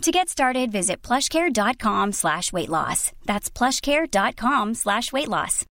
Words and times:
To 0.00 0.10
get 0.10 0.28
started, 0.28 0.72
visit 0.72 1.06
plushcare.com 1.06 2.12
slash 2.12 2.52
weight 2.52 2.68
loss. 2.68 3.12
That's 3.26 3.50
plushcare.com 3.50 4.74
slash 4.74 5.12
weight 5.12 5.28
loss. 5.28 5.66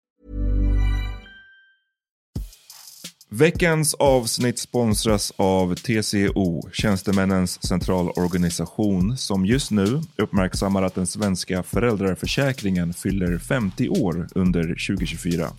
Veckans 3.31 3.95
avsnitt 3.95 4.59
sponsras 4.59 5.33
av 5.37 5.75
TCO, 5.75 6.71
Tjänstemännens 6.73 7.69
centralorganisation, 7.69 9.17
som 9.17 9.47
just 9.47 9.71
nu 9.71 10.01
uppmärksammar 10.17 10.83
att 10.83 10.95
den 10.95 11.07
svenska 11.07 11.63
föräldraförsäkringen 11.63 12.95
fyller 12.95 13.39
50 13.39 13.89
år 13.89 14.29
under 14.35 14.63
2024. 14.63 15.51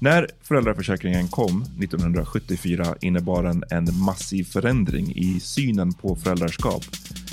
När 0.00 0.28
föräldraförsäkringen 0.42 1.28
kom 1.28 1.62
1974 1.62 2.96
innebar 3.00 3.42
den 3.42 3.64
en 3.70 3.98
massiv 3.98 4.44
förändring 4.44 5.12
i 5.16 5.40
synen 5.40 5.92
på 5.92 6.16
föräldraskap. 6.16 6.84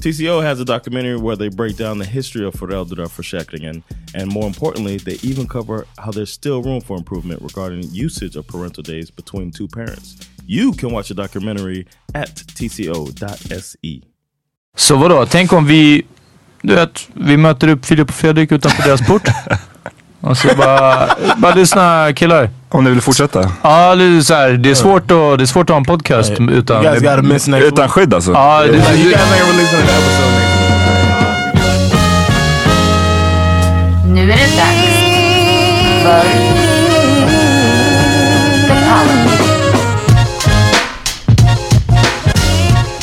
TCO 0.00 0.42
has 0.42 0.60
a 0.60 0.64
documentary 0.64 1.16
where 1.16 1.36
they 1.36 1.48
break 1.48 1.76
down 1.76 1.98
the 1.98 2.06
history 2.06 2.46
of 2.46 2.54
föräldraförsäkringen 2.54 3.82
and 4.14 4.32
more 4.32 4.46
importantly, 4.46 4.98
they 4.98 5.30
even 5.30 5.46
cover 5.46 5.84
how 5.96 6.12
there's 6.12 6.32
still 6.32 6.62
room 6.62 6.80
for 6.80 6.98
improvement 6.98 7.42
regarding 7.42 8.06
usage 8.06 8.38
of 8.38 8.46
parental 8.46 8.82
days 8.82 9.10
between 9.10 9.52
two 9.52 9.68
parents. 9.68 10.16
You 10.46 10.72
can 10.72 10.92
watch 10.92 11.08
the 11.08 11.14
documentary 11.14 11.86
at 12.14 12.36
tco.se. 12.54 14.00
Så 14.76 14.96
vadå, 14.96 15.26
tänk 15.26 15.52
om 15.52 15.66
vi, 15.66 16.02
du 16.62 16.74
vet, 16.74 17.08
vi 17.14 17.36
möter 17.36 17.68
upp 17.68 17.86
Filip 17.86 18.08
och 18.08 18.14
Fredrik 18.14 18.52
utanför 18.52 18.82
deras 18.82 19.06
port. 19.06 19.22
Och 20.20 20.36
så 20.36 20.48
bara, 20.56 21.08
bara 21.36 21.54
lyssna 21.54 22.12
killar. 22.16 22.50
Om 22.68 22.84
ni 22.84 22.90
vill 22.90 23.00
fortsätta? 23.00 23.50
Ja, 23.62 23.94
det 23.94 24.04
är, 24.04 24.20
så 24.20 24.34
här, 24.34 24.50
det, 24.50 24.70
är 24.70 24.74
svårt 24.74 25.02
att, 25.02 25.38
det 25.38 25.44
är 25.44 25.46
svårt 25.46 25.70
att 25.70 25.74
ha 25.74 25.76
en 25.76 25.84
podcast 25.84 26.32
utan... 26.50 26.84
Miss 27.28 27.48
next 27.48 27.66
Utan 27.66 27.88
skydd 27.88 28.14
alltså? 28.14 28.32
Ja, 28.32 28.60
det, 28.60 28.66
you 28.68 29.12
det. 29.12 29.18
Nu 34.06 34.22
är 34.22 34.26
det 34.36 34.56
dags 34.56 35.00
för. 36.02 36.50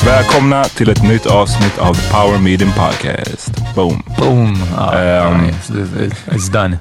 Välkomna 0.05 0.63
till 0.63 0.89
ett 0.89 1.03
nytt 1.03 1.25
avsnitt 1.25 1.77
av 1.79 1.93
The 1.95 2.11
Power 2.11 2.37
Meeting 2.39 2.71
Podcast. 2.71 3.75
Boom. 3.75 4.03
boom. 4.19 4.63
Ja, 4.77 4.93
Ehm. 4.93 5.41
nice. 5.41 5.73
It- 5.73 6.13
It's 6.35 6.51
done. 6.51 6.77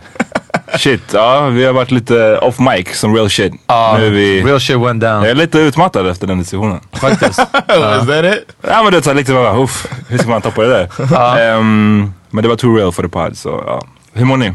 Shit, 0.78 1.02
ja 1.12 1.48
vi 1.48 1.64
har 1.64 1.72
varit 1.72 1.90
lite 1.90 2.38
off 2.38 2.58
mic 2.58 2.98
som 2.98 3.14
real 3.14 3.30
shit. 3.30 3.52
Ja, 3.66 3.96
nu 3.98 4.06
är 4.06 4.10
vi... 4.10 4.42
real 4.42 4.60
shit 4.60 4.76
went 4.76 5.00
down. 5.00 5.22
Jag 5.22 5.30
är 5.30 5.34
lite 5.34 5.58
utmattad 5.58 6.06
efter 6.06 6.26
den 6.26 6.38
diskussionen. 6.38 6.80
Faktiskt. 6.92 7.38
Is 8.00 8.06
that 8.06 8.24
it? 8.24 8.56
Ja 8.68 8.82
men 8.82 8.92
du 8.92 9.00
vet 9.00 9.16
lite 9.16 9.32
bara, 9.32 9.62
uff, 9.62 9.86
hur 10.08 10.18
ska 10.18 10.28
man 10.28 10.42
toppa 10.42 10.62
det 10.62 10.68
där? 10.68 10.88
Ehm, 11.40 12.12
men 12.30 12.42
det 12.42 12.48
var 12.48 12.56
too 12.56 12.76
real 12.76 12.92
för 12.92 13.02
the 13.02 13.08
pod 13.08 13.38
så 13.38 13.62
ja. 13.66 13.82
Hur 14.12 14.24
mår 14.24 14.36
ni? 14.36 14.52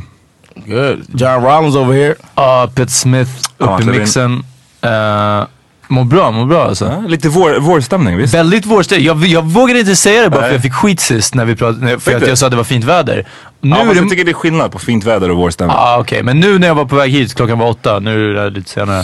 Good. 0.56 1.06
John 1.14 1.44
Rollins 1.44 1.76
over 1.76 1.94
here. 1.94 2.16
Ja, 2.36 2.70
Pet 2.76 2.92
Smith 2.92 3.32
Ja, 3.58 3.76
upp 3.76 3.82
i 3.82 3.86
mixen. 3.86 4.44
Uh, 4.86 5.46
mår 5.88 6.03
bra, 6.03 6.32
mår 6.32 6.46
bra 6.46 6.64
alltså. 6.64 6.86
Ja, 6.86 7.08
lite 7.08 7.30
vår, 7.30 7.59
vårstämning 7.59 8.18
visst? 8.18 8.34
Väldigt 8.34 8.66
vårstämning. 8.66 9.08
Jag, 9.08 9.26
jag 9.26 9.42
vågade 9.42 9.80
inte 9.80 9.96
säga 9.96 10.22
det 10.22 10.30
bara 10.30 10.42
för 10.42 10.48
Nej. 10.48 10.53
jag 10.53 10.62
fick 10.62 10.74
skit 10.74 11.00
sist 11.00 11.36
när 11.36 11.46
vi 11.46 11.56
pratade, 11.56 12.00
för 12.00 12.16
att 12.16 12.28
jag 12.28 12.38
sa 12.38 12.46
att 12.46 12.52
det 12.52 12.58
var 12.58 12.64
fint 12.64 12.86
väder. 12.86 13.28
Nu 13.61 13.69
Ja, 13.69 13.81
är 13.81 13.85
fast 13.85 13.94
det... 13.95 14.01
jag 14.01 14.09
tycker 14.09 14.25
det 14.25 14.31
är 14.31 14.33
skillnad 14.33 14.72
på 14.72 14.79
fint 14.79 15.03
väder 15.03 15.31
och 15.31 15.38
vårstämning. 15.38 15.77
Ah, 15.79 15.97
Okej, 15.99 16.23
men 16.23 16.39
nu 16.39 16.59
när 16.59 16.67
jag 16.67 16.75
var 16.75 16.85
på 16.85 16.95
väg 16.95 17.11
hit, 17.11 17.33
klockan 17.35 17.59
var 17.59 17.67
åtta, 17.69 17.99
nu 17.99 18.38
är 18.38 18.44
det 18.44 18.49
lite 18.49 18.69
senare. 18.69 19.03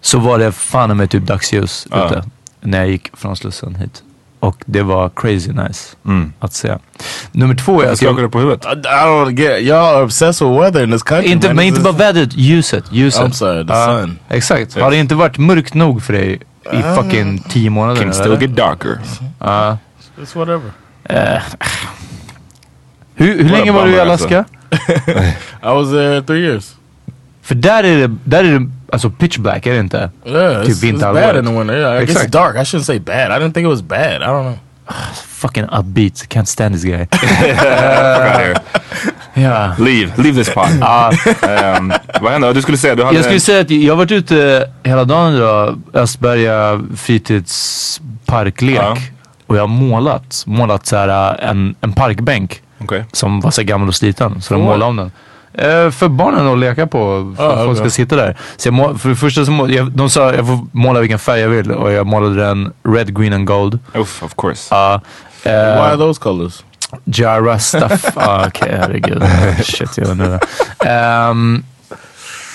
Så 0.00 0.18
var 0.18 0.38
det 0.38 0.52
fan 0.52 0.96
med 0.96 1.10
typ 1.10 1.22
dagsljus 1.22 1.86
Ja. 1.90 2.06
ute. 2.06 2.24
När 2.60 2.78
jag 2.78 2.88
gick 2.88 3.10
från 3.16 3.36
Slussen 3.36 3.74
hit. 3.74 4.02
Och 4.40 4.56
det 4.66 4.82
var 4.82 5.10
crazy 5.16 5.52
nice 5.52 5.96
Mm. 6.06 6.32
att 6.40 6.52
se. 6.52 6.76
Nummer 7.32 7.54
två, 7.54 7.82
jag 7.82 7.90
Jag 7.90 7.96
skakar 7.98 8.12
ska... 8.14 8.22
du 8.22 8.28
på 8.28 8.38
huvudet? 8.38 8.64
I, 8.64 8.68
don't 8.68 9.30
get 9.40 9.60
y'all 9.60 9.94
are 9.96 10.02
obsessed 10.02 10.48
with 10.48 10.60
weather 10.60 10.82
in 10.84 10.92
this 10.92 11.02
country. 11.02 11.30
Inte, 11.30 11.46
man. 11.46 11.56
men 11.56 11.64
inte 11.64 11.80
bara 11.80 11.92
vädret, 11.92 12.30
ljuset. 12.36 12.84
ljuset. 12.92 13.22
I'm 13.22 13.30
sorry, 13.30 13.66
the 13.66 13.72
Ja, 13.72 14.00
sun. 14.00 14.18
Exakt. 14.28 14.78
Har 14.80 14.90
det 14.90 14.96
inte 14.96 15.14
varit 15.14 15.38
mörkt 15.38 15.74
nog 15.74 16.02
för 16.02 16.12
dig 16.12 16.40
i 16.72 16.82
fucking 16.96 17.38
tio 17.48 17.70
månader? 17.70 18.00
Can 18.02 18.12
still 18.14 18.26
eller? 18.32 18.40
get 18.40 18.56
darker. 18.56 18.98
Ja. 19.38 19.78
It's 20.20 20.38
whatever. 20.38 20.70
Hur 23.14 23.42
hur 23.42 23.50
länge 23.50 23.72
var 23.72 23.84
du 23.84 23.90
i 23.92 23.96
bummer, 23.96 24.10
alltså. 24.12 24.26
Alaska? 24.26 24.44
I 25.62 25.74
was 25.74 25.90
there 25.90 26.22
three 26.22 26.40
years. 26.40 26.72
För 27.42 27.54
där 27.54 27.84
är 27.84 28.08
det, 28.08 28.16
där 28.24 28.44
är 28.44 28.58
det 28.58 28.66
alltså 28.92 29.10
pitch 29.10 29.38
black, 29.38 29.66
är 29.66 29.72
det 29.72 29.80
inte? 29.80 30.10
Yeah, 30.26 30.64
Typ 30.64 30.76
it's, 30.76 30.92
it's 30.92 31.14
bad 31.14 31.36
in 31.36 31.44
the 31.44 31.52
winter. 31.52 31.76
Yeah, 31.76 31.94
it 32.02 32.08
gets 32.08 32.12
Exakt. 32.12 32.32
dark. 32.32 32.56
I 32.56 32.58
shouldn't 32.58 32.82
say 32.82 32.98
bad. 32.98 33.30
I 33.30 33.34
didn't 33.44 33.52
think 33.52 33.64
it 33.64 33.70
was 33.70 33.82
bad. 33.82 34.22
I 34.22 34.26
don't 34.26 34.42
know. 34.42 34.58
Fucking 35.26 35.64
upbeat, 35.64 36.28
can't 36.28 36.48
stand 36.48 36.74
this 36.74 36.84
guy. 36.84 37.06
Ja. 39.34 39.72
Leave, 39.78 40.12
leave 40.16 40.44
this 40.44 40.54
pod. 40.54 40.68
Ehm, 41.42 41.92
vad 42.20 42.32
hände? 42.32 42.52
Du 42.52 42.62
skulle 42.62 42.78
säga, 42.78 42.94
du 42.94 43.04
hade... 43.04 43.16
Jag 43.16 43.24
skulle 43.24 43.40
säga 43.40 43.60
att 43.60 43.70
jag 43.70 43.92
har 43.92 43.98
varit 43.98 44.12
ute 44.12 44.68
hela 44.82 45.04
dagen 45.04 45.34
idag, 45.34 45.80
Östberga 45.92 46.80
fritidsparklek. 46.96 48.76
Ja. 48.76 48.96
Och 49.46 49.56
jag 49.56 49.62
har 49.62 49.68
målat, 49.68 50.42
målat 50.46 50.86
så 50.86 50.96
här, 50.96 51.38
en, 51.40 51.74
en 51.80 51.92
parkbänk. 51.92 52.62
Okej. 52.84 53.04
som 53.12 53.40
var 53.40 53.50
så 53.50 53.62
gammal 53.62 53.88
och 53.88 53.94
sliten. 53.94 54.42
Så 54.42 54.54
de 54.54 54.62
målade 54.62 54.84
om 54.84 54.96
den. 54.96 55.12
Eh, 55.54 55.90
för 55.90 56.08
barnen 56.08 56.46
att 56.48 56.58
leka 56.58 56.86
på, 56.86 57.34
för 57.36 57.44
Ah, 57.44 57.52
att 57.52 57.64
folk 57.64 57.76
ska 57.76 57.82
okej. 57.84 57.90
sitta 57.90 58.16
där. 58.16 58.36
Så 58.56 58.68
jag 58.68 58.72
må, 58.74 58.94
för 58.98 59.08
det 59.08 59.16
första 59.16 59.44
så 59.44 59.50
må, 59.50 59.68
jag, 59.68 59.90
de 59.92 60.10
sa 60.10 60.34
jag 60.34 60.46
får 60.46 60.66
måla 60.72 61.00
vilken 61.00 61.18
färg 61.18 61.40
jag 61.40 61.48
vill 61.48 61.70
och 61.72 61.92
jag 61.92 62.06
målade 62.06 62.34
den 62.46 62.72
red, 62.84 63.18
green 63.18 63.32
and 63.32 63.46
gold. 63.46 63.78
Uff, 63.94 64.22
of 64.22 64.34
course. 64.36 64.74
Why 65.44 65.50
eh, 65.50 65.82
are 65.82 65.96
those 65.96 66.20
colors? 66.20 66.64
Jara 67.04 67.58
stuff. 67.58 68.04
ah, 68.16 68.46
Okej, 68.46 68.76
herregud. 68.80 69.22
Shit, 69.62 69.98
jag 69.98 70.04
vet 70.06 70.12
inte. 70.12 70.40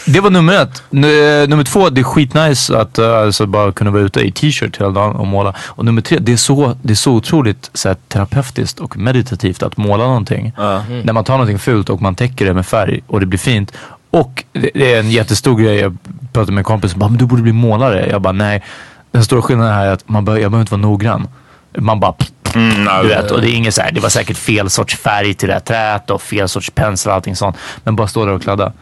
Det 0.08 0.20
var 0.20 0.30
nummer 0.30 0.54
ett. 0.54 0.84
Nu- 0.90 1.48
nummer 1.48 1.64
två, 1.64 1.90
det 1.90 2.02
är 2.02 2.04
skitnice 2.04 2.78
att 2.78 2.98
eh, 2.98 3.18
alltså, 3.18 3.46
bara 3.46 3.72
kunna 3.72 3.92
vara 3.92 4.02
ute 4.02 4.20
i 4.22 4.32
t-shirt 4.32 4.78
hela 4.80 4.90
dagen 4.90 5.16
och 5.16 5.28
måla. 5.28 5.54
Och 5.66 5.86
nummer 5.86 6.02
tre, 6.02 6.18
det 6.22 6.34
är 6.34 6.38
så, 6.38 6.76
det 6.82 6.94
är 6.94 6.96
så 6.96 7.12
otroligt 7.14 7.70
så 7.74 7.88
här, 7.90 7.98
terapeutiskt 8.08 8.80
och 8.80 8.98
meditativt 8.98 9.64
att 9.64 9.78
måla 9.78 10.04
någonting. 10.04 10.54
När 11.04 11.14
man 11.14 11.24
tar 11.24 11.34
någonting 11.34 11.60
fult 11.60 11.90
och 11.90 12.02
man 12.02 12.16
täcker 12.16 12.46
det 12.46 12.54
med 12.54 12.66
färg 12.66 13.02
och 13.08 13.20
det 13.20 13.26
blir 13.26 13.40
fint. 13.40 13.74
Och 14.12 14.44
det, 14.54 14.94
är 14.96 15.00
en 15.00 15.12
jättestor 15.12 15.58
grej. 15.60 15.76
Jag 15.80 15.98
pratade 16.34 16.52
med 16.52 16.58
en 16.62 16.64
kompis 16.66 16.92
som 16.92 17.00
bara, 17.00 17.10
men 17.10 17.18
du 17.18 17.26
borde 17.26 17.42
bli 17.42 17.54
målare. 17.54 18.08
Jag 18.10 18.22
bara, 18.22 18.34
nej. 18.34 18.64
Den 19.12 19.24
stora 19.24 19.42
skillnaden 19.42 19.74
här 19.74 19.86
är 19.88 19.92
att 19.92 20.10
man 20.10 20.26
bör, 20.26 20.34
jag 20.38 20.52
behöver 20.52 20.62
inte 20.62 20.72
vara 20.72 20.82
noggrann. 20.82 21.28
Man 21.78 22.00
bara 22.00 22.14
Mm, 22.56 22.84
nej, 22.84 23.04
du 23.04 23.08
vet, 23.10 23.32
och 23.32 23.42
det 23.42 23.50
är 23.50 23.54
inget 23.56 23.74
så 23.74 23.82
här, 23.82 23.92
det 23.92 24.00
var 24.00 24.10
säkert 24.10 24.38
fel 24.38 24.70
sorts 24.70 24.96
färg 24.96 25.34
till 25.34 25.48
det 25.48 25.54
här 25.54 25.60
träet 25.62 26.10
och 26.10 26.22
fel 26.22 26.50
sorts 26.50 26.70
pensel 26.70 27.10
och 27.10 27.16
allting 27.16 27.36
sånt. 27.36 27.58
Men 27.84 27.96
bara 27.96 28.08
stå 28.08 28.26
där 28.26 28.34
och 28.34 28.42
kladda. 28.42 28.74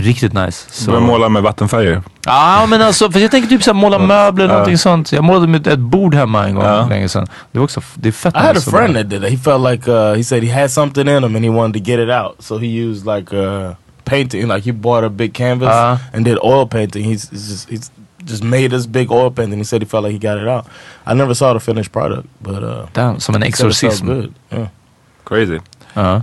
Riktigt 0.00 0.32
nice. 0.32 0.66
Så. 0.70 0.90
Börja 0.90 1.06
måla 1.06 1.28
med 1.28 1.42
vattenfärger. 1.42 2.02
Ja 2.26 2.66
men 2.68 2.82
alltså, 2.82 3.10
för 3.10 3.20
jag 3.20 3.30
tänker 3.30 3.48
typ 3.48 3.62
så 3.62 3.70
här, 3.72 3.74
måla 3.80 3.98
möbler 3.98 4.44
eller 4.44 4.54
någonting 4.54 4.78
sånt. 4.78 5.12
Jag 5.12 5.24
målade 5.24 5.46
med 5.46 5.66
ett 5.66 5.78
bord 5.78 6.14
hemma 6.14 6.46
en 6.48 6.54
gång 6.54 6.88
länge 6.88 7.08
sedan. 7.08 7.26
Det 7.52 7.58
var 7.58 7.64
också, 7.64 7.80
det 7.94 8.08
är 8.08 8.12
fett 8.12 8.34
I 8.34 8.38
had 8.38 8.48
a 8.50 8.52
nice 8.52 8.70
friend 8.70 8.94
that 8.96 9.08
did 9.10 9.22
that. 9.22 9.30
He 9.30 9.36
felt 9.36 9.70
like 9.70 9.90
uh, 9.90 10.14
he 10.16 10.24
said 10.24 10.42
he 10.44 10.60
had 10.60 10.70
something 10.70 11.08
in 11.08 11.24
him 11.24 11.36
and 11.36 11.44
he 11.44 11.50
wanted 11.50 11.84
to 11.84 11.90
get 11.90 12.00
it 12.00 12.10
out. 12.10 12.36
So 12.42 12.58
he 12.58 12.66
used 12.66 13.06
like 13.16 13.36
uh, 13.36 13.74
painting. 14.04 14.48
Like 14.48 14.64
he 14.64 14.72
bought 14.72 15.04
a 15.04 15.08
big 15.10 15.32
canvas 15.34 15.68
Uh-huh. 15.68 15.98
and 16.12 16.24
did 16.24 16.38
oil 16.44 16.66
painting. 16.66 17.04
He's, 17.04 17.30
he's 17.30 17.48
just 17.48 17.68
he's 17.70 17.90
just 18.24 18.42
made 18.44 18.68
this 18.70 18.86
big 18.86 19.10
oil 19.12 19.30
painting. 19.30 19.58
He 19.58 19.64
said 19.64 19.82
he 19.82 19.88
felt 19.88 20.04
like 20.04 20.12
he 20.12 20.18
got 20.28 20.42
it 20.42 20.48
out. 20.48 20.64
I 21.06 21.14
never 21.14 21.34
saw 21.34 21.52
the 21.54 21.60
finished 21.60 21.92
product, 21.92 22.26
but 22.40 22.62
uh, 22.62 22.86
Damn, 22.92 23.20
som 23.20 23.34
en 23.34 23.42
exorcism. 23.42 24.06
good. 24.06 24.32
Yeah. 24.52 24.68
Crazy. 25.24 25.58
Ja. 25.94 26.22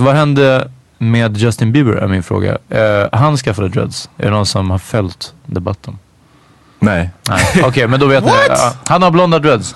Vad 0.00 0.14
hände 0.14 0.68
med 0.98 1.36
Justin 1.36 1.72
Bieber 1.72 1.92
är 1.92 2.06
min 2.08 2.22
fråga. 2.22 2.58
Eh, 2.68 3.06
han 3.12 3.36
skaffade 3.36 3.68
dreads. 3.68 4.10
Är 4.18 4.24
det 4.24 4.30
någon 4.30 4.46
som 4.46 4.70
har 4.70 4.78
följt 4.78 5.32
debatten? 5.46 5.98
Nej. 6.78 7.10
Nej. 7.28 7.62
Okej, 7.64 7.86
men 7.88 8.00
då 8.00 8.06
vet 8.06 8.24
ni. 8.24 8.30
Ja, 8.48 8.72
han 8.86 9.02
har 9.02 9.10
blonda 9.10 9.38
dreads. 9.38 9.74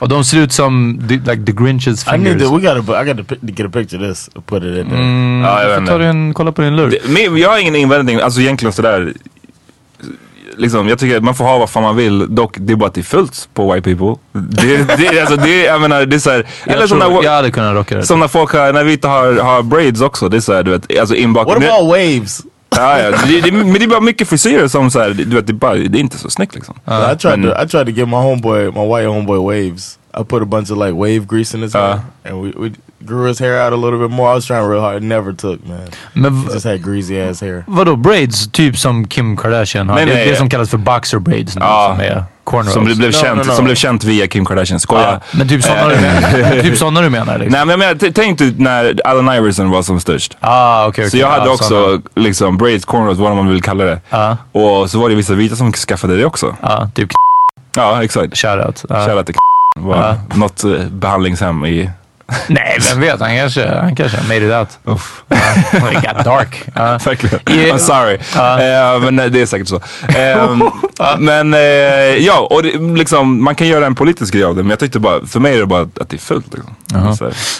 Och 0.00 0.08
de 0.08 0.24
ser 0.24 0.38
ut 0.38 0.52
som 0.52 0.98
the, 1.08 1.14
like 1.14 1.44
the 1.46 1.52
Grinches 1.52 2.02
I 2.02 2.10
fingers. 2.10 2.28
need 2.36 2.38
to. 2.48 2.56
We 2.58 2.74
gotta. 2.74 3.02
I 3.02 3.06
got 3.06 3.28
to, 3.28 3.34
to 3.34 3.46
get 3.46 3.66
a 3.66 3.70
picture 3.72 3.98
of 4.02 4.08
this. 4.08 4.30
and 4.34 4.46
Put 4.46 4.62
it 4.62 4.78
in 4.78 4.90
there. 4.90 5.02
Mm, 5.02 5.42
Ja, 5.44 5.62
jag 5.62 5.68
vet 5.68 5.78
får 5.78 5.86
ta 5.86 5.98
din, 5.98 6.34
kolla 6.34 6.52
på 6.52 6.62
din 6.62 6.76
lur. 6.76 6.90
Det, 6.90 7.08
men 7.28 7.36
jag 7.38 7.50
har 7.50 7.58
ingen 7.58 7.74
invändning, 7.76 8.20
alltså 8.20 8.40
egentligen 8.40 8.72
sådär. 8.72 9.12
Liksom, 10.56 10.88
jag 10.88 10.98
tycker 10.98 11.16
att 11.16 11.24
man 11.24 11.34
får 11.34 11.44
ha 11.44 11.58
vad 11.58 11.70
fan 11.70 11.82
man 11.82 11.96
vill, 11.96 12.34
dock 12.34 12.56
det 12.58 12.72
är 12.72 12.76
bara 12.76 12.86
att 12.86 12.94
det 12.94 13.00
är 13.00 13.02
fullt 13.02 13.48
på 13.54 13.72
white 13.72 13.94
people. 13.94 14.14
Det, 14.32 14.76
det, 14.98 15.20
alltså, 15.20 15.36
det, 15.36 15.62
jag 15.64 15.80
menar, 15.80 16.06
det 16.06 16.16
är 16.16 16.20
såhär, 16.20 16.46
eller 16.66 16.80
Jag, 16.80 16.88
som 16.88 16.98
när, 16.98 17.22
jag 17.24 17.30
hade 17.32 17.50
kunnat 17.50 17.74
rocka 17.74 17.96
det. 17.96 18.02
som 18.02 18.20
när 18.20 18.28
folk 18.28 18.52
har, 18.52 18.72
när 18.72 18.84
vi 18.84 18.92
inte 18.92 19.08
har, 19.08 19.32
har 19.32 19.62
braids 19.62 20.00
också, 20.00 20.28
det 20.28 20.36
är 20.36 20.40
såhär 20.40 20.62
du 20.62 20.70
vet, 20.70 20.98
alltså 20.98 21.14
inbakat. 21.14 21.54
What 21.54 21.64
about 21.70 21.88
waves? 21.90 22.42
Ja, 22.76 22.98
ja, 23.00 23.10
det, 23.26 23.40
det, 23.40 23.52
men 23.52 23.72
det 23.72 23.84
är 23.84 23.88
bara 23.88 24.00
mycket 24.00 24.28
frisyrer 24.28 24.68
som 24.68 24.90
såhär, 24.90 25.10
du 25.10 25.24
vet, 25.24 25.46
det 25.46 25.50
är, 25.50 25.54
bara, 25.54 25.74
det 25.74 25.98
är 25.98 26.00
inte 26.00 26.18
så 26.18 26.30
snyggt 26.30 26.54
liksom. 26.54 26.74
I 26.86 27.16
tried 27.18 27.38
men- 27.38 27.50
to. 27.50 27.62
I 27.64 27.68
tried 27.68 27.86
to 27.86 27.92
get 27.92 28.08
my 28.08 28.14
homeboy, 28.16 28.64
my 28.64 28.96
white 28.96 29.06
homeboy, 29.06 29.38
waves. 29.68 29.98
I 30.20 30.22
put 30.22 30.42
a 30.42 30.46
bunch 30.46 30.70
of 30.70 30.78
like 30.78 30.94
wave 30.94 31.26
grease 31.26 31.56
in 31.56 31.62
his 31.62 31.74
hair, 31.74 32.00
and 32.24 32.40
we, 32.42 32.52
we 32.56 32.70
grew 33.06 33.26
his 33.28 33.38
hair 33.40 33.66
out 33.66 33.72
a 33.72 33.76
little 33.76 33.98
bit 33.98 34.10
more. 34.10 34.30
I 34.32 34.34
was 34.34 34.46
trying 34.46 34.68
real 34.70 34.80
hard. 34.80 34.96
It 34.96 35.02
never 35.02 35.32
took, 35.32 35.66
man. 35.66 35.80
Men 36.12 36.32
He 36.36 36.52
just 36.54 36.64
had 36.66 36.82
greasy 36.82 37.20
ass 37.20 37.40
hair. 37.40 37.64
vadå 37.66 37.96
braids? 37.96 38.48
Typ 38.52 38.76
som 38.78 39.04
Kim 39.08 39.36
Kardashian 39.36 39.88
har. 39.88 39.96
Nej, 39.96 40.06
det, 40.06 40.14
nej. 40.14 40.28
det 40.28 40.36
som 40.36 40.48
kallas 40.48 40.70
för 40.70 40.78
boxer 40.78 41.18
braids 41.18 41.56
nu. 41.56 41.60
Ja. 41.64 41.94
Som 41.96 42.04
är 42.04 42.24
cornrows. 42.44 42.72
Som 42.72 42.84
blev, 42.84 42.98
No, 42.98 43.12
känt, 43.12 43.36
no, 43.46 43.50
no. 43.50 43.54
som 43.56 43.64
blev 43.64 43.74
känt 43.74 44.04
via 44.04 44.26
Kim 44.26 44.44
Kardashian, 44.46 44.80
skoja. 44.80 45.02
Ja, 45.02 45.20
men 45.38 45.48
typ 45.48 45.62
sådana 45.64 45.88
du 45.88 46.00
menar? 46.00 46.62
typ 46.62 46.78
sådana 46.78 47.00
du 47.00 47.10
menar 47.10 47.38
liksom? 47.38 47.52
Nej 47.52 47.60
men 47.66 47.70
jag 47.70 47.78
menar, 47.78 47.94
t- 47.94 48.12
tänk 48.14 48.38
dig 48.38 48.54
när 48.58 49.00
Allen 49.04 49.28
Iverson 49.34 49.70
var 49.70 49.82
som 49.82 50.00
störst. 50.00 50.36
Ah, 50.40 50.86
okej, 50.86 51.04
Så 51.04 51.08
okej. 51.08 51.20
jag 51.20 51.28
hade 51.28 51.46
Ja, 51.46 51.52
också 51.52 51.64
såna. 51.68 52.02
liksom 52.14 52.56
braids, 52.56 52.84
cornrows, 52.84 53.18
vad 53.18 53.36
man 53.36 53.48
vill 53.48 53.62
kalla 53.62 53.84
det. 53.84 54.00
Ja. 54.10 54.36
Och 54.52 54.90
så 54.90 54.98
var 55.00 55.08
det 55.08 55.14
vissa 55.14 55.34
vita 55.34 55.56
som 55.56 55.72
skaffade 55.72 56.16
det 56.16 56.24
också. 56.24 56.56
Ja, 56.62 56.90
typ 56.94 57.08
Ja 57.76 58.02
exakt. 58.04 58.36
shoutout. 58.38 58.84
Ja. 58.88 59.06
Shoutout 59.06 59.26
till 59.26 59.34
var 59.80 59.96
Ja. 59.96 60.16
något 60.36 60.64
eh, 60.64 60.86
behandlingshem 60.90 61.64
i... 61.64 61.90
Nej, 62.48 62.78
vem 62.90 63.00
vet? 63.00 63.20
Han 63.20 63.36
kanske, 63.36 63.68
han 63.68 63.96
kanske 63.96 64.18
made 64.28 64.46
it 64.46 64.52
out. 64.52 64.94
Uff. 64.96 65.24
Ja, 65.28 65.90
it 65.92 66.02
got 66.14 66.24
dark. 66.24 66.62
Ja. 66.74 66.98
Verkligen. 67.04 67.38
I'm 67.74 67.78
sorry. 67.78 68.14
Eh, 68.14 69.00
men 69.04 69.18
eh, 69.18 69.26
det 69.26 69.42
är 69.42 69.46
säkert 69.46 69.68
så. 69.68 69.80
Ehm, 70.18 70.62
men 71.18 71.54
eh, 71.54 71.60
ja, 72.18 72.48
och 72.50 72.62
det, 72.62 72.78
liksom, 72.78 73.44
man 73.44 73.54
kan 73.54 73.66
göra 73.68 73.86
en 73.86 73.94
politisk 73.94 74.34
grej 74.34 74.44
av 74.44 74.56
det. 74.56 74.62
Men 74.62 74.70
jag 74.70 74.78
tyckte 74.78 74.98
bara, 74.98 75.26
för 75.26 75.40
mig 75.40 75.54
är 75.54 75.58
det 75.60 75.66
bara 75.66 75.82
att 75.82 76.08
det 76.08 76.16
är 76.16 76.18
fullt. 76.18 76.46
Liksom. 76.54 76.74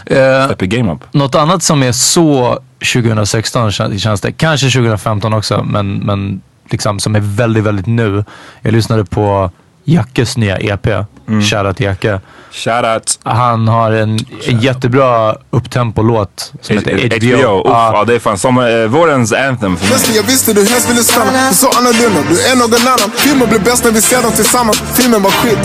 Eh, 0.06 0.46
Step 0.46 0.60
game 0.60 0.92
up. 0.92 0.98
Något 1.12 1.34
annat 1.34 1.62
som 1.62 1.82
är 1.82 1.92
så 1.92 2.58
2016 2.92 3.70
kän- 3.70 3.98
känns 3.98 4.20
det, 4.20 4.32
kanske 4.32 4.66
2015 4.70 5.34
också, 5.34 5.62
men, 5.62 5.94
men 5.94 6.40
liksom 6.70 7.00
som 7.00 7.16
är 7.16 7.20
väldigt, 7.20 7.64
väldigt 7.64 7.86
nu. 7.86 8.24
Jag 8.62 8.72
lyssnade 8.72 9.04
på 9.04 9.50
Jackes 9.84 10.36
nya 10.36 10.58
EP, 10.58 10.86
Mm. 11.28 11.42
Shoutout 11.42 11.76
till 11.76 11.86
Jacke. 11.86 12.20
Shoutout. 12.52 13.18
Han 13.22 13.68
har 13.68 13.92
en, 13.92 14.18
en 14.46 14.60
jättebra 14.60 15.36
upptempo-låt 15.50 16.52
som 16.60 16.76
heter 16.78 16.92
HBO. 16.92 17.16
HBO. 17.16 17.60
Uff, 17.60 17.66
Ja. 17.66 17.90
ja, 17.94 18.04
det 18.04 18.14
är 18.14 18.18
fan 18.18 18.38
som 18.38 18.58
eh, 18.58 18.86
vårens 18.86 19.32
anthem 19.32 19.58
för 19.76 19.84
mig. 19.84 19.88
Plötsligt 19.88 20.16
jag 20.16 20.22
visste 20.22 20.52
du 20.52 20.64
helst 20.64 20.90
ville 20.90 21.02
stanna 21.02 21.48
Du 21.48 21.54
så 21.54 21.68
annorlunda, 21.78 22.20
du 22.30 22.40
är 22.50 22.56
någon 22.56 22.74
annan 22.88 23.10
Filmer 23.16 23.46
blir 23.46 23.58
bäst 23.58 23.84
när 23.84 23.90
vi 23.92 24.00
ser 24.02 24.22
dem 24.22 24.32
tillsammans 24.32 24.82
Filmen 24.94 25.22
var 25.22 25.30
skit 25.30 25.58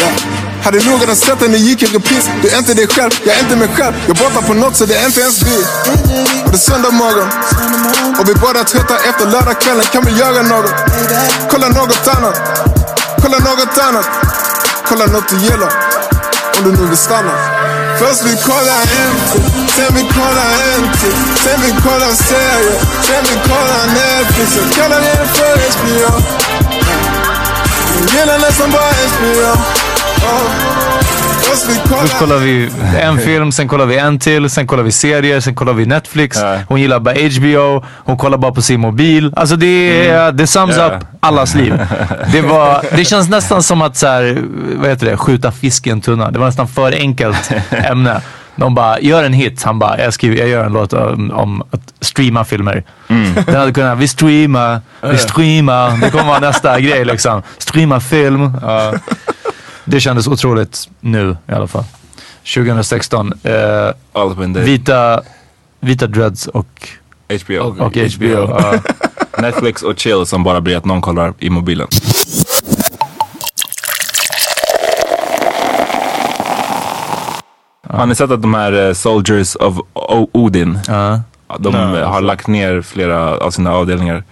ja. 0.00 0.06
Hade 0.64 0.78
nog 0.90 1.00
redan 1.02 1.16
sett 1.16 1.38
den, 1.40 1.52
det 1.52 1.58
gick 1.58 1.82
i 1.82 1.86
repris 1.86 2.30
Du 2.42 2.48
är 2.48 2.58
inte 2.58 2.74
dig 2.74 2.86
själv, 2.86 3.10
jag 3.26 3.36
är 3.36 3.40
inte 3.40 3.56
mig 3.56 3.68
själv 3.68 3.94
Jag 4.06 4.16
borta 4.16 4.42
på 4.46 4.54
något 4.54 4.76
så 4.76 4.84
det 4.86 4.94
är 4.96 5.06
inte 5.06 5.20
ens 5.20 5.42
vi 5.42 5.56
Och 6.44 6.50
det 6.50 6.56
är 6.56 6.58
söndag 6.70 6.90
morgon 6.90 7.28
Och 8.20 8.28
vi 8.28 8.34
båda 8.34 8.64
trötta 8.64 8.94
efter 9.08 9.24
lördagskvällen 9.30 9.84
Kan 9.92 10.02
vi 10.04 10.12
göra 10.18 10.42
något? 10.42 10.70
Kolla 11.50 11.68
något 11.68 12.08
annat 12.16 12.36
Kolla 13.22 13.38
något 13.38 13.78
annat 13.78 14.08
Kolla 14.88 15.06
något 15.06 15.28
du 15.28 15.36
gillar 15.36 15.72
Om 16.58 16.64
du 16.64 16.82
nu 16.82 16.88
vill 16.88 16.98
stanna 16.98 17.32
Först 17.98 18.22
vi 18.24 18.36
kollar 18.36 18.80
en 18.80 19.16
till, 19.32 19.68
sen 19.76 19.94
vi 19.94 20.00
kollar 20.00 20.52
en 20.74 20.92
till 20.92 21.16
Sen 21.44 21.60
vi 21.60 21.70
kollar 21.82 22.14
serier, 22.14 22.80
sen 23.02 23.24
vi 23.24 23.50
kollar 23.50 23.86
Netflix. 23.86 24.56
Jag 24.56 24.72
kallar 24.76 25.00
det 25.00 25.26
för 25.34 25.56
HBO 25.78 26.20
Jag 28.00 28.20
gillar 28.20 28.38
nästan 28.38 28.70
bara 28.70 28.90
HBO 28.90 29.52
oh. 30.26 30.75
Först 32.00 32.18
kollar 32.18 32.38
vi 32.38 32.70
en 33.00 33.18
film, 33.18 33.52
sen 33.52 33.68
kollar 33.68 33.86
vi 33.86 33.98
en 33.98 34.18
till, 34.18 34.50
sen 34.50 34.66
kollar 34.66 34.82
vi 34.82 34.92
serier, 34.92 35.40
sen 35.40 35.54
kollar 35.54 35.72
vi 35.72 35.86
Netflix. 35.86 36.38
Ja. 36.40 36.58
Hon 36.68 36.80
gillar 36.80 37.00
bara 37.00 37.14
HBO, 37.14 37.84
hon 38.04 38.16
kollar 38.16 38.38
bara 38.38 38.52
på 38.52 38.62
sin 38.62 38.80
mobil. 38.80 39.32
Alltså 39.36 39.56
det, 39.56 40.08
är, 40.08 40.32
det 40.32 40.46
sums 40.46 40.76
Ja. 40.76 40.86
up 40.86 41.04
allas 41.20 41.54
liv. 41.54 41.74
Det, 42.32 42.40
var, 42.40 42.84
det 42.96 43.04
känns 43.04 43.28
nästan 43.28 43.62
som 43.62 43.82
att 43.82 43.96
så 43.96 44.06
här, 44.06 44.42
vad 44.76 44.88
heter 44.90 45.06
det, 45.06 45.16
skjuta 45.16 45.52
fisk 45.52 45.86
i 45.86 45.90
en 45.90 46.00
tunna. 46.00 46.30
Det 46.30 46.38
var 46.38 46.46
nästan 46.46 46.68
för 46.68 46.92
enkelt 46.92 47.50
ämne. 47.70 48.20
De 48.56 48.74
bara, 48.74 49.00
gör 49.00 49.24
en 49.24 49.32
hit. 49.32 49.62
Han 49.62 49.78
bara, 49.78 49.98
jag, 50.02 50.14
skriver, 50.14 50.36
jag 50.36 50.48
gör 50.48 50.64
en 50.64 50.72
låt 50.72 50.92
om, 50.92 51.30
om 51.30 51.62
att 51.70 51.80
streama 52.00 52.44
filmer. 52.44 52.84
Den 53.46 53.54
hade 53.56 53.72
kunnat, 53.72 53.98
vi 53.98 54.08
streamar, 54.08 54.80
vi 55.02 55.18
streamar. 55.18 56.00
Det 56.00 56.10
kommer 56.10 56.24
vara 56.24 56.38
nästa 56.40 56.80
grej 56.80 57.04
liksom. 57.04 57.42
Streama 57.58 58.00
film. 58.00 58.52
Ja. 58.62 58.94
Det 59.88 60.00
kändes 60.00 60.26
otroligt 60.28 60.88
nu 61.00 61.36
i 61.48 61.52
alla 61.52 61.66
fall. 61.66 61.84
2016. 62.54 63.32
Eh, 63.42 64.62
vita, 64.64 65.22
vita 65.80 66.06
dreads 66.06 66.46
och, 66.46 66.88
HBO. 67.46 67.58
och 67.84 67.96
HBO. 67.96 68.26
Ja. 68.26 68.74
Netflix 69.38 69.82
och 69.82 69.98
chill 69.98 70.26
som 70.26 70.42
bara 70.44 70.60
blir 70.60 70.76
att 70.76 70.84
någon 70.84 71.00
kollar 71.00 71.34
i 71.38 71.50
mobilen. 71.50 71.88
Har 77.88 78.06
ni 78.06 78.14
sett 78.14 78.30
att 78.30 78.42
de 78.42 78.54
här 78.54 78.86
eh, 78.88 78.92
Soldiers 78.92 79.56
of 79.56 79.78
o 79.94 80.28
Odin, 80.32 80.78
Ja. 80.88 81.20
de 81.58 81.74
eh, 81.74 82.08
har 82.08 82.20
lagt 82.20 82.46
ner 82.46 82.82
flera 82.82 83.36
av 83.38 83.50
sina 83.50 83.72
avdelningar 83.72 84.24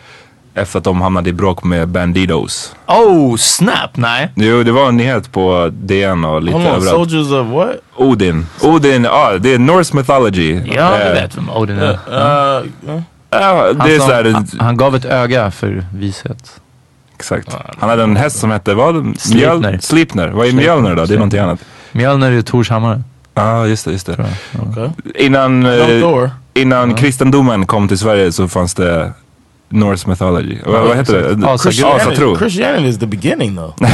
efter 0.54 0.78
att 0.78 0.84
de 0.84 1.00
hamnade 1.00 1.30
i 1.30 1.32
bråk 1.32 1.64
med 1.64 1.88
Bandidos. 1.88 2.74
Oh, 2.86 3.36
snap! 3.36 3.90
Nej. 3.96 4.32
Jo, 4.36 4.62
det 4.62 4.72
var 4.72 4.88
en 4.88 4.96
nyhet 4.96 5.32
på 5.32 5.70
DN 5.72 6.24
och 6.24 6.42
lite 6.42 6.56
Hold 6.56 6.66
on, 6.68 6.72
överallt. 6.74 7.10
soldiers 7.10 7.30
of 7.32 7.46
what? 7.46 7.70
Odin. 7.96 8.46
Odin, 8.62 9.04
ja 9.04 9.38
det 9.38 9.54
är 9.54 9.58
Norse 9.58 9.96
mythology. 9.96 10.60
Ja, 10.66 10.98
jag 10.98 11.06
Eh, 11.08 11.12
vet 11.12 11.36
vem 11.36 11.50
Odin 11.50 11.78
är. 11.78 11.92
Uh, 11.92 12.94
uh, 12.94 13.00
Ja, 13.30 13.72
det 13.72 13.98
Han, 14.02 14.10
är 14.10 14.32
han, 14.32 14.46
han 14.58 14.76
gav 14.76 14.96
ett 14.96 15.04
öga 15.04 15.50
för 15.50 15.84
vishet. 15.94 16.60
exakt. 17.16 17.56
Han 17.78 17.88
hade 17.90 18.02
en 18.02 18.16
häst 18.16 18.38
som 18.38 18.50
hette 18.50 18.74
vad? 18.74 18.94
Mjöl- 18.94 19.18
Sleipner. 19.18 19.78
Sleipner. 19.82 20.28
Vad 20.28 20.46
är 20.46 20.52
Mjölner 20.52 20.94
då? 20.96 21.04
Det 21.04 21.14
är 21.14 21.18
någonting 21.18 21.40
annat. 21.40 21.60
Mjölner 21.92 22.32
är 22.32 22.42
Tors 22.42 22.70
hammare. 22.70 23.02
Ja, 23.34 23.42
ah, 23.42 23.66
just 23.66 23.84
det. 23.84 23.92
Just 23.92 24.06
det. 24.06 24.12
Okay. 24.70 24.88
Innan, 25.14 25.66
eh, 25.66 26.28
innan 26.54 26.94
kristendomen 26.94 27.66
kom 27.66 27.88
till 27.88 27.98
Sverige 27.98 28.32
så 28.32 28.48
fanns 28.48 28.74
det 28.74 29.12
Norse 29.68 30.08
mythology. 30.08 30.58
Vad, 30.66 30.82
vad 30.88 30.96
heter 30.96 31.36
det? 31.36 31.48
Asatro. 31.48 32.36
Christianity 32.38 32.88
is 32.88 32.98
the 32.98 33.06
beginning 33.06 33.56
though. 33.56 33.74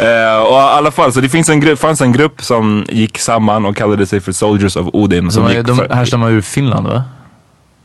Eh, 0.00 0.38
och 0.42 0.52
i 0.52 0.60
alla 0.60 0.90
fall, 0.90 1.12
så 1.12 1.20
det 1.20 1.28
finns 1.28 1.48
en 1.48 1.60
grupp, 1.60 1.78
fanns 1.78 2.00
en 2.00 2.12
grupp 2.12 2.42
som 2.42 2.84
gick 2.88 3.18
samman 3.18 3.66
och 3.66 3.76
kallade 3.76 4.06
sig 4.06 4.20
för 4.20 4.32
Soldiers 4.32 4.76
of 4.76 4.86
Odin. 4.92 5.30
Som 5.30 5.44
De, 5.64 5.86
härstammar 5.90 6.30
ur 6.30 6.40
Finland 6.40 6.86
va? 6.86 7.02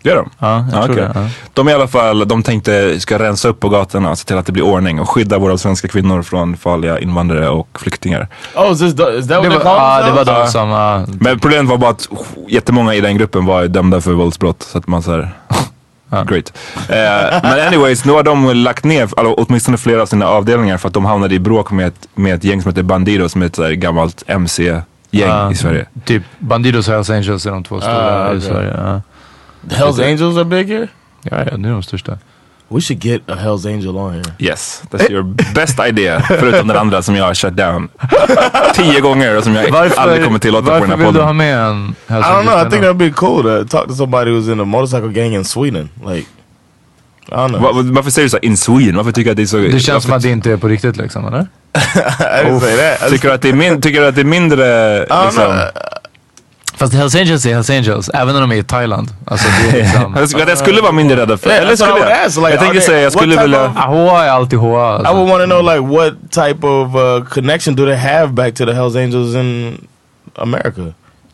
Gör 0.04 0.16
de? 0.16 0.30
Ja, 0.40 0.66
jag 0.72 0.82
Ja, 0.82 0.86
tror 0.86 0.96
okej. 0.96 0.96
det. 1.14 1.20
Ja. 1.20 1.28
De 1.54 1.70
i 1.70 1.74
alla 1.74 1.88
fall, 1.88 2.28
de 2.28 2.44
tänkte 2.44 3.00
ska 3.00 3.20
rensa 3.20 3.48
upp 3.48 3.60
på 3.60 3.70
gatorna 3.70 4.10
och 4.10 4.18
se 4.18 4.26
till 4.26 4.38
att 4.38 4.46
det 4.46 4.52
blir 4.52 4.64
ordning 4.64 5.00
och 5.00 5.10
skydda 5.10 5.38
våra 5.38 5.58
svenska 5.58 5.88
kvinnor 5.88 6.22
från 6.22 6.58
farliga 6.58 7.00
invandrare 7.00 7.50
och 7.50 7.80
flyktingar. 7.82 8.28
Oh, 8.56 8.72
is, 8.72 8.80
this, 8.80 8.90
is 8.90 8.96
that 8.98 9.10
what 9.14 9.28
Det 9.28 9.50
var, 9.50 9.66
ja, 9.66 10.04
det 10.06 10.12
var 10.12 10.26
de 10.26 10.48
som... 10.48 10.70
ja, 10.70 11.06
Men 11.20 11.40
problemet 11.40 11.70
var 11.70 11.78
bara 11.78 11.92
att 11.92 12.08
oh, 12.12 12.26
jättemånga 12.48 12.94
i 12.96 13.02
den 13.02 13.18
gruppen 13.18 13.46
var 13.46 13.68
dömda 13.68 14.02
för 14.02 14.12
våldsbrott. 14.12 14.64
Så 14.64 14.78
att 14.78 14.88
man 14.88 15.04
great. 16.12 16.54
Eh, 16.90 17.40
men 17.44 17.68
anyways, 17.68 18.06
nu 18.06 18.12
har 18.12 18.24
de 18.24 18.54
lagt 18.54 18.84
ner 18.84 19.02
alltså, 19.02 19.34
åtminstone 19.34 19.78
flera 19.78 20.02
av 20.02 20.06
sina 20.06 20.28
avdelningar 20.28 20.78
för 20.78 20.88
att 20.88 20.94
de 20.94 21.06
hamnade 21.06 21.36
i 21.36 21.40
bråk 21.40 21.72
med 21.72 21.88
ett, 21.88 22.08
med 22.16 22.36
ett 22.36 22.44
gäng 22.44 22.62
som 22.62 22.70
heter 22.72 22.84
Bandido 22.84 23.30
som 23.30 23.42
är 23.42 23.46
ett 23.46 23.56
så 23.56 23.64
här 23.64 23.72
gammalt 23.72 24.24
MC-gäng 24.28 24.82
Ja. 25.12 25.52
i 25.52 25.56
Sverige. 25.56 25.86
Typ 26.06 26.24
Bandidos 26.40 26.88
och 26.88 26.94
Hells 26.94 27.10
Angels 27.10 27.46
är 27.46 27.52
de 27.52 27.64
två 27.64 27.82
stora 27.82 28.28
Ah, 28.30 28.34
i. 28.34 28.42
Sverige. 28.42 29.02
The 29.70 29.76
Hell's 29.76 30.04
Angels 30.12 30.38
are 30.38 30.46
big 30.46 30.68
here. 30.70 30.88
Ja, 31.24 31.38
ja, 31.38 31.58
det 31.58 31.68
är 31.70 31.72
de 31.74 31.84
största. 31.84 32.18
We 32.74 32.82
should 32.82 33.04
get 33.06 33.22
a 33.30 33.36
Hell's 33.36 33.66
Angel 33.66 33.98
on 33.98 34.14
here. 34.14 34.24
Yes, 34.40 34.84
that's 34.92 35.12
your 35.12 35.24
best 35.56 35.80
idea. 35.80 36.22
Förutom 36.28 36.68
den 36.68 36.78
andra 36.78 37.02
som 37.02 37.16
jag 37.16 37.26
har 37.26 37.34
shut 37.34 37.54
down 37.58 37.90
tio 38.76 39.00
gånger 39.02 39.38
och 39.38 39.44
som 39.44 39.56
jag 39.56 39.76
aldrig 39.98 40.24
kommer 40.26 40.40
tillåta 40.40 40.66
på 40.66 40.72
varför 40.72 40.88
den 40.88 41.00
här 41.00 41.06
vill 41.06 41.14
du 41.14 41.20
ha 41.20 41.26
podden. 41.28 41.38
med 41.38 41.58
en 41.60 41.96
Hells 42.08 42.26
I 42.26 42.30
don't 42.30 42.42
know. 42.44 42.68
I 42.68 42.70
think 42.70 42.84
that'd 42.84 42.94
be 42.98 43.10
cool 43.12 43.44
to 43.44 43.66
talk 43.78 43.88
to 43.88 43.94
somebody 43.94 44.32
who's 44.32 44.52
in 44.54 44.60
a 44.60 44.66
motorcycle 44.66 45.10
gang 45.10 45.34
in 45.36 45.46
Sweden. 45.46 45.90
Like, 46.08 46.28
I 47.28 47.32
don't 47.34 47.48
know. 47.50 47.62
Va- 47.62 47.72
va- 47.72 47.82
Varför 47.92 48.12
säger 48.12 48.26
du 48.26 48.30
så 48.30 48.38
in 48.38 48.58
Sweden? 48.58 48.96
Varför 48.98 49.12
tycker 49.12 49.26
du 49.26 49.32
att 49.32 49.38
det 49.38 49.44
är 49.44 49.46
så... 49.46 49.58
Det 49.58 49.80
känns 49.80 49.86
som 49.86 49.94
varför 50.12 50.16
att 50.16 50.22
det 50.24 50.30
inte 50.30 50.52
är 50.52 50.58
på 50.58 50.68
riktigt 50.68 50.98
liksom, 50.98 51.28
eller? 51.28 51.40
I 51.76 52.46
didn't 52.46 52.60
say 52.60 52.78
that. 52.78 53.10
Tycker 53.10 53.28
du 53.28 53.34
att 53.34 53.42
det 53.42 53.50
är, 53.50 53.54
min, 53.54 53.82
tycker 53.82 54.02
du 54.02 54.08
att 54.08 54.16
det 54.16 54.22
är 54.22 54.26
mindre... 54.26 54.66
I 55.04 55.06
don't 55.10 55.26
Liksom, 55.26 55.44
know. 55.46 55.58
Fast 56.82 56.94
Hells 56.94 57.16
Angels 57.16 57.46
är 57.46 57.54
Hells 57.54 57.70
Angels, 57.70 58.10
även 58.14 58.34
när 58.34 58.42
de 58.42 58.52
är 58.52 58.56
i 58.56 58.64
Thailand. 58.64 59.10
Alltså 59.26 59.48
det 59.62 59.80
är 59.80 59.84
liksom... 59.84 60.14
jag 60.20 60.30
skulle- 60.30 60.44
att 60.44 60.50
jag 60.50 60.58
skulle 60.58 60.82
vara 60.82 60.92
mindre 60.92 61.18
rädd 61.26 61.40
för... 61.40 61.50
Yeah, 61.50 61.62
eller 61.64 61.76
skulle 61.76 61.92
would 61.92 62.04
jag? 62.06 62.26
ask, 62.26 62.38
like, 62.38 62.50
jag 62.50 62.60
tänkte 62.60 62.78
are 62.78 62.82
säga, 62.86 63.02
jag 63.02 63.12
skulle 63.14 63.42
vilja... 63.42 63.66
of- 63.66 63.76
HA 63.76 64.24
är 64.26 64.30
alltid 64.30 64.60
HA. 64.60 64.68
I 64.68 64.96
Alltså. 64.98 65.14
would 65.14 65.30
want 65.30 65.42
to 65.42 65.46
know 65.46 65.62
like 65.76 65.80
what 65.98 66.14
type 66.32 66.68
of 66.68 66.96
uh, 66.96 67.26
connection 67.30 67.76
do 67.76 67.86
they 67.86 67.96
have 67.96 68.28
back 68.28 68.54
to 68.56 68.66
the 68.66 68.72
Hell's 68.72 68.96
Angels 69.04 69.36
in 69.36 69.78
America? 70.36 70.82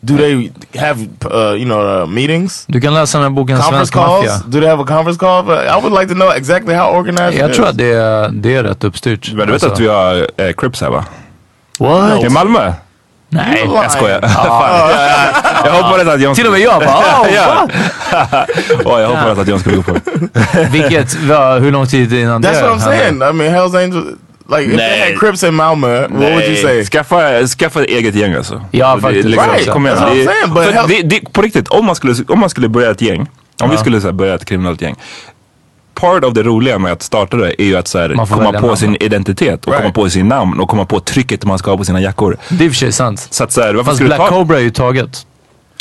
Do 0.02 0.18
they 0.18 0.52
have 0.80 1.00
uh, 1.32 1.54
you 1.56 1.66
know 1.66 2.02
uh, 2.02 2.06
meetings, 2.08 2.66
Du 2.68 2.82
kan 2.82 2.94
läsa 2.94 3.18
den 3.18 3.24
här 3.24 3.30
boken 3.36 3.58
conference 3.58 3.78
Svensk 3.78 3.94
calls? 3.94 4.26
Maffia. 4.28 4.42
Do 4.48 4.60
they 4.60 4.70
have 4.70 4.84
a 4.84 4.86
conference 4.88 5.20
call? 5.20 5.46
I 5.52 5.82
would 5.82 6.00
like 6.02 6.08
to 6.08 6.14
know 6.16 6.32
exactly 6.38 6.74
how 6.76 6.98
organized. 6.98 7.40
Jag 7.40 7.50
it 7.50 7.56
tror 7.56 7.66
is. 7.66 7.72
att 7.72 7.78
det 7.78 7.94
är, 7.94 8.30
det 8.30 8.56
är 8.56 8.64
rätt 8.64 8.84
uppstyrt. 8.84 9.32
Men 9.34 9.48
du 9.48 9.54
vet 9.54 9.64
Alltså. 9.64 9.70
att 9.70 9.80
vi 9.80 9.88
har 9.88 10.28
eh, 10.48 10.54
Crips 10.58 10.82
här 10.82 10.90
va? 10.90 11.06
What? 11.80 12.24
I 12.24 12.30
Malmö? 12.30 12.74
Nej. 13.30 13.70
Jag 13.74 13.92
skojar. 13.92 14.22
Fan. 14.28 14.92
jag 15.66 15.72
hoppades 15.84 16.08
att 16.08 16.22
John 16.22 16.36
Till 16.36 16.46
och 16.46 16.52
med 16.52 16.62
jag 16.62 16.80
bara, 16.80 17.22
oh, 17.22 17.28
ja. 17.36 17.68
Åh, 18.86 19.02
jag 19.02 19.08
hoppades 19.08 19.40
att 19.40 19.48
John 19.48 19.60
skulle 19.60 19.76
gå 19.76 19.84
på 19.84 19.94
det. 19.94 20.68
Vilket, 20.72 21.16
va, 21.16 21.60
hur 21.60 21.72
lång 21.72 21.88
tid 21.88 22.14
innan 22.14 22.44
That's 22.44 22.54
det 22.54 22.70
what 22.70 22.80
I'm 22.80 22.84
saying. 22.84 23.16
I 23.16 23.34
mean, 23.34 23.56
Hell's 23.56 23.84
Angels. 23.84 24.06
Like 24.50 24.64
if 24.64 24.70
they 24.70 24.78
Nej. 24.78 25.12
had 25.12 25.20
Crips 25.20 25.44
in 25.44 25.54
Malmö, 25.54 26.02
what 26.02 26.12
would 26.12 26.44
you 26.44 26.56
say? 26.56 26.86
Skaffa, 26.86 27.48
skaffa 27.48 27.82
ett 27.82 27.90
eget 27.90 28.16
gäng 28.16 28.34
alltså. 28.34 28.62
Ja, 28.72 28.96
Det- 28.96 29.02
faktiskt. 29.02 29.28
liksom, 29.28 29.52
Right. 29.52 29.70
Kom 29.70 29.86
igen. 29.86 29.98
That's 29.98 30.16
Det, 30.16 30.26
I'm 30.26 30.88
saying, 30.88 30.88
det, 31.10 31.16
det, 31.20 31.34
på 31.34 31.42
riktigt, 31.42 31.68
om 31.68 31.86
man 31.86 31.96
skulle, 31.96 32.16
om 32.28 32.40
man 32.40 32.50
skulle 32.50 32.70
börja 32.70 32.92
ett 32.92 33.02
gäng. 33.02 33.28
Om 33.64 33.70
vi 33.70 33.78
skulle 33.78 34.02
så 34.02 34.08
här, 34.08 34.14
börja 34.14 34.36
ett 34.36 34.46
kriminellt 34.46 34.82
gäng. 34.82 34.96
Part 36.00 36.24
av 36.24 36.34
det 36.34 36.44
roliga 36.44 36.80
med 36.80 36.92
att 36.92 37.02
starta 37.02 37.38
det 37.38 37.62
är 37.62 37.66
ju 37.66 37.76
att 37.78 37.88
så 37.88 38.00
här, 38.00 38.10
komma 38.16 38.52
på 38.54 38.62
namn. 38.68 38.78
sin 38.78 38.96
identitet 39.00 39.66
och 39.66 39.72
Right. 39.72 39.82
komma 39.84 39.94
på 39.94 40.10
sin 40.10 40.28
namn 40.28 40.60
och 40.60 40.70
komma 40.70 40.86
på 40.86 41.00
trycket 41.00 41.46
man 41.46 41.58
ska 41.60 41.72
ha 41.72 41.78
på 41.78 41.86
sina 41.86 42.02
jackor. 42.02 42.38
Det 42.50 42.64
är 42.64 42.66
i 42.66 42.70
och 42.70 42.72
för 42.74 42.78
sig 42.78 42.92
sant. 42.92 43.28
Så 43.32 43.44
att 43.44 43.52
så 43.52 43.62
här, 43.62 43.74
varför 43.74 43.92
Fast 43.92 44.04
Black 44.04 44.20
ta... 44.20 44.28
Cobra 44.28 44.58
är 44.58 44.62
ju 44.62 44.70
taget. 44.72 45.26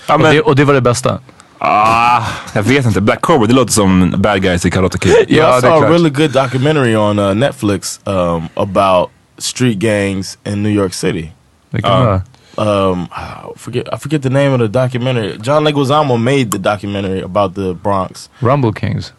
Ja, 0.09 0.15
Och, 0.15 0.21
men, 0.21 0.35
det, 0.35 0.41
och 0.41 0.57
det 0.57 0.65
var 0.65 0.75
det 0.75 0.81
bästa. 0.81 1.19
ah, 1.59 2.23
jag 2.55 2.63
vet 2.63 2.87
inte. 2.87 3.01
Black 3.01 3.21
Cobra, 3.21 3.47
det 3.47 3.55
låter 3.55 3.73
som 3.73 4.15
bad 4.19 4.43
guys 4.43 4.67
i 4.67 4.71
Karate 4.71 4.99
Kid. 4.99 5.13
Yeah, 5.13 5.27
Ja, 5.29 5.59
I 5.59 5.61
saw 5.61 5.87
a 5.87 5.91
really 5.91 6.11
good 6.11 6.31
documentary 6.33 6.97
on 6.97 7.19
uh, 7.19 7.35
Netflix 7.35 8.01
um, 8.05 8.49
about 8.55 9.11
street 9.39 9.79
gangs 9.79 10.39
in 10.47 10.63
New 10.63 10.73
York 10.73 10.95
City. 10.95 11.31
Bra. 11.71 12.21
Um, 12.59 13.03
I 13.13 13.59
forget 13.59 13.85
I 13.95 13.99
forget 13.99 14.23
the 14.23 14.31
name 14.31 14.53
of 14.55 14.61
the 14.61 14.69
documentary. 14.69 15.37
John 15.43 15.65
Leguizamo 15.65 16.17
made 16.23 16.51
the 16.51 16.59
documentary 16.59 17.21
about 17.23 17.55
the 17.55 17.75
Bronx. 17.75 18.31
Rumble 18.41 18.73
Kings. 18.73 19.13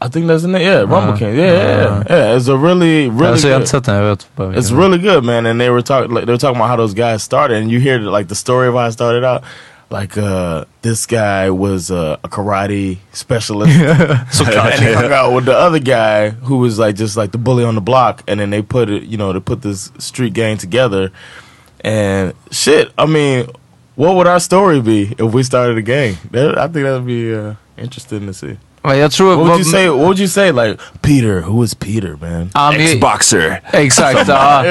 I 0.00 0.08
think 0.08 0.26
that's 0.28 0.42
the 0.42 0.48
name. 0.48 0.62
Yeah, 0.62 0.80
Rumble 0.84 1.12
Uh, 1.14 1.16
King. 1.16 1.34
Yeah, 1.36 1.52
yeah, 1.52 1.66
yeah. 1.66 1.86
uh. 1.98 2.04
yeah. 2.08 2.36
It's 2.36 2.48
a 2.48 2.56
really, 2.56 3.08
really. 3.10 3.26
Alltså 3.32 3.48
jag 3.48 3.54
good- 3.54 3.60
inte 3.62 3.70
sett 3.70 3.84
den, 3.84 3.94
jag 3.96 4.04
vet 4.04 4.28
bara 4.36 4.48
vilken 4.48 4.62
It's 4.64 4.70
det 4.70 4.76
really 4.82 4.98
good, 4.98 5.24
man. 5.24 5.46
And 5.46 5.60
they 5.60 5.70
were 5.70 5.82
talking, 5.82 6.14
like, 6.14 6.26
they 6.26 6.32
were 6.32 6.38
talking 6.38 6.56
about 6.56 6.68
how 6.70 6.76
those 6.76 6.94
guys 6.94 7.22
started, 7.22 7.56
and 7.62 7.70
you 7.70 7.80
hear 7.80 7.98
like 7.98 8.28
the 8.28 8.34
story 8.34 8.68
of 8.68 8.74
how 8.74 8.86
it 8.88 8.92
started 8.92 9.24
out. 9.24 9.42
Like 9.90 10.18
uh, 10.20 10.64
this 10.82 11.06
guy 11.06 11.48
was 11.50 11.90
uh, 11.90 12.16
a 12.22 12.28
karate 12.28 12.98
specialist, 13.12 13.72
so 14.30 14.44
and 14.46 14.84
he 14.84 14.92
hung 14.92 15.10
out 15.12 15.32
with 15.34 15.46
the 15.46 15.56
other 15.56 15.78
guy 15.80 16.30
who 16.30 16.58
was 16.58 16.78
like 16.78 16.94
just 16.94 17.16
like 17.16 17.30
the 17.32 17.38
bully 17.38 17.64
on 17.64 17.74
the 17.74 17.80
block, 17.80 18.22
and 18.28 18.38
then 18.38 18.50
they 18.50 18.60
put 18.62 18.90
it, 18.90 19.04
you 19.04 19.16
know, 19.16 19.32
they 19.32 19.40
put 19.40 19.62
this 19.62 19.90
street 19.98 20.34
gang 20.34 20.58
together, 20.58 21.10
and 21.80 22.34
shit. 22.50 22.92
I 22.98 23.06
mean, 23.06 23.46
what 23.96 24.14
would 24.16 24.26
our 24.26 24.40
story 24.40 24.80
be 24.82 25.14
if 25.18 25.32
we 25.34 25.42
started 25.42 25.78
a 25.78 25.82
gang? 25.82 26.16
That, 26.32 26.58
I 26.58 26.68
think 26.68 26.84
that'd 26.84 27.06
be 27.06 27.34
uh, 27.34 27.54
interesting 27.78 28.26
to 28.26 28.34
see. 28.34 28.58
Jag 28.82 29.12
tror... 29.12 29.36
What 29.36 29.46
would 29.46 29.60
you 29.60 29.64
say? 29.64 29.88
What 29.88 29.98
would 29.98 30.18
you 30.18 30.28
say? 30.28 30.52
Like 30.52 30.78
Peter, 31.00 31.40
who 31.40 31.64
is 31.64 31.74
Peter, 31.74 32.16
man? 32.20 32.50
Men- 32.54 32.80
Ex-boxer. 32.80 33.60
Exakt. 33.72 34.28
ja. 34.28 34.64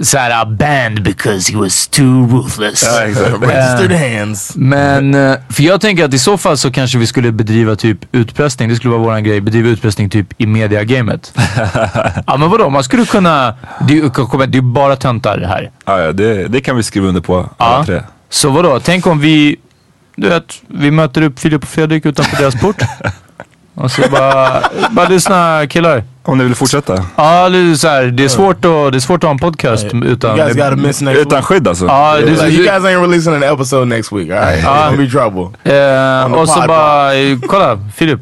Såhär, 0.00 0.44
banned 0.44 1.02
because 1.02 1.52
he 1.52 1.58
was 1.58 1.88
too 1.88 2.26
ruthless. 2.26 2.82
Ja, 2.82 3.02
exakt. 3.02 3.42
Registered 3.42 3.92
hands. 3.92 4.52
Men, 4.56 5.14
eh, 5.14 5.34
för 5.50 5.62
jag 5.62 5.80
tänker 5.80 6.04
att 6.04 6.14
i 6.14 6.18
så 6.18 6.38
fall 6.38 6.56
så 6.58 6.70
kanske 6.70 6.98
vi 6.98 7.06
skulle 7.06 7.32
bedriva 7.32 7.76
typ 7.76 7.98
utpressning. 8.12 8.68
Det 8.68 8.76
skulle 8.76 8.90
vara 8.90 9.02
våran 9.02 9.24
grej. 9.24 9.40
Bedriva 9.40 9.68
utpressning 9.68 10.10
typ 10.10 10.26
i 10.38 10.46
mediagamet. 10.46 11.32
ja 12.26 12.36
men 12.36 12.50
vadå, 12.50 12.70
man 12.70 12.84
skulle 12.84 13.04
kunna... 13.04 13.54
Det 13.88 13.98
är 13.98 14.54
ju 14.54 14.60
bara 14.60 14.96
töntar 14.96 15.38
här. 15.38 15.70
Ja, 15.84 16.00
ja, 16.00 16.12
det, 16.12 16.48
det 16.48 16.60
kan 16.60 16.76
vi 16.76 16.82
skriva 16.82 17.08
under 17.08 17.20
på 17.20 17.50
alla 17.56 17.84
tre. 17.84 18.02
Så 18.30 18.50
vadå, 18.50 18.80
tänk 18.80 19.06
om 19.06 19.20
vi... 19.20 19.56
Du 20.20 20.28
vet, 20.28 20.62
vi 20.68 20.90
möter 20.90 21.22
upp 21.22 21.38
Filip 21.38 21.62
och 21.62 21.68
Fredrik 21.68 22.06
utanför 22.06 22.36
deras 22.36 22.54
port. 22.60 22.76
Och 23.74 23.90
så 23.90 24.02
bara, 24.10 24.62
bara 24.90 25.08
lyssna 25.08 25.66
killar. 25.66 26.04
Om 26.22 26.38
ni 26.38 26.44
vill 26.44 26.54
fortsätta. 26.54 27.04
Ja, 27.16 27.48
det 27.48 27.58
är, 27.58 27.74
så 27.74 27.88
här, 27.88 28.02
det 28.04 28.24
är, 28.24 28.28
svårt 28.28 28.56
att, 28.56 28.92
det 28.92 28.98
är 28.98 29.00
svårt 29.00 29.24
att 29.24 29.28
ha 29.28 29.30
en 29.30 29.38
podcast 29.38 29.84
utan... 30.04 30.38
You 30.38 30.44
guys 30.46 30.56
gotta 30.56 30.76
miss 30.76 31.00
next 31.00 31.20
Utan 31.20 31.36
week. 31.38 31.44
skydd 31.44 31.68
alltså. 31.68 31.86
Ja, 31.86 32.16
det, 32.16 32.26
Like, 32.26 32.46
you 32.48 32.64
guys 32.64 32.82
ain't 32.82 33.00
releasing 33.00 33.34
an 33.34 33.42
episode 33.42 33.84
next 33.84 34.12
week, 34.12 34.30
alright? 34.30 34.64
It's 34.64 34.84
gonna 34.90 34.96
be 34.96 35.10
trouble. 35.10 35.74
eh, 35.74 36.32
och 36.32 36.48
så 36.48 36.54
pod, 36.60 36.68
bara, 36.68 37.14
eh, 37.14 37.38
kolla 37.48 37.78
Filip. 37.94 38.20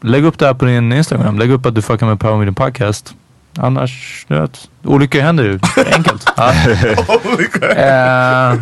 Lägg 0.00 0.24
upp 0.24 0.38
det 0.38 0.46
här 0.46 0.54
på 0.54 0.64
din 0.64 0.92
Instagram. 0.92 1.38
Lägg 1.38 1.50
upp 1.50 1.66
att 1.66 1.74
du 1.74 1.82
fuckar 1.82 2.06
med 2.06 2.20
Power 2.20 2.36
Media 2.36 2.52
Podcast. 2.54 3.14
Annars, 3.58 4.24
du 4.28 4.40
vet, 4.40 4.58
olyckor 4.84 5.20
händer 5.20 5.44
ju. 5.44 5.58
Enkelt. 5.94 6.32
Ja. 6.36 6.52
eh, 7.76 8.54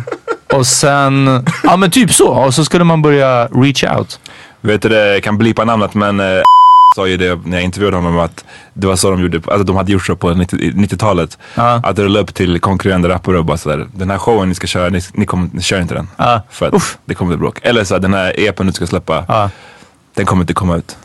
och 0.53 0.67
sen, 0.67 1.45
ja 1.63 1.77
men 1.77 1.91
typ 1.91 2.11
så. 2.13 2.27
Och 2.27 2.53
så 2.53 2.65
skulle 2.65 2.83
man 2.83 3.01
börja 3.01 3.45
reach 3.47 3.83
out. 3.83 4.19
Vet 4.61 4.81
du 4.81 4.89
det, 4.89 5.13
jag 5.13 5.23
kan 5.23 5.37
blipa 5.37 5.65
namnet 5.65 5.93
men 5.93 6.19
eh, 6.19 6.41
sa 6.95 7.07
ju 7.07 7.17
det 7.17 7.39
när 7.45 7.57
jag 7.57 7.63
intervjuade 7.63 7.97
honom 7.97 8.19
att 8.19 8.45
det 8.73 8.87
var 8.87 8.95
så 8.95 9.11
de 9.11 9.21
gjorde, 9.21 9.37
alltså 9.37 9.63
de 9.63 9.75
hade 9.75 9.91
gjort 9.91 10.05
så 10.05 10.15
på 10.15 10.29
90 10.33 10.57
90-talet. 10.57 11.37
Ja. 11.55 11.81
Att 11.83 11.99
rulla 11.99 12.19
upp 12.19 12.33
till 12.33 12.59
konkurrerande 12.59 13.09
rappare 13.09 13.37
och 13.37 13.45
bara 13.45 13.57
sådär, 13.57 13.87
den 13.93 14.09
här 14.09 14.17
showen 14.17 14.49
ni 14.49 14.55
ska 14.55 14.67
köra, 14.67 14.89
ni, 14.89 15.01
ni, 15.13 15.25
kommer, 15.25 15.49
ni 15.53 15.61
kör 15.61 15.81
inte 15.81 15.93
den. 15.93 16.07
Ja. 16.17 16.41
För 16.49 16.67
att 16.67 16.73
Uff. 16.73 16.97
det 17.05 17.15
kommer 17.15 17.29
bli 17.29 17.37
bråk. 17.37 17.59
Eller 17.61 17.83
så 17.83 17.97
den 17.97 18.13
här 18.13 18.39
EPn 18.39 18.65
du 18.67 18.73
ska 18.73 18.87
släppa, 18.87 19.25
Ja. 19.27 19.49
Den 20.17 20.25
kommer 20.25 20.43
inte 20.43 20.53
komma 20.53 20.75
ut. 20.75 20.97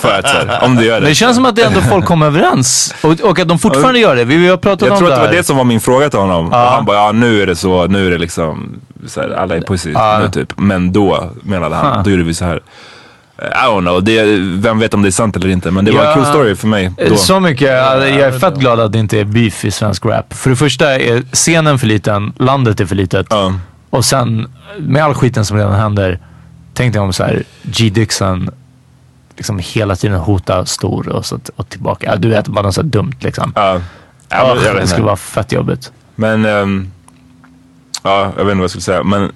För 0.00 0.18
att 0.18 0.28
så 0.28 0.36
här, 0.36 0.58
om 0.64 0.76
du 0.76 0.84
gör 0.84 0.94
det. 0.94 1.00
Men 1.00 1.08
det 1.08 1.14
känns 1.14 1.36
som 1.36 1.44
att 1.46 1.56
det 1.56 1.62
ändå 1.62 1.80
folk 1.80 2.04
kom 2.04 2.22
överens. 2.22 2.94
Och, 3.02 3.20
och 3.20 3.38
att 3.38 3.48
de 3.48 3.58
fortfarande 3.58 3.98
gör 4.00 4.16
det. 4.16 4.24
Vi, 4.24 4.36
vi 4.36 4.48
har 4.48 4.56
pratat 4.56 4.82
jag 4.88 4.92
om 4.92 4.98
tror 4.98 5.08
det 5.08 5.14
att 5.14 5.20
det 5.22 5.26
var 5.28 5.34
det 5.34 5.42
som 5.44 5.56
var 5.56 5.64
min 5.64 5.80
fråga 5.80 6.10
till 6.10 6.18
honom. 6.18 6.48
Ja. 6.52 6.64
Och 6.64 6.70
han 6.72 6.84
bara, 6.84 6.96
ja 6.96 7.12
nu 7.12 7.42
är 7.42 7.46
det 7.46 7.56
så, 7.56 7.86
nu 7.86 8.06
är 8.06 8.10
det 8.10 8.18
liksom, 8.18 8.80
så 9.06 9.20
här, 9.20 9.30
alla 9.30 9.56
är 9.56 9.60
pussy 9.60 9.92
Ja. 9.92 10.18
nu 10.22 10.28
typ. 10.30 10.52
Men 10.56 10.92
då 10.92 11.30
menade 11.42 11.76
han, 11.76 11.86
Ha. 11.96 12.02
då 12.02 12.10
gjorde 12.10 12.22
vi 12.22 12.34
så 12.34 12.44
här. 12.44 12.60
I 13.42 13.66
don't 13.66 13.80
know, 13.80 14.04
det, 14.04 14.24
vem 14.62 14.78
vet 14.78 14.94
om 14.94 15.02
det 15.02 15.08
är 15.08 15.10
sant 15.10 15.36
eller 15.36 15.48
inte. 15.48 15.70
Men 15.70 15.84
det 15.84 15.92
var 15.92 16.04
Ja. 16.04 16.08
en 16.08 16.14
cool 16.14 16.24
story 16.26 16.54
för 16.56 16.66
mig 16.66 16.92
då. 17.08 17.16
Så 17.16 17.40
mycket. 17.40 17.68
Jag 17.68 18.08
är 18.08 18.38
fett 18.38 18.54
glad 18.56 18.80
att 18.80 18.92
det 18.92 18.98
inte 18.98 19.18
är 19.20 19.24
beef 19.24 19.64
i 19.64 19.70
svensk 19.70 20.04
rap. 20.06 20.34
För 20.34 20.50
det 20.50 20.56
första 20.56 21.00
är 21.00 21.22
scenen 21.32 21.78
för 21.78 21.86
liten, 21.86 22.32
landet 22.38 22.80
är 22.80 22.86
för 22.86 22.94
litet. 22.96 23.26
Ja. 23.30 23.54
Och 23.90 24.04
sen 24.04 24.48
med 24.78 25.04
all 25.04 25.14
skiten 25.14 25.44
som 25.44 25.56
redan 25.56 25.72
händer. 25.74 26.18
Tänk 26.80 26.92
dig 26.92 27.02
om 27.02 27.12
så 27.12 27.24
här 27.24 27.42
G. 27.62 27.90
Dixon 27.90 28.50
liksom 29.36 29.58
hela 29.58 29.96
tiden 29.96 30.18
hota 30.18 30.66
stor 30.66 31.08
och, 31.08 31.26
så, 31.26 31.40
och 31.56 31.68
tillbaka. 31.68 32.16
Du 32.16 32.28
vet, 32.28 32.48
bara 32.48 32.62
något 32.62 32.74
så 32.74 32.82
dumt 32.82 33.12
liksom. 33.20 33.52
Ja. 33.56 33.80
Ja, 34.28 34.54
vet 34.54 34.76
det 34.76 34.86
skulle 34.86 35.06
vara 35.06 35.16
fett 35.16 35.52
jobbigt. 35.52 35.92
Men, 36.14 36.44
ehm, 36.44 36.90
ja, 38.02 38.32
jag 38.36 38.44
vet 38.44 38.52
inte 38.52 38.54
vad 38.54 38.62
jag 38.62 38.70
skulle 38.70 38.82
säga. 38.82 39.02
Men 39.02 39.32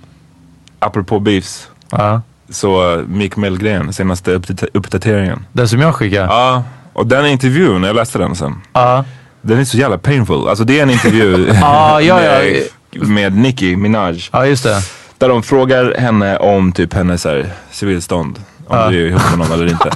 apropå 0.78 1.20
beefs. 1.20 1.68
Ja. 1.90 2.22
Så 2.48 2.94
uh, 2.96 3.06
Meek 3.06 3.36
Mill-grejen, 3.36 3.92
senaste 3.92 4.34
uppdat- 4.34 4.68
uppdateringen. 4.74 5.46
Den 5.52 5.68
som 5.68 5.80
jag 5.80 5.94
skickade. 5.94 6.26
Ja, 6.26 6.62
och 6.92 7.06
den 7.06 7.26
intervjun, 7.26 7.82
jag 7.82 7.96
läste 7.96 8.18
den 8.18 8.36
sen. 8.36 8.60
Ja. 8.72 9.04
Den 9.42 9.58
är 9.58 9.64
så 9.64 9.76
jävla 9.76 9.98
painful. 9.98 10.48
Alltså 10.48 10.64
det 10.64 10.78
är 10.78 10.82
en 10.82 10.90
intervju 10.90 11.48
Ja, 11.60 12.00
ja, 12.00 12.22
ja. 12.22 12.40
med, 12.92 13.08
med 13.08 13.36
Nicki 13.36 13.76
Minaj. 13.76 14.24
Ja, 14.32 14.46
just 14.46 14.64
det. 14.64 14.82
Där 15.24 15.28
de 15.28 15.42
frågar 15.42 15.94
henne 15.98 16.36
om 16.36 16.72
typ 16.72 16.94
hennes 16.94 17.24
här, 17.24 17.46
civilstånd. 17.70 18.38
Om 18.66 18.76
Ja. 18.78 18.88
du 18.88 19.04
är 19.06 19.08
ihop 19.10 19.22
med 19.30 19.38
någon 19.38 19.52
eller 19.52 19.66
inte. 19.70 19.90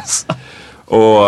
Och, 0.86 1.26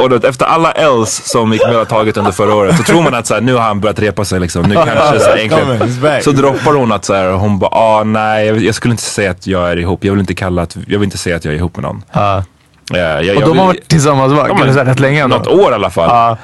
och 0.00 0.10
då, 0.10 0.28
efter 0.28 0.46
alla 0.46 0.72
L's 0.72 1.04
som 1.28 1.50
Meek 1.50 1.60
Mill 1.66 1.76
har 1.76 1.84
tagit 1.84 2.16
under 2.16 2.30
förra 2.32 2.54
året 2.54 2.76
så 2.76 2.82
tror 2.82 3.02
man 3.02 3.14
att 3.14 3.26
så 3.26 3.34
här, 3.34 3.40
nu 3.40 3.54
har 3.54 3.60
han 3.60 3.80
börjat 3.80 3.98
repa 3.98 4.24
sig 4.24 4.40
liksom. 4.40 4.62
Nu 4.62 4.74
kanske 4.74 5.20
så 5.20 5.30
här, 5.30 5.38
egentligen. 5.38 6.22
Så 6.22 6.32
droppar 6.32 6.72
hon 6.72 6.92
att 6.92 7.04
så 7.04 7.14
här, 7.14 7.30
hon 7.30 7.58
bara, 7.58 7.70
ah, 7.70 8.04
nej 8.04 8.46
jag, 8.46 8.58
jag 8.58 8.74
skulle 8.74 8.92
inte 8.92 9.02
säga 9.02 9.30
att 9.30 9.46
jag 9.46 9.70
är 9.70 9.76
ihop. 9.76 10.04
Jag 10.04 10.12
vill 10.12 10.20
inte 10.20 10.34
kalla 10.34 10.62
att, 10.62 10.76
jag 10.76 10.98
vill 10.98 11.04
inte 11.04 11.18
säga 11.18 11.36
att 11.36 11.44
jag 11.44 11.54
är 11.54 11.58
ihop 11.58 11.76
med 11.76 11.82
någon. 11.82 12.02
Ja. 12.12 12.44
Ja, 12.92 12.98
jag, 13.22 13.36
Och 13.36 13.42
de 13.48 13.58
har 13.58 13.66
varit 13.66 13.88
tillsammans 13.88 14.32
va? 14.32 14.46
Ja, 14.48 14.54
men 14.64 14.86
rätt 14.86 15.00
länge 15.00 15.22
ändå. 15.24 15.36
Något 15.36 15.46
år 15.46 15.72
i 15.72 15.74
alla 15.74 15.90
fall. 15.90 16.08
Ja. 16.08 16.36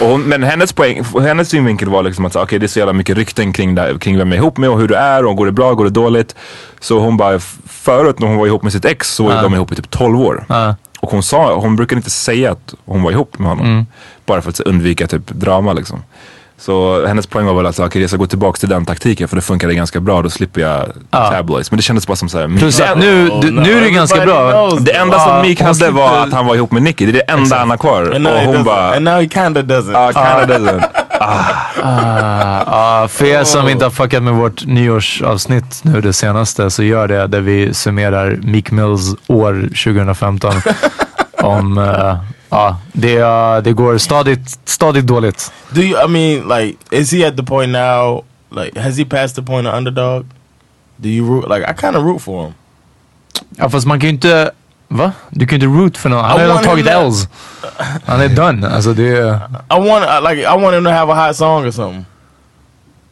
Och 0.00 0.06
hon, 0.08 0.22
men 0.22 0.42
hennes 0.42 0.72
poäng, 0.72 1.04
hennes 1.22 1.48
synvinkel 1.48 1.88
var 1.88 2.02
liksom 2.02 2.24
att 2.24 2.32
så, 2.32 2.42
okay, 2.42 2.58
det 2.58 2.66
är 2.66 2.68
så 2.68 2.78
jävla 2.78 2.92
mycket 2.92 3.16
rykten 3.16 3.52
kring, 3.52 3.74
det, 3.74 3.98
kring 4.00 4.18
vem 4.18 4.28
jag 4.32 4.36
är 4.38 4.42
ihop 4.42 4.58
med 4.58 4.70
och 4.70 4.80
hur 4.80 4.88
du 4.88 4.94
är 4.94 5.24
och 5.26 5.36
går 5.36 5.46
det 5.46 5.52
bra, 5.52 5.74
går 5.74 5.84
det 5.84 5.90
dåligt. 5.90 6.34
Så 6.80 6.98
hon 6.98 7.16
bara, 7.16 7.38
förut 7.66 8.18
när 8.18 8.26
hon 8.28 8.36
var 8.36 8.46
ihop 8.46 8.62
med 8.62 8.72
sitt 8.72 8.84
ex 8.84 9.14
så 9.14 9.24
var 9.24 9.32
Ja. 9.34 9.42
de 9.42 9.54
ihop 9.54 9.72
i 9.72 9.74
typ 9.76 9.90
12 9.90 10.20
år. 10.20 10.44
Ja. 10.48 10.74
Och 11.00 11.10
hon 11.10 11.22
sa, 11.22 11.54
hon 11.54 11.76
brukade 11.76 11.98
inte 11.98 12.10
säga 12.10 12.52
att 12.52 12.74
hon 12.84 13.02
var 13.02 13.10
ihop 13.10 13.38
med 13.38 13.48
honom. 13.48 13.66
Mm. 13.66 13.86
Bara 14.26 14.42
för 14.42 14.50
att 14.50 14.60
undvika 14.60 15.06
typ 15.06 15.26
drama 15.30 15.72
liksom. 15.72 16.02
Så 16.58 17.06
hennes 17.06 17.26
poäng 17.26 17.46
var 17.46 17.54
väl 17.54 17.66
att 17.66 17.80
okay, 17.80 18.00
jag 18.02 18.10
ska 18.10 18.16
gå 18.16 18.26
tillbaka 18.26 18.56
till 18.58 18.68
den 18.68 18.86
taktiken 18.86 19.28
för 19.28 19.36
det 19.36 19.42
funkade 19.42 19.74
ganska 19.74 20.00
bra. 20.00 20.22
Då 20.22 20.30
slipper 20.30 20.60
jag 20.60 20.86
Ja. 21.10 21.30
tabloids. 21.30 21.70
Men 21.70 21.76
det 21.76 21.82
kändes 21.82 22.06
bara 22.06 22.16
som 22.16 22.28
såhär. 22.28 22.46
Nu, 22.96 23.30
du, 23.42 23.50
nu 23.50 23.78
är 23.78 23.80
det 23.80 23.90
ganska 23.90 24.20
bra. 24.26 24.70
Det 24.80 24.92
enda 24.96 25.18
som 25.18 25.40
Meek 25.42 25.60
hade 25.60 25.90
var 25.90 26.18
att 26.18 26.32
han 26.32 26.46
var 26.46 26.54
ihop 26.54 26.72
med 26.72 26.82
Nicki. 26.82 27.06
Det 27.06 27.10
är 27.10 27.12
det 27.26 27.32
enda 27.32 27.58
han 27.58 27.70
har 27.70 27.76
kvar. 27.76 28.12
And 28.14 28.24
now, 28.24 28.32
Och 28.32 28.38
he 28.38 28.46
hon 28.46 28.56
doesn't. 28.56 28.64
bara, 28.64 28.94
and 28.96 29.04
now 29.04 29.20
he 29.20 29.28
kinda 29.28 29.62
doesn't. 29.62 29.92
ja, 29.92 30.12
kinda 30.12 30.58
doesn't. 30.58 30.82
Ah, 31.82 32.62
ah, 32.66 33.08
för 33.08 33.24
er 33.24 33.44
som 33.44 33.68
inte 33.68 33.84
har 33.84 33.90
fuckat 33.90 34.22
med 34.22 34.34
vårt 34.34 34.66
nyårsavsnitt 34.66 35.80
nu 35.84 36.00
det 36.00 36.12
senaste 36.12 36.70
så 36.70 36.82
gör 36.82 37.08
det 37.08 37.26
där 37.26 37.40
vi 37.40 37.74
summerar 37.74 38.38
Meek 38.42 38.70
Mills 38.70 39.14
år 39.26 39.68
2015. 39.84 40.52
om, 41.42 41.78
eh, 41.78 42.16
ja, 42.50 42.76
det, 42.92 43.16
eh, 43.16 43.62
det 43.62 43.72
går 43.72 43.98
stadigt, 43.98 44.58
stadigt 44.64 45.06
dåligt. 45.06 45.52
Do 45.70 45.80
you? 45.80 46.04
I 46.04 46.08
mean, 46.08 46.48
like, 46.48 46.78
is 46.90 47.10
he 47.12 47.26
at 47.26 47.36
the 47.36 47.42
point 47.42 47.72
now? 47.72 48.24
Like, 48.50 48.80
has 48.80 48.96
he 48.96 49.04
passed 49.04 49.34
the 49.34 49.42
point 49.42 49.66
of 49.66 49.74
underdog? 49.74 50.26
Do 50.96 51.08
you 51.08 51.26
root? 51.26 51.48
Like, 51.48 51.70
I 51.70 51.74
kind 51.74 51.96
of 51.96 52.04
root 52.04 52.22
for 52.22 52.44
him. 52.44 52.54
Ja 53.56 53.68
fast 53.68 53.86
man 53.86 54.00
kan 54.00 54.08
ju 54.08 54.14
inte, 54.14 54.50
va? 54.88 55.12
Du 55.30 55.46
kan 55.46 55.58
ju 55.60 55.66
inte 55.66 55.80
root 55.80 55.96
för 55.96 56.08
någon. 56.08 56.24
Han 56.24 56.30
har 56.30 56.38
I 56.38 56.42
redan 56.42 56.54
want 56.54 56.66
tagit 56.66 56.86
L's. 56.86 57.28
Han 58.06 58.20
är 58.20 58.28
done. 58.28 58.68
Alltså 58.68 58.92
det 58.92 59.08
är... 59.08 59.34
I 59.70 59.88
want, 59.88 60.04
uh, 60.04 60.30
like, 60.30 60.42
I 60.42 60.62
want 60.62 60.76
him 60.76 60.84
to 60.84 60.90
have 60.90 61.12
a 61.12 61.26
hot 61.26 61.36
song 61.36 61.66
or 61.66 61.70
something. 61.70 62.04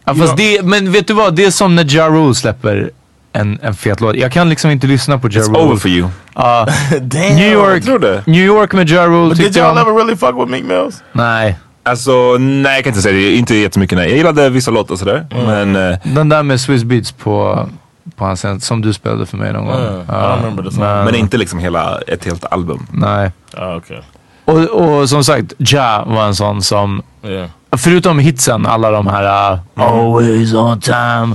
Ja, 0.04 0.14
fast 0.14 0.36
det, 0.36 0.62
men 0.62 0.92
vet 0.92 1.06
du 1.06 1.14
vad? 1.14 1.34
Det 1.34 1.44
är 1.44 1.50
som 1.50 1.76
när 1.76 1.86
Ja 1.88 2.08
Rule 2.08 2.34
släpper 2.34 2.90
en, 3.34 3.58
en 3.62 3.74
fet 3.74 4.00
låt. 4.00 4.16
Jag 4.16 4.32
kan 4.32 4.48
liksom 4.48 4.70
inte 4.70 4.86
lyssna 4.86 5.18
på 5.18 5.28
Ja 5.30 5.40
It's 5.40 5.48
Rule. 5.48 5.58
over 5.58 5.76
for 5.76 5.90
you. 5.90 6.08
Ja. 6.34 6.66
Damn. 7.00 7.34
New 7.36 7.52
York, 7.52 7.84
tror 7.84 7.98
det. 7.98 8.22
New 8.26 8.44
York 8.44 8.72
med 8.72 8.88
Ja 8.88 9.06
Rule 9.06 9.28
But 9.28 9.36
did 9.36 9.46
tyckte 9.46 9.60
y'all 9.60 9.76
jag 9.76 9.78
ever 9.88 9.92
really 9.98 10.16
fuck 10.16 10.34
with 10.36 10.50
Meek 10.50 10.64
Mills? 10.64 11.02
Nej. 11.12 11.58
Alltså 11.82 12.36
nej 12.38 12.74
jag 12.74 12.84
kan 12.84 12.90
inte 12.90 13.02
säga 13.02 13.14
det. 13.14 13.36
Inte 13.36 13.54
jättemycket 13.54 13.98
nej. 13.98 14.08
Jag 14.08 14.16
gillade 14.16 14.48
vissa 14.50 14.70
låtar 14.70 14.96
sådär. 14.96 15.26
Men 15.30 15.76
eh, 15.76 15.98
Den 16.04 16.28
där 16.28 16.42
med 16.42 16.60
Swiss 16.60 16.84
Beats 16.84 17.12
på, 17.12 17.68
på 18.16 18.24
hans 18.24 18.38
scen, 18.40 18.60
som 18.60 18.80
du 18.82 18.92
spelade 18.92 19.26
för 19.26 19.36
mig 19.36 19.52
någon 19.52 19.66
gång. 19.66 19.80
Mm, 19.80 20.00
I 20.00 20.04
don't 20.06 20.36
remember 20.36 20.62
the 20.64 20.70
song. 20.70 20.80
men, 20.84 21.04
men 21.04 21.14
inte 21.14 21.36
liksom 21.36 21.58
hela, 21.58 21.98
ett 22.06 22.24
helt 22.24 22.44
album. 22.52 22.86
Nej. 22.90 23.30
Oh, 23.56 23.76
okay. 23.76 23.98
Och, 24.44 24.58
och 24.58 25.08
som 25.08 25.24
sagt, 25.24 25.52
Ja 25.58 26.04
var 26.06 26.24
en 26.26 26.34
sån 26.34 26.62
som, 26.62 27.02
Yeah. 27.26 27.48
förutom 27.76 28.18
hitsen, 28.18 28.66
alla 28.66 28.90
de 28.90 29.06
här 29.06 29.52
uh, 29.52 29.58
Always 29.76 30.54
on 30.54 30.80
time 30.80 31.34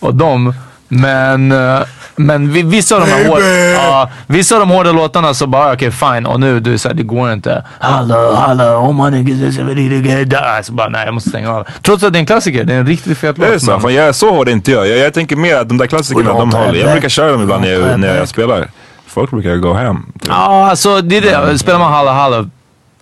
och 0.00 0.14
de. 0.14 0.54
Men, 0.88 1.52
uh, 1.52 1.80
men 2.16 2.52
vi- 2.52 2.62
vissa 2.62 2.94
av 2.94 3.00
de 3.00 3.06
här 3.10 3.28
hårda, 3.28 3.46
ja, 3.46 4.10
vissa 4.26 4.54
av 4.54 4.60
de 4.60 4.70
hårda 4.70 4.92
låtarna 4.92 5.34
så 5.34 5.46
bara 5.46 5.72
okej 5.72 5.90
fine 5.90 6.26
och 6.26 6.40
nu 6.40 6.60
du 6.60 6.72
är 6.74 6.76
såhär 6.78 6.94
det 6.94 7.02
går 7.02 7.32
inte. 7.32 7.64
Hallå 7.80 8.34
hallå 8.34 8.64
oh 8.64 9.04
my 9.10 9.18
niggas 9.18 9.40
is 9.40 9.58
ready 9.58 9.88
to 9.88 10.08
get 10.08 10.30
down. 10.30 10.64
Så 10.64 10.72
bara 10.72 10.88
nej 10.88 11.04
jag 11.04 11.14
måste 11.14 11.28
stänga 11.28 11.52
av. 11.52 11.66
Trots 11.82 12.04
att 12.04 12.12
det 12.12 12.16
är 12.18 12.20
en 12.20 12.26
klassiker, 12.26 12.64
det 12.64 12.74
är 12.74 12.78
en 12.78 12.86
riktigt 12.86 13.18
fet 13.18 13.36
Det 13.36 13.46
är 13.46 13.52
låt. 13.52 13.62
så. 13.62 13.70
men- 13.70 13.80
Fan, 13.80 13.94
jag 13.94 14.06
är 14.08 14.12
så 14.12 14.30
hård 14.34 14.48
inte 14.48 14.72
jag. 14.72 14.88
jag. 14.88 14.98
Jag 14.98 15.14
tänker 15.14 15.36
mer 15.36 15.56
att 15.56 15.68
de 15.68 15.78
där 15.78 15.86
klassikerna, 15.86 16.32
de 16.32 16.52
håller. 16.52 16.74
Jag 16.80 16.92
brukar 16.92 17.08
köra 17.08 17.32
dem 17.32 17.42
ibland 17.42 17.62
när 17.62 17.72
jag, 17.72 18.00
när 18.00 18.16
jag 18.16 18.28
spelar. 18.28 18.68
Folk 19.06 19.30
brukar 19.30 19.56
gå 19.56 19.72
hem. 19.74 20.06
typ. 20.20 20.28
Ja 20.28 20.70
alltså 20.70 21.00
det 21.00 21.16
är 21.16 21.20
det. 21.50 21.58
Spelar 21.58 21.78
man 21.78 21.92
halla 21.92 22.12
halla 22.12 22.50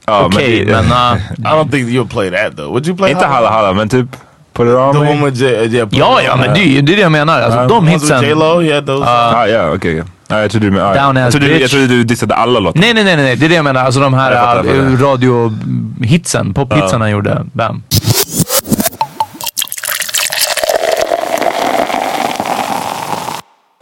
Ja, 0.07 0.23
okej 0.27 0.65
det- 0.65 0.73
men 0.73 0.85
uh, 0.85 1.17
I 1.39 1.43
don't 1.43 1.71
think 1.71 1.89
you'll 1.89 2.09
play 2.09 2.31
that 2.31 2.57
though. 2.57 2.69
Would 2.73 2.87
you 2.87 2.97
play 2.97 3.11
Inte 3.11 3.27
halla 3.27 3.51
halla 3.51 3.73
men 3.73 3.89
typ 3.89 4.07
Put 4.55 4.67
it 4.69 4.75
on 4.75 4.93
The 4.95 5.01
me. 5.01 5.11
one 5.11 5.25
with 5.25 5.37
J. 5.41 5.45
Yeah, 5.67 5.89
put 5.89 5.99
ja 5.99 6.23
ja 6.23 6.33
on 6.35 6.41
men 6.41 6.55
det 6.55 6.61
det, 6.61 6.79
är 6.79 6.83
det 6.97 7.03
jag 7.03 7.13
menar. 7.13 7.41
Alltså 7.43 7.61
Uh, 7.61 7.67
de 7.69 7.87
hitsen. 7.89 8.23
J 8.23 8.35
Lo, 8.35 8.61
he 8.61 8.75
had 8.75 8.87
those. 8.87 9.05
Ah, 9.09 9.47
ja, 9.47 9.71
okej. 9.75 10.03
Ja, 10.29 10.41
jag 10.41 10.51
trodde 10.51 10.71
du 10.71 10.81
ah, 10.81 10.95
Down 10.95 11.17
jag, 11.17 11.27
as 11.27 11.33
trodde, 11.35 11.47
du- 11.47 11.53
bitch. 11.53 11.61
jag 11.63 11.71
trodde 11.71 11.87
du 11.87 12.05
dissade 12.05 12.35
alla 12.35 12.61
låtar. 12.61 12.81
Nej, 12.81 12.95
nej, 12.95 13.05
nej, 13.05 13.17
nej, 13.17 13.37
det 13.37 13.45
är 13.47 13.49
det 13.49 13.55
jag 13.55 13.65
menar. 13.65 13.85
Alltså 13.85 14.01
de 14.01 14.15
här 14.15 14.33
fattar. 14.33 14.97
radiohitsen, 15.07 16.55
pophitsen 16.55 17.01
han 17.01 17.11
gjorde. 17.11 17.47
Bam. 17.53 17.83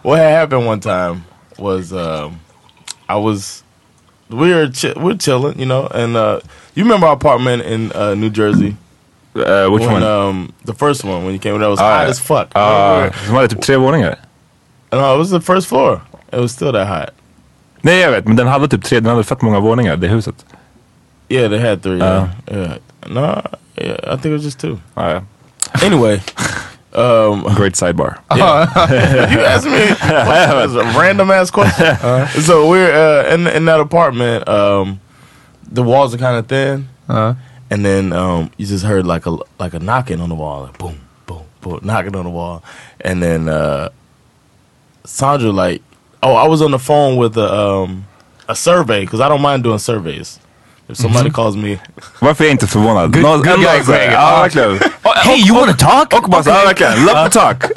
What 0.03 0.19
had 0.19 0.33
happened 0.33 0.67
one 0.67 0.81
time 0.81 1.25
was 1.59 1.93
um, 1.93 2.41
I 3.09 3.15
was 3.17 3.63
we 4.29 4.51
were 4.53 4.67
chi- 4.73 4.95
we're 4.97 5.17
chilling, 5.17 5.61
you 5.61 5.67
know, 5.67 5.87
and 5.95 6.17
uh, 6.17 6.41
you 6.75 6.83
remember 6.83 7.07
our 7.07 7.13
apartment 7.13 7.63
in 7.63 7.93
uh, 7.93 8.15
New 8.15 8.29
Jersey? 8.31 8.77
Uh, 9.35 9.69
which 9.71 9.81
when, 9.81 9.93
one? 9.93 10.03
Um, 10.03 10.53
the 10.65 10.75
first 10.75 11.05
one 11.05 11.25
when 11.25 11.33
you 11.33 11.39
came, 11.39 11.59
that 11.59 11.69
was 11.69 11.81
hot 11.81 12.03
yeah. 12.03 12.11
as 12.11 12.21
fuck. 12.21 12.53
Remember? 12.55 13.17
som 13.27 13.35
hade 13.35 13.49
typ 13.49 13.61
tre 13.63 13.77
våningar. 13.77 14.17
no, 14.93 15.15
it 15.15 15.19
was 15.19 15.31
the 15.31 15.41
first 15.41 15.67
floor. 15.69 16.03
It 16.33 16.41
was 16.41 16.53
still 16.53 16.73
that 16.73 16.87
hot. 16.87 17.11
Nej 17.83 18.01
jag 18.01 18.11
vet, 18.11 18.27
men 18.27 18.37
den 18.37 18.47
hade 18.47 18.69
typ 18.69 18.85
tre, 18.85 19.01
den 19.01 19.11
hade 19.11 19.25
fett 19.25 19.43
många 19.43 19.61
våningar, 19.61 19.97
det 19.97 20.09
huset. 20.09 20.45
Yeah, 21.29 21.49
they 21.49 21.59
had 21.59 21.83
three. 21.83 22.01
Uh. 22.01 22.29
Yeah, 22.47 22.61
yeah. 22.61 22.77
No, 23.09 23.43
yeah, 23.77 23.97
I 24.05 24.17
think 24.17 24.27
it 24.27 24.33
was 24.33 24.45
just 24.45 24.61
two. 24.61 24.79
Ah, 24.97 25.09
ja. 25.11 25.23
Anyway, 25.83 26.21
um, 26.93 27.43
Great 27.55 27.75
sidebar. 27.75 28.19
you 28.37 29.41
asked 29.41 29.67
me 29.67 29.95
questions, 29.97 30.75
a 30.75 30.85
random 30.99 31.31
ass 31.31 31.51
question. 31.51 31.97
So 32.43 32.69
we're 32.69 32.93
uh, 32.93 33.35
in 33.35 33.47
in 33.47 33.65
that 33.65 33.81
apartment. 33.81 34.47
Um, 34.49 35.01
the 35.73 35.83
walls 35.83 36.15
are 36.15 36.19
kind 36.19 36.37
of 36.37 36.47
thin, 36.47 36.89
Uh, 37.09 37.35
and 37.73 37.85
then 37.85 38.13
um, 38.13 38.51
you 38.59 38.67
just 38.67 38.85
heard 38.85 39.07
like 39.07 39.27
a 39.27 39.31
like 39.63 39.75
a 39.75 39.79
knocking 39.79 40.21
on 40.21 40.29
the 40.29 40.35
wall, 40.35 40.63
like 40.67 40.79
boom, 40.79 40.95
boom, 41.27 41.43
boom, 41.61 41.81
knocking 41.83 42.17
on 42.17 42.25
the 42.25 42.31
wall, 42.31 42.63
and 43.05 43.23
then 43.23 43.49
uh, 43.49 43.89
Sandra 45.05 45.51
like, 45.51 45.83
oh, 46.23 46.35
I 46.35 46.49
was 46.49 46.63
on 46.63 46.71
the 46.71 46.79
phone 46.79 47.17
with 47.17 47.37
a 47.37 47.49
um, 47.53 48.05
a 48.49 48.55
survey 48.55 49.01
because 49.05 49.21
I 49.21 49.29
don't 49.29 49.43
mind 49.43 49.63
doing 49.65 49.79
surveys. 49.79 50.39
If 50.89 50.97
somebody 50.97 51.31
calls 51.31 51.57
me, 51.57 51.79
Varför 52.21 52.45
är 52.45 52.49
jag 52.49 52.55
inte 52.55 52.67
förvånad? 52.67 53.13
Good- 53.13 53.23
Någon- 53.23 53.39
good 53.43 53.49
ändå 53.49 53.63
guy, 53.69 53.83
så 53.85 53.93
här, 53.93 53.99
Greg. 53.99 54.13
Ja, 54.13 54.41
verkligen. 54.43 54.79
hey, 55.25 55.39
you 55.49 55.55
wanna 55.61 55.73
talk? 55.73 56.13
Och 56.13 56.31
bara 56.31 56.43
så, 56.43 56.51
ja 56.51 56.63
verkligen, 56.65 57.05
love 57.07 57.25
to 57.31 57.41
talk. 57.41 57.65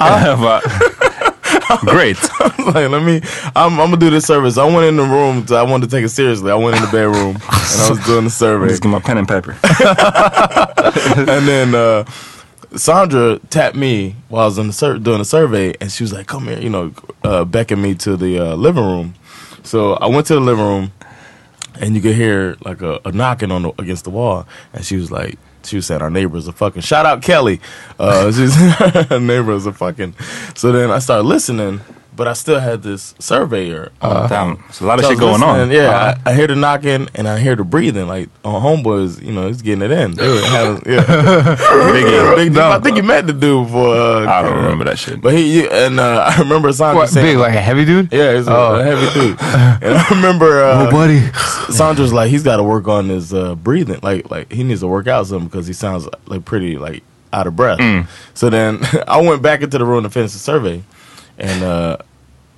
Great. 1.80 2.16
like, 2.40 2.88
let 2.90 3.02
me. 3.02 3.20
I'm, 3.54 3.78
I'm 3.80 3.90
gonna 3.90 3.96
do 3.96 4.10
this 4.10 4.26
service. 4.26 4.58
I 4.58 4.64
went 4.64 4.86
in 4.86 4.96
the 4.96 5.02
room. 5.02 5.44
To, 5.46 5.56
I 5.56 5.62
wanted 5.62 5.90
to 5.90 5.96
take 5.96 6.04
it 6.04 6.10
seriously. 6.10 6.50
I 6.50 6.54
went 6.54 6.76
in 6.76 6.82
the 6.82 6.88
bedroom 6.88 7.36
and 7.36 7.42
I 7.82 7.90
was 7.90 8.04
doing 8.06 8.24
the 8.24 8.30
survey. 8.30 8.68
Just 8.68 8.82
get 8.82 8.88
my 8.88 9.00
pen 9.00 9.18
and 9.18 9.28
paper. 9.28 9.52
and 9.82 11.48
then 11.48 11.74
uh, 11.74 12.04
Sandra 12.76 13.38
tapped 13.50 13.76
me 13.76 14.16
while 14.28 14.42
I 14.42 14.46
was 14.46 14.58
in 14.58 14.68
the 14.68 15.00
doing 15.02 15.18
the 15.18 15.24
survey, 15.24 15.74
and 15.80 15.90
she 15.90 16.04
was 16.04 16.12
like, 16.12 16.26
"Come 16.26 16.44
here," 16.44 16.58
you 16.58 16.70
know, 16.70 16.92
uh, 17.24 17.44
beckoned 17.44 17.82
me 17.82 17.94
to 17.96 18.16
the 18.16 18.38
uh, 18.38 18.54
living 18.54 18.84
room. 18.84 19.14
So 19.62 19.94
I 19.94 20.06
went 20.06 20.26
to 20.28 20.34
the 20.34 20.40
living 20.40 20.64
room, 20.64 20.92
and 21.80 21.96
you 21.96 22.00
could 22.02 22.14
hear 22.14 22.56
like 22.64 22.82
a, 22.82 23.00
a 23.04 23.12
knocking 23.12 23.50
on 23.50 23.62
the, 23.62 23.72
against 23.80 24.04
the 24.04 24.10
wall, 24.10 24.46
and 24.72 24.84
she 24.84 24.96
was 24.96 25.10
like. 25.10 25.38
She 25.66 25.80
said 25.80 26.02
our 26.02 26.10
neighbors 26.10 26.48
are 26.48 26.52
fucking. 26.52 26.82
Shout 26.82 27.06
out 27.06 27.22
Kelly. 27.22 27.60
Uh, 27.98 28.30
she's 28.32 28.56
neighbors 29.10 29.66
are 29.66 29.72
fucking. 29.72 30.14
So 30.54 30.72
then 30.72 30.90
I 30.90 30.98
started 30.98 31.24
listening 31.24 31.80
but 32.16 32.26
I 32.26 32.32
still 32.32 32.58
had 32.60 32.82
this 32.82 33.14
surveyor. 33.18 33.92
Uh, 34.00 34.26
Damn, 34.26 34.64
so 34.72 34.84
a 34.84 34.86
lot 34.86 34.98
of 34.98 35.04
so 35.04 35.10
shit 35.10 35.18
going 35.20 35.42
on. 35.42 35.58
listening, 35.68 35.76
Yeah, 35.76 36.18
I, 36.24 36.30
I 36.30 36.34
hear 36.34 36.46
the 36.46 36.56
knocking 36.56 37.08
and 37.14 37.28
I 37.28 37.38
hear 37.38 37.54
the 37.54 37.64
breathing. 37.64 38.08
Like 38.08 38.28
on 38.44 38.62
homeboys, 38.62 39.22
you 39.22 39.32
know, 39.32 39.46
he's 39.48 39.62
getting 39.62 39.82
it 39.82 39.90
in. 39.90 40.12
They 40.12 40.24
yeah. 40.24 40.78
Biggie. 40.82 42.36
Big, 42.36 42.56
I 42.58 42.78
think 42.80 42.96
you 42.96 43.02
met 43.02 43.26
the 43.26 43.32
dude 43.32 43.68
for. 43.70 43.94
Uh, 43.94 44.26
I 44.26 44.42
don't 44.42 44.56
remember 44.56 44.84
that 44.84 44.98
shit. 44.98 45.20
But 45.20 45.34
he 45.34 45.68
and 45.68 45.98
uh, 46.00 46.30
I 46.30 46.38
remember 46.40 46.72
Sandra 46.72 47.02
What, 47.02 47.08
saying, 47.10 47.26
big, 47.26 47.36
like 47.38 47.54
a 47.54 47.60
heavy 47.60 47.84
dude? 47.84 48.12
Yeah, 48.12 48.34
he's 48.34 48.48
Oh. 48.48 48.76
a 48.76 48.84
heavy 48.84 49.12
dude. 49.20 49.36
and 49.40 49.94
I 49.98 50.08
remember 50.10 50.62
uh, 50.64 50.86
Oh, 50.86 50.90
buddy. 50.90 51.20
Sandra's 51.72 52.12
like 52.12 52.30
he's 52.30 52.42
got 52.42 52.56
to 52.56 52.62
work 52.62 52.88
on 52.88 53.08
his 53.08 53.32
uh, 53.34 53.54
breathing. 53.54 54.00
Like 54.02 54.30
like 54.30 54.52
he 54.52 54.62
needs 54.64 54.80
to 54.80 54.86
work 54.88 55.06
out 55.06 55.26
something 55.26 55.48
because 55.48 55.66
he 55.66 55.72
sounds 55.72 56.08
like 56.26 56.44
pretty 56.44 56.78
like 56.78 57.02
out 57.32 57.46
of 57.46 57.56
breath. 57.56 57.78
Mm. 57.78 58.06
So 58.34 58.50
then 58.50 58.80
I 59.08 59.20
went 59.20 59.42
back 59.42 59.62
into 59.62 59.78
the 59.78 59.84
room 59.84 60.04
to 60.04 60.10
finish 60.10 60.32
the 60.32 60.38
survey, 60.38 60.82
and 61.38 61.62
uh, 61.62 61.96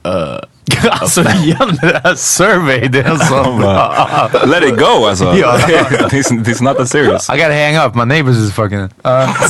uh, 0.05 0.41
alltså 0.91 1.21
igen 1.21 1.79
det 1.81 2.01
där 2.03 2.15
survey, 2.15 2.89
det 2.89 2.99
är 2.99 3.11
en 3.11 3.19
sån 3.19 3.59
bra. 3.59 4.31
Let 4.47 4.65
it 4.65 4.79
go 4.79 5.07
alltså. 5.07 5.35
Ja. 5.37 5.59
this, 6.11 6.29
this 6.29 6.49
is 6.49 6.61
not 6.61 6.77
that 6.77 6.89
serious. 6.89 7.31
I 7.31 7.37
gotta 7.37 7.53
hang 7.53 7.77
up, 7.77 7.95
my 7.95 8.05
neighbors 8.05 8.37
is 8.37 8.53
fucking... 8.53 8.89
Uh, 9.05 9.35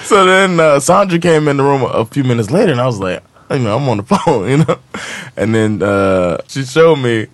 so 0.04 0.26
then 0.26 0.60
uh, 0.60 0.80
Sandra 0.80 1.18
came 1.18 1.48
in 1.50 1.56
the 1.56 1.62
room 1.62 1.82
a 1.82 2.04
few 2.04 2.24
minutes 2.24 2.50
later, 2.50 2.72
and 2.72 2.80
I 2.80 2.86
was 2.86 2.98
like, 2.98 3.22
you 3.50 3.58
know, 3.58 3.76
I'm 3.76 3.88
on 3.88 3.96
the 3.98 4.02
phone, 4.16 4.48
you 4.48 4.58
know, 4.58 4.78
and 5.36 5.54
then 5.54 5.82
uh, 5.82 6.38
she 6.48 6.64
showed 6.64 6.96
me 6.96 7.26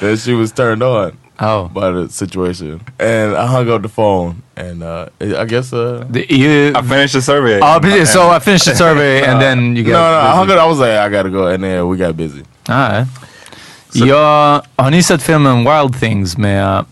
that 0.00 0.18
she 0.18 0.32
was 0.32 0.52
turned 0.52 0.82
on. 0.82 1.16
Oh. 1.38 1.68
By 1.68 1.90
the 1.90 2.08
situation, 2.08 2.80
and 2.98 3.34
I 3.36 3.46
hung 3.46 3.68
up 3.68 3.82
the 3.82 3.88
phone, 3.88 4.42
and 4.56 4.82
uh, 4.82 5.06
I 5.20 5.44
guess 5.44 5.72
uh, 5.72 6.04
det 6.08 6.32
är 6.32 6.36
ju... 6.36 6.70
I 6.70 6.82
finished 6.82 7.12
the 7.12 7.22
survey. 7.22 7.58
Ja 7.58 7.80
precis, 7.82 8.12
so 8.12 8.36
I 8.36 8.40
finished 8.40 8.66
the 8.66 8.76
survey 8.84 9.24
and 9.24 9.40
then 9.40 9.76
you 9.76 9.84
no, 9.84 9.90
got 9.90 9.98
no, 9.98 10.18
I 10.18 10.36
hung 10.36 10.50
up. 10.50 10.58
I 10.58 10.66
was 10.66 10.78
like, 10.78 10.90
I 10.90 11.08
gotta 11.08 11.30
go, 11.30 11.46
and 11.46 11.64
then 11.64 11.88
we 11.88 11.96
got 11.96 12.16
busy. 12.16 12.42
Nej. 12.68 13.06
Ja, 13.92 14.62
har 14.76 14.90
ni 14.90 15.02
sett 15.02 15.22
filmen 15.22 15.64
Wild 15.64 16.00
Things 16.00 16.38
med 16.38 16.84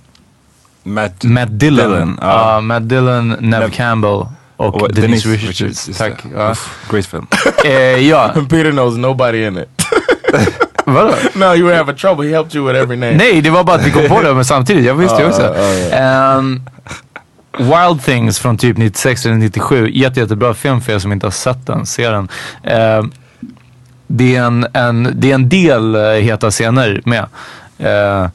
Matt, 0.82 1.24
Matt 1.24 1.58
Dillon? 1.58 1.90
Dillon, 1.90 2.18
ja. 2.20 2.54
Ja, 2.54 2.60
Matt 2.60 2.88
Dillon, 2.88 3.36
Nev 3.40 3.70
Campbell 3.70 4.26
och, 4.56 4.82
och 4.82 4.94
Denise, 4.94 5.00
Denise 5.00 5.28
Richards. 5.28 5.60
Richards, 5.60 5.98
Tack. 5.98 6.22
det. 6.22 6.28
Ja. 6.34 6.50
Uff, 6.50 6.88
Great 6.90 7.06
film. 7.06 7.26
Eh, 7.64 8.08
ja, 8.08 8.28
Peter 8.48 8.70
knows 8.70 8.96
nobody 8.96 9.46
in 9.46 9.56
it. 9.56 9.68
vadå? 10.92 11.14
no, 11.34 11.54
you 11.54 11.66
were 11.66 11.76
having 11.76 11.96
trouble. 11.96 12.28
He 12.28 12.34
helped 12.34 12.56
you 12.56 12.66
with 12.68 12.82
every 12.82 12.96
name. 12.96 13.14
Nej, 13.16 13.40
det 13.40 13.50
var 13.50 13.64
bara 13.64 13.76
att 13.76 13.86
vi 13.86 13.90
kom 13.90 14.08
på 14.08 14.22
det 14.22 14.34
men 14.34 14.44
samtidigt. 14.44 14.84
Jag 14.84 14.94
visste 14.94 15.22
ju 15.22 15.28
också. 15.28 15.54
Ehm, 15.92 16.62
Wild 17.58 18.04
Things 18.04 18.38
från 18.38 18.58
typ 18.58 18.76
96 18.76 19.26
eller 19.26 19.36
97. 19.36 19.90
Jätte, 19.92 20.20
jättebra 20.20 20.54
film 20.54 20.80
för 20.80 20.92
er 20.92 20.98
som 20.98 21.12
inte 21.12 21.26
har 21.26 21.30
sett 21.30 21.66
den. 21.66 21.86
Se 21.86 22.08
den. 22.08 22.28
Ehm, 22.64 23.12
det, 24.06 24.36
är 24.36 24.42
en, 24.42 24.66
en, 24.72 25.12
det 25.14 25.30
är 25.30 25.34
en 25.34 25.48
del 25.48 25.96
uh, 25.96 26.12
heta 26.12 26.50
scener 26.50 27.02
med. 27.04 27.26
Eh, 27.78 28.28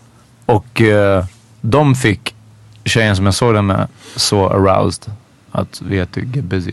och 0.45 0.81
eh, 0.81 1.25
de 1.61 1.95
fick 1.95 2.35
tjejen 2.85 3.15
som 3.15 3.25
jag 3.25 3.33
såg 3.33 3.53
den 3.53 3.65
med 3.65 3.87
så 4.15 4.49
aroused 4.49 5.13
att 5.51 5.81
vi 5.81 5.99
hette 5.99 6.19
Get 6.19 6.43
Busy 6.43 6.71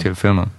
till 0.00 0.14
filmen. 0.14 0.50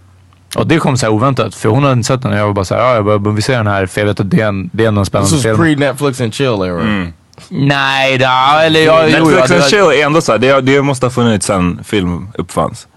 Och 0.56 0.68
det 0.68 0.78
kom 0.80 0.98
så 0.98 1.06
här 1.06 1.14
oväntat 1.14 1.56
för 1.56 1.70
hon 1.70 1.84
hade 1.84 1.94
inte 1.94 2.08
sett 2.08 2.22
den 2.22 2.32
och 2.32 2.38
jag 2.38 2.46
var 2.46 2.54
bara 2.54 2.66
såhär, 2.66 2.82
ja 2.82 2.96
jag 2.96 3.22
bara, 3.22 3.34
vi 3.34 3.42
ser 3.42 3.58
den 3.58 3.68
här 3.68 3.86
för 3.86 4.02
jag 4.02 4.06
vet 4.08 4.20
att 4.20 4.30
det 4.32 4.42
är 4.42 4.48
en, 4.48 4.70
det 4.74 4.84
är 4.84 4.88
en 4.88 4.96
This 4.98 5.08
spännande 5.08 5.36
was 5.36 5.44
film. 5.44 5.58
pre-Netflix 5.58 6.24
and 6.24 6.34
chill 6.34 6.48
era. 6.62 7.08
Nej, 7.50 8.18
da, 8.18 8.62
eller 8.64 8.80
ja, 8.80 9.04
jo, 9.08 9.10
ja, 9.12 9.20
Netflix 9.20 9.50
det 9.50 9.56
and 9.56 9.64
chill 9.70 9.80
är 10.02 10.06
ändå 10.06 10.22
såhär, 10.22 10.40
det, 10.40 10.62
det 10.62 10.82
måste 10.82 11.06
ha 11.06 11.12
funnits 11.12 11.46
sen 11.46 11.80
film 11.84 12.28
uppfanns. 12.38 12.88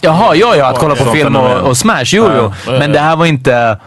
Jaha, 0.00 0.34
ja, 0.34 0.56
ja, 0.56 0.66
att 0.66 0.78
kolla 0.78 0.94
på 0.94 1.04
film 1.04 1.36
och, 1.36 1.56
och 1.60 1.76
Smash, 1.76 2.04
jo, 2.06 2.30
jo. 2.36 2.52
Men 2.78 2.92
det 2.92 2.98
här 2.98 3.16
var 3.16 3.26
inte 3.26 3.78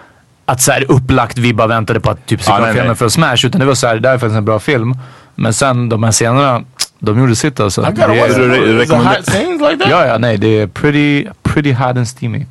att 0.46 0.62
så 0.62 0.72
här 0.72 0.86
upplagt 0.92 1.38
vi 1.38 1.54
bara 1.54 1.68
väntade 1.68 2.00
på 2.00 2.10
att 2.12 2.26
typ 2.26 2.44
se 2.44 2.52
nej, 2.60 2.68
filmen 2.74 2.88
nej. 2.88 2.96
för 2.96 3.10
Smash. 3.10 3.38
Utan 3.46 3.60
det 3.60 3.66
var 3.66 3.76
så 3.76 3.88
här, 3.88 3.96
det 3.96 4.08
här 4.08 4.16
är 4.16 4.20
faktiskt 4.20 4.38
en 4.38 4.46
bra 4.46 4.60
film. 4.60 4.94
Men 5.36 5.54
sen 5.54 5.90
de 5.90 6.04
här 6.04 6.12
scenerna, 6.12 6.62
de 7.00 7.20
gjorde 7.20 7.36
sitt 7.36 7.60
alltså. 7.60 7.82
I 7.82 7.86
gotta 7.86 8.08
Det 8.08 8.20
watch 8.22 8.30
it. 8.32 8.38
re- 8.38 8.82
Is 8.82 8.90
it 8.90 8.96
hot 8.96 9.26
scenes 9.26 9.62
like 9.62 9.78
that? 9.84 9.92
ja, 9.92 10.06
ja, 10.06 10.18
nej, 10.18 10.38
det 10.38 10.48
är 10.48 10.68
pretty, 10.68 11.28
pretty 11.44 11.74
hot 11.74 11.98
and 11.98 12.08
steamy. 12.08 12.46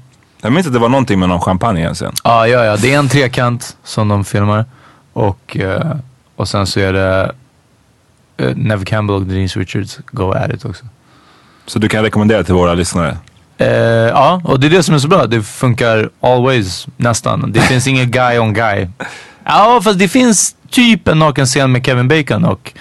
Jag 0.45 0.53
minns 0.53 0.67
att 0.67 0.73
det 0.73 0.79
var 0.79 0.89
någonting 0.89 1.21
med 1.21 1.29
någon 1.29 1.41
champagne 1.41 1.81
i 1.81 1.85
en 1.85 1.95
scen. 1.95 2.13
Ja, 2.25 2.47
ja, 2.47 2.65
ja. 2.65 2.77
Det 2.77 2.95
är 2.95 2.99
en 2.99 3.09
trekant 3.09 3.77
som 3.85 4.09
de 4.09 4.25
filmar. 4.25 4.65
Och, 5.13 5.57
eh, 5.57 5.97
och 6.37 6.49
sen 6.49 6.67
så 6.67 6.81
är 6.81 6.93
det 6.93 7.33
uh, 8.43 8.57
Nev 8.57 8.85
Campbell 8.85 9.17
och 9.17 9.23
Denise 9.23 9.61
Richards 9.61 9.99
go 10.11 10.33
at 10.33 10.51
it 10.51 10.65
också. 10.65 10.85
Så 11.67 11.79
du 11.79 11.89
kan 11.89 12.03
rekommendera 12.03 12.45
till 12.45 12.55
våra 12.55 12.75
lyssnare. 12.75 13.17
Eh, 13.59 13.69
ja, 13.69 14.43
och 14.45 14.61
det 14.61 14.67
är 14.67 14.71
det 14.71 14.83
som 14.83 14.95
är 14.95 14.99
så 14.99 15.09
bra. 15.09 15.27
Det 15.27 15.43
funkar 15.43 16.11
always, 16.21 16.87
nästan. 16.97 17.53
Det 17.53 17.61
finns 17.71 17.87
ingen 17.87 18.11
guy 18.11 18.39
on 18.39 18.55
guy. 18.55 18.89
Ja, 19.45 19.81
fast 19.85 19.99
det 19.99 20.09
finns 20.09 20.57
typ 20.71 21.09
en 21.09 21.19
nakenscen 21.19 21.73
med 21.73 21.87
Kevin 21.87 22.09
Bacon 22.09 22.45
och 22.45 22.73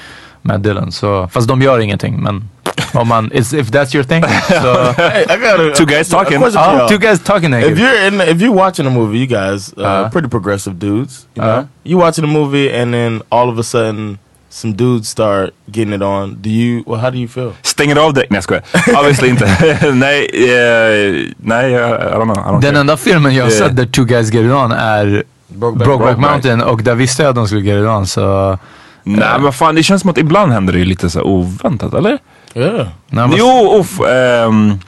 Matt 0.42 0.64
Dillon. 0.64 0.92
Så, 0.92 1.28
fast 1.28 1.48
de 1.48 1.62
gör 1.62 1.80
ingenting, 1.80 2.24
men 2.24 2.50
om 2.94 3.08
man, 3.08 3.32
is, 3.34 3.54
if 3.54 3.68
that's 3.72 3.96
your 3.96 4.04
thing. 4.04 4.24
Så, 4.48 4.94
Hey, 4.98 5.24
I 5.24 5.38
got 5.38 5.60
a, 5.60 5.76
Two 5.76 5.86
guys 5.86 6.10
talking. 6.10 6.42
y'all. 6.42 6.88
two 6.90 6.98
guys 6.98 7.20
talking 7.20 7.54
If 7.54 7.80
you're 7.80 8.08
in, 8.08 8.22
if 8.22 8.42
you're 8.42 8.56
watching 8.66 8.88
a 8.88 8.90
movie, 8.92 9.18
you 9.20 9.28
guys, 9.28 9.74
uh, 9.78 9.82
Uh-huh. 9.84 10.10
pretty 10.12 10.28
progressive 10.30 10.76
dudes. 10.80 11.26
You 11.36 11.42
know, 11.44 11.52
Uh-huh. 11.52 11.64
you 11.84 11.98
watching 12.06 12.24
a 12.26 12.28
movie, 12.28 12.82
and 12.82 12.94
then 12.94 13.22
all 13.30 13.50
of 13.50 13.60
a 13.60 13.64
sudden, 13.64 14.18
some 14.50 14.74
dudes 14.74 15.10
start 15.10 15.50
getting 15.72 15.94
it 15.96 16.02
on. 16.02 16.38
Do 16.42 16.50
you? 16.50 16.84
Well, 16.88 17.00
how 17.02 17.10
do 17.10 17.18
you 17.18 17.28
feel? 17.28 17.52
Stänger 17.62 17.96
av 17.96 18.14
direkt? 18.14 18.32
Nej 18.32 18.38
jag 18.38 18.44
skojar. 18.44 18.64
Obviously 19.00 19.30
inte. 19.30 19.46
nej, 19.94 20.30
eh, 20.34 21.28
nej, 21.38 21.72
jag, 21.72 21.90
I 21.90 22.04
don't 22.04 22.24
know. 22.24 22.38
I 22.38 22.50
don't 22.50 22.62
Den 22.62 22.72
care. 22.72 22.80
enda 22.80 22.98
filmen 22.98 23.36
jag 23.36 23.44
har 23.44 23.52
Eh. 23.52 23.58
sett 23.58 23.76
där 23.76 23.86
two 23.86 24.04
guys 24.06 24.32
get 24.34 24.46
it 24.46 24.52
on 24.52 24.72
är 24.72 25.24
Brokeback, 25.48 25.88
Brokeback 25.88 26.18
Mountain 26.18 26.62
och 26.62 26.84
där 26.84 26.96
visste 26.96 27.24
jag 27.24 27.30
att 27.30 27.36
de 27.36 27.48
skulle 27.48 27.62
get 27.62 27.82
it 27.82 27.88
on 27.88 28.08
så... 28.08 28.58
Nej 29.06 29.20
men 29.34 29.44
vad 29.44 29.56
fan, 29.56 29.76
det 29.76 29.84
känns 29.84 30.02
som 30.02 30.10
att 30.12 30.18
ibland 30.18 30.52
händer 30.52 30.74
det 30.74 30.80
ju 30.80 30.86
lite 30.86 31.10
så 31.10 31.22
oväntat, 31.22 31.94
eller? 31.94 32.18
Yeah. 32.56 32.88
Vad- 33.10 33.34
Jo, 33.38 33.80
uff. 33.80 34.00
Um, 34.00 34.80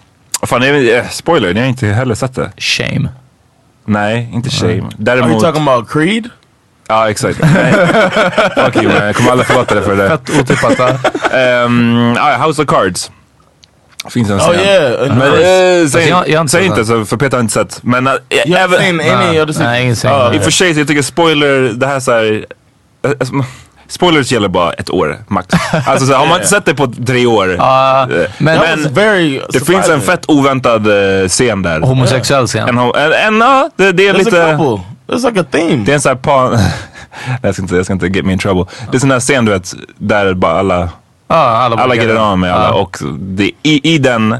fan, 0.47 0.61
jag, 0.61 0.97
eh, 0.97 1.07
spoiler, 1.09 1.53
ni 1.53 1.59
har 1.59 1.67
inte 1.67 1.87
heller 1.87 2.15
sett 2.15 2.35
det. 2.35 2.51
Shame. 2.57 3.09
Nej, 3.85 4.29
inte 4.33 4.49
shame. 4.49 4.71
Are 4.71 4.77
you 4.77 4.89
Däremot... 4.97 5.41
talking 5.43 5.67
about 5.67 5.89
Creed? 5.89 6.29
Ja, 6.87 7.09
exakt. 7.09 7.39
Nej. 7.41 7.73
Fuck 8.55 8.75
you 8.75 8.93
man, 8.93 9.05
jag 9.05 9.15
kommer 9.15 9.31
aldrig 9.31 9.47
förlåta 9.47 9.75
dig 9.75 9.83
för 9.83 9.95
det. 9.95 10.09
Fett 10.09 10.29
otippat? 10.39 10.79
Um, 11.65 12.17
ah, 12.19 12.45
House 12.47 12.61
of 12.61 12.67
Cards. 12.67 13.11
Finns 14.09 14.29
en 14.29 14.35
Oh 14.35 14.39
scen. 14.51 14.59
yeah. 14.59 15.07
Men, 15.17 15.21
uh, 15.33 15.81
eh, 15.81 15.87
säg, 15.87 16.09
jag- 16.09 16.29
jag 16.29 16.37
har 16.37 16.41
inte 16.41 16.51
säg 16.51 16.61
sett 16.61 16.69
inte 16.69 16.85
så, 16.85 17.05
för 17.05 17.17
Peter 17.17 17.37
har 17.37 17.41
inte 17.41 17.53
sett. 17.53 17.83
Men 17.83 18.07
uh, 18.07 18.13
you 18.45 18.57
haven't 18.57 18.77
seen 18.77 19.01
any 19.01 19.39
of 19.39 19.55
the 19.57 19.63
Nej, 19.63 19.83
ingen 19.83 19.95
scen. 19.95 20.11
Oh, 20.11 20.35
I 20.35 20.39
och 20.39 20.43
för 20.43 20.51
sig, 20.51 20.73
så 20.73 20.79
jag 20.79 20.87
tycker 20.87 21.01
spoiler, 21.01 21.61
det 21.73 21.87
här 21.87 21.99
såhär... 21.99 22.45
Spoilers 23.87 24.31
gäller 24.31 24.47
bara 24.47 24.73
ett 24.73 24.89
år, 24.89 25.17
max. 25.27 25.47
Alltså 25.85 26.05
så 26.05 26.11
här, 26.11 26.19
har 26.19 26.27
man 26.27 26.35
inte 26.35 26.47
sett 26.47 26.65
det 26.65 26.75
på 26.75 26.87
tre 27.07 27.25
år. 27.25 27.53
Eh, 27.53 28.07
men, 28.37 28.59
was 28.59 28.91
very. 28.91 29.41
det 29.49 29.59
finns 29.59 29.89
en 29.89 30.01
fett 30.01 30.25
oväntad 30.27 30.87
eh, 31.21 31.27
scen 31.27 31.61
där. 31.61 31.79
homosexuell 31.79 32.47
scen. 32.47 32.69
En, 32.69 32.77
en, 32.77 33.13
en, 33.13 33.41
ja, 33.41 33.69
det, 33.75 33.91
det 33.91 34.07
är 34.07 34.13
There's 34.13 34.17
lite... 34.17 34.45
a 34.45 34.57
couple. 34.57 34.83
There's 35.07 35.29
like 35.29 35.39
a 35.39 35.45
theme. 35.51 35.83
Det 35.85 35.91
är 35.91 35.95
en 35.95 36.01
sån 36.01 36.09
här 36.09 36.15
par... 36.15 36.59
jag, 37.41 37.53
ska 37.53 37.61
inte, 37.61 37.75
jag 37.75 37.85
ska 37.85 37.93
inte 37.93 38.07
get 38.07 38.25
me 38.25 38.33
in 38.33 38.39
trouble. 38.39 38.65
Det 38.91 38.97
är 38.97 38.99
sån 38.99 39.11
här 39.11 39.19
scen 39.19 39.45
du 39.45 39.51
vet, 39.51 39.73
där 39.97 40.33
bara 40.33 40.59
alla, 40.59 40.89
Ja, 41.27 41.35
alla 41.35 41.75
alla 41.75 41.95
get 41.95 42.05
it 42.05 42.17
on 42.17 42.39
med 42.39 42.53
alla. 42.53 42.65
Ja. 42.65 42.73
Och 42.73 42.97
det, 43.19 43.51
i, 43.63 43.93
i 43.93 43.97
den 43.97 44.35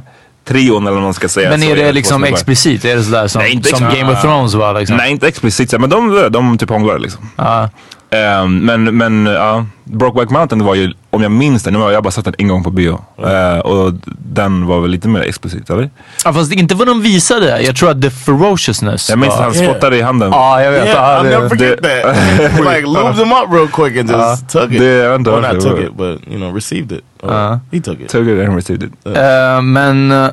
trion 0.48 0.84
eller 0.84 0.94
vad 0.94 1.04
man 1.04 1.14
ska 1.14 1.30
säga. 1.30 1.50
Men 1.50 1.64
är 1.64 1.76
det 1.76 1.86
två 1.86 1.92
liksom 1.92 2.24
explicit? 2.24 2.86
Är 2.86 2.96
det 2.96 3.04
sådär 3.04 3.28
som, 3.28 3.42
Nej, 3.42 3.64
som. 3.64 3.80
Game 3.80 4.14
of 4.14 4.22
Thrones 4.22 4.54
var 4.54 4.80
liksom? 4.80 4.98
Nej, 4.98 5.12
inte 5.12 5.28
explicit, 5.28 5.80
men 5.80 5.90
de, 5.90 6.28
de 6.32 6.58
typ 6.58 6.70
hånglar 6.70 7.00
liksom. 7.00 7.30
Ja. 7.36 7.70
Ehm, 8.10 8.58
men 8.66 8.98
men 8.98 9.26
ja, 9.26 9.66
Brokeback 9.84 10.30
Mountain 10.30 10.64
var 10.66 10.76
ju, 10.76 10.94
om 11.10 11.22
jag 11.24 11.32
minns 11.32 11.64
den, 11.64 11.74
nu 11.74 11.80
har 11.80 11.92
jag 11.92 12.04
bara 12.04 12.12
sett 12.12 12.26
den 12.26 12.34
en 12.38 12.48
gång 12.48 12.64
på 12.64 12.70
bio. 12.72 13.02
Eh, 13.18 13.60
och 13.60 13.94
den 14.18 14.66
var 14.66 14.80
väl 14.80 14.92
lite 14.92 15.08
mer 15.08 15.22
explicit, 15.22 15.70
eller? 15.70 15.90
ja, 16.26 16.34
fast 16.34 16.52
inte 16.54 16.76
vad 16.76 16.88
de 16.88 17.02
visade. 17.02 17.62
Jag 17.62 17.76
tror 17.76 17.92
att 17.92 18.02
the 18.02 18.10
ferociousness 18.10 19.10
Jag 19.10 19.20
minns 19.20 19.34
att 19.34 19.40
han 19.40 19.54
Yeah. 19.56 19.72
spottade 19.72 19.98
i 19.98 20.02
handen. 20.02 20.30
Ja, 20.32 20.62
jag 20.64 20.72
vet. 20.72 20.86
Yeah, 20.88 21.20
I'll 21.20 21.24
det- 21.24 21.30
never 21.30 21.50
forget 21.50 21.84
det- 21.84 22.02
that. 22.02 22.60
Like 22.76 22.88
lubed 22.88 23.16
him 23.16 23.32
up 23.34 23.54
real 23.54 23.68
quick 23.68 23.98
and 24.00 24.10
just 24.12 24.50
took 24.50 24.72
it. 24.72 24.80
det- 24.80 24.86
jag 24.86 25.10
vet 25.10 25.20
inte 25.20 25.32
well, 25.32 25.42
not 25.42 25.52
det 25.52 25.62
took 25.70 25.80
it, 25.80 25.94
but 25.98 26.28
you 26.28 26.38
know, 26.38 26.56
received 26.56 26.92
it. 26.92 27.04
Or 27.24 27.32
Uh. 27.32 27.58
he 27.72 27.80
took 27.82 28.00
it. 28.00 28.10
Took 28.10 28.28
it 28.28 28.48
and 28.48 28.56
received 28.56 28.84
it. 28.84 28.92
Eh, 29.18 29.62
men, 29.62 30.12
eh, 30.12 30.28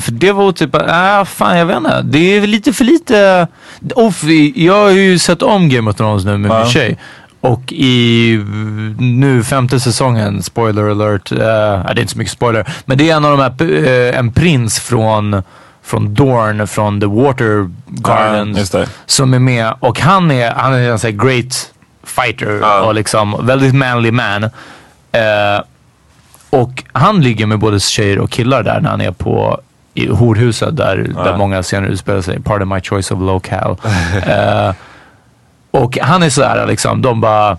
för 0.00 0.12
det 0.12 0.32
var 0.32 0.44
otippat. 0.44 0.82
Ah, 0.88 1.24
fan 1.24 1.58
jag 1.58 1.66
vet 1.66 1.76
inte. 1.76 2.02
Det 2.04 2.18
är 2.36 2.46
lite 2.46 2.72
för 2.72 2.84
lite... 2.84 3.48
Oh, 3.94 4.10
för 4.10 4.58
jag 4.60 4.82
har 4.82 4.90
ju 4.90 5.18
sett 5.18 5.42
om 5.42 5.68
Game 5.68 5.90
of 5.90 5.96
Thrones 5.96 6.24
nu 6.24 6.38
med 6.38 6.50
Ja. 6.50 6.58
min 6.58 6.68
tjej. 6.68 6.98
Och 7.40 7.72
i 7.72 8.36
nu 8.98 9.42
femte 9.44 9.80
säsongen, 9.80 10.42
spoiler 10.42 10.90
alert, 10.90 11.32
uh, 11.32 11.38
det 11.38 11.44
är 11.44 11.98
inte 12.00 12.12
så 12.12 12.18
mycket 12.18 12.32
spoiler, 12.32 12.68
men 12.84 12.98
det 12.98 13.10
är 13.10 13.16
en 13.16 13.24
av 13.24 13.38
de 13.38 13.40
här, 13.40 13.86
eh, 13.86 14.18
en 14.18 14.32
prins 14.32 14.80
från, 14.80 15.42
från 15.82 16.14
Dorne, 16.14 16.66
från 16.66 17.00
The 17.00 17.06
Water 17.06 17.70
Gardens, 17.86 18.74
Ja, 18.74 18.84
som 19.06 19.34
är 19.34 19.38
med. 19.38 19.74
Och 19.80 20.00
han 20.00 20.30
är, 20.30 20.50
han 20.54 20.72
är 20.74 20.90
en 20.90 20.98
sån 20.98 21.10
här 21.10 21.18
great 21.26 21.72
fighter 22.04 22.58
Ja. 22.62 22.80
och 22.80 22.94
liksom 22.94 23.46
väldigt 23.46 23.74
manly 23.74 24.10
man. 24.10 24.44
Eh, 25.12 25.62
och 26.50 26.84
han 26.92 27.20
ligger 27.22 27.46
med 27.46 27.58
både 27.58 27.80
tjejer 27.80 28.18
och 28.18 28.30
killar 28.30 28.62
där 28.62 28.80
när 28.80 28.90
han 28.90 29.00
är 29.00 29.10
på 29.12 29.60
i 29.94 30.06
horhuset 30.06 30.76
där, 30.76 30.96
där 31.14 31.36
många 31.36 31.62
scener 31.62 31.88
utspelar 31.88 32.20
sig. 32.20 32.42
Part 32.42 32.62
of 32.62 32.68
my 32.68 32.80
choice 32.80 33.10
of 33.10 33.20
locale. 33.20 33.76
Eh, 34.26 34.74
och 35.70 35.98
han 35.98 36.22
är 36.22 36.30
sådär 36.30 36.66
liksom, 36.66 37.02
de 37.02 37.20
bara 37.20 37.58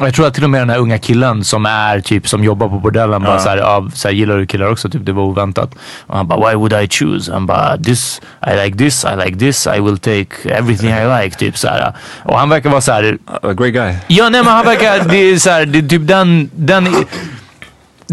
jag 0.00 0.14
tror 0.14 0.26
att 0.26 0.34
till 0.34 0.44
och 0.44 0.50
med 0.50 0.60
den 0.60 0.70
här 0.70 0.78
unga 0.78 0.98
killen 0.98 1.44
som 1.44 1.66
är 1.66 2.00
typ 2.00 2.28
som 2.28 2.44
jobbar 2.44 2.68
på 2.68 2.78
bordellen 2.78 3.22
bara 3.22 3.38
såhär, 3.38 3.56
ja, 3.56 3.88
såhär, 3.94 4.14
gillar 4.14 4.36
du 4.36 4.46
killar 4.46 4.70
också? 4.70 4.90
Typ, 4.90 5.06
det 5.06 5.12
var 5.12 5.22
oväntat. 5.22 5.74
Och 6.06 6.16
han 6.16 6.28
bara, 6.28 6.48
why 6.48 6.54
would 6.54 6.72
I 6.72 6.88
choose? 6.88 7.32
Han 7.32 7.46
bara, 7.46 7.78
this, 7.78 8.20
I 8.46 8.64
like 8.64 8.78
this, 8.78 9.04
I 9.04 9.24
like 9.24 9.38
this, 9.38 9.66
I 9.66 9.80
will 9.80 9.98
take 9.98 10.28
everything 10.44 10.90
I 10.90 11.22
like. 11.22 11.36
Typ 11.38 11.58
såhär. 11.58 11.92
Och 12.22 12.38
han 12.38 12.48
verkar 12.48 12.70
vara 12.70 12.80
såhär, 12.80 13.18
A 13.26 13.52
great 13.52 13.72
guy. 13.72 13.94
Ja, 14.06 14.28
nej 14.28 14.44
men 14.44 14.52
han 14.52 14.64
verkar, 14.64 15.08
det 15.08 15.16
är 15.16 15.36
såhär, 15.36 15.66
det 15.66 15.78
är 15.78 15.88
typ 15.88 16.06
den, 16.06 16.50
den, 16.54 16.88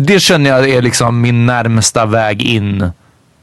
det 0.06 0.20
känner 0.20 0.50
jag 0.50 0.70
är 0.70 0.82
liksom 0.82 1.22
min 1.22 1.46
närmsta 1.46 2.06
väg 2.06 2.42
in 2.42 2.92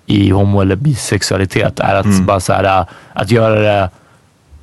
i 0.07 0.31
homo 0.31 0.61
eller 0.61 0.77
bisexualitet. 0.77 1.81
Är 1.81 1.94
att 1.94 2.21
bara 2.21 2.40
såhär, 2.40 2.87
att 3.12 3.31
göra 3.31 3.61
det 3.61 3.90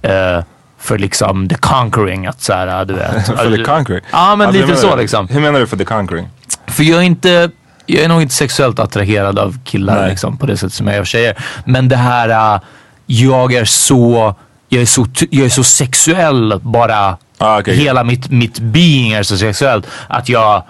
eh, 0.01 0.43
för 0.79 0.97
liksom 0.97 1.49
the 1.49 1.55
conquering. 1.55 2.27
Att 2.27 2.41
såhär, 2.41 2.85
du 2.85 2.93
vet. 2.93 3.25
För 3.27 3.57
the 3.57 3.63
conquering? 3.63 4.03
Ja, 4.11 4.35
men 4.35 4.47
Alltså, 4.47 4.61
lite 4.61 4.75
så 4.75 4.95
du? 4.95 5.01
liksom. 5.01 5.27
Hur 5.27 5.41
menar 5.41 5.59
du 5.59 5.67
för 5.67 5.77
the 5.77 5.85
conquering? 5.85 6.27
För 6.67 6.83
jag 6.83 6.99
är 6.99 7.03
inte, 7.03 7.49
jag 7.85 8.03
är 8.03 8.07
nog 8.07 8.21
inte 8.21 8.33
sexuellt 8.33 8.79
attraherad 8.79 9.39
av 9.39 9.57
killar 9.63 10.01
Nej. 10.01 10.09
liksom, 10.09 10.37
på 10.37 10.45
det 10.45 10.57
sättet 10.57 10.73
som 10.73 10.87
jag 10.87 10.95
är 10.95 10.99
av 10.99 11.05
tjejer. 11.05 11.35
Men 11.65 11.89
det 11.89 11.95
här, 11.95 12.55
äh, 12.55 12.61
jag 13.05 13.53
är 13.53 13.65
så, 13.65 14.35
jag 14.69 14.81
är 14.81 14.85
så, 14.85 15.07
jag 15.29 15.45
är 15.45 15.49
så 15.49 15.63
sexuell 15.63 16.59
bara. 16.61 17.17
Ah, 17.37 17.59
okej. 17.59 17.75
Hela 17.75 18.03
mitt, 18.03 18.31
mitt 18.31 18.59
being 18.59 19.13
är 19.13 19.23
så 19.23 19.37
sexuellt 19.37 19.87
att 20.07 20.29
jag 20.29 20.63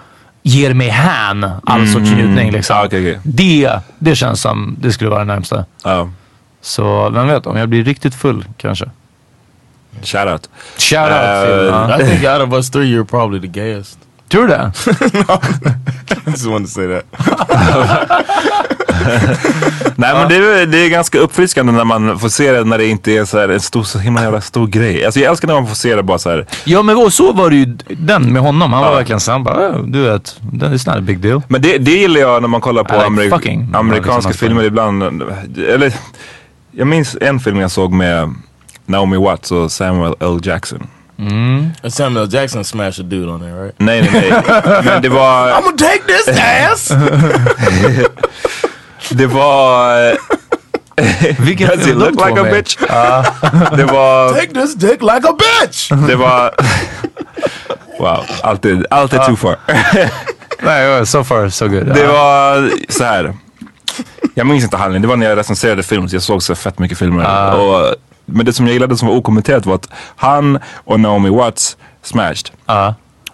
ger 0.46 0.74
mig 0.74 0.88
hän 0.88 1.44
all 1.64 1.86
sorts 1.88 2.10
njutning. 2.10 2.50
Liksom. 2.50 2.76
Ah, 2.76 2.84
okej, 2.84 3.00
okej. 3.00 3.20
Det, 3.22 3.70
det 3.98 4.16
känns 4.16 4.40
som 4.40 4.76
det 4.80 4.92
skulle 4.92 5.10
vara 5.10 5.20
det 5.20 5.24
närmsta. 5.32 5.64
Ja. 5.84 6.08
Så 6.60 7.10
vem 7.10 7.26
vet, 7.26 7.46
om 7.46 7.56
jag 7.56 7.68
blir 7.68 7.84
riktigt 7.84 8.14
full 8.14 8.44
kanske. 8.56 8.84
Shout 10.02 10.28
out. 10.28 10.48
Shout 10.78 11.10
out 11.10 11.90
Eh. 11.90 12.00
I 12.00 12.04
think 12.04 12.24
out 12.24 12.48
of 12.48 12.52
us 12.52 12.70
three, 12.70 12.86
you're 12.86 13.04
probably 13.04 13.40
the 13.40 13.60
gayest. 13.60 13.98
Tror 14.28 14.42
du 14.42 14.48
det? 14.48 14.72
I 16.26 16.30
just 16.30 16.46
wanted 16.46 16.66
to 16.66 16.72
say 16.72 16.86
that. 16.86 17.04
Nej 19.98 20.14
men 20.14 20.28
det 20.28 20.36
är, 20.36 20.66
det 20.66 20.78
är 20.78 20.88
ganska 20.88 21.18
uppfriskande 21.18 21.72
när 21.72 21.84
man 21.84 22.18
får 22.18 22.28
se 22.28 22.52
det 22.52 22.64
när 22.64 22.78
det 22.78 22.86
inte 22.86 23.12
är 23.12 23.24
så 23.24 23.38
här 23.38 23.48
en 23.48 23.60
stor, 23.60 23.82
så 23.82 23.98
himla 23.98 24.22
jävla 24.22 24.40
stor 24.40 24.66
grej. 24.66 25.04
Alltså 25.04 25.20
jag 25.20 25.30
älskar 25.30 25.48
när 25.48 25.54
man 25.54 25.66
får 25.66 25.74
se 25.74 25.96
det 25.96 26.02
bara 26.02 26.18
så 26.18 26.30
här. 26.30 26.46
Ja 26.64 26.82
men 26.82 26.96
och 26.96 27.12
så 27.12 27.32
var 27.32 27.50
det 27.50 27.56
ju 27.56 27.64
den 27.88 28.32
med 28.32 28.42
honom. 28.42 28.72
Han 28.72 28.82
var 28.82 28.94
verkligen 28.94 29.20
så 29.20 29.32
han 29.32 29.44
bara, 29.44 29.68
"Oh, 29.70 29.82
du 29.86 30.02
vet, 30.02 30.36
it's 30.52 30.88
not 30.88 30.96
a 30.96 31.00
big 31.00 31.18
deal. 31.20 31.42
Men 31.48 31.62
det, 31.62 31.78
det 31.78 31.90
gillar 31.90 32.20
jag 32.20 32.40
när 32.42 32.48
man 32.48 32.60
kollar 32.60 32.84
på 32.84 32.94
I 32.94 32.98
like 32.98 33.06
amerik- 33.06 33.30
fucking. 33.30 33.70
amerikanska 33.74 34.28
Liksom, 34.30 34.46
filmer 34.48 34.64
ibland. 34.64 35.02
Eller, 35.68 35.92
jag 36.72 36.86
minns 36.88 37.16
en 37.20 37.40
film 37.40 37.60
jag 37.60 37.70
såg 37.70 37.92
med 37.92 38.34
Naomi 38.86 39.16
Watts 39.16 39.52
och 39.52 39.72
Samuel 39.72 40.14
L. 40.20 40.40
Jackson. 40.42 40.86
And 41.18 41.92
Samuel 41.94 42.34
Jackson 42.34 42.64
smashed 42.64 43.04
a 43.06 43.08
dude 43.08 43.32
on 43.32 43.40
there, 43.40 43.62
right? 43.62 43.74
Nej 43.78 44.08
nej 44.12 44.30
nej. 44.46 44.62
Men 44.84 45.02
det 45.02 45.08
var... 45.08 45.48
I'm 45.50 45.62
gonna 45.62 45.76
take 45.76 46.02
this 46.06 46.28
ass! 46.38 46.92
Det 49.10 49.26
var... 49.26 50.16
Vilken 51.42 51.68
Does 51.68 51.84
de 51.84 51.92
look 51.92 52.10
like 52.10 52.40
a 52.40 52.42
med? 52.42 52.52
bitch? 52.52 52.76
Det 53.76 53.84
var... 53.84 54.32
take 54.34 54.54
this 54.54 54.74
dick 54.74 55.02
like 55.02 55.28
a 55.28 55.36
bitch! 55.38 55.90
Det 56.08 56.16
var... 56.16 56.54
Wow, 57.98 58.24
alltid, 58.42 58.86
alltid 58.90 59.20
too 59.22 59.36
far. 59.36 59.56
Nej, 60.62 61.06
so 61.06 61.24
far 61.24 61.48
so 61.48 61.68
good. 61.68 61.86
Det 61.86 62.06
var 62.06 62.70
så 62.88 63.04
här. 63.04 63.34
Jag 64.34 64.46
minns 64.46 64.64
inte 64.64 64.76
handlingen. 64.76 65.02
Det 65.02 65.08
var 65.08 65.16
när 65.16 65.28
jag 65.28 65.38
recenserade 65.38 65.82
film. 65.82 66.08
Så 66.08 66.16
jag 66.16 66.22
såg 66.22 66.42
så 66.42 66.54
fett 66.54 66.78
mycket 66.78 66.98
filmer. 66.98 67.54
Och, 67.54 67.94
men 68.24 68.46
det 68.46 68.52
som 68.52 68.66
jag 68.66 68.72
gillade 68.72 68.96
som 68.96 69.08
var 69.08 69.14
okommenterat 69.14 69.66
var 69.66 69.74
att 69.74 69.88
han 70.16 70.58
och 70.84 71.00
Naomi 71.00 71.28
Watts 71.30 71.76
smashed. 72.02 72.50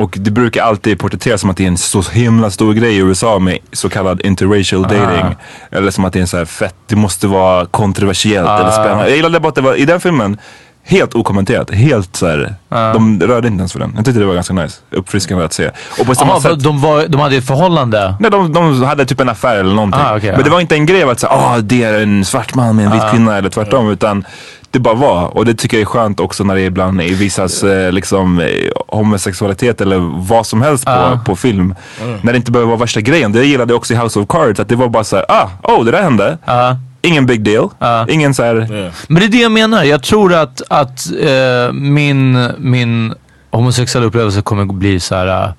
Och 0.02 0.16
det 0.20 0.30
brukar 0.30 0.62
alltid 0.62 0.98
porträtteras 0.98 1.40
som 1.40 1.50
att 1.50 1.56
det 1.56 1.64
är 1.64 1.68
en 1.68 1.76
så 1.78 2.02
himla 2.02 2.50
stor 2.50 2.72
grej 2.72 2.94
i 2.94 2.98
USA 2.98 3.38
med 3.38 3.58
så 3.72 3.88
kallad 3.88 4.20
interracial 4.20 4.82
dating. 4.82 5.36
Eller 5.70 5.90
som 5.90 6.04
att 6.04 6.12
det 6.12 6.18
är 6.18 6.20
en 6.20 6.26
så 6.26 6.36
här 6.36 6.44
fett, 6.44 6.74
det 6.86 6.96
måste 6.96 7.26
vara 7.26 7.66
kontroversiellt 7.66 8.48
eller 8.48 8.70
spännande. 8.70 9.08
Jag 9.08 9.16
gillade 9.16 9.40
bara 9.40 9.48
att 9.48 9.54
det 9.54 9.60
var 9.60 9.74
i 9.74 9.84
den 9.84 10.00
filmen 10.00 10.38
helt 10.84 11.14
okommenterat. 11.14 11.70
Helt 11.70 12.16
så 12.16 12.26
här, 12.26 12.54
de 12.68 13.20
rörde 13.20 13.48
inte 13.48 13.60
ens 13.60 13.72
för 13.72 13.78
den. 13.78 13.92
Jag 13.96 14.04
tyckte 14.04 14.20
det 14.20 14.26
var 14.26 14.34
ganska 14.34 14.54
nice. 14.54 14.80
Uppfriskande 14.90 15.44
att 15.44 15.52
se. 15.52 15.70
Och 16.00 16.06
på 16.06 16.14
samma 16.14 16.32
Jaha, 16.32 16.40
sätt. 16.40 16.64
de, 16.64 16.80
var, 16.80 17.06
de 17.08 17.20
hade 17.20 17.36
ett 17.36 17.46
förhållande. 17.46 18.14
Nej, 18.20 18.30
de, 18.30 18.52
de 18.52 18.82
hade 18.82 19.04
typ 19.06 19.20
en 19.20 19.28
affär 19.28 19.56
eller 19.56 19.74
någonting. 19.74 20.00
Ah, 20.04 20.16
okej, 20.16 20.32
men 20.32 20.44
det 20.44 20.50
var 20.50 20.60
inte 20.60 20.74
en 20.74 20.86
grej 20.86 21.02
av 21.02 21.10
att 21.10 21.20
säga, 21.20 21.32
ah, 21.32 21.58
det 21.58 21.82
är 21.82 22.02
en 22.02 22.24
svart 22.24 22.54
man 22.54 22.76
med 22.76 22.86
en 22.86 22.92
vit 22.92 23.10
kvinna 23.10 23.36
eller 23.38 23.50
tvärtom. 23.50 23.90
Utan 23.90 24.24
det 24.72 24.78
bara 24.78 24.94
var. 24.94 25.36
Och 25.36 25.44
det 25.44 25.54
tycker 25.54 25.76
jag 25.76 25.82
är 25.82 25.86
skönt 25.86 26.20
också 26.20 26.44
när 26.44 26.54
det 26.54 26.60
ibland 26.60 27.00
visas 27.00 27.64
eh, 27.64 27.92
liksom, 27.92 28.40
eh, 28.40 28.46
homosexualitet 28.88 29.80
eller 29.80 29.98
vad 30.28 30.46
som 30.46 30.62
helst 30.62 30.84
på, 30.84 31.20
på 31.24 31.36
film. 31.36 31.74
När 32.22 32.32
det 32.32 32.36
inte 32.36 32.52
behöver 32.52 32.68
vara 32.68 32.80
värsta 32.80 33.00
grejen. 33.00 33.32
Det 33.32 33.44
gillade 33.44 33.72
jag 33.72 33.78
också 33.78 33.94
i 33.94 33.96
House 33.96 34.20
of 34.20 34.28
Cards. 34.28 34.60
Att 34.60 34.68
det 34.68 34.76
var 34.76 34.88
bara 34.88 35.04
så 35.04 35.16
här, 35.16 35.24
ah, 35.28 35.48
oh 35.62 35.84
det 35.84 35.90
där 35.90 36.02
hände. 36.02 36.38
Ja. 36.44 36.76
Ingen 37.02 37.26
big 37.26 37.42
deal. 37.42 37.68
Ingen 38.08 38.34
så 38.34 38.42
här, 38.42 38.52
Yeah. 38.72 38.92
Men 39.08 39.20
det 39.20 39.26
är 39.26 39.28
det 39.28 39.38
jag 39.40 39.52
menar. 39.52 39.84
Jag 39.84 40.02
tror 40.02 40.34
att, 40.34 40.62
att 40.68 41.10
eh, 41.20 41.72
min, 41.72 42.48
min 42.58 43.14
homosexuella 43.50 44.06
upplevelse 44.06 44.42
kommer 44.42 44.62
att 44.62 44.74
bli 44.74 45.00
så 45.00 45.14
här, 45.14 45.44
eh, 45.46 45.52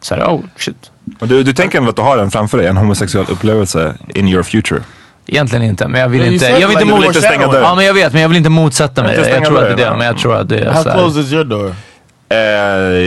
så 0.00 0.14
här, 0.14 0.24
oh 0.24 0.40
shit. 0.56 0.90
Du, 1.04 1.42
du 1.42 1.52
tänker 1.52 1.78
ändå 1.78 1.90
att 1.90 1.96
du 1.96 2.02
har 2.02 2.16
den 2.16 2.30
framför 2.30 2.58
dig, 2.58 2.66
en 2.66 2.76
homosexuell 2.76 3.26
upplevelse 3.28 3.94
in 4.14 4.28
your 4.28 4.42
future. 4.42 4.80
Egentligen 5.26 5.64
inte, 5.64 5.88
men 5.88 6.00
jag 6.00 6.08
vill 6.08 6.32
inte, 6.32 6.46
jag 6.46 6.68
vill 6.68 6.80
inte, 6.80 6.84
mot- 6.84 7.16
stänga 7.16 7.46
dörren. 7.46 7.62
Ja 7.64 7.74
men 7.74 7.84
jag 7.84 7.94
vet, 7.94 8.12
men 8.12 8.22
jag 8.22 8.28
vill 8.28 8.38
inte 8.38 8.50
motsätta 8.50 9.02
mig. 9.02 9.16
Jag 9.16 9.26
stänga 9.26 9.46
tror 9.46 9.58
att 9.58 9.76
det 9.76 9.82
är 9.84 9.90
det, 9.90 9.96
men 9.96 10.06
jag 10.06 10.18
tror 10.18 10.36
att 10.36 10.48
det 10.48 10.58
är 10.58 10.70
How 10.70 10.82
close 10.82 11.20
is 11.20 11.32
your 11.32 11.44
door? 11.44 11.74
Eh, 12.28 12.38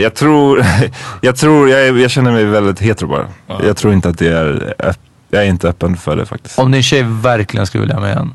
jag 0.02 0.14
tror, 0.14 0.64
jag 1.20 1.36
tror, 1.36 1.68
jag, 1.70 1.98
jag 1.98 2.10
känner 2.10 2.32
mig 2.32 2.44
väldigt 2.44 2.80
hetero 2.80 3.08
bara. 3.08 3.26
Jag 3.66 3.76
tror 3.76 3.92
inte 3.92 4.08
att 4.08 4.18
det 4.18 4.28
är, 4.28 4.74
jag 5.30 5.42
är 5.42 5.46
inte 5.46 5.68
öppen 5.68 5.96
för 5.96 6.16
det 6.16 6.26
faktiskt. 6.26 6.58
Om 6.58 6.72
din 6.72 6.82
tjej 6.82 7.02
verkligen 7.08 7.66
skulle 7.66 7.80
vilja 7.80 7.94
ha 7.96 8.02
med 8.02 8.16
en, 8.16 8.34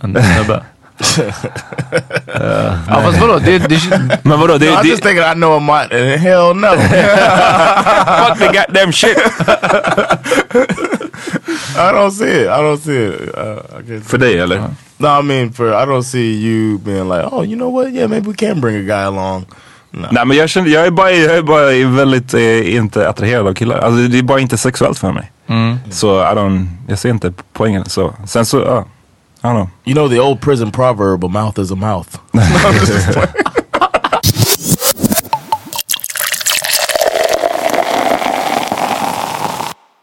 en 0.00 0.24
snubbe. 0.24 0.62
ja 2.88 3.02
fast 3.02 3.20
vadå? 3.20 3.38
Det, 3.38 3.58
det, 3.58 3.80
Men 4.22 4.40
vadå, 4.40 4.58
det, 4.58 4.70
No, 4.70 4.82
det, 4.82 4.88
just 4.88 5.02
thinking 5.02 5.24
I 5.24 5.34
know 5.34 5.70
and 5.70 6.20
hell 6.20 6.54
no. 6.54 6.68
fuck 8.26 8.38
the 8.38 8.46
goddamn 8.46 8.92
shit. 8.92 9.18
I 11.78 11.92
don't 11.92 12.10
see 12.10 12.42
it. 12.42 12.48
I 12.48 12.60
don't 12.62 12.78
see 12.78 13.06
it. 13.06 13.34
Uh, 13.34 13.96
I. 13.96 14.00
För 14.00 14.18
dig 14.18 14.38
eller? 14.38 14.64
No, 14.96 15.20
I 15.20 15.22
mean, 15.22 15.52
for 15.52 15.68
I 15.68 15.84
don't 15.86 16.02
see 16.02 16.32
you 16.32 16.78
being 16.78 17.08
like, 17.08 17.28
oh, 17.32 17.42
you 17.44 17.56
know 17.56 17.70
what? 17.70 17.92
Yeah, 17.92 18.08
maybe 18.08 18.28
we 18.28 18.34
can 18.34 18.60
bring 18.60 18.76
a 18.76 18.82
guy 18.82 19.04
along. 19.04 19.44
No. 19.90 20.06
Nej 20.10 20.26
men 20.26 20.36
jag 20.36 20.48
känner, 20.48 20.68
jag 20.70 20.86
är 20.86 20.90
bara, 20.90 21.10
jag 21.10 21.36
är 21.36 21.42
bara 21.42 21.96
väldigt 21.96 22.34
eh, 22.34 22.74
inte 22.76 23.08
attraherad 23.08 23.46
av 23.46 23.54
killar. 23.54 23.78
Alltså 23.78 24.08
det 24.08 24.18
är 24.18 24.22
bara 24.22 24.40
inte 24.40 24.56
sexuellt 24.56 24.98
för 24.98 25.12
mig. 25.12 25.32
Så 25.90 26.20
I 26.20 26.24
don't, 26.24 26.66
jag 26.88 26.98
ser 26.98 27.10
inte 27.10 27.32
poängen 27.52 27.84
så. 27.84 28.14
Sen 28.26 28.46
så, 28.46 28.58
ja. 28.60 28.84
I 29.46 29.52
don't 29.52 29.68
know. 29.68 29.70
You 29.84 29.94
know 29.94 30.08
the 30.08 30.18
old 30.18 30.40
prison 30.40 30.72
proverb, 30.72 31.24
a 31.24 31.28
mouth 31.28 31.56
is 31.60 31.70
a 31.70 31.76
mouth. 31.76 32.18
I'm 32.34 32.84
just 32.84 33.12
playing. 33.12 33.28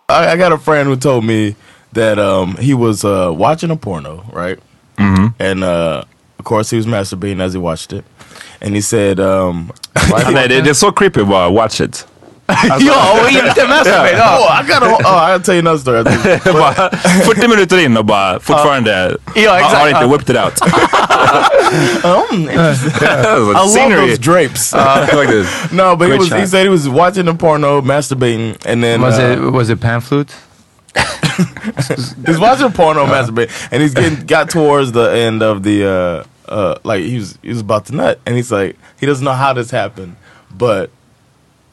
I, 0.08 0.32
I 0.32 0.38
got 0.38 0.54
a 0.54 0.58
friend 0.58 0.88
who 0.88 0.96
told 0.96 1.26
me 1.26 1.58
that 1.92 2.20
um, 2.20 2.56
he 2.56 2.74
was 2.74 3.04
uh, 3.04 3.34
watching 3.36 3.70
a 3.70 3.76
porno, 3.76 4.24
right? 4.32 4.60
Mm-hmm. 4.98 5.28
And 5.40 5.64
uh, 5.66 6.06
of 6.40 6.46
course, 6.46 6.70
he 6.70 6.78
was 6.78 6.86
masturbating 6.86 7.42
as 7.42 7.52
he 7.52 7.60
watched 7.60 7.92
it. 7.92 8.06
And 8.62 8.74
he 8.76 8.82
said, 8.82 9.20
um, 9.20 9.74
Nej 10.34 10.48
det, 10.48 10.62
det 10.62 10.70
är 10.70 10.74
så 10.74 10.92
creepy 10.92 11.24
bara, 11.24 11.50
watch 11.50 11.82
it. 11.82 12.08
ja, 12.80 13.20
och 13.22 13.30
inte 13.30 13.68
masturbate. 13.68 14.14
Oh, 14.14 14.18
Ja. 14.18 14.62
I 14.62 14.68
got 14.68 14.84
a, 14.84 14.98
oh, 15.04 15.30
I'll 15.30 15.40
tell 15.40 15.56
you 15.56 15.60
another 15.60 15.80
story. 15.80 16.00
I 16.50 16.54
bara, 16.54 16.90
40 17.26 17.48
minuter 17.48 17.78
in 17.78 17.98
och 17.98 18.06
bara 18.06 18.40
fortfarande 18.40 19.18
Ja, 19.36 19.58
exakt. 19.58 19.76
har 19.78 19.88
inte 19.88 20.06
whipped 20.06 20.30
it 20.30 20.38
out. 20.44 20.54
Um, 22.04 22.50
I 22.50 22.56
love 22.56 23.96
those 23.96 24.18
drapes. 24.20 24.72
Faktiskt. 24.72 25.72
no, 25.72 25.96
but 25.96 26.10
he 26.12 26.18
was. 26.18 26.30
He 26.32 26.46
said 26.46 26.64
he 26.64 26.70
was 26.70 26.88
watching 26.88 27.26
the 27.26 27.34
porno, 27.34 27.82
masturbating, 27.82 28.56
and 28.66 28.84
then 28.84 29.02
Was 29.02 29.18
uh, 29.18 29.24
it, 29.24 29.40
was 29.52 29.70
it 29.70 29.80
pan 29.82 30.02
flute? 30.02 30.36
he's 32.28 32.40
watching 32.40 32.72
porno, 32.72 33.06
masturbating, 33.06 33.52
and 33.72 33.82
he's 33.82 33.94
getting 33.96 34.26
got 34.28 34.50
towards 34.50 34.92
the 34.92 35.10
end 35.12 35.42
of 35.42 35.64
the 35.64 35.86
uh, 35.86 36.24
uh, 36.52 36.76
like 36.84 37.02
he 37.04 37.18
was 37.18 37.40
he 37.42 37.50
was 37.50 37.62
about 37.62 37.86
to 37.86 37.96
nut, 37.96 38.20
and 38.26 38.36
he's 38.36 38.52
like 38.52 38.76
he 39.00 39.06
doesn't 39.08 39.26
know 39.26 39.34
how 39.34 39.54
this 39.54 39.72
happened, 39.72 40.16
but 40.56 40.92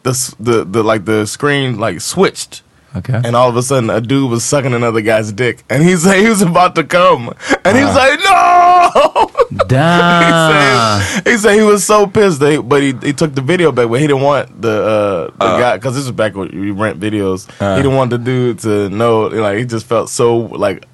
the 0.02 0.34
the 0.38 0.64
the 0.64 0.82
like 0.82 1.04
the 1.04 1.26
screen 1.26 1.78
like 1.78 2.00
switched. 2.00 2.62
Okay. 2.94 3.20
And 3.24 3.36
all 3.36 3.48
of 3.48 3.56
a 3.56 3.62
sudden, 3.62 3.88
a 3.88 4.00
dude 4.00 4.28
was 4.28 4.44
sucking 4.44 4.74
another 4.74 5.00
guy's 5.00 5.30
dick, 5.30 5.62
and 5.70 5.80
he's 5.80 6.04
like, 6.04 6.18
he 6.18 6.28
was 6.28 6.42
about 6.42 6.74
to 6.74 6.82
come, 6.82 7.32
and 7.64 7.76
he 7.76 7.84
was 7.84 7.96
ah. 7.96 8.90
like, 8.92 9.50
"No!" 9.52 9.56
Damn. 9.68 11.24
he 11.24 11.36
said 11.36 11.54
he 11.54 11.62
was 11.62 11.84
so 11.84 12.08
pissed, 12.08 12.40
that 12.40 12.50
he, 12.50 12.58
but 12.58 12.82
he, 12.82 12.92
he 13.00 13.12
took 13.12 13.32
the 13.34 13.42
video 13.42 13.70
back, 13.70 13.88
but 13.88 14.00
he 14.00 14.08
didn't 14.08 14.22
want 14.22 14.60
the 14.60 14.70
uh, 14.70 15.24
the 15.38 15.44
uh. 15.44 15.60
guy 15.60 15.76
because 15.76 15.94
this 15.94 16.04
was 16.04 16.12
back 16.12 16.34
when 16.34 16.50
you 16.50 16.74
rent 16.74 16.98
videos. 16.98 17.48
he 17.58 17.64
uh. 17.64 17.76
didn't 17.76 17.94
want 17.94 18.10
the 18.10 18.18
dude 18.18 18.58
to 18.60 18.88
know. 18.88 19.28
Like 19.28 19.58
he 19.58 19.64
just 19.64 19.86
felt 19.86 20.10
so 20.10 20.36
like 20.36 20.84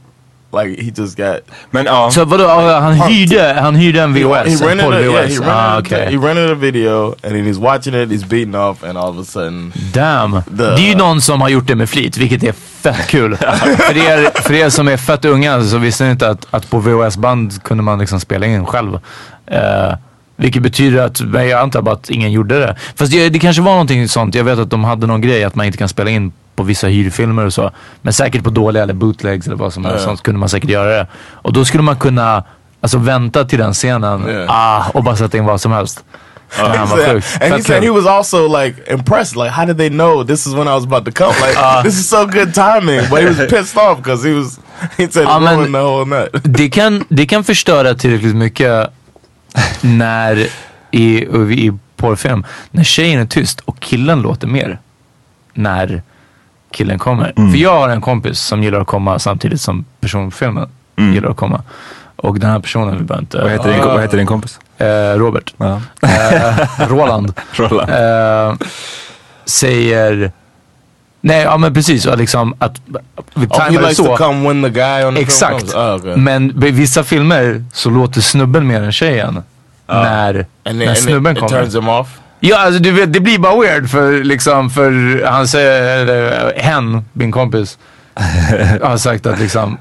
like 0.53 0.83
he 0.83 0.91
just 0.91 1.17
got. 1.17 1.37
Men 1.71 1.87
ja. 1.87 2.11
Så 2.11 2.25
vadå, 2.25 2.49
han 2.81 2.95
hyrde, 2.95 3.55
han 3.61 3.77
hyrde 3.77 4.03
en 4.03 4.15
He, 4.15 4.25
VHS? 4.25 4.61
he 4.61 4.71
en 4.71 4.79
rented, 4.79 4.93
a, 4.93 5.01
yeah, 5.01 5.13
he, 5.13 5.21
rented 5.21 5.49
ah, 5.49 5.79
okej. 5.79 6.11
he 6.11 6.17
rented 6.17 6.51
a 6.51 6.55
video 6.55 7.07
and 7.07 7.33
then 7.35 7.45
he's 7.45 7.59
watching 7.59 7.95
it, 7.95 8.09
he's 8.09 8.29
beating 8.29 8.55
off, 8.55 8.83
and 8.83 8.99
all 8.99 9.09
of 9.09 9.19
a 9.19 9.25
sudden, 9.25 9.73
Damn. 9.93 10.43
Det 10.51 10.65
är 10.65 10.89
ju 10.89 10.95
någon 10.95 11.21
som 11.21 11.41
har 11.41 11.49
gjort 11.49 11.67
det 11.67 11.75
med 11.75 11.89
flit, 11.89 12.17
vilket 12.17 12.43
är 12.43 12.53
fett 12.53 13.09
kul. 13.09 13.37
för, 13.77 13.97
er, 13.97 14.43
för 14.43 14.55
er 14.55 14.69
som 14.69 14.89
är 14.89 14.97
fett 14.97 15.25
unga 15.25 15.63
så 15.63 15.79
visste 15.79 16.05
ni 16.05 16.11
inte 16.11 16.29
att, 16.31 16.47
att 16.51 16.71
på 16.71 16.79
VHS-band 16.79 17.63
kunde 17.63 17.83
man 17.83 17.99
liksom 17.99 18.21
spela 18.21 18.47
in 18.47 18.67
själv. 18.67 18.99
Eh, 19.47 19.95
vilket 20.37 20.63
betyder 20.63 21.03
att, 21.03 21.21
jag 21.21 21.53
antar 21.53 21.83
bara 21.83 21.95
att 21.95 22.11
ingen 22.11 22.33
gjorde 22.33 22.59
det. 22.59 22.77
Fast 22.95 23.13
det, 23.13 23.29
det 23.29 23.39
kanske 23.39 23.63
var 23.63 23.73
någonting 23.73 24.09
sånt. 24.09 24.35
Jag 24.35 24.45
vet 24.45 24.59
att 24.59 24.71
de 24.71 24.85
hade 24.85 25.07
någon 25.07 25.21
grej 25.21 25.45
att 25.45 25.55
man 25.55 25.67
inte 25.67 25.79
kan 25.79 25.89
spela 25.89 26.11
in 26.11 26.33
på 26.57 26.63
vissa 26.63 26.87
hyrfilmer 26.87 27.45
och 27.45 27.53
så. 27.53 27.71
Men 28.03 28.13
säkert 28.13 28.45
på 28.45 28.51
dåliga 28.51 28.83
eller 28.83 28.95
bootlegs 28.95 29.47
eller 29.47 29.57
vad 29.57 29.73
som 29.73 29.85
helst. 29.85 30.05
Sånt 30.05 30.23
kunde 30.23 30.41
man 30.41 30.49
säkert 30.49 30.71
göra 30.71 30.91
det. 30.91 31.07
Och 31.17 31.53
då 31.53 31.65
skulle 31.65 31.83
man 31.83 31.97
kunna 31.97 32.45
alltså, 32.81 32.99
vänta 32.99 33.45
till 33.45 33.59
den 33.59 33.73
scenen 33.73 34.47
ah, 34.49 34.85
och 34.95 35.05
bara 35.05 35.17
sätta 35.17 35.39
in 35.39 35.45
vad 35.45 35.61
som 35.61 35.73
helst. 35.73 36.05
Said- 36.51 37.13
sjukt. 37.13 37.43
and 37.43 37.53
he 37.55 37.63
said 37.63 37.83
he 37.83 37.91
was 37.91 38.07
also 38.07 38.49
like 38.63 38.93
impressed. 38.93 39.37
Like, 39.37 39.51
how 39.51 39.65
did 39.65 39.79
they 39.79 39.91
know 39.91 40.25
this 40.25 40.47
is 40.47 40.55
when 40.55 40.69
I 40.69 40.75
was 40.75 40.85
about 40.85 41.05
to 41.05 41.13
come? 41.13 41.35
Like, 41.41 41.83
this 41.83 41.99
is 41.99 42.09
so 42.09 42.25
good 42.27 42.55
timing. 42.55 43.01
But 43.11 43.21
he 43.21 43.27
was 43.27 43.51
pissed 43.51 43.77
off 43.77 43.99
because 43.99 44.29
he 44.29 44.35
was. 44.35 44.61
He 44.97 45.09
said 45.09 45.25
men- 45.25 45.59
ruined 45.59 45.75
the 45.75 45.81
whole 45.81 46.05
nut. 46.05 46.31
det, 46.45 46.69
kan, 46.71 47.05
det 47.09 47.27
kan 47.27 47.45
förstöra 47.45 47.95
tillräckligt 47.95 48.37
mycket 48.37 48.91
när 49.81 50.47
i, 50.91 51.19
i 51.67 51.73
porrfilm, 51.97 52.45
när 52.71 52.85
tjejen 52.85 53.21
är 53.21 53.27
tyst 53.27 53.61
och 53.61 53.81
killen 53.81 54.23
låter 54.23 54.47
mer. 54.47 54.79
När 55.55 56.03
killen 56.71 56.99
kommer. 56.99 57.33
För 57.53 57.57
jag 57.57 57.75
har 57.81 57.89
en 57.89 58.01
kompis 58.01 58.41
som 58.41 58.63
gillar 58.63 58.81
att 58.81 58.87
komma 58.87 59.19
samtidigt 59.19 59.61
som 59.61 59.85
personfilmen 60.01 60.69
gillar 60.97 61.31
att 61.31 61.37
komma. 61.37 61.63
Och 62.17 62.39
den 62.41 62.51
här 62.51 62.61
personen, 62.61 62.99
vi 62.99 63.05
behöver 63.05 63.23
inte... 63.23 63.43
Vad 63.43 63.51
heter, 63.51 63.73
din, 63.73 63.81
vad 63.85 64.01
heter 64.01 64.17
din 64.17 64.27
kompis? 64.27 64.59
Eh, 64.79 65.19
Robert. 65.19 65.55
Ja. 65.57 65.81
Eh, 66.03 66.89
Roland. 66.89 67.33
Roland. 67.53 67.91
Eh, 67.91 68.57
säger... 69.45 70.33
Nej, 71.21 71.43
ja 71.43 71.57
men 71.57 71.75
precis. 71.75 72.07
Liksom 72.17 72.55
att 72.59 72.81
vi 73.35 73.47
Oh, 73.47 73.61
he 73.61 73.71
likes 73.71 73.97
to 73.97 74.05
så. 74.05 74.17
come 74.17 74.49
when 74.49 74.63
the 74.63 74.71
guy 74.71 75.05
on 75.05 75.15
the 75.15 75.21
Exakt. 75.21 75.75
Oh, 75.75 75.95
okay. 75.95 76.17
Men 76.17 76.65
i 76.65 76.71
vissa 76.71 77.05
filmer 77.05 77.65
så 77.73 77.91
låter 77.91 78.21
snubben 78.21 78.67
mer 78.67 78.83
än 78.83 78.93
tjejen. 78.93 79.43
När, 79.87 80.35
and 80.35 80.47
then, 80.65 80.79
när 80.79 80.95
snubben 80.95 81.35
kommer. 81.35 81.69
Ja, 82.41 82.59
alltså 82.59 82.83
du 82.83 82.91
vet, 82.93 83.13
det 83.13 83.21
blir 83.21 83.39
bara 83.39 83.61
weird 83.61 83.91
för 83.91 84.25
liksom, 84.25 84.71
för 84.71 85.23
han 85.27 85.49
säger, 85.49 85.99
eller 85.99 86.53
hen, 86.57 87.05
min 87.13 87.33
kompis, 87.33 87.79
har 88.83 88.97
sagt 88.97 89.27
att 89.27 89.41
liksom, 89.41 89.79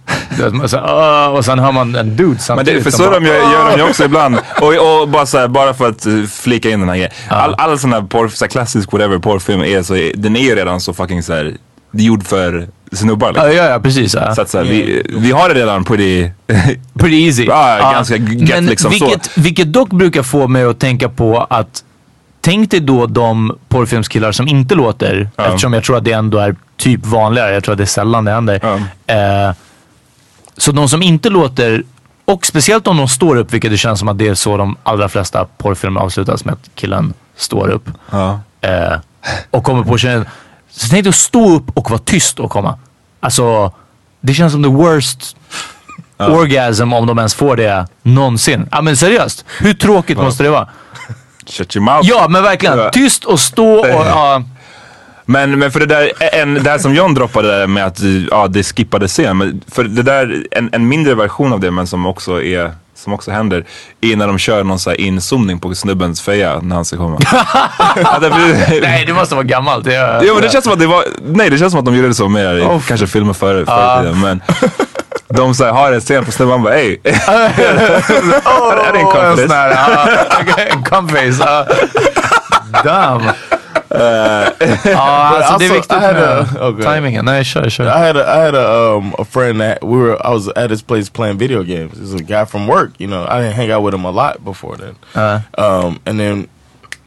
man 0.52 0.70
säger, 0.70 0.84
"Åh", 0.86 1.28
och 1.38 1.46
sen 1.46 1.60
hör 1.60 1.72
man 1.72 1.96
en 1.96 2.16
dude 2.16 2.30
Men 2.30 2.40
samtidigt. 2.40 2.84
det, 2.84 2.92
för 2.92 2.98
så 2.98 3.04
bara, 3.04 3.20
de 3.20 3.26
gör, 3.26 3.36
gör 3.36 3.72
de 3.72 3.78
ju 3.78 3.90
också 3.90 4.04
ibland. 4.06 4.38
Och, 4.62 5.02
och 5.02 5.10
bara, 5.10 5.26
så 5.26 5.38
här, 5.38 5.48
bara 5.48 5.74
för 5.74 5.90
att 5.90 6.06
eh, 6.06 6.14
flika 6.24 6.70
in 6.70 6.80
den 6.80 6.90
här 6.90 6.96
grejen. 6.96 7.12
All, 7.30 7.54
all 7.58 7.80
sån 7.80 7.94
här 7.94 8.02
porr, 8.02 8.28
så 8.28 8.46
här 8.46 8.50
klassisk 8.50 8.92
whatever 8.92 9.18
porrfilm 9.20 9.62
är 9.62 9.84
så, 9.84 9.94
den 10.16 10.36
är 10.36 10.42
ju 10.44 10.56
redan 10.56 10.80
så 10.82 10.94
fucking 10.94 11.24
så 11.24 11.34
här, 11.34 11.54
gjord 11.92 12.24
för 12.28 12.68
snubbar. 12.92 13.32
Liksom. 13.34 13.52
ja, 13.52 13.70
ja, 13.70 13.80
precis. 13.80 14.14
Ja. 14.14 14.36
Så 14.36 14.42
att 14.42 14.50
så 14.50 14.58
här, 14.58 14.66
vi, 14.66 15.04
vi 15.10 15.32
har 15.32 15.50
det 15.50 15.56
redan 15.56 15.84
pretty... 15.84 16.30
Pretty 17.00 17.26
easy. 17.26 17.46
Ja, 17.46 17.92
ganska 17.94 18.16
gött 18.16 18.50
Men 18.50 18.66
liksom 18.66 18.92
så. 18.92 19.06
vilket, 19.06 19.38
vilket 19.38 19.74
dock 19.74 19.90
brukar 19.90 20.24
få 20.24 20.48
mig 20.48 20.64
att 20.64 20.80
tänka 20.80 21.10
på 21.10 21.48
att 21.50 21.84
Tänk 22.46 22.72
dig 22.72 22.80
då 22.80 23.06
de 23.06 23.58
porrfilmskillar 23.70 24.32
som 24.32 24.48
inte 24.48 24.76
låter, 24.76 25.30
Ja. 25.36 25.46
eftersom 25.46 25.74
jag 25.74 25.84
tror 25.84 25.98
att 25.98 26.04
det 26.04 26.12
ändå 26.12 26.38
är 26.38 26.56
typ 26.78 27.06
vanligare. 27.06 27.54
Jag 27.54 27.64
tror 27.64 27.74
att 27.74 27.78
det 27.78 27.84
är 27.84 27.86
sällan 27.86 28.26
det 28.26 28.32
händer. 28.32 28.60
Ja. 29.08 29.14
Eh, 29.16 29.54
så 30.58 30.72
de 30.72 30.90
som 30.90 31.02
inte 31.02 31.30
låter, 31.30 31.84
och 32.26 32.46
speciellt 32.46 32.88
om 32.88 32.98
de 32.98 33.08
står 33.08 33.36
upp, 33.36 33.54
vilket 33.54 33.72
det 33.72 33.78
känns 33.78 34.00
som 34.00 34.08
att 34.08 34.18
det 34.18 34.28
är 34.28 34.36
så 34.36 34.58
de 34.58 34.76
allra 34.84 35.10
flesta 35.10 35.46
porrfilmer 35.58 36.02
avslutas 36.02 36.46
med 36.46 36.54
att 36.54 36.70
killen 36.76 37.14
står 37.36 37.70
upp. 37.70 37.90
Ja. 38.12 38.40
Eh, 38.62 38.94
och 39.52 39.64
kommer 39.64 39.84
på 39.84 39.98
tjejen. 39.98 40.26
Så 40.70 40.88
tänk 40.90 41.04
dig 41.04 41.10
att 41.10 41.16
stå 41.16 41.56
upp 41.56 41.78
och 41.78 41.90
vara 41.90 42.00
tyst 42.00 42.40
och 42.40 42.52
komma. 42.52 42.80
Alltså, 43.20 43.72
det 44.22 44.34
känns 44.34 44.54
som 44.54 44.64
the 44.64 44.70
worst 44.70 45.38
orgasm 46.18 46.94
om 46.94 47.08
de 47.08 47.18
ens 47.18 47.34
får 47.36 47.56
det 47.56 47.88
någonsin. 48.04 48.68
Ja 48.72 48.82
men 48.82 48.98
seriöst, 48.98 49.46
hur 49.60 49.74
tråkigt 49.74 50.18
måste 50.18 50.44
det 50.44 50.50
vara? 50.50 50.70
Shut 51.50 51.76
your 51.76 51.86
mouth. 51.86 52.10
Ja 52.10 52.28
men 52.30 52.44
verkligen, 52.44 52.78
Ja. 52.80 52.90
tyst 52.90 53.26
och 53.26 53.40
stå 53.40 53.80
och... 53.80 53.88
Ja, 54.06 54.44
Men, 55.26 55.60
men 55.60 55.72
för 55.72 55.80
det 55.80 55.86
där, 55.86 56.12
en, 56.34 56.54
det 56.54 56.70
här 56.70 56.78
som 56.78 56.94
John 56.96 57.14
droppade 57.14 57.48
där 57.60 57.68
med 57.68 57.86
att 57.86 58.00
ja, 58.32 58.48
det 58.48 58.64
skippade 58.64 59.08
scen. 59.08 59.38
Men 59.38 59.62
för 59.72 59.84
det 59.84 60.04
där, 60.04 60.44
en, 60.52 60.70
en 60.74 60.88
mindre 60.88 61.16
version 61.16 61.54
av 61.54 61.60
det 61.60 61.72
men 61.72 61.88
som 61.88 62.06
också 62.06 62.42
är 62.44 62.72
som 62.98 63.14
också 63.14 63.32
händer 63.32 63.66
är 64.02 64.16
när 64.16 64.28
de 64.28 64.38
kör 64.38 64.64
någon 64.64 64.80
så 64.80 64.90
här 64.90 65.02
inzoomning 65.02 65.60
på 65.60 65.76
snubbens 65.76 66.22
feja 66.22 66.60
när 66.62 66.76
han 66.76 66.86
ska 66.86 66.98
komma. 66.98 67.18
ja, 67.96 68.20
nej 68.82 69.04
det 69.08 69.14
måste 69.14 69.36
vara 69.36 69.44
gammalt. 69.44 69.86
Det 69.86 70.22
Jo 70.24 70.34
men 70.34 70.44
det 70.44 70.50
känns 70.50 70.64
som 70.64 70.74
att 70.74 70.80
det 70.80 70.88
var, 70.88 71.04
nej 71.26 71.50
det 71.50 71.58
känns 71.58 71.72
som 71.72 71.80
att 71.80 71.86
de 71.86 71.96
gjorde 71.96 72.08
det 72.08 72.14
så 72.14 72.30
mer 72.30 72.56
i 72.56 72.62
Oh. 72.62 72.82
kanske 72.88 73.08
filmer 73.08 73.34
förr, 73.34 73.62
i 73.62 73.66
tiden. 73.66 74.22
Men 74.22 74.42
de 75.30 75.54
så 75.56 75.64
här, 75.64 75.72
har 75.72 75.92
en 75.92 76.02
scen 76.02 76.26
på 76.26 76.32
snubben 76.32 76.64
bara 76.64 76.76
ey. 76.76 76.98
är 77.04 78.94
det 78.94 79.00
en 79.00 79.06
en 79.06 79.06
kompis? 79.06 79.42
sån 79.42 79.52
här, 79.52 79.70
en 80.72 80.84
ja. 81.40 81.66
Damn. 82.84 83.22
Det 83.90 84.92
är 84.92 84.96
also, 84.96 85.64
I 85.96 86.00
had 86.00 86.18
a- 86.18 86.48
okay. 86.70 86.96
timingen. 86.96 87.26
Nej, 87.26 87.44
kör, 87.46 87.70
kör. 87.70 87.86
I 87.86 88.08
had 88.08 88.18
a 88.18 88.38
I 88.38 88.46
had 88.46 88.56
a 88.56 88.96
um 88.98 89.14
a 89.20 89.26
friend 89.26 89.62
that 89.62 89.78
we 89.84 89.98
were 89.98 90.18
I 90.24 90.34
was 90.34 90.48
at 90.56 90.70
his 90.70 90.82
place 90.82 91.10
playing 91.10 91.38
video 91.38 91.64
games. 91.64 91.94
He's 92.00 92.14
a 92.14 92.24
guy 92.24 92.46
from 92.46 92.68
work, 92.68 92.92
you 92.98 93.08
know. 93.08 93.24
I 93.24 93.42
didn't 93.42 93.54
hang 93.56 93.72
out 93.72 93.84
with 93.84 93.94
him 93.94 94.06
a 94.06 94.12
lot 94.12 94.44
before 94.44 94.78
then. 94.78 94.96
Uh, 95.16 95.40
Um 95.58 96.00
and 96.06 96.20
then 96.20 96.48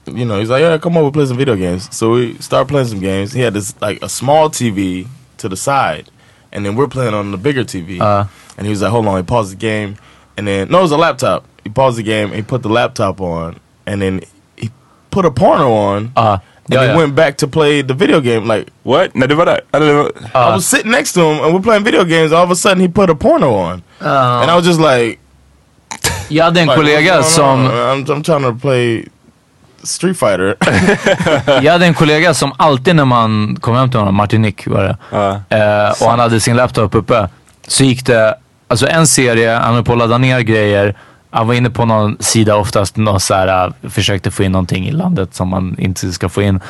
you 0.06 0.24
know, 0.24 0.38
he's 0.38 0.48
like, 0.48 0.62
Yeah, 0.62 0.78
come 0.78 0.96
over 0.96 1.10
play 1.10 1.26
some 1.26 1.36
video 1.36 1.56
games. 1.56 1.88
So 1.90 2.10
we 2.12 2.36
start 2.40 2.68
playing 2.68 2.88
some 2.88 3.00
games. 3.00 3.32
He 3.34 3.40
had 3.44 3.54
this 3.54 3.74
like 3.82 4.02
a 4.04 4.08
small 4.08 4.48
TV 4.50 5.06
to 5.38 5.48
the 5.48 5.56
side 5.56 6.04
and 6.52 6.64
then 6.64 6.76
we're 6.76 6.88
playing 6.88 7.14
on 7.14 7.30
the 7.30 7.38
bigger 7.38 7.64
TV. 7.64 8.00
Uh. 8.00 8.26
and 8.56 8.66
he 8.66 8.70
was 8.70 8.82
like, 8.82 8.90
Hold 8.90 9.06
on, 9.06 9.16
he 9.16 9.22
paused 9.22 9.52
the 9.52 9.56
game 9.56 9.96
and 10.36 10.46
then 10.46 10.68
no, 10.70 10.78
it 10.78 10.82
was 10.82 10.92
a 10.92 10.96
laptop. 10.96 11.44
He 11.64 11.70
paused 11.70 11.98
the 11.98 12.02
game 12.02 12.26
and 12.26 12.36
he 12.36 12.42
put 12.42 12.62
the 12.62 12.68
laptop 12.68 13.20
on 13.20 13.60
and 13.86 14.00
then 14.00 14.22
he 14.56 14.70
put 15.10 15.24
a 15.24 15.30
porno 15.30 15.72
on 15.72 16.12
uh, 16.16 16.38
and 16.64 16.74
ja, 16.74 16.82
he 16.82 16.88
ja. 16.88 16.96
went 16.96 17.14
back 17.14 17.38
to 17.38 17.48
play 17.48 17.82
the 17.82 17.94
video 17.94 18.20
game 18.20 18.46
like 18.46 18.68
What? 18.82 19.14
När 19.14 19.26
du 19.26 19.34
var 19.34 19.46
där? 19.46 19.60
Eller, 19.72 19.86
det 19.86 19.94
var- 19.94 20.12
I 20.34 20.54
was 20.54 20.66
sitting 20.66 20.90
next 20.90 21.12
to 21.14 21.20
him 21.20 21.44
and 21.44 21.54
we're 21.54 21.62
playing 21.62 21.84
video 21.84 22.04
games. 22.04 22.32
All 22.32 22.44
of 22.44 22.50
a 22.50 22.56
sudden, 22.56 22.80
he 22.80 22.88
put 22.88 23.10
a 23.10 23.14
porno 23.14 23.54
on, 23.54 23.82
and 24.00 24.50
I 24.50 24.56
was 24.56 24.66
just 24.66 24.80
like, 24.80 25.18
Jag 26.28 26.44
hade 26.44 26.60
en 26.60 26.66
like, 26.66 26.76
kollega 26.76 27.16
what's 27.16 27.36
going 27.38 27.68
som... 27.68 27.70
I'm, 27.70 28.04
I'm 28.04 28.22
trying 28.22 28.42
to 28.42 28.52
play 28.52 29.08
Street 29.82 30.18
Fighter. 30.18 30.56
Jag 31.62 31.72
hade 31.72 31.86
en 31.86 31.94
kollega 31.94 32.34
som 32.34 32.52
alltid 32.56 32.96
när 32.96 33.04
man 33.04 33.56
kom 33.60 33.76
hem 33.76 33.90
till 33.90 33.98
honom, 33.98 34.14
Martin 34.14 34.42
Nick 34.42 34.66
var 34.66 34.82
det, 34.84 34.96
Ja. 35.10 35.30
eh, 35.56 36.02
och 36.02 36.10
han 36.10 36.18
hade 36.18 36.40
sin 36.40 36.56
laptop 36.56 36.94
uppe, 36.94 37.28
så 37.66 37.84
gick 37.84 38.06
det, 38.06 38.34
alltså 38.68 38.86
en 38.88 39.06
serie, 39.06 39.50
han 39.52 39.74
höll 39.74 39.84
på 39.84 39.92
att 39.92 39.98
ladda 39.98 40.18
ner 40.18 40.40
grejer, 40.40 40.94
han 41.30 41.46
var 41.46 41.54
inne 41.54 41.70
på 41.70 41.84
någon 41.84 42.16
sida 42.20 42.56
oftast, 42.56 42.96
någon 42.96 43.20
så 43.20 43.34
här, 43.34 43.66
eh, 43.82 43.90
försökte 43.90 44.30
få 44.30 44.42
in 44.42 44.52
någonting 44.52 44.88
i 44.88 44.92
landet 44.92 45.34
som 45.34 45.48
man 45.48 45.76
inte 45.78 46.12
ska 46.12 46.28
få 46.28 46.42
in. 46.42 46.60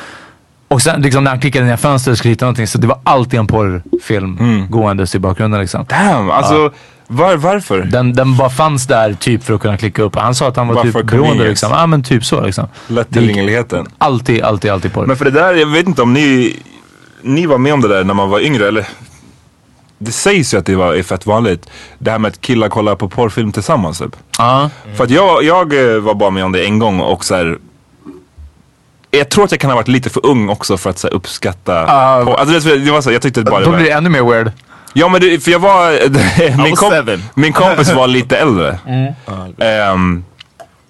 Och 0.67 0.81
sen 0.81 1.01
liksom 1.01 1.23
när 1.23 1.31
han 1.31 1.39
klickade 1.39 1.65
ner 1.65 1.77
fönstret 1.77 2.11
och 2.11 2.17
skulle 2.17 2.31
hitta 2.31 2.45
någonting, 2.45 2.67
så 2.67 2.77
det 2.77 2.87
var 2.87 2.99
alltid 3.03 3.39
en 3.39 3.47
porrfilm 3.47 4.67
gåendes 4.69 5.15
i 5.15 5.19
bakgrunden 5.19 5.59
liksom. 5.61 5.85
Damn, 5.89 6.31
alltså 6.31 6.71
var, 7.11 7.35
varför? 7.35 7.81
Den, 7.81 8.13
den 8.13 8.37
bara 8.37 8.49
fanns 8.49 8.87
där 8.87 9.13
typ 9.13 9.43
för 9.43 9.53
att 9.53 9.61
kunna 9.61 9.77
klicka 9.77 10.01
upp. 10.03 10.15
Han 10.15 10.35
sa 10.35 10.47
att 10.47 10.55
han 10.55 10.67
var 10.67 10.75
Bara 10.75 10.83
typ 10.83 11.05
beroende 11.05 11.47
liksom. 11.47 11.71
Ja 11.71 11.87
men 11.87 12.03
typ 12.03 12.25
så 12.25 12.41
liksom. 12.41 12.67
Lättillgängligheten. 12.87 13.87
Alltid, 13.97 14.43
alltid, 14.43 14.71
alltid 14.71 14.93
porr. 14.93 15.05
Men 15.05 15.17
för 15.17 15.25
det 15.25 15.31
där, 15.31 15.53
jag 15.53 15.67
vet 15.67 15.87
inte 15.87 16.01
om 16.01 16.13
ni, 16.13 16.59
ni 17.21 17.45
var 17.45 17.57
med 17.57 17.73
om 17.73 17.81
det 17.81 17.87
där 17.87 18.03
när 18.03 18.13
man 18.13 18.29
var 18.29 18.39
yngre 18.39 18.67
eller? 18.67 18.87
Det 19.97 20.11
sägs 20.11 20.53
ju 20.53 20.57
att 20.57 20.65
det 20.65 20.75
var, 20.75 20.93
är 20.93 21.03
fett 21.03 21.25
vanligt. 21.25 21.69
Det 21.99 22.11
här 22.11 22.19
med 22.19 22.29
att 22.29 22.41
killar 22.41 22.69
kollar 22.69 22.95
på 22.95 23.09
porrfilm 23.09 23.51
tillsammans 23.51 23.99
typ. 23.99 24.15
Ja. 24.37 24.69
För 24.95 25.03
att 25.03 25.09
jag, 25.09 25.43
jag 25.43 25.93
eh, 25.93 25.99
var 25.99 26.13
bara 26.13 26.29
med 26.29 26.45
om 26.45 26.51
det 26.51 26.65
en 26.65 26.79
gång 26.79 26.99
och 26.99 27.25
så 27.25 27.35
här. 27.35 27.57
Jag 29.11 29.29
tror 29.29 29.43
att 29.43 29.51
jag 29.51 29.59
kan 29.59 29.69
ha 29.69 29.75
varit 29.75 29.87
lite 29.87 30.09
för 30.09 30.25
ung 30.25 30.49
också 30.49 30.77
för 30.77 30.89
att 30.89 30.97
så 30.99 31.07
här, 31.07 31.13
uppskatta 31.15 31.85
Ah. 31.87 32.25
porr. 32.25 32.35
Alltså 32.35 32.69
det, 32.69 32.77
det 32.77 32.91
var 32.91 33.01
så, 33.01 33.11
jag 33.11 33.21
tyckte 33.21 33.41
bara 33.41 33.59
det 33.59 33.65
Då 33.65 33.71
var... 33.71 33.77
blir 33.77 33.87
det 33.87 33.93
ännu 33.93 34.09
mer 34.09 34.23
weird. 34.23 34.51
Ja 34.93 35.07
men 35.07 35.21
det, 35.21 35.43
för 35.43 35.51
jag 35.51 35.59
var, 35.59 35.91
min, 36.57 36.69
was 36.71 36.79
kom, 36.79 36.91
seven. 36.91 37.23
min 37.33 37.53
kompis 37.53 37.91
var 37.93 38.07
lite 38.07 38.37
äldre. 38.37 38.79
Ehm, 39.59 40.23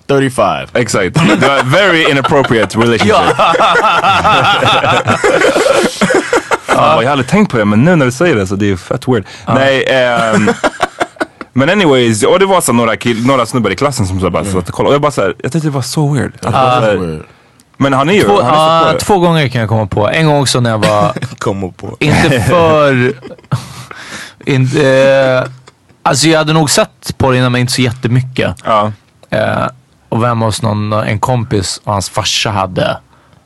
35. 0.08 0.68
exakt. 0.74 1.14
Det 1.40 1.48
var 1.48 1.64
very 1.64 2.12
inappropriate 2.12 2.78
relationship. 2.80 3.08
Ja, 3.10 3.56
jag 6.68 6.78
har 6.78 7.12
aldrig 7.12 7.28
tänkt 7.28 7.52
på 7.52 7.58
det 7.58 7.66
men 7.66 7.84
nu 7.86 7.96
när 7.96 8.06
du 8.06 8.12
säger 8.12 8.36
det 8.36 8.48
så 8.48 8.56
det 8.56 8.72
är 8.72 8.76
fett 8.76 9.08
weird. 9.08 9.26
Nej, 9.48 9.84
ehm, 9.88 10.52
Men 11.54 11.70
anyways, 11.70 12.24
och 12.24 12.40
det 12.40 12.46
var 12.46 12.62
så 12.62 12.74
några, 12.74 12.96
kill, 12.96 13.26
några 13.26 13.46
snubbar 13.46 13.70
i 13.72 13.76
klassen 13.76 14.08
som 14.08 14.20
så 14.20 14.30
bara 14.30 14.46
satt 14.46 14.70
och 14.70 14.74
kollade. 14.76 14.90
Och 14.90 14.94
jag 14.94 15.02
bara 15.02 15.12
såhär, 15.12 15.36
jag 15.44 15.52
tyckte 15.52 15.68
det 15.68 15.72
var 15.72 15.82
så 15.82 16.14
weird. 16.14 16.34
Här- 16.46 17.24
men 17.78 17.94
har 17.94 18.06
ni 18.06 18.14
ju, 18.16 18.22
Två, 18.24 18.42
ah, 18.44 18.94
två 19.00 19.20
gånger 19.20 19.48
kan 19.48 19.62
jag 19.62 19.70
komma 19.70 19.86
på. 19.88 20.10
En 20.10 20.26
gång 20.28 20.42
också 20.42 20.60
när 20.60 20.70
jag 20.70 20.78
var 20.78 21.14
Komma 21.38 21.72
på. 21.78 21.98
inte 22.00 22.40
för... 22.42 23.14
inte, 24.46 24.88
eh, 25.46 25.52
alltså 26.04 26.28
jag 26.28 26.38
hade 26.38 26.54
nog 26.54 26.70
sett 26.70 27.18
på 27.18 27.32
det 27.32 27.38
innan 27.38 27.52
men 27.52 27.62
inte 27.62 27.74
så 27.74 27.82
jättemycket. 27.82 28.56
Ja. 28.66 28.92
Eh, 29.30 29.66
och 30.10 30.24
vem 30.24 30.42
hos 30.42 30.62
någon, 30.62 30.94
en 30.94 31.20
kompis 31.20 31.82
och 31.84 31.94
hans 31.94 32.10
farsa 32.10 32.50
hade 32.50 32.98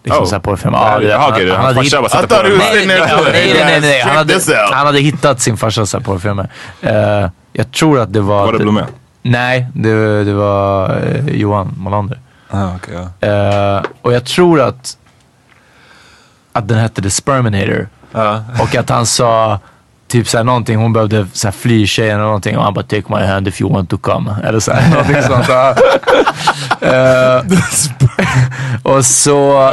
liksom 0.03 0.23
Oh. 0.23 0.29
så 0.29 0.35
här 0.35 0.39
porrfilm. 0.39 0.73
Ja, 0.73 0.99
det- 0.99 1.05
ja, 1.07 1.27
okej, 1.31 1.49
hans 1.49 1.65
hade 1.65 1.81
hitt- 1.81 1.91
på 2.29 3.23
nej, 3.31 3.53
nej, 3.65 3.81
nej. 3.81 4.01
Han, 4.01 4.15
hade, 4.17 4.39
han 4.73 4.95
hittat 4.95 5.41
sin 5.41 5.57
farsa 5.57 5.85
så 5.85 5.97
här 5.97 6.03
porrfilmer. 6.03 6.49
Eh, 6.81 7.29
jag 7.53 7.71
tror 7.71 7.99
att 7.99 8.13
det 8.13 8.21
var... 8.21 8.45
Var 8.45 8.53
det 8.53 8.59
Blomé? 8.59 8.81
Nej, 9.21 9.67
det, 9.73 10.23
det 10.23 10.33
var 10.33 10.89
eh, 10.89 11.27
Johan 11.35 11.73
Molander. 11.77 12.19
Ah, 12.49 12.75
okay, 12.75 12.95
ja. 13.19 13.27
Eh, 13.27 13.81
och 14.01 14.13
jag 14.13 14.25
tror 14.25 14.61
att, 14.61 14.97
att 16.53 16.67
den 16.67 16.77
hette 16.77 17.01
The 17.01 17.09
Sperminator. 17.09 17.87
Och 18.61 18.75
att 18.75 18.89
han 18.89 19.05
sa 19.05 19.59
typ 20.13 20.27
såhär 20.27 20.43
någonting, 20.43 20.77
hon 20.77 20.93
behövde 20.93 21.27
såhär 21.33 21.51
fly 21.51 21.87
tjejen 21.87 22.15
eller 22.15 22.25
någonting 22.25 22.57
och 22.57 22.63
han 22.63 22.73
bara 22.73 22.83
take 22.85 23.03
my 23.07 23.25
hand 23.25 23.47
if 23.47 23.61
you 23.61 23.73
want 23.73 23.89
to 23.89 23.97
come. 23.97 24.35
Eller 24.43 24.59
såhär, 24.59 24.89
någonting 24.95 25.21
sånt. 25.21 25.49
Eh, 26.81 27.41
och 28.93 29.05
så... 29.05 29.71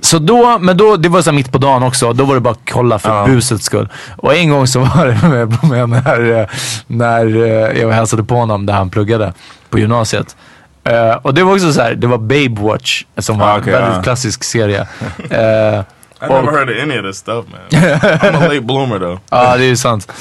Så 0.00 0.18
då, 0.18 0.58
men 0.60 0.76
då, 0.76 0.96
det 0.96 1.08
var 1.08 1.22
så 1.22 1.30
här 1.30 1.36
mitt 1.36 1.52
på 1.52 1.58
dagen 1.58 1.82
också. 1.82 2.12
Då 2.12 2.24
var 2.24 2.34
det 2.34 2.40
bara 2.40 2.50
att 2.50 2.70
kolla 2.70 2.98
för 2.98 3.08
Ja. 3.16 3.26
busets 3.26 3.64
skull. 3.64 3.88
Och 4.16 4.34
en 4.34 4.50
gång 4.50 4.66
så 4.66 4.80
var 4.96 5.06
det 5.06 5.28
med, 5.28 5.64
med 5.70 5.88
när, 5.88 6.48
när 6.86 7.26
eh, 7.36 7.80
jag 7.80 7.90
hälsade 7.92 8.24
på 8.24 8.34
honom 8.34 8.66
där 8.66 8.74
han 8.74 8.90
pluggade 8.90 9.32
på 9.70 9.78
gymnasiet. 9.78 10.36
Eh, 10.84 11.10
och 11.22 11.34
det 11.34 11.42
var 11.42 11.52
också 11.52 11.72
så 11.72 11.80
här, 11.82 11.94
det 11.94 12.06
var 12.06 12.18
Babe 12.18 12.60
Watch 12.62 13.04
som 13.18 13.38
var 13.38 13.46
Ah, 13.48 13.58
okej, 13.58 13.74
en 13.74 13.80
väldigt 13.80 13.96
ja. 13.96 14.02
klassisk 14.02 14.44
serie. 14.44 14.86
Eh, 15.30 15.80
I 16.22 16.28
never 16.28 16.50
heard 16.52 16.70
of 16.70 16.76
any 16.82 16.98
of 16.98 17.04
this 17.04 17.16
stuff 17.18 17.44
man. 17.52 17.82
I'm 18.20 18.34
a 18.36 18.48
late 18.48 18.60
bloomer 18.60 18.98
though. 18.98 19.18
Ja, 19.30 19.56
det 19.56 19.64
är 19.64 19.68
ju 19.68 19.76
sant. 19.76 20.12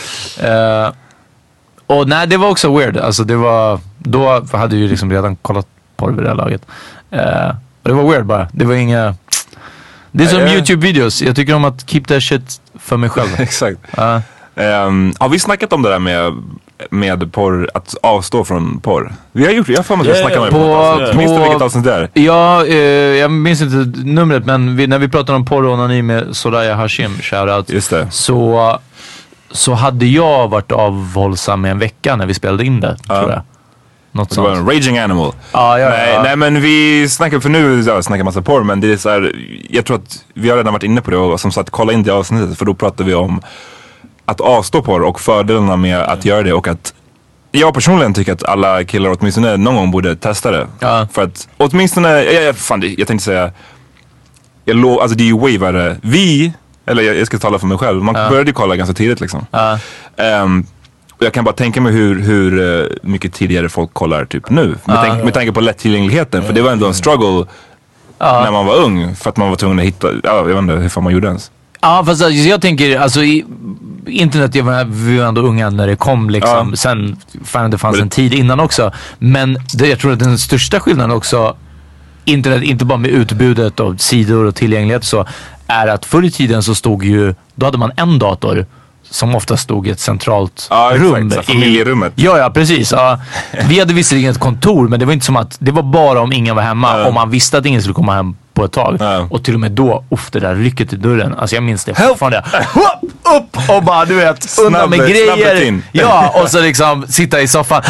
Eh, 0.41 0.91
och 1.87 2.07
nej, 2.07 2.27
det 2.27 2.37
var 2.37 2.49
också 2.49 2.77
weird. 2.77 2.97
Alltså 2.97 3.23
det 3.23 3.35
var, 3.35 3.79
då 3.97 4.45
hade 4.53 4.75
ju 4.75 4.87
liksom 4.87 5.11
redan 5.11 5.35
kollat 5.35 5.67
på 5.97 6.07
det 6.09 6.15
vid 6.15 6.23
det 6.23 6.29
här 6.29 6.35
laget. 6.35 6.61
Eh, 7.11 7.49
och 7.83 7.89
det 7.89 7.93
var 7.93 8.11
weird 8.11 8.25
bara. 8.25 8.47
Det 8.53 8.65
var 8.65 8.73
inga... 8.75 9.15
Det 10.11 10.23
är 10.23 10.27
som 10.27 10.39
jag- 10.39 10.49
YouTube-videos. 10.49 11.23
Jag 11.25 11.35
tycker 11.35 11.53
om 11.55 11.65
att 11.65 11.89
keep 11.89 12.01
that 12.07 12.23
shit 12.23 12.61
för 12.79 12.97
mig 12.97 13.09
själv. 13.09 13.29
Exakt. 13.39 13.77
Ja. 13.97 14.21
Ehm, 14.55 15.13
har 15.19 15.29
vi 15.29 15.39
snackat 15.39 15.73
om 15.73 15.81
det 15.81 15.89
där 15.89 15.99
med, 15.99 16.33
med 16.89 17.33
porr, 17.33 17.69
att 17.73 17.95
avstå 18.03 18.43
från 18.45 18.79
porr? 18.79 19.13
Vi 19.31 19.45
har 19.45 19.51
gjort 19.51 19.67
det, 19.67 19.73
jag 19.73 19.79
har 19.79 19.83
för 19.83 19.95
mig 19.95 20.01
att 20.11 20.15
vi 20.15 20.19
Ja, 20.21 20.27
snackade 20.27 20.39
om 20.39 20.45
det 20.45 20.51
på- 20.51 21.11
på. 21.11 21.17
Minns 21.17 21.31
du 21.31 21.39
vilket 21.39 21.61
avsnitt 21.61 21.83
det 21.83 21.93
är? 21.93 22.09
Ja, 22.13 22.65
eh, 22.65 22.75
jag 23.19 23.31
minns 23.31 23.61
inte 23.61 23.99
numret 24.03 24.45
men 24.45 24.75
vi, 24.75 24.87
när 24.87 24.99
vi 24.99 25.07
pratade 25.07 25.35
om 25.35 25.45
porr 25.45 25.65
och 25.65 25.73
onani 25.73 26.01
med 26.01 26.35
Soraya 26.35 26.75
Hashim, 26.75 27.17
shoutout. 27.21 27.69
Just 27.69 27.89
det. 27.89 28.07
Så, 28.11 28.79
så 29.51 29.73
hade 29.73 30.05
jag 30.05 30.47
varit 30.47 30.71
avhållsam 30.71 31.61
med 31.61 31.71
en 31.71 31.79
vecka 31.79 32.15
när 32.15 32.25
vi 32.25 32.33
spelade 32.33 32.65
in 32.65 32.79
det, 32.79 32.97
Ja. 33.07 33.19
tror 33.19 33.31
jag. 33.31 33.41
Något 34.11 34.29
Det 34.35 34.41
var 34.41 34.49
en 34.49 34.55
sånt. 34.55 34.69
raging 34.69 34.97
animal. 34.97 35.31
Ja, 35.51 35.79
ja, 35.79 35.89
nej, 35.89 36.13
ja. 36.13 36.23
nej 36.23 36.35
men 36.35 36.61
vi 36.61 37.09
snackar, 37.09 37.39
för 37.39 37.49
nu 37.49 37.81
ja, 37.87 38.01
snackar 38.01 38.23
massa 38.23 38.41
porr 38.41 38.63
men 38.63 38.81
det 38.81 38.93
är 38.93 38.97
så 38.97 39.09
här, 39.09 39.35
jag 39.69 39.85
tror 39.85 39.97
att 39.97 40.17
vi 40.33 40.49
har 40.49 40.57
redan 40.57 40.73
varit 40.73 40.83
inne 40.83 41.01
på 41.01 41.11
det 41.11 41.17
och 41.17 41.39
som 41.39 41.51
sagt 41.51 41.69
kolla 41.69 41.93
in 41.93 42.03
det 42.03 42.11
avsnittet 42.13 42.57
för 42.57 42.65
då 42.65 42.73
pratar 42.73 43.03
vi 43.03 43.13
om 43.13 43.41
att 44.25 44.41
avstå 44.41 44.81
porr 44.81 45.01
och 45.03 45.19
fördelarna 45.19 45.75
med 45.75 45.99
att 45.99 46.25
göra 46.25 46.43
det 46.43 46.53
och 46.53 46.67
att 46.67 46.93
jag 47.51 47.73
personligen 47.73 48.13
tycker 48.13 48.33
att 48.33 48.43
alla 48.43 48.83
killar 48.83 49.15
åtminstone 49.19 49.57
någon 49.57 49.75
gång 49.75 49.91
borde 49.91 50.15
testa 50.15 50.51
det. 50.51 50.67
Ja. 50.79 51.07
För 51.13 51.23
att 51.23 51.47
åtminstone, 51.57 52.23
jag, 52.23 52.55
fan, 52.55 52.79
det- 52.79 52.95
jag 52.97 53.07
tänkte 53.07 53.25
säga, 53.25 53.51
jag 54.65 54.75
lov, 54.77 54.99
alltså 54.99 55.17
det 55.17 55.23
är 55.23 55.25
ju 55.25 55.37
way 55.39 55.57
värre. 55.57 55.97
Vi, 56.01 56.53
eller 56.85 57.03
jag, 57.03 57.17
jag 57.17 57.27
ska 57.27 57.37
tala 57.37 57.59
för 57.59 57.67
mig 57.67 57.77
själv, 57.77 58.03
man 58.03 58.15
Ja. 58.15 58.29
började 58.29 58.49
ju 58.49 58.53
kolla 58.53 58.75
ganska 58.75 58.93
tidigt 58.93 59.21
liksom. 59.21 59.45
Ja. 59.51 59.79
Ehm, 60.17 60.65
och 61.11 61.23
jag 61.25 61.33
kan 61.33 61.43
bara 61.43 61.55
tänka 61.55 61.81
mig 61.81 61.93
hur, 61.93 62.21
hur 62.21 62.81
eh, 62.81 62.87
mycket 63.03 63.33
tidigare 63.33 63.69
folk 63.69 63.93
kollar 63.93 64.25
typ 64.25 64.49
nu. 64.49 64.75
Med, 64.85 64.95
tanke, 64.95 65.23
med 65.23 65.33
tanke 65.33 65.51
på 65.51 65.59
lättillgängligheten. 65.61 66.43
För 66.43 66.53
det 66.53 66.61
var 66.61 66.71
ändå 66.71 66.87
en 66.87 66.93
struggle 66.93 67.45
när 68.19 68.51
man 68.51 68.65
var 68.65 68.75
ung. 68.75 69.15
För 69.15 69.29
att 69.29 69.37
man 69.37 69.49
var 69.49 69.55
tvungen 69.55 69.79
att 69.79 69.85
hitta, 69.85 70.07
ja, 70.23 70.35
jag 70.37 70.43
vet 70.43 70.57
inte 70.57 70.73
hur 70.73 70.89
fan 70.89 71.03
man 71.03 71.13
gjorde 71.13 71.27
ens. 71.27 71.51
Ja, 71.85 72.03
fast 72.05 72.23
alltså, 72.23 72.39
jag 72.39 72.61
tänker, 72.61 72.99
alltså 72.99 73.23
i, 73.23 73.45
internet, 74.07 74.55
jag 74.55 74.63
var, 74.63 74.85
vi 74.85 75.17
var 75.17 75.25
ändå 75.25 75.41
unga 75.41 75.69
när 75.69 75.87
det 75.87 75.95
kom 75.95 76.29
liksom. 76.29 76.69
Ja. 76.69 76.75
Sen, 76.75 77.17
fan 77.43 77.71
det 77.71 77.77
fanns 77.77 77.99
en 77.99 78.09
tid 78.09 78.33
innan 78.33 78.59
också. 78.59 78.91
Men 79.19 79.57
det, 79.73 79.87
jag 79.87 79.99
tror 79.99 80.13
att 80.13 80.19
den 80.19 80.37
största 80.37 80.79
skillnaden 80.79 81.17
också, 81.17 81.55
internet, 82.25 82.63
inte 82.63 82.85
bara 82.85 82.97
med 82.97 83.11
utbudet 83.11 83.79
av 83.79 83.97
sidor 83.97 84.45
och 84.45 84.55
tillgänglighet 84.55 85.01
och 85.01 85.05
så, 85.07 85.27
är 85.67 85.87
att 85.87 86.05
förr 86.05 86.23
i 86.25 86.31
tiden 86.31 86.63
så 86.63 86.75
stod 86.75 87.03
ju, 87.03 87.35
då 87.55 87.65
hade 87.65 87.77
man 87.77 87.91
en 87.95 88.19
dator 88.19 88.65
som 89.09 89.35
ofta 89.35 89.57
stod 89.57 89.87
i 89.87 89.89
ett 89.89 89.99
centralt 89.99 90.67
Ja, 90.69 90.91
exakt. 90.91 91.11
rum. 91.11 91.31
Här, 91.31 91.41
familjerummet. 91.41 92.13
Ja, 92.15 92.37
ja 92.37 92.49
precis. 92.49 92.91
Ja. 92.91 93.19
Vi 93.69 93.79
hade 93.79 93.93
visserligen 93.93 94.31
ett 94.31 94.39
kontor, 94.39 94.87
men 94.87 94.99
det 94.99 95.05
var 95.05 95.13
inte 95.13 95.25
som 95.25 95.35
att 95.35 95.57
det 95.59 95.71
var 95.71 95.83
bara 95.83 96.21
om 96.21 96.33
ingen 96.33 96.55
var 96.55 96.63
hemma. 96.63 96.99
Ja. 96.99 97.07
Om 97.07 97.13
man 97.13 97.29
visste 97.29 97.57
att 97.57 97.65
ingen 97.65 97.81
skulle 97.81 97.93
komma 97.93 98.15
hem 98.15 98.35
på 98.55 98.65
ett 98.65 98.71
tag. 98.71 98.97
Ja. 98.99 99.27
Och 99.29 99.43
till 99.43 99.53
och 99.53 99.59
med 99.59 99.71
då, 99.71 100.03
uff 100.09 100.31
det 100.31 100.39
där 100.39 100.55
rycket 100.55 100.93
i 100.93 100.95
dörren. 100.95 101.35
Alltså 101.35 101.55
jag 101.55 101.63
minns 101.63 101.85
det 101.85 101.93
fortfarande. 101.93 102.43
Upp 103.37 103.69
och 103.69 103.83
bara 103.83 104.05
du 104.05 104.15
vet, 104.15 104.59
undan 104.65 104.89
med 104.89 104.99
grejer. 104.99 105.81
Ja, 105.91 106.41
och 106.41 106.49
så 106.49 106.59
liksom 106.61 107.05
sitta 107.07 107.41
i 107.41 107.47
soffan. 107.47 107.81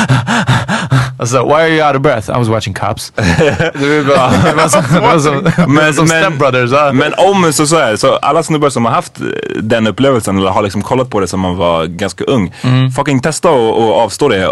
Alltså, 1.19 1.45
why 1.45 1.53
are 1.53 1.69
you 1.69 1.87
out 1.87 1.95
of 1.95 2.01
breath? 2.01 2.29
I 2.29 2.33
was 2.37 2.47
watching 2.47 2.73
Cops. 2.73 3.13
Det 3.15 4.03
var 4.03 4.15
bara- 4.15 4.31
det 4.51 4.53
var 4.55 4.67
som, 4.67 4.83
det 4.93 4.99
var 4.99 5.19
som, 5.19 5.43
det 5.43 5.81
var 5.85 5.91
som 5.93 6.07
Step 6.07 6.33
Brothers. 6.39 6.71
ja. 6.71 6.91
men 6.93 7.13
om 7.17 7.53
så, 7.53 7.67
så 7.67 7.75
är 7.77 7.95
så 7.95 8.15
alla 8.15 8.43
snubbar 8.43 8.69
som 8.69 8.85
har 8.85 8.91
haft 8.91 9.19
eh, 9.21 9.25
den 9.61 9.87
upplevelsen 9.87 10.37
eller 10.37 10.49
har 10.49 10.61
liksom 10.63 10.81
kollat 10.81 11.09
på 11.09 11.19
det 11.19 11.27
som 11.27 11.39
man 11.39 11.55
var 11.57 11.85
ganska 11.85 12.23
ung. 12.23 12.53
Mm. 12.61 12.91
Fucking 12.91 13.19
testa 13.21 13.49
och, 13.49 13.77
och 13.87 14.01
avstå 14.01 14.27
det 14.29 14.43
eh, 14.43 14.51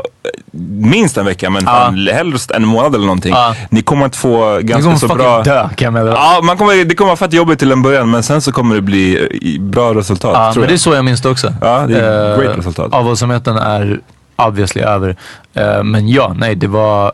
minst 0.71 1.17
en 1.17 1.25
vecka 1.25 1.49
men 1.49 1.61
fan, 1.65 2.07
helst 2.13 2.51
en 2.51 2.65
månad 2.67 2.95
eller 2.95 3.05
någonting. 3.05 3.33
Ja. 3.33 3.55
Ni 3.69 3.81
kommer 3.81 4.05
att 4.05 4.15
få 4.15 4.59
ganska 4.61 4.83
kommer 4.83 4.97
så 4.97 5.07
bra... 5.07 5.41
dö 5.43 5.69
kan 5.75 5.95
jag. 5.95 6.07
Ja, 6.07 6.39
man 6.43 6.57
kommer, 6.57 6.85
det 6.85 6.95
kommer 6.95 7.07
vara 7.09 7.17
fett 7.17 7.33
jobbigt 7.33 7.59
till 7.59 7.71
en 7.71 7.81
början 7.81 8.11
men 8.11 8.23
sen 8.23 8.41
så 8.41 8.51
kommer 8.51 8.75
det 8.75 8.81
bli 8.81 9.27
eh, 9.55 9.61
bra 9.61 9.93
resultat. 9.93 10.31
Ja, 10.33 10.51
men 10.55 10.61
det 10.61 10.67
är 10.67 10.71
jag. 10.71 10.79
så 10.79 10.93
jag 10.93 11.05
minns 11.05 11.21
det 11.21 11.29
också. 11.29 11.53
Ja, 11.61 11.85
det 11.87 11.99
är 11.99 12.33
Eh, 12.33 12.39
great 12.39 12.57
resultat. 12.57 12.93
Avhållsamheten 12.93 13.57
är 13.57 13.99
obviously 14.35 14.81
över. 14.81 15.15
Eh, 15.53 15.83
men 15.83 16.07
ja, 16.09 16.33
nej, 16.37 16.55
det 16.55 16.67
var... 16.67 17.11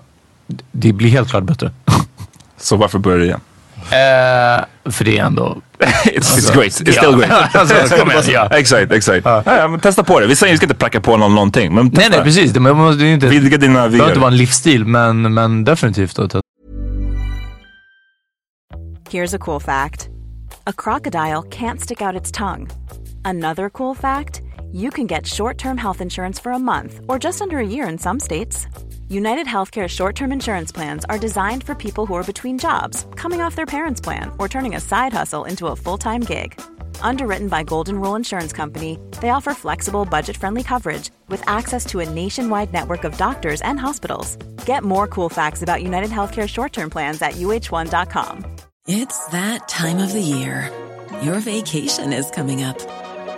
Det 0.72 0.94
blir 0.94 1.10
helt 1.10 1.30
klart 1.30 1.44
bättre. 1.44 1.72
Så 2.58 2.76
varför 2.76 3.00
börjar 3.00 3.20
det 3.20 3.26
igen? 3.26 3.42
Eh, 3.76 4.92
för 4.92 5.06
det 5.06 5.18
är 5.18 5.24
ändå... 5.24 5.58
It's, 5.80 6.38
it's 6.38 6.54
great, 6.54 6.72
it's 6.72 6.92
still 6.92 7.16
great. 7.20 7.56
Alltså, 7.56 7.96
kom 7.96 8.12
igen, 8.12 8.24
ja. 8.28 8.48
Exakt, 8.52 8.92
exakt. 8.92 9.26
Ja. 9.26 9.44
Ja, 9.46 9.68
men 9.68 9.80
testa 9.80 10.04
på 10.04 10.20
det. 10.20 10.28
Vi 10.28 10.36
säger 10.36 10.54
vi 10.54 10.58
ska 10.58 10.66
inte 10.66 10.76
pracka 10.76 11.02
på 11.02 11.18
någon 11.18 11.36
någonting. 11.36 11.76
Men 11.76 11.92
testa. 11.92 12.02
Nej, 12.02 12.10
nej, 12.10 12.24
precis. 12.24 12.52
Det, 12.52 12.60
man 12.60 12.78
måste, 12.78 13.06
inte, 13.06 13.26
det 13.26 13.32
Vidga 13.32 13.58
dina 13.58 13.74
behöver 13.74 14.08
inte 14.08 14.20
vara 14.20 14.32
en 14.32 14.38
livsstil, 14.38 14.86
men, 14.86 15.34
men 15.34 15.64
definitivt. 15.64 16.20
Att, 16.20 16.36
Here's 19.10 19.36
a 19.36 19.40
cool 19.40 19.60
fact 19.60 20.10
a 20.68 20.74
crocodile 20.74 21.44
can't 21.50 21.80
stick 21.82 22.02
out 22.02 22.16
its 22.16 22.32
tongue. 22.32 22.68
Another 23.26 23.70
cool 23.70 23.96
fact 23.96 24.42
you 24.72 24.90
can 24.90 25.08
get 25.08 25.26
short 25.26 25.58
term 25.58 25.78
health 25.78 26.02
insurance 26.02 26.40
for 26.40 26.52
a 26.52 26.60
month 26.60 27.02
or 27.08 27.18
just 27.18 27.42
under 27.42 27.58
a 27.58 27.68
year 27.68 27.88
in 27.88 27.98
some 27.98 28.20
states. 28.20 28.68
United 29.08 29.48
Healthcare 29.48 29.88
short 29.88 30.16
term 30.16 30.32
insurance 30.32 30.72
plans 30.72 31.06
are 31.06 31.18
designed 31.18 31.64
for 31.64 31.76
people 31.76 32.06
who 32.06 32.14
are 32.14 32.24
between 32.24 32.58
jobs, 32.58 33.08
coming 33.16 33.42
off 33.42 33.56
their 33.56 33.66
parents' 33.66 34.02
plan, 34.02 34.32
or 34.38 34.48
turning 34.48 34.76
a 34.76 34.80
side 34.80 35.14
hustle 35.14 35.46
into 35.46 35.68
a 35.68 35.76
full 35.76 35.98
time 35.98 36.22
gig. 36.22 36.60
Underwritten 37.02 37.50
by 37.50 37.64
Golden 37.64 38.00
Rule 38.00 38.16
Insurance 38.16 38.54
Company, 38.54 39.00
they 39.22 39.30
offer 39.30 39.54
flexible, 39.54 40.06
budget 40.06 40.38
friendly 40.38 40.64
coverage 40.64 41.10
with 41.28 41.44
access 41.48 41.86
to 41.86 42.02
a 42.02 42.10
nationwide 42.10 42.72
network 42.72 43.04
of 43.04 43.18
doctors 43.18 43.62
and 43.62 43.80
hospitals. 43.80 44.36
Get 44.66 44.84
more 44.84 45.08
cool 45.08 45.30
facts 45.30 45.64
about 45.64 45.82
United 45.82 46.12
Healthcare 46.12 46.48
short 46.48 46.74
term 46.74 46.90
plans 46.90 47.22
at 47.22 47.34
uh1.com. 47.34 48.46
It's 48.88 49.26
that 49.28 49.68
time 49.68 49.98
of 50.00 50.14
the 50.14 50.22
year. 50.22 50.72
Your 51.22 51.40
vacation 51.40 52.14
is 52.14 52.30
coming 52.32 52.64
up. 52.64 52.99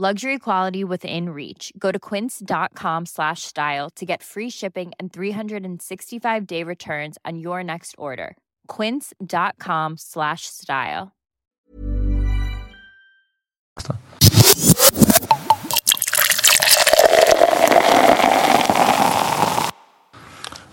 Luxury 0.00 0.38
quality 0.38 0.84
within 0.84 1.30
reach. 1.30 1.72
Go 1.76 1.90
to 1.90 1.98
quince.com 1.98 3.04
slash 3.06 3.42
style 3.42 3.90
to 3.96 4.06
get 4.06 4.22
free 4.22 4.48
shipping 4.48 4.92
and 5.00 5.12
365 5.12 6.46
day 6.46 6.62
returns 6.62 7.18
on 7.24 7.40
your 7.40 7.64
next 7.64 7.96
order. 7.98 8.36
Quince.com 8.68 9.96
slash 9.98 10.42
style. 10.42 11.10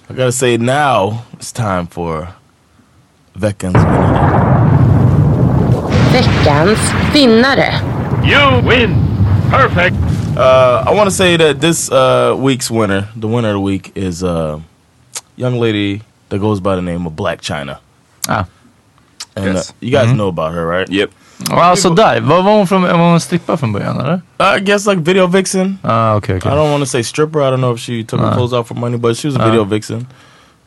I 0.07 0.13
gotta 0.13 0.31
say 0.31 0.55
now 0.57 1.25
it's 1.33 1.51
time 1.51 1.87
for 1.87 2.35
veckans 3.35 3.73
vinnare. 3.73 4.29
Veckans 6.13 6.77
vinnare. 7.11 7.81
You 8.23 8.67
win! 8.67 9.14
Perfect! 9.49 9.95
Uh, 10.37 10.83
I 10.85 10.93
want 10.93 11.07
to 11.09 11.15
say 11.15 11.37
that 11.37 11.61
this 11.61 11.91
uh, 11.91 12.35
week's 12.37 12.69
winner, 12.69 13.07
the 13.15 13.27
winner 13.27 13.49
of 13.49 13.53
the 13.55 13.59
week, 13.61 13.91
is 13.95 14.23
a 14.23 14.61
young 15.37 15.59
lady 15.59 16.01
that 16.29 16.39
goes 16.39 16.59
by 16.59 16.75
the 16.75 16.81
name 16.81 17.05
of 17.07 17.15
Black 17.15 17.41
China. 17.41 17.79
Ah. 18.27 18.45
And 19.35 19.45
Yes. 19.55 19.69
uh, 19.69 19.73
you 19.81 19.91
guys 19.91 20.07
Mhm. 20.09 20.15
know 20.17 20.27
about 20.29 20.53
her, 20.53 20.65
right? 20.65 20.89
Yep. 20.89 21.09
Ja, 21.49 21.63
alltså 21.63 21.89
där. 21.89 22.21
Var, 22.21 22.41
var 22.41 22.51
hon 22.57 22.67
från, 22.67 22.81
var 22.81 22.93
hon 23.11 23.19
strippa 23.19 23.57
från 23.57 23.73
början 23.73 23.99
eller? 23.99 24.21
I 24.57 24.59
guess 24.59 24.87
like 24.87 25.01
video 25.01 25.27
vixen. 25.27 25.77
Ah, 25.83 26.15
okay, 26.15 26.37
okay. 26.37 26.51
I 26.51 26.55
don't 26.55 26.71
want 26.71 26.83
to 26.83 26.89
say 26.89 27.03
stripper. 27.03 27.39
I 27.41 27.51
don't 27.51 27.57
know 27.61 27.73
if 27.75 27.79
she 27.79 28.03
took 28.03 28.19
her 28.21 28.27
Ah. 28.27 28.35
clothes 28.35 28.53
off 28.53 28.67
for 28.67 28.75
money, 28.77 28.97
but 28.97 29.17
she 29.17 29.27
was 29.27 29.35
a 29.37 29.39
Ah. 29.41 29.45
video 29.45 29.63
vixen. 29.63 30.07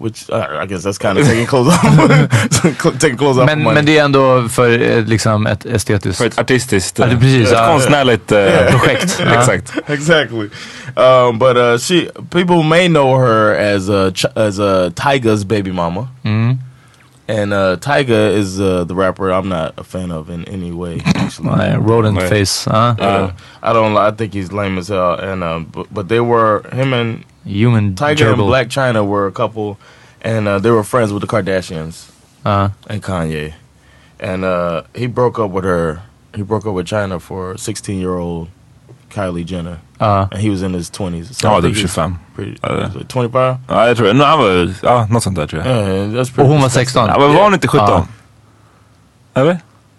Which 0.01 0.31
uh, 0.31 0.63
I 0.63 0.67
guess 0.67 0.83
that's 0.85 0.97
kind 0.99 1.19
of 1.19 1.27
taking 1.27 1.47
clothes 1.47 1.75
off. 1.75 1.83
taking 3.01 3.17
clothes 3.19 3.39
off 3.39 3.47
Men, 3.47 3.59
for 3.59 3.65
money. 3.65 3.75
men 3.75 3.85
det 3.85 3.99
är 3.99 4.05
ändå 4.05 4.49
för 4.49 4.81
eh, 4.83 5.05
liksom 5.05 5.47
ett 5.47 5.67
estetiskt... 5.67 6.19
För 6.19 6.27
ett 6.27 6.39
artistiskt, 6.39 6.99
Ja, 6.99 7.07
det 7.07 7.13
är 7.13 7.17
precis. 7.17 7.47
ett 7.53 7.59
ja. 7.59 7.67
konstnärligt 7.67 8.33
eh, 8.33 8.39
Yeah. 8.39 8.71
projekt. 8.79 9.21
Ja. 9.25 9.35
Exakt. 9.39 9.75
exactly. 9.91 10.51
Um, 10.97 11.39
but 11.39 11.57
uh, 11.57 11.79
she 11.79 12.11
people 12.31 12.63
may 12.63 12.89
know 12.89 13.19
her 13.19 13.55
as 13.75 13.89
a 13.91 14.13
as 14.37 14.59
a 14.61 14.91
Tyga's 14.95 15.45
baby 15.45 15.73
mama. 15.73 16.09
Mm. 16.25 16.59
And 17.29 17.53
uh, 17.53 17.77
Tyga 17.77 18.33
is 18.39 18.59
uh, 18.61 18.85
the 18.85 18.95
rapper 18.95 19.31
I'm 19.33 19.49
not 19.49 19.73
a 19.77 19.85
fan 19.85 20.11
of 20.13 20.31
in 20.31 20.45
any 20.45 20.73
way. 20.73 21.03
Actually, 21.05 21.49
Nej, 21.51 21.77
rodent 21.77 22.23
face. 22.23 22.67
Ja. 22.71 22.97
Uh, 22.99 23.31
I 23.63 23.73
don't. 23.75 23.97
I 23.99 24.11
think 24.17 24.33
he's 24.33 24.51
lame 24.53 24.79
as 24.79 24.89
hell. 24.89 25.15
And 25.21 25.43
uh, 25.45 25.59
but, 25.73 25.87
but 25.93 26.09
they 26.09 26.21
were 26.21 26.63
him 26.73 26.95
and 26.95 27.25
Human 27.49 27.95
Tiger 27.95 28.25
gerbil. 28.25 28.33
and 28.41 28.47
Black 28.49 28.69
China 28.71 29.03
were 29.05 29.27
a 29.27 29.33
couple, 29.33 29.77
and 30.23 30.47
uh, 30.49 30.59
they 30.59 30.71
were 30.71 30.85
friends 30.85 31.13
with 31.13 31.21
the 31.23 31.27
Kardashians 31.27 32.11
Ja. 32.45 32.71
and 32.89 33.03
Kanye. 33.03 33.53
And 34.21 34.45
uh, 34.45 34.83
he 34.95 35.07
broke 35.07 35.39
up 35.39 35.51
with 35.51 35.65
her. 35.65 36.01
He 36.37 36.43
broke 36.43 36.67
up 36.69 36.75
with 36.75 36.87
China 36.87 37.19
for 37.21 37.57
16 37.57 37.99
year 38.01 38.15
old 38.19 38.49
Kylie 39.11 39.45
Jenner. 39.45 39.79
Ja. 40.01 40.29
And 40.31 40.41
he 40.41 40.51
was 40.51 40.63
in 40.63 40.75
his 40.75 40.91
20s. 40.91 41.35
So 41.35 41.49
Ja, 41.49 41.59
I 41.59 41.61
think 41.63 41.75
typ 41.77 41.89
25. 41.91 42.13
Pretty, 42.35 42.57
Ja, 42.63 42.69
was 42.95 43.07
25? 43.09 43.57
Ja, 43.69 43.87
jag 43.89 43.97
tror 43.97 44.07
det. 44.07 44.13
No, 44.15 44.25
han 44.25 44.39
var, 44.39 44.75
ja, 44.83 45.07
något 45.11 45.23
sånt 45.23 45.37
där 45.37 45.47
tror 45.47 45.63
jag. 45.63 45.71
Yeah, 45.89 46.09
that's 46.11 46.31
pretty 46.35 46.43
Och 46.43 46.49
hon 46.49 46.61
var 46.61 46.69
disgusting. 46.69 46.85
16. 46.87 47.09
Ja, 47.09 47.19
men 47.19 47.35
var 47.35 47.45
hon 47.45 47.55
inte 47.55 47.69
17? 47.69 47.87
Ja. 47.89 48.07
Eller? 49.35 49.59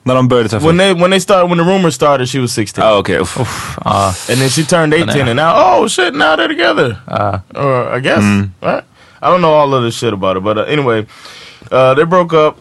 När 0.10 0.16
de 0.16 0.28
började 0.28 0.50
träffas? 0.50 0.68
When 0.68 0.78
they 0.78 0.94
when 0.94 1.12
they 1.12 1.20
started 1.20 1.50
when 1.50 1.58
the 1.58 1.64
rumors 1.74 1.96
started, 1.96 2.28
she 2.30 2.40
was 2.40 2.52
16. 2.52 2.84
Ah, 2.84 2.98
okej. 2.98 3.20
uff. 3.20 3.78
Ja. 3.86 4.14
And 4.30 4.40
then 4.42 4.50
she 4.50 4.64
turned 4.66 4.94
18 4.94 5.08
yeah. 5.18 5.28
and 5.30 5.36
now 5.36 5.54
oh 5.56 5.88
shit 5.88 6.14
now 6.16 6.36
they're 6.36 6.48
together. 6.48 6.96
Ja. 7.08 7.40
Or 7.56 7.98
I 7.98 8.00
guess 8.00 8.24
Mm. 8.24 8.50
right. 8.62 8.84
I 9.22 9.30
don't 9.30 9.42
know 9.42 9.54
all 9.54 9.74
of 9.74 9.84
this 9.84 9.96
shit 9.98 10.14
about 10.14 10.38
it, 10.38 10.44
but 10.44 10.58
uh, 10.58 10.62
anyway, 10.68 11.06
uh, 11.72 11.94
they 11.94 12.06
broke 12.06 12.34
up, 12.34 12.56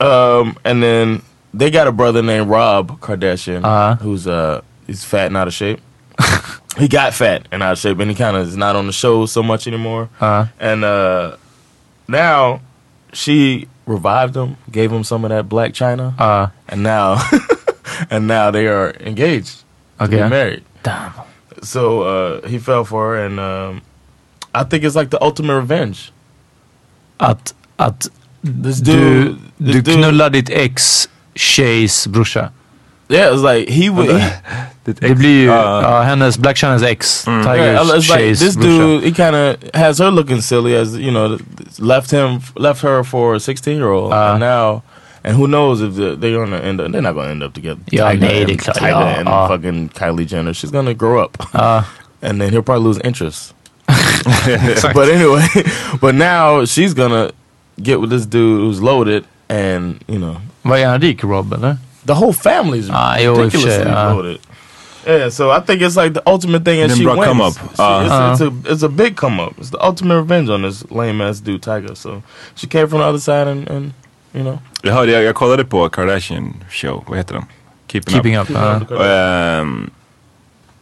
um, 0.00 0.56
and 0.64 0.80
then 0.82 1.22
they 1.52 1.70
got 1.70 1.86
a 1.88 1.92
brother 1.92 2.22
named 2.22 2.48
Rob 2.48 3.00
Kardashian, 3.00 3.64
Uh-huh. 3.64 3.96
who's 4.02 4.26
uh 4.26 4.60
he's 4.86 5.04
fat 5.04 5.26
and 5.26 5.36
out 5.36 5.48
of 5.48 5.54
shape. 5.54 5.80
he 6.78 6.88
got 6.88 7.12
fat 7.14 7.48
and 7.52 7.62
out 7.62 7.72
of 7.72 7.78
shape, 7.78 7.98
and 8.02 8.10
he 8.10 8.16
kind 8.16 8.36
of 8.36 8.46
is 8.48 8.56
not 8.56 8.76
on 8.76 8.86
the 8.86 8.92
show 8.92 9.26
so 9.26 9.42
much 9.42 9.66
anymore. 9.66 10.08
Ja. 10.20 10.46
And 10.60 10.84
uh, 10.84 11.36
now 12.08 12.60
she 13.12 13.66
revived 13.86 14.36
him, 14.36 14.56
gave 14.70 14.90
him 14.92 15.04
some 15.04 15.24
of 15.24 15.30
that 15.30 15.48
black 15.48 15.72
china, 15.74 16.14
Ja. 16.18 16.48
and 16.68 16.82
now 16.82 17.18
and 18.10 18.26
now 18.26 18.50
they 18.50 18.66
are 18.66 18.90
engaged 19.00 19.62
to 20.00 20.08
be 20.08 20.16
married. 20.16 20.64
Damn. 20.82 21.12
So 21.62 22.02
uh, 22.02 22.48
he 22.48 22.58
fell 22.58 22.84
for 22.84 23.14
her, 23.16 23.24
and 23.26 23.38
um, 23.40 23.82
I 24.54 24.64
think 24.64 24.84
it's 24.84 24.94
like 24.96 25.10
the 25.10 25.22
ultimate 25.22 25.54
revenge. 25.56 26.12
Att, 27.20 27.54
att 27.78 28.08
This 28.42 28.80
du, 28.80 28.92
dude, 28.92 29.38
du 29.58 29.72
this 29.72 29.82
dude- 29.82 29.96
knullar 29.96 30.30
ditt 30.30 30.50
ex 30.50 31.08
tjejs 31.34 32.06
brorsa. 32.06 32.50
Yeah, 33.08 33.32
it's 33.32 33.42
like 33.42 33.68
he 33.68 33.88
would. 33.90 34.10
He, 34.10 34.28
Det 34.84 35.14
blir 35.14 35.30
ju 35.42 35.48
uh, 35.48 35.54
Ja. 35.54 35.82
ja, 35.82 36.02
hennes, 36.02 36.38
Black 36.38 36.56
Chinas 36.56 36.82
ex, 36.82 37.26
mm. 37.26 37.40
yeah, 37.40 37.54
Tigers 37.56 37.90
it's 37.90 38.08
like 38.14 38.24
tjejs 38.24 38.38
this 38.38 38.54
dude. 38.56 39.02
He 39.04 39.12
kind 39.12 39.36
of 39.36 39.56
has 39.74 39.98
her 39.98 40.10
looking 40.10 40.42
silly, 40.42 40.76
as 40.76 40.94
you 40.98 41.10
know, 41.10 41.38
left 41.78 42.10
him, 42.10 42.40
left 42.56 42.82
her 42.82 43.04
for 43.04 43.34
a 43.34 43.40
sixteen 43.40 43.76
year 43.76 43.90
old, 43.92 44.12
Uh. 44.12 44.16
and 44.16 44.40
now. 44.40 44.82
And 45.26 45.36
who 45.38 45.46
knows 45.46 45.80
if 45.80 45.94
the- 45.96 46.16
they're 46.16 46.36
gonna 46.38 46.58
end 46.58 46.80
up? 46.80 46.92
They're 46.92 47.00
not 47.02 47.14
gonna 47.14 47.30
end 47.30 47.42
up 47.42 47.54
together. 47.54 47.80
Yeah, 47.90 48.10
Tyga 48.12 48.20
nej, 48.20 48.38
and, 48.40 48.46
det 48.48 48.54
är 48.54 48.58
klart. 48.58 48.78
Ja, 48.82 49.00
and 49.18 49.28
ja. 49.28 49.48
fucking 49.48 49.88
Kylie 49.88 50.26
Jenner. 50.26 50.52
She's 50.52 50.70
gonna 50.70 50.92
grow 50.94 51.24
up, 51.24 51.38
Ja. 51.54 51.84
and 52.22 52.40
then 52.40 52.50
he'll 52.50 52.62
probably 52.62 52.84
lose 52.84 53.00
interest. 53.04 53.54
but 54.94 55.08
anyway, 55.08 55.46
but 56.00 56.14
now 56.14 56.64
she's 56.66 56.94
gonna 56.94 57.30
get 57.82 58.00
with 58.00 58.10
this 58.10 58.26
dude 58.26 58.60
who's 58.60 58.80
loaded, 58.82 59.24
and 59.48 59.98
you 60.08 60.18
know, 60.18 60.36
Vad 60.62 60.78
är 60.78 60.86
han 60.88 61.00
rik 61.00 61.24
Rob 61.24 61.52
eller? 61.52 61.76
the 62.06 62.12
whole 62.14 62.32
family's 62.32 62.90
Ah, 62.92 63.16
jo, 63.18 63.24
i 63.24 63.28
och 63.28 63.36
för 63.36 63.44
ridiculously 63.44 63.84
loaded. 64.14 64.38
Yeah, 65.06 65.28
so 65.30 65.50
I 65.50 65.60
think 65.60 65.82
it's 65.82 65.96
like 65.96 66.14
the 66.14 66.22
ultimate 66.26 66.64
thing, 66.64 66.80
and 66.82 66.92
she 66.92 67.06
wins. 67.06 67.24
come 67.26 67.40
up. 67.44 67.52
She- 67.54 67.82
Uh. 67.82 68.32
it's, 68.32 68.40
it's 68.40 68.40
a 68.68 68.72
it's 68.72 68.82
a 68.84 68.88
big 68.88 69.16
come 69.16 69.40
up. 69.42 69.52
It's 69.60 69.70
the 69.70 69.78
ultimate 69.86 70.16
revenge 70.16 70.48
on 70.50 70.62
this 70.62 70.84
lame 70.90 71.20
ass 71.24 71.40
dude 71.40 71.62
Tiger. 71.62 71.94
So 71.94 72.22
she 72.54 72.66
came 72.66 72.88
from 72.88 72.98
the 73.00 73.06
other 73.06 73.18
side, 73.20 73.48
and, 73.48 73.68
and 73.68 73.92
you 74.32 74.42
know, 74.42 74.58
Jag 74.82 74.92
hörde, 74.94 75.12
jag, 75.12 75.22
jag 75.24 75.34
kollade 75.34 75.64
på 75.64 75.88
Kardashian 75.88 76.54
show, 76.70 77.04
vad 77.06 77.18
heter 77.18 77.34
den? 77.34 77.44
Keeping, 77.88 78.14
Keeping 78.14 78.36
up. 78.38 78.50
Up 78.50 78.90
Och, 78.90 79.04
ehm, 79.06 79.90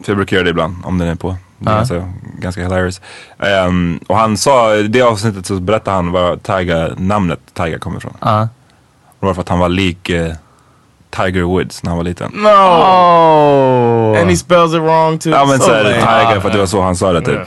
så 0.05 0.11
jag 0.11 0.17
brukar 0.17 0.35
göra 0.37 0.43
det 0.43 0.49
ibland 0.49 0.75
om 0.85 0.97
den 0.97 1.07
är 1.07 1.15
på. 1.15 1.35
Det 1.59 1.69
är 1.69 1.73
Ja. 1.73 1.77
ganska, 1.77 2.13
ganska 2.39 2.61
hilarious. 2.63 3.01
Ehm, 3.39 3.99
och 4.07 4.17
han 4.17 4.37
sa, 4.37 4.75
i 4.75 4.83
det 4.87 5.01
avsnittet 5.01 5.45
så 5.45 5.59
berättade 5.59 5.95
han 5.95 6.11
var 6.11 6.37
Tiger, 6.37 6.93
namnet 6.97 7.39
Tiger 7.53 7.77
kommer 7.79 7.97
ifrån. 7.97 8.17
Ja. 8.21 8.47
Det 9.19 9.25
var 9.25 9.33
för 9.33 9.41
att 9.41 9.49
han 9.49 9.59
var 9.59 9.69
lik 9.69 10.09
eh, 10.09 10.33
Tiger 11.09 11.41
Woods 11.41 11.83
när 11.83 11.89
han 11.89 11.97
var 11.97 12.03
liten. 12.03 12.31
no, 12.33 12.47
And 14.17 14.29
he 14.29 14.35
spells 14.37 14.73
it 14.73 14.79
wrong 14.81 15.17
too. 15.19 15.29
Ja 15.31 15.45
men 15.45 15.57
So 15.59 15.63
såhär 15.65 15.83
lame. 15.83 15.95
Tiger 15.95 16.39
för 16.39 16.47
att 16.47 16.53
det 16.53 16.59
var 16.59 16.65
så 16.65 16.81
han 16.81 16.95
sa 16.95 17.11
det 17.13 17.21
typ. 17.21 17.39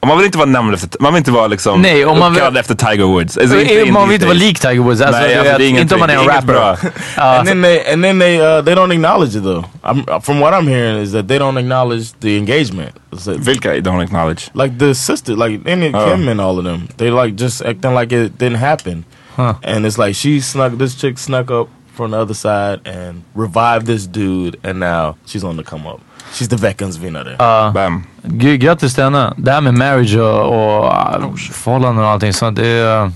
Och 0.00 0.08
man 0.08 0.16
vill 0.18 0.26
inte 0.26 0.38
vara 0.38 0.48
namn 0.50 0.74
efter, 0.74 0.90
man 1.00 1.12
vill 1.12 1.18
inte 1.18 1.30
vara 1.30 1.46
liksom 1.46 1.82
Nej, 1.82 2.04
om 2.06 2.18
man 2.18 2.34
vill- 2.34 2.56
efter 2.56 2.74
Tiger 2.74 3.04
Woods. 3.04 3.38
Alltså, 3.38 3.56
Eh, 3.56 3.92
man 3.92 4.08
vill 4.08 4.14
inte 4.14 4.26
vara 4.26 4.34
these 4.34 4.46
lik 4.46 4.58
Tiger 4.60 4.80
Woods. 4.82 5.00
Alltså, 5.00 5.20
Nej, 5.22 5.30
du 5.34 5.38
alltså, 5.38 5.52
vet, 5.52 5.58
det 5.58 5.64
är 5.64 5.80
inte 5.80 5.94
om 5.94 6.00
man 6.00 6.10
är 6.10 6.14
en 6.18 6.26
det 6.26 6.32
rapper. 6.32 6.46
bra. 6.46 6.76
And 7.16 7.48
then 7.48 7.62
they 7.62 7.92
and 7.92 8.04
then 8.04 8.20
they 8.20 8.40
uh, 8.40 8.64
they 8.64 8.74
don't 8.74 8.92
acknowledge 8.92 9.36
it 9.38 9.42
though. 9.44 9.64
I'm, 9.82 10.20
from 10.20 10.40
what 10.40 10.54
I'm 10.54 10.68
hearing 10.68 11.02
is 11.02 11.12
that 11.12 11.28
they 11.28 11.38
don't 11.38 11.58
acknowledge 11.58 12.06
the 12.20 12.36
engagement. 12.38 12.94
It's 13.12 13.26
like, 13.30 13.40
Vilka 13.40 13.80
don't 13.80 14.00
acknowledge? 14.04 14.50
like 14.54 14.78
the 14.78 14.94
sister, 14.94 15.34
like 15.36 15.60
any 15.66 15.90
Oh. 15.94 16.04
Kim 16.10 16.28
and 16.28 16.40
all 16.40 16.58
of 16.58 16.64
them, 16.64 16.88
they 16.96 17.10
like 17.10 17.34
just 17.42 17.62
acting 17.64 17.94
like 17.94 18.12
it 18.16 18.38
didn't 18.38 18.58
happen. 18.60 19.04
Huh. 19.36 19.54
And 19.64 19.86
it's 19.86 19.98
like 19.98 20.14
she 20.14 20.40
snuck 20.40 20.72
this 20.78 20.94
chick 21.00 21.18
snuck 21.18 21.50
up 21.50 21.68
from 21.96 22.10
the 22.10 22.18
other 22.18 22.34
side 22.34 22.80
and 22.84 23.22
revived 23.34 23.86
this 23.86 24.06
dude, 24.06 24.58
and 24.62 24.78
now 24.80 25.16
she's 25.24 25.44
on 25.44 25.56
the 25.56 25.62
come 25.62 25.86
up. 25.86 26.00
She's 26.32 26.48
the 26.48 26.56
veckans 26.56 26.96
vinnare. 26.96 27.36
Bam. 27.72 28.04
Gud, 28.22 28.60
grattis 28.60 28.94
till 28.94 29.04
henne. 29.04 29.34
Det 29.36 29.52
här 29.52 29.60
med 29.60 29.74
marriage 29.74 30.16
och, 30.16 30.44
och 30.44 30.84
uh, 30.84 31.36
förhållanden 31.36 32.04
och 32.04 32.10
allting 32.10 32.32
sånt. 32.32 32.56
Det, 32.56 32.66
är, 32.66 33.12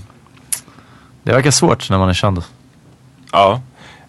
det 1.23 1.33
verkar 1.33 1.51
svårt 1.51 1.89
när 1.89 1.97
man 1.97 2.09
är 2.09 2.13
känd. 2.13 2.43
Ja. 3.31 3.61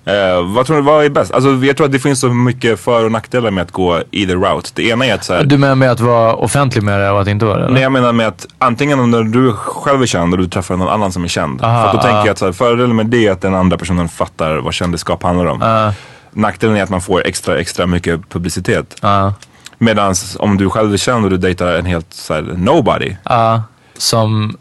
Eh, 0.04 0.52
vad 0.54 0.66
tror 0.66 0.76
ni, 0.76 0.82
vad 0.82 1.04
är 1.04 1.10
bäst? 1.10 1.32
Alltså 1.32 1.50
jag 1.50 1.76
tror 1.76 1.86
att 1.86 1.92
det 1.92 1.98
finns 1.98 2.20
så 2.20 2.28
mycket 2.28 2.80
för 2.80 3.04
och 3.04 3.12
nackdelar 3.12 3.50
med 3.50 3.62
att 3.62 3.70
gå 3.70 4.00
either 4.10 4.36
route. 4.36 4.70
Det 4.74 4.82
ena 4.82 5.06
är 5.06 5.14
att 5.14 5.24
så 5.24 5.34
här, 5.34 5.44
Du 5.44 5.58
menar 5.58 5.74
med 5.74 5.90
att 5.90 6.00
vara 6.00 6.34
offentlig 6.34 6.82
med 6.82 7.00
det 7.00 7.10
och 7.10 7.20
att 7.20 7.28
inte 7.28 7.44
vara 7.44 7.58
det? 7.58 7.64
eller? 7.64 7.74
Nej 7.74 7.82
jag 7.82 7.92
menar 7.92 8.12
med 8.12 8.28
att 8.28 8.46
antingen 8.58 9.00
om 9.00 9.32
du 9.32 9.52
själv 9.52 10.02
är 10.02 10.06
känd 10.06 10.34
och 10.34 10.38
du 10.38 10.48
träffar 10.48 10.76
någon 10.76 10.88
annan 10.88 11.12
som 11.12 11.24
är 11.24 11.28
känd. 11.28 11.62
Aha, 11.64 11.80
för 11.80 11.88
att 11.88 11.94
då 11.94 12.00
tänker 12.00 12.16
ah. 12.16 12.26
jag 12.26 12.32
att 12.32 12.38
så 12.38 12.44
här, 12.44 12.52
fördelen 12.52 12.96
med 12.96 13.06
det 13.06 13.26
är 13.26 13.32
att 13.32 13.40
den 13.40 13.54
andra 13.54 13.78
personen 13.78 14.08
fattar 14.08 14.56
vad 14.56 14.74
kändisskap 14.74 15.22
handlar 15.22 15.46
om. 15.46 15.60
Ja. 15.60 15.94
Nackdelen 16.30 16.76
är 16.76 16.82
att 16.82 16.90
man 16.90 17.00
får 17.00 17.26
extra, 17.26 17.58
extra 17.58 17.86
mycket 17.86 18.28
publicitet. 18.28 18.96
Ja. 19.02 19.34
Medan 19.78 20.14
om 20.38 20.56
du 20.56 20.70
själv 20.70 20.92
är 20.92 20.96
känd 20.96 21.24
och 21.24 21.30
du 21.30 21.36
dejtar 21.36 21.72
en 21.72 21.86
helt 21.86 22.06
så 22.14 22.34
här, 22.34 22.42
nobody. 22.42 23.16
Ja. 23.24 23.62
Som, 23.96 24.56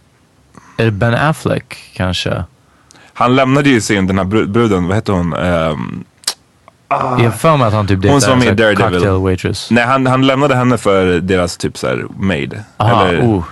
är 0.78 0.86
det 0.86 0.92
Ben 0.92 1.14
Affleck 1.14 1.78
kanske? 1.94 2.44
Han 3.22 3.36
lämnade 3.36 3.70
ju 3.70 3.82
sin, 3.82 4.08
den 4.08 4.18
här 4.18 4.26
bru- 4.26 4.48
bruden, 4.48 4.88
vad 4.88 4.96
heter 4.98 5.14
hon? 5.14 5.34
Ehm, 5.34 6.04
Jag 6.90 6.98
har 6.98 7.32
för 7.32 7.58
mig 7.58 7.68
att 7.68 7.74
han 7.74 7.88
typ 7.88 8.06
Hon 8.06 8.22
som 8.22 8.30
var 8.30 8.38
med 8.38 8.48
i 8.48 8.64
Daredevil. 8.64 8.78
cocktail 9.00 9.22
waitress. 9.22 9.72
Nej, 9.72 9.84
han, 9.86 10.08
han 10.08 10.28
lämnade 10.28 10.56
henne 10.56 10.78
för 10.78 11.06
deras 11.20 11.58
typ 11.58 11.78
såhär 11.78 12.06
maid. 12.18 12.60
Aha, 12.78 13.06
oh. 13.12 13.44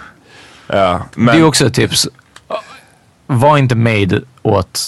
ja, 0.68 1.02
men, 1.16 1.36
Det 1.36 1.42
är 1.42 1.46
också 1.46 1.66
ett 1.68 1.74
tips. 1.74 2.08
Var 3.28 3.58
inte 3.58 3.76
maid 3.76 4.24
åt 4.42 4.80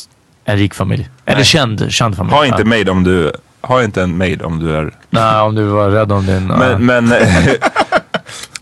en 0.46 0.58
rik 0.58 0.74
familj. 0.74 1.10
Eller 1.26 1.44
känd, 1.44 1.92
känd 1.92 2.18
familj. 2.18 2.36
ha 2.36 2.46
inte 2.46 2.64
maid 2.64 2.90
om 2.90 3.04
du, 3.04 3.32
ha 3.62 3.84
inte 3.84 4.02
en 4.04 4.18
maid 4.18 4.42
om 4.42 4.60
du 4.60 4.76
är... 4.76 4.94
Nej, 5.10 5.40
om 5.42 5.56
du 5.56 5.64
var 5.64 5.90
rädd 5.90 6.12
om 6.12 6.26
din... 6.26 6.48
Men, 6.48 6.86
men, 6.86 7.06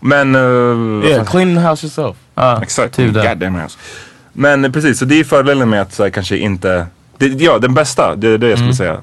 men... 0.00 0.34
eh, 0.34 1.10
Yeah, 1.10 1.24
clean 1.26 1.54
the 1.54 1.60
house 1.60 1.86
yourself. 1.86 2.16
Ja, 2.34 2.62
Exakt. 2.62 2.94
typ. 2.94 3.14
Goddamn 3.14 3.54
house. 3.54 3.78
Men 4.32 4.72
precis, 4.72 4.98
så 4.98 5.04
det 5.04 5.20
är 5.20 5.24
fördelen 5.24 5.68
med 5.70 5.82
att 5.82 5.94
så 5.94 6.02
här, 6.02 6.10
kanske 6.10 6.36
inte... 6.36 6.86
Det, 7.18 7.26
ja, 7.26 7.58
den 7.58 7.74
bästa, 7.74 8.14
det 8.16 8.28
är 8.28 8.38
det 8.38 8.48
jag 8.48 8.58
skulle 8.58 8.64
Mm. 8.66 8.76
säga. 8.76 8.96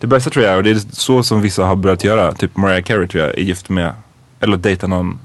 Det 0.00 0.06
bästa 0.06 0.30
tror 0.30 0.44
jag, 0.44 0.56
och 0.56 0.62
det 0.62 0.70
är 0.70 0.80
så 0.92 1.22
som 1.22 1.40
vissa 1.40 1.64
har 1.64 1.76
börjat 1.76 2.04
göra, 2.04 2.32
typ 2.32 2.56
Mariah 2.56 2.82
Carey 2.82 3.06
tror 3.08 3.24
jag 3.24 3.38
är 3.38 3.42
gift 3.42 3.68
med, 3.68 3.92
eller 4.40 4.56
dejtar 4.56 4.88
någon 4.88 5.18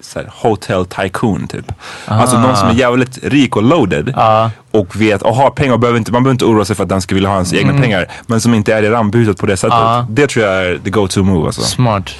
så 0.00 0.18
här, 0.18 0.28
hotel 0.32 0.86
tycoon 0.86 1.46
typ. 1.48 1.72
Alltså 2.06 2.40
någon 2.40 2.56
som 2.56 2.68
är 2.68 2.72
jävligt 2.74 3.18
rik 3.24 3.56
och 3.56 3.62
loaded 3.62 4.12
Ja. 4.16 4.50
och 4.70 5.00
vet 5.00 5.22
och 5.22 5.36
har 5.36 5.50
pengar 5.50 5.72
och 5.72 5.80
behöver 5.80 5.98
inte, 5.98 6.12
man 6.12 6.22
behöver 6.22 6.34
inte 6.34 6.44
oroa 6.44 6.64
sig 6.64 6.76
för 6.76 6.82
att 6.82 6.88
den 6.88 7.02
ska 7.02 7.14
vilja 7.14 7.28
ha 7.30 7.36
hans 7.36 7.52
egna 7.54 7.80
pengar. 7.80 8.06
Men 8.26 8.40
som 8.40 8.54
inte 8.54 8.74
är 8.74 8.82
i 8.82 8.90
rampljuset 8.90 9.36
på 9.38 9.46
det 9.46 9.56
sättet. 9.56 9.78
Ja. 9.78 10.06
Det 10.10 10.26
tror 10.26 10.44
jag 10.46 10.66
är 10.66 10.78
the 10.78 10.90
go-to 10.90 11.22
move 11.22 11.46
alltså. 11.46 11.62
Smart. 11.62 12.10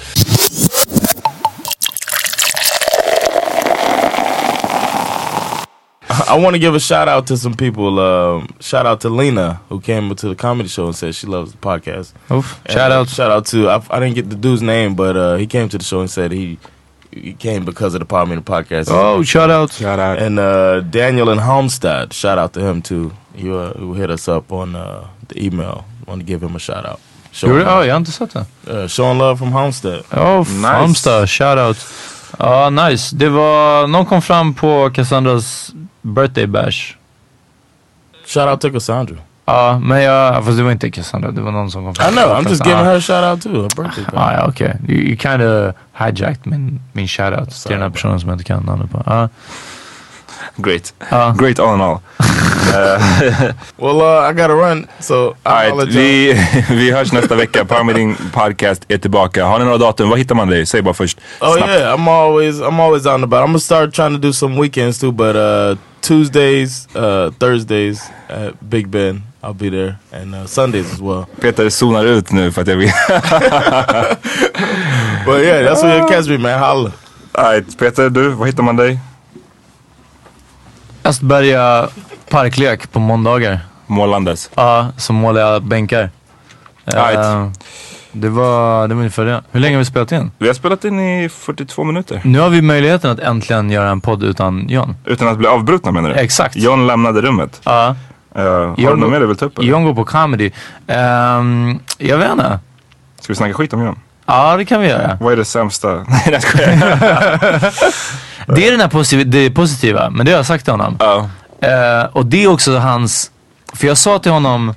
I 6.27 6.37
want 6.37 6.53
to 6.55 6.59
give 6.59 6.75
a 6.75 6.79
shout 6.79 7.07
out 7.07 7.27
to 7.27 7.37
some 7.37 7.53
people. 7.55 7.99
Um, 7.99 8.47
shout 8.59 8.85
out 8.85 9.01
to 9.01 9.09
Lena 9.09 9.61
who 9.69 9.79
came 9.79 10.13
to 10.15 10.27
the 10.29 10.35
comedy 10.35 10.69
show 10.69 10.85
and 10.85 10.95
said 10.95 11.15
she 11.15 11.27
loves 11.27 11.51
the 11.51 11.57
podcast. 11.57 12.13
Oof. 12.31 12.59
And, 12.65 12.73
Shout 12.73 12.91
uh, 12.91 12.95
out. 12.95 13.09
Shout 13.09 13.31
out 13.31 13.45
to 13.47 13.69
I, 13.69 13.81
I 13.89 13.99
didn't 13.99 14.15
get 14.15 14.29
the 14.29 14.35
dude's 14.35 14.61
name, 14.61 14.95
but 14.95 15.15
uh, 15.17 15.35
he 15.35 15.47
came 15.47 15.69
to 15.69 15.77
the 15.77 15.83
show 15.83 15.99
and 16.01 16.09
said 16.09 16.31
he 16.31 16.57
he 17.11 17.33
came 17.33 17.63
because 17.65 17.93
of 17.95 17.99
the 17.99 18.05
Power 18.05 18.25
Meter 18.25 18.41
podcast. 18.41 18.87
Oh, 18.89 19.23
shout 19.23 19.49
out. 19.49 19.71
Shout 19.71 19.99
out. 19.99 20.19
And 20.19 20.39
uh, 20.39 20.81
Daniel 20.81 21.29
in 21.29 21.37
Homestead, 21.39 22.13
shout 22.13 22.37
out 22.37 22.53
to 22.53 22.59
him 22.59 22.81
too. 22.81 23.11
He, 23.33 23.49
uh, 23.49 23.73
who 23.73 23.93
hit 23.93 24.09
us 24.09 24.27
up 24.27 24.51
on 24.51 24.75
uh, 24.75 25.07
the 25.27 25.45
email. 25.45 25.85
Want 26.07 26.21
to 26.21 26.25
give 26.25 26.43
him 26.43 26.55
a 26.55 26.59
shout 26.59 26.85
out. 26.85 26.99
Showing 27.31 27.53
Gjorde, 27.53 27.63
ja, 27.65 27.75
love, 27.75 27.85
jag 27.85 27.93
har 27.93 27.97
inte 27.99 28.11
sett 28.11 28.33
det. 28.33 28.45
uh, 28.67 28.87
showing 28.87 29.17
love 29.17 29.37
from 29.37 29.51
Homestead. 29.51 30.03
Oh, 30.11 30.39
Nice. 30.39 30.67
Halmstad, 30.67 31.29
shout 31.29 31.57
out. 31.57 31.77
Ja, 32.39 32.69
nice. 32.69 33.15
Det 33.15 33.29
var, 33.29 33.87
någon 33.87 34.05
kom 34.05 34.21
fram 34.21 34.53
på 34.53 34.89
Cassandras 34.93 35.71
birthday 36.05 36.45
bash. 36.45 36.95
Shout 38.25 38.47
out 38.47 38.61
to 38.61 38.69
Cassandra. 38.71 39.17
Ja, 39.45 39.79
men 39.83 40.01
jag, 40.01 40.45
fast 40.45 40.57
det 40.57 40.63
var 40.63 40.71
inte 40.71 40.91
Cassandra, 40.91 41.31
det 41.31 41.41
var 41.41 41.51
någon 41.51 41.71
som 41.71 41.83
kom 41.83 41.91
I 41.91 41.95
fram. 41.95 42.13
know. 42.13 42.37
I'm 42.37 42.49
just 42.49 42.65
giving 42.65 42.85
her 42.85 42.95
a 42.97 43.01
shout 43.01 43.23
out 43.23 43.41
too. 43.41 43.61
Her 43.61 43.69
birthday. 43.83 44.05
Ah, 44.13 44.33
ja, 44.33 44.45
okej. 44.47 44.75
You, 44.87 44.97
you 44.97 45.17
kind 45.17 45.41
of 45.41 45.75
hijacked 45.93 46.45
min, 46.45 46.81
min 46.93 47.07
shoutout 47.07 47.49
till 47.49 47.71
den 47.71 47.81
här 47.81 47.89
personen 47.89 48.19
som 48.19 48.29
jag 48.29 48.35
inte 48.35 48.43
kan 48.43 48.63
namnet 48.63 48.91
på. 48.91 49.03
Ja. 49.05 49.29
Great. 50.57 50.93
Ja. 51.11 51.35
Great 51.39 51.59
all 51.59 51.75
in 51.75 51.81
all. 51.81 51.99
Well, 53.77 54.01
uh, 54.01 54.29
I 54.29 54.33
gotta 54.33 54.53
run, 54.55 54.87
so 54.99 55.35
All 55.43 55.53
right, 55.53 55.87
vi, 55.87 56.33
vi 56.69 56.91
hörs 56.91 57.11
nästa 57.11 57.35
vecka. 57.35 57.65
Power 57.65 57.83
Meeting 57.83 58.15
Podcast 58.33 58.85
är 58.87 58.97
tillbaka. 58.97 59.45
Har 59.45 59.59
ni 59.59 59.65
några 59.65 59.77
datum? 59.77 60.09
Var 60.09 60.17
hittar 60.17 60.35
man 60.35 60.47
dig? 60.47 60.65
Säg 60.65 60.81
bara 60.81 60.93
först. 60.93 61.17
Oh 61.41 61.57
Snabbt. 61.57 61.71
yeah, 61.71 61.97
I'm 61.97 62.09
always 62.09 62.55
I'm 62.61 62.81
always 62.81 63.05
on 63.05 63.23
about. 63.23 63.39
I'm 63.41 63.45
gonna 63.45 63.59
start 63.59 63.93
trying 63.93 64.13
to 64.13 64.17
do 64.27 64.33
some 64.33 64.61
weekends 64.61 64.99
too, 64.99 65.11
but 65.11 65.35
uh, 65.35 65.77
Tuesdays, 66.07 66.87
uh, 66.95 67.31
Thursdays 67.39 68.11
at 68.29 68.69
Big 68.69 68.91
Ben, 68.91 69.23
I'll 69.41 69.53
be 69.55 69.69
there, 69.69 69.97
and 70.11 70.35
uh, 70.35 70.45
Sundays 70.45 70.93
as 70.93 71.01
well. 71.01 71.25
Peter 71.41 71.69
zonar 71.69 72.03
ut 72.05 72.31
nu 72.31 72.51
för 72.51 72.61
att 72.61 72.67
jag 72.67 72.75
vill... 72.75 72.91
But 75.25 75.41
yeah, 75.41 75.63
that's 75.63 75.83
where 75.83 75.97
you 75.97 76.07
catch 76.07 76.27
me, 76.29 76.37
man. 76.37 76.59
Holla. 76.59 76.91
All 77.31 77.51
right, 77.53 77.77
Peter, 77.77 78.09
du, 78.09 78.29
var 78.29 78.45
hittar 78.45 78.63
man 78.63 78.75
dig? 78.75 78.99
Östberga 81.03 81.89
parklek 82.29 82.91
på 82.91 82.99
måndagar. 82.99 83.59
Målandes. 83.87 84.49
Ja, 84.55 84.87
så 84.97 85.13
målar 85.13 85.41
jag 85.41 85.63
bänkar. 85.63 86.09
Right. 86.85 87.57
Det, 88.17 88.29
var, 88.29 88.87
det 88.87 88.93
var 88.93 88.99
ungefär 89.01 89.25
det. 89.25 89.41
Hur 89.51 89.59
länge 89.59 89.75
har 89.75 89.79
vi 89.79 89.85
spelat 89.85 90.11
in? 90.11 90.31
Vi 90.37 90.47
har 90.47 90.53
spelat 90.53 90.85
in 90.85 90.99
i 90.99 91.29
42 91.29 91.83
minuter. 91.83 92.21
Nu 92.23 92.39
har 92.39 92.49
vi 92.49 92.61
möjligheten 92.61 93.11
att 93.11 93.19
äntligen 93.19 93.69
göra 93.69 93.89
en 93.89 94.01
podd 94.01 94.23
utan 94.23 94.69
John. 94.69 94.95
Utan 95.05 95.27
att 95.27 95.37
bli 95.37 95.47
avbrutna 95.47 95.91
menar 95.91 96.09
du? 96.09 96.15
Exakt. 96.15 96.55
John 96.55 96.87
lämnade 96.87 97.21
rummet. 97.21 97.61
Ja. 97.63 97.95
Uh, 98.37 98.41
har 98.43 98.75
du 98.75 98.81
John- 98.83 98.99
något 98.99 99.09
mer 99.11 99.19
du 99.19 99.27
vill 99.27 99.37
ta 99.37 99.45
upp? 99.45 99.57
eller? 99.57 99.69
John 99.69 99.83
går 99.83 99.93
på 99.93 100.05
comedy. 100.05 100.51
Ehm, 100.87 101.79
jag 101.97 102.17
vet 102.17 102.31
inte. 102.31 102.59
Ska 103.21 103.33
vi 103.33 103.35
snacka 103.35 103.53
skit 103.53 103.73
om 103.73 103.83
John? 103.85 103.99
Ja, 104.25 104.57
det 104.57 104.65
kan 104.65 104.81
vi 104.81 104.87
göra. 104.87 105.17
Vad 105.21 105.33
är 105.33 105.37
det 105.37 105.45
sämsta? 105.45 105.93
Nej, 106.07 106.29
jag 106.31 106.41
skojar. 106.41 106.75
Det 108.55 108.67
är 108.67 108.71
den 108.71 108.79
här 108.81 108.87
positiva, 108.87 109.23
det 109.31 109.51
positiva, 109.51 110.09
men 110.09 110.25
det 110.25 110.31
har 110.31 110.37
jag 110.39 110.45
sagt 110.45 110.63
till 110.63 110.73
honom. 110.73 110.97
Ja. 110.99 111.29
Eh, 111.67 112.05
och 112.11 112.25
det 112.25 112.43
är 112.43 112.47
också 112.47 112.77
hans, 112.77 113.31
för 113.73 113.87
jag 113.87 113.97
sa 113.97 114.19
till 114.19 114.31
honom, 114.31 114.73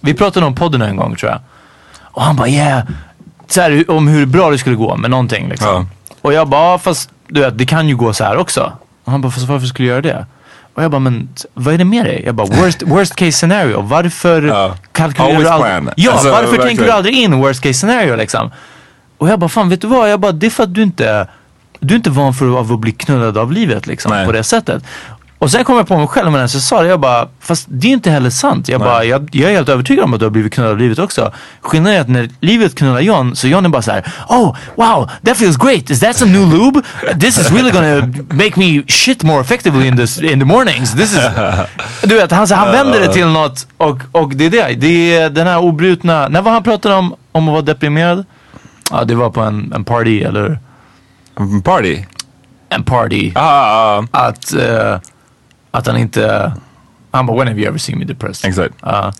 vi 0.00 0.14
pratade 0.14 0.46
om 0.46 0.54
podden 0.54 0.82
en 0.82 0.96
gång 0.96 1.16
tror 1.16 1.30
jag. 1.32 1.40
Och 2.12 2.22
han 2.22 2.36
bara 2.36 2.48
yeah, 2.48 2.82
så 3.48 3.60
här, 3.60 3.90
om 3.90 4.08
hur 4.08 4.26
bra 4.26 4.50
det 4.50 4.58
skulle 4.58 4.76
gå 4.76 4.96
med 4.96 5.10
någonting 5.10 5.48
liksom. 5.48 5.68
Ja. 5.68 5.86
Och 6.22 6.32
jag 6.32 6.48
bara, 6.48 6.72
"Ja, 6.72 6.78
fast 6.78 7.10
du 7.28 7.40
vet, 7.40 7.58
det 7.58 7.66
kan 7.66 7.88
ju 7.88 7.96
gå 7.96 8.12
så 8.12 8.24
här 8.24 8.36
också. 8.36 8.72
Och 9.04 9.12
han 9.12 9.20
bara, 9.20 9.32
fast 9.32 9.46
varför 9.48 9.66
skulle 9.66 9.88
jag 9.88 9.92
göra 10.06 10.16
det? 10.16 10.26
Och 10.74 10.82
jag 10.84 10.90
bara, 10.90 10.98
men 10.98 11.28
vad 11.54 11.74
är 11.74 11.78
det 11.78 11.84
med 11.84 12.04
dig? 12.04 12.22
Jag 12.26 12.34
bara, 12.34 12.46
worst, 12.46 12.82
worst 12.82 13.14
case 13.16 13.32
scenario. 13.32 13.80
Varför 13.80 14.42
Ja. 14.42 14.74
kalkylerar 14.92 15.38
du 15.38 15.48
aldrig? 15.48 15.94
Ja, 15.96 16.12
Alltså, 16.12 16.30
varför 16.30 16.46
tänker 16.46 16.62
verkligen. 16.64 16.84
du 16.86 16.90
aldrig 16.92 17.14
in 17.18 17.38
worst 17.40 17.60
case 17.62 17.74
scenario 17.74 18.16
liksom? 18.16 18.50
Och 19.18 19.28
jag 19.28 19.38
bara, 19.38 19.48
fan 19.48 19.68
vet 19.68 19.80
du 19.80 19.86
vad? 19.86 20.10
Jag 20.10 20.20
bara, 20.20 20.32
det 20.32 20.46
är 20.46 20.50
för 20.50 20.62
att 20.62 20.74
du 20.74 20.82
inte, 20.82 21.26
du 21.80 21.94
är 21.94 21.96
inte 21.96 22.10
van 22.10 22.34
för 22.34 22.58
av 22.58 22.72
att 22.72 22.78
bli 22.80 22.92
knullad 22.92 23.38
av 23.38 23.52
livet 23.52 23.86
liksom 23.86 24.10
Nej. 24.12 24.26
på 24.26 24.32
det 24.32 24.42
sättet. 24.44 24.84
Och 25.42 25.50
sen 25.50 25.64
kom 25.64 25.76
jag 25.76 25.88
på 25.88 25.96
mig 25.98 26.06
själv 26.06 26.32
medan 26.32 26.40
jag 26.40 26.50
sa 26.50 26.82
det, 26.82 26.88
jag 26.88 27.00
bara, 27.00 27.28
fast 27.40 27.66
det 27.68 27.86
är 27.88 27.92
inte 27.92 28.10
heller 28.10 28.30
sant. 28.30 28.68
Jag, 28.68 28.78
Nej. 28.78 28.88
bara, 28.88 29.04
jag, 29.04 29.28
jag 29.32 29.50
är 29.50 29.54
helt 29.54 29.68
övertygad 29.68 30.04
om 30.04 30.14
att 30.14 30.20
du 30.20 30.26
har 30.26 30.30
blivit 30.30 30.52
knullad 30.52 30.72
av 30.72 30.78
livet 30.78 30.98
också. 30.98 31.32
Skillnaden 31.60 31.96
är 31.96 32.00
att 32.00 32.08
när 32.08 32.30
livet 32.40 32.74
knullar 32.74 33.00
John, 33.00 33.36
så 33.36 33.48
John 33.48 33.64
är 33.64 33.68
bara 33.68 33.82
så 33.82 33.90
här: 33.90 34.12
oh 34.28 34.56
wow, 34.76 35.10
that 35.24 35.36
feels 35.36 35.56
great, 35.56 35.90
is 35.90 36.00
that 36.00 36.16
some 36.16 36.32
new 36.32 36.54
lube? 36.54 36.82
This 37.20 37.38
is 37.38 37.50
really 37.50 37.70
gonna 37.70 38.06
make 38.30 38.52
me 38.56 38.82
shit 38.88 39.22
more 39.22 39.40
effectively 39.40 39.88
in, 39.88 39.96
this, 39.96 40.18
in 40.18 40.38
the 40.38 40.44
mornings. 40.44 40.92
This 40.92 41.12
is... 41.12 41.20
Du 42.02 42.14
vet, 42.14 42.30
han, 42.30 42.48
så 42.48 42.54
han 42.54 42.72
vänder 42.72 43.00
det 43.00 43.12
till 43.12 43.26
något 43.26 43.66
och, 43.76 43.98
och 44.12 44.36
det 44.36 44.46
är 44.46 44.50
det. 44.50 44.74
Det 44.74 45.16
är 45.16 45.30
den 45.30 45.46
här 45.46 45.58
obrutna, 45.58 46.28
när 46.28 46.42
var 46.42 46.52
han 46.52 46.62
pratade 46.62 46.94
om, 46.94 47.14
om 47.32 47.48
att 47.48 47.52
vara 47.52 47.62
deprimerad? 47.62 48.24
Ja, 48.90 49.04
det 49.04 49.14
var 49.14 49.30
på 49.30 49.40
en, 49.40 49.72
en 49.74 49.84
party 49.84 50.22
eller 50.22 50.58
Party? 51.64 52.04
en 52.68 52.84
party. 52.84 53.32
Ah, 53.34 53.40
ah, 53.42 54.04
ah. 54.10 54.26
Att, 54.26 54.54
eh, 54.54 54.98
att 55.74 55.86
han 55.86 55.96
inte, 55.96 56.52
han 57.10 57.26
bara 57.26 57.38
when 57.38 57.48
have 57.48 57.60
you 57.60 57.68
ever 57.68 57.78
seen 57.78 57.98
me 57.98 58.04
depressed? 58.04 58.48
exakt. 58.48 58.74
Ja. 58.82 59.12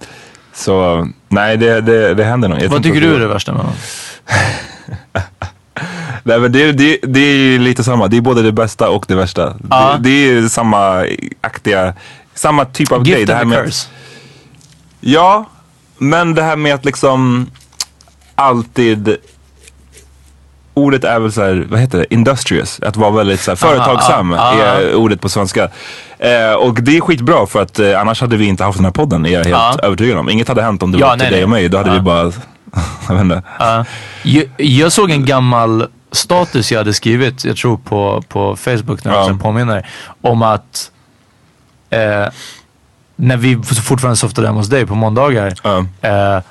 Så 0.55 1.09
nej, 1.28 1.57
det, 1.57 1.80
det, 1.80 2.14
det 2.14 2.24
händer 2.24 2.48
nog. 2.48 2.62
Vad 2.62 2.82
tycker 2.82 3.00
du 3.00 3.14
är 3.14 3.20
det 3.20 3.26
värsta 3.28 3.53
med 3.53 3.61
honom? 3.61 3.76
Nej, 6.24 6.40
men 6.40 6.53
det, 6.53 6.72
det, 6.72 6.98
det 7.03 7.20
är 7.20 7.34
ju 7.36 7.59
lite 7.59 7.84
samma. 7.84 8.09
Det 8.09 8.16
är 8.16 8.20
både 8.20 8.42
det 8.42 8.53
bästa 8.53 8.90
och 8.90 9.05
det 9.09 9.14
värsta. 9.14 9.57
Ja. 9.70 9.96
Det, 10.00 10.11
det 10.11 10.30
är 10.38 10.48
samma 10.48 11.07
aktiga, 11.40 11.94
samma 12.34 12.64
typ 12.64 12.92
av 12.92 13.03
grej. 13.05 13.24
Det 13.24 13.34
här 13.34 13.44
med 13.44 13.59
a 13.59 13.61
att- 13.61 13.66
curse. 13.66 13.88
Ja, 15.00 15.46
men 15.98 16.34
det 16.34 16.42
här 16.42 16.57
med 16.57 16.74
att 16.74 16.84
liksom 16.84 17.50
alltid 18.34 19.16
Ordet 20.74 21.04
är 21.04 21.18
väl 21.20 21.32
såhär, 21.32 21.66
vad 21.70 21.80
heter 21.80 21.98
det, 21.98 22.14
industrious. 22.14 22.80
Att 22.82 22.96
vara 22.96 23.10
väldigt 23.10 23.40
såhär, 23.40 23.56
företagsam 23.56 24.32
ah, 24.32 24.36
ah. 24.38 24.52
är 24.54 24.94
ordet 24.94 25.20
på 25.20 25.28
svenska. 25.28 25.68
Eh, 26.18 26.52
och 26.52 26.82
det 26.82 26.96
är 26.96 27.00
skitbra 27.00 27.46
för 27.46 27.62
att 27.62 27.78
eh, 27.78 28.00
annars 28.00 28.20
hade 28.20 28.36
vi 28.36 28.46
inte 28.46 28.64
haft 28.64 28.78
den 28.78 28.84
här 28.84 28.92
podden, 28.92 29.26
är 29.26 29.30
jag 29.30 29.38
helt 29.38 29.48
Ja. 29.50 29.76
övertygad 29.82 30.18
om. 30.18 30.28
Inget 30.28 30.48
hade 30.48 30.62
hänt 30.62 30.82
om 30.82 30.92
det 30.92 30.98
Ja, 30.98 31.06
var 31.06 31.14
upp 31.14 31.20
till 31.20 31.24
nej, 31.24 31.30
dig 31.30 31.38
nej. 31.38 31.44
och 31.44 31.50
mig. 31.50 31.68
Då 31.68 31.78
hade 31.78 31.90
vi 31.90 32.00
bara, 32.00 32.22
jag 33.08 33.14
vet 33.14 33.22
inte. 33.22 33.42
Ja. 33.58 33.84
jag, 34.22 34.44
jag 34.56 34.92
såg 34.92 35.10
en 35.10 35.24
gammal 35.24 35.86
status 36.12 36.72
jag 36.72 36.78
hade 36.78 36.94
skrivit, 36.94 37.44
jag 37.44 37.56
tror 37.56 37.76
på, 37.76 38.22
på 38.28 38.56
Facebook 38.56 39.04
när 39.04 39.12
Ja. 39.12 39.18
jag 39.26 39.30
ja. 39.34 39.38
påminner, 39.42 39.86
om 40.20 40.42
att 40.42 40.90
eh, 41.90 42.26
när 43.16 43.36
vi 43.36 43.62
fortfarande 43.62 44.16
softade 44.16 44.46
hemma 44.46 44.60
hos 44.60 44.68
dig 44.68 44.86
på 44.86 44.94
måndagar 44.94 45.54
eh, 46.00 46.42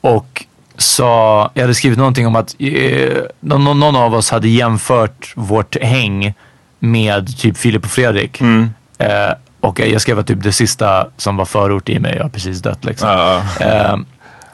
och 0.00 0.44
sa, 0.76 1.50
jag 1.54 1.62
hade 1.62 1.74
skrivit 1.74 1.98
någonting 1.98 2.26
om 2.26 2.36
att 2.36 2.56
eh, 2.58 3.22
någon, 3.40 3.80
någon 3.80 3.96
av 3.96 4.14
oss 4.14 4.30
hade 4.30 4.48
jämfört 4.48 5.32
vårt 5.36 5.76
häng 5.82 6.34
med 6.78 7.38
typ 7.38 7.56
Filip 7.56 7.84
och 7.84 7.90
Fredrik. 7.90 8.40
Mm. 8.40 8.70
Eh, 8.98 9.32
och 9.60 9.80
jag 9.80 10.00
skrev 10.00 10.18
att 10.18 10.26
typ 10.26 10.42
det 10.42 10.52
sista 10.52 11.06
som 11.16 11.36
var 11.36 11.44
förort 11.44 11.88
i 11.88 11.98
mig 11.98 12.18
har 12.18 12.28
precis 12.28 12.62
dött 12.62 12.84
liksom. 12.84 13.08
Ja. 13.08 13.42
Eh, 13.60 13.96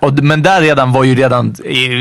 Och, 0.00 0.12
men 0.12 0.42
där 0.42 0.60
redan 0.60 0.92
var 0.92 1.04
ju 1.04 1.14
redan, 1.14 1.54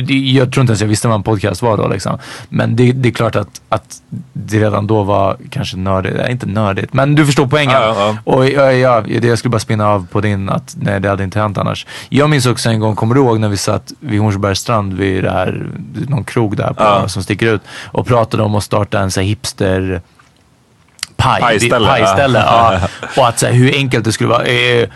jag 0.08 0.52
tror 0.52 0.62
inte 0.62 0.72
ens 0.72 0.82
jag 0.82 0.88
visste 0.88 1.08
vad 1.08 1.16
en 1.16 1.24
podcast 1.24 1.62
var 1.62 1.78
då 1.78 1.88
liksom. 1.88 2.18
Men 2.50 2.76
det, 2.76 2.92
det 2.92 3.10
är 3.10 3.14
klart 3.14 3.36
att, 3.36 3.62
att 3.70 4.02
det 4.34 4.60
redan 4.60 4.88
då 4.88 5.04
var 5.04 5.38
kanske 5.50 5.78
nördigt, 5.78 6.16
nej, 6.18 6.32
inte 6.32 6.46
nördigt, 6.46 6.94
men 6.94 7.16
du 7.16 7.26
förstår 7.26 7.48
poängen. 7.48 7.82
Ja, 7.82 7.96
ja, 7.98 8.34
Och 8.34 8.50
ja, 8.50 8.72
ja, 8.72 9.04
jag 9.08 9.38
skulle 9.38 9.50
bara 9.50 9.60
spinna 9.60 9.88
av 9.88 10.08
på 10.12 10.22
din 10.22 10.50
att 10.50 10.76
nej 10.82 11.00
det 11.00 11.10
hade 11.10 11.24
inte 11.24 11.40
hänt 11.40 11.58
annars. 11.58 11.86
Jag 12.10 12.30
minns 12.30 12.46
också 12.46 12.70
en 12.70 12.80
gång, 12.80 12.96
kommer 12.96 13.16
du 13.16 13.22
ihåg 13.22 13.40
när 13.40 13.50
vi 13.50 13.58
satt 13.58 13.94
vid 14.00 14.20
Hornsbergs 14.20 14.60
strand 14.60 14.94
vid 14.94 15.24
det 15.24 15.32
här, 15.32 15.68
någon 16.08 16.24
krog 16.24 16.58
där 16.58 16.74
på, 16.74 17.10
som 17.10 17.24
sticker 17.24 17.54
ut 17.54 17.62
och 17.86 18.08
pratade 18.08 18.44
om 18.44 18.56
att 18.56 18.64
starta 18.64 19.00
en 19.00 19.12
så 19.12 19.20
här 19.20 19.28
hipster 19.28 20.02
paj, 21.20 21.42
Pajställe, 21.42 21.88
pajställe 21.88 22.40
ja. 22.40 22.80
ja. 22.82 22.88
Och 23.22 23.28
att 23.28 23.40
så 23.40 23.46
här, 23.46 23.54
hur 23.54 23.76
enkelt 23.76 24.06
det 24.06 24.12
skulle 24.12 24.30
vara. 24.30 24.46
Eh, 24.46 24.90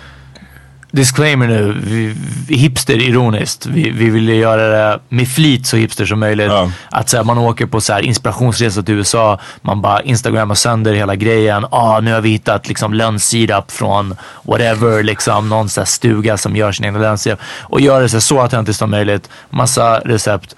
disclaimer 0.94 1.48
nu, 1.48 1.82
vi, 1.84 2.16
hipster 2.56 3.02
ironiskt. 3.02 3.66
Vi, 3.66 3.90
vi 3.90 4.10
ville 4.10 4.34
göra 4.34 4.68
det 4.68 5.00
med 5.10 5.28
flit 5.28 5.68
så 5.68 5.78
hipster 5.78 6.06
som 6.06 6.20
möjligt. 6.20 6.52
Att 6.90 7.10
så 7.10 7.18
här, 7.18 7.24
man 7.24 7.38
åker 7.38 7.66
på 7.66 7.82
så 7.82 7.94
här, 7.94 8.02
inspirationsresa 8.02 8.84
till 8.84 8.96
USA, 8.96 9.40
man 9.62 9.82
bara 9.82 10.02
instagrammar 10.02 10.56
sönder 10.56 10.94
hela 10.94 11.16
grejen. 11.16 11.66
Ah, 11.72 12.00
nu 12.00 12.14
har 12.14 12.22
vi 12.22 12.30
hittat 12.30 12.68
liksom 12.68 12.94
lönnsirap 12.94 13.72
från 13.72 14.16
whatever, 14.44 15.04
liksom 15.04 15.50
någon 15.50 15.70
så 15.70 15.82
här, 15.82 15.86
stuga 15.86 16.38
som 16.38 16.56
gör 16.56 16.72
sin 16.72 16.86
egen 16.86 17.02
lönnsirap. 17.02 17.40
Och 17.62 17.82
gör 17.82 18.02
det 18.02 18.10
så, 18.10 18.22
så 18.22 18.42
autentiskt 18.42 18.80
som 18.80 18.92
möjligt. 18.92 19.30
Massa 19.50 20.00
recept 20.00 20.56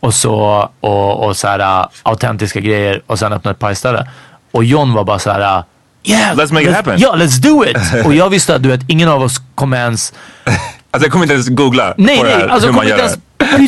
och 0.00 0.14
så 0.14 0.68
och, 0.80 1.26
och 1.26 1.36
så 1.36 1.48
här, 1.48 1.86
autentiska 2.02 2.60
grejer 2.60 3.02
och 3.06 3.18
sen 3.18 3.32
öppna 3.32 3.50
ett 3.50 3.58
pajställe. 3.58 4.08
Och 4.52 4.64
John 4.64 4.92
var 4.92 5.04
bara 5.04 5.18
så 5.18 5.30
här. 5.30 5.62
Äh, 6.06 6.10
Yeah, 6.12 6.36
Let's 6.36 6.52
make 6.52 6.64
it 6.70 6.74
happen." 6.76 6.94
Ja, 6.98 7.14
let's 7.16 7.40
do 7.40 7.64
it! 7.64 8.04
Och 8.06 8.14
jag 8.14 8.30
visste 8.30 8.54
att 8.54 8.62
du 8.62 8.68
vet, 8.68 8.80
ingen 8.88 9.08
av 9.08 9.22
oss 9.22 9.40
kommer 9.54 9.76
ens 9.76 10.12
Alltså 10.90 11.06
jag 11.06 11.12
kommer 11.12 11.24
inte 11.24 11.34
ens 11.34 11.48
googla 11.48 11.94
Nej, 11.96 12.18
på 12.18 12.24
det 12.24 12.30
nej, 12.30 12.38
här, 12.40 12.48
alltså 12.48 12.68
hur 12.68 12.74
jag 12.74 12.76
man 12.76 12.88
gör 12.88 12.96
det. 12.96 13.02
ens 13.02 13.18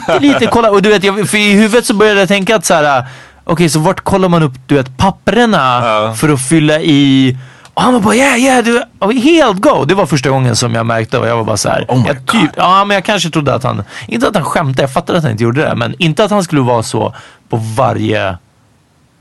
pyttelite 0.06 0.46
kolla. 0.52 0.70
Och 0.70 0.82
du 0.82 0.88
vet, 0.88 1.04
jag, 1.04 1.28
för 1.28 1.38
i 1.38 1.52
huvudet 1.52 1.86
så 1.86 1.94
började 1.94 2.20
jag 2.20 2.28
tänka 2.28 2.56
att 2.56 2.64
så 2.66 2.74
här, 2.74 3.04
okej 3.44 3.68
så 3.68 3.78
vart 3.78 4.00
kollar 4.00 4.28
man 4.28 4.42
upp 4.42 4.52
du 4.66 4.74
vet 4.74 4.96
papperna 4.96 5.82
för 6.14 6.28
att 6.28 6.48
fylla 6.48 6.80
i 6.80 7.36
och 7.74 7.82
han 7.84 7.92
var 7.92 8.00
bara 8.00 8.14
yeah 8.14 8.38
yeah 8.38 8.64
du 8.64 8.82
helt 9.20 9.60
go. 9.60 9.84
Det 9.84 9.94
var 9.94 10.06
första 10.06 10.30
gången 10.30 10.56
som 10.56 10.74
jag 10.74 10.86
märkte 10.86 11.18
och 11.18 11.28
jag 11.28 11.36
var 11.36 11.44
bara 11.44 11.56
så 11.56 11.68
här. 11.68 11.84
Oh 11.88 12.04
jag 12.06 12.26
typ, 12.26 12.50
ja 12.56 12.84
men 12.84 12.94
jag 12.94 13.04
kanske 13.04 13.30
trodde 13.30 13.54
att 13.54 13.62
han, 13.64 13.82
inte 14.06 14.28
att 14.28 14.34
han 14.34 14.44
skämtade, 14.44 14.82
jag 14.82 14.92
fattade 14.92 15.18
att 15.18 15.24
han 15.24 15.32
inte 15.32 15.44
gjorde 15.44 15.60
det. 15.60 15.74
Men 15.76 15.94
inte 15.98 16.24
att 16.24 16.30
han 16.30 16.44
skulle 16.44 16.60
vara 16.60 16.82
så 16.82 17.14
på 17.48 17.56
varje 17.56 18.36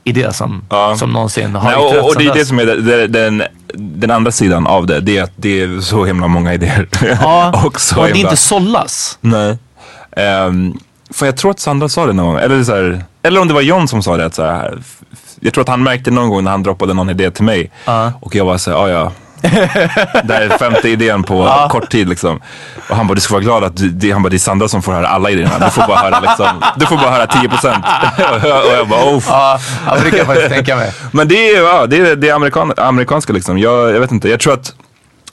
idé 0.07 0.33
som, 0.33 0.63
som 0.97 1.11
någonsin 1.13 1.55
har 1.55 1.63
Nej, 1.71 1.75
och, 1.99 2.07
och 2.09 2.15
det 2.17 2.25
är 2.27 2.33
det 2.33 2.45
som 2.45 2.59
är 2.59 2.65
det, 2.65 2.81
det, 2.81 3.07
den, 3.07 3.43
den 3.75 4.11
andra 4.11 4.31
sidan 4.31 4.67
av 4.67 4.85
det. 4.87 4.99
Det 4.99 5.17
är 5.17 5.23
att 5.23 5.31
det 5.35 5.61
är 5.61 5.81
så 5.81 6.05
himla 6.05 6.27
många 6.27 6.53
idéer. 6.53 6.87
Ja, 7.21 7.63
och 7.65 7.81
så 7.81 7.95
och 7.99 8.03
det 8.03 8.09
är 8.11 8.15
himla... 8.15 8.29
inte 8.29 8.41
sållas. 8.41 9.17
Nej. 9.21 9.57
Um, 10.47 10.79
för 11.13 11.25
jag 11.25 11.37
tror 11.37 11.51
att 11.51 11.59
Sandra 11.59 11.89
sa 11.89 12.05
det 12.05 12.13
någon 12.13 12.25
gång. 12.25 12.37
Eller, 12.37 12.63
så 12.63 12.75
här, 12.75 13.03
eller 13.23 13.41
om 13.41 13.47
det 13.47 13.53
var 13.53 13.61
John 13.61 13.87
som 13.87 14.03
sa 14.03 14.17
det. 14.17 14.25
Att 14.25 14.35
så 14.35 14.43
här, 14.43 14.77
jag 15.39 15.53
tror 15.53 15.61
att 15.61 15.69
han 15.69 15.83
märkte 15.83 16.11
någon 16.11 16.29
gång 16.29 16.43
när 16.43 16.51
han 16.51 16.63
droppade 16.63 16.93
någon 16.93 17.09
idé 17.09 17.31
till 17.31 17.43
mig. 17.43 17.71
Och 18.21 18.35
jag 18.35 18.45
var 18.45 18.57
så 18.57 18.71
här, 18.71 18.77
"Ah, 18.77 18.89
ja. 18.89 19.11
Det 20.23 20.33
här 20.33 20.41
är 20.41 20.57
femte 20.57 20.89
idén 20.89 21.23
på 21.23 21.67
kort 21.69 21.89
tid 21.89 22.09
liksom. 22.09 22.41
Och 22.89 22.95
han 22.95 23.07
bara, 23.07 23.15
du 23.15 23.21
ska 23.21 23.33
vara 23.33 23.43
glad 23.43 23.63
att 23.63 23.73
du, 23.75 24.13
han 24.13 24.23
bara, 24.23 24.29
det 24.29 24.35
är 24.35 24.39
Sandra 24.39 24.67
som 24.67 24.81
får 24.81 24.91
höra 24.91 25.07
alla 25.07 25.29
idéerna. 25.29 25.65
Du 25.65 25.71
får 25.71 25.87
bara 25.87 25.97
höra 25.97 26.19
liksom, 26.19 26.47
du 26.75 26.85
får 26.85 26.95
bara 26.95 27.11
höra 27.11 27.27
10 27.27 27.49
procent. 27.49 27.85
och 28.43 28.73
jag 28.77 28.87
bara, 28.87 29.03
oh. 29.03 29.23
Ja, 29.27 29.59
ja, 29.85 29.95
det 30.03 30.09
kan 30.09 30.17
jag 30.17 30.27
faktiskt 30.27 30.49
tänka 30.49 30.75
mig. 30.75 30.91
Men 31.11 31.27
det 31.27 31.49
är, 31.51 31.63
ja, 31.63 31.85
det 31.85 31.97
är 31.97 32.15
det 32.15 32.31
amerikan, 32.31 32.73
amerikanska 32.77 33.33
liksom. 33.33 33.57
Jag, 33.57 33.95
jag 33.95 33.99
vet 33.99 34.11
inte, 34.11 34.29
jag 34.29 34.39
tror 34.39 34.53
att 34.53 34.73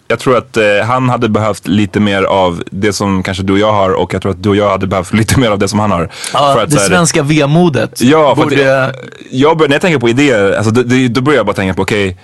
jag 0.08 0.18
tror 0.18 0.36
att 0.36 0.56
eh, 0.56 0.64
han 0.86 1.08
hade 1.08 1.28
behövt 1.28 1.66
lite 1.66 2.00
mer 2.00 2.22
av 2.22 2.62
det 2.70 2.92
som 2.92 3.22
kanske 3.22 3.42
du 3.42 3.52
och 3.52 3.58
jag 3.58 3.72
har 3.72 3.90
och 3.90 4.14
jag 4.14 4.22
tror 4.22 4.32
att 4.32 4.42
du 4.42 4.48
och 4.48 4.56
jag 4.56 4.70
hade 4.70 4.86
behövt 4.86 5.12
lite 5.12 5.40
mer 5.40 5.50
av 5.50 5.58
det 5.58 5.68
som 5.68 5.78
han 5.78 5.90
har. 5.90 6.10
Ja, 6.32 6.62
att, 6.62 6.70
det 6.70 6.78
här, 6.78 6.88
svenska 6.88 7.22
vemodet. 7.22 8.00
Ja, 8.00 8.34
för 8.34 8.42
att 8.42 8.48
borde... 8.48 8.62
jag, 8.62 8.94
jag 9.30 9.56
börjar, 9.56 9.68
när 9.68 9.74
jag 9.74 9.82
tänker 9.82 9.98
på 9.98 10.08
idéer, 10.08 10.52
alltså, 10.52 10.70
då, 10.70 10.82
då, 10.82 10.96
då 11.10 11.20
börjar 11.20 11.36
jag 11.36 11.46
bara 11.46 11.56
tänka 11.56 11.74
på 11.74 11.82
okej, 11.82 12.16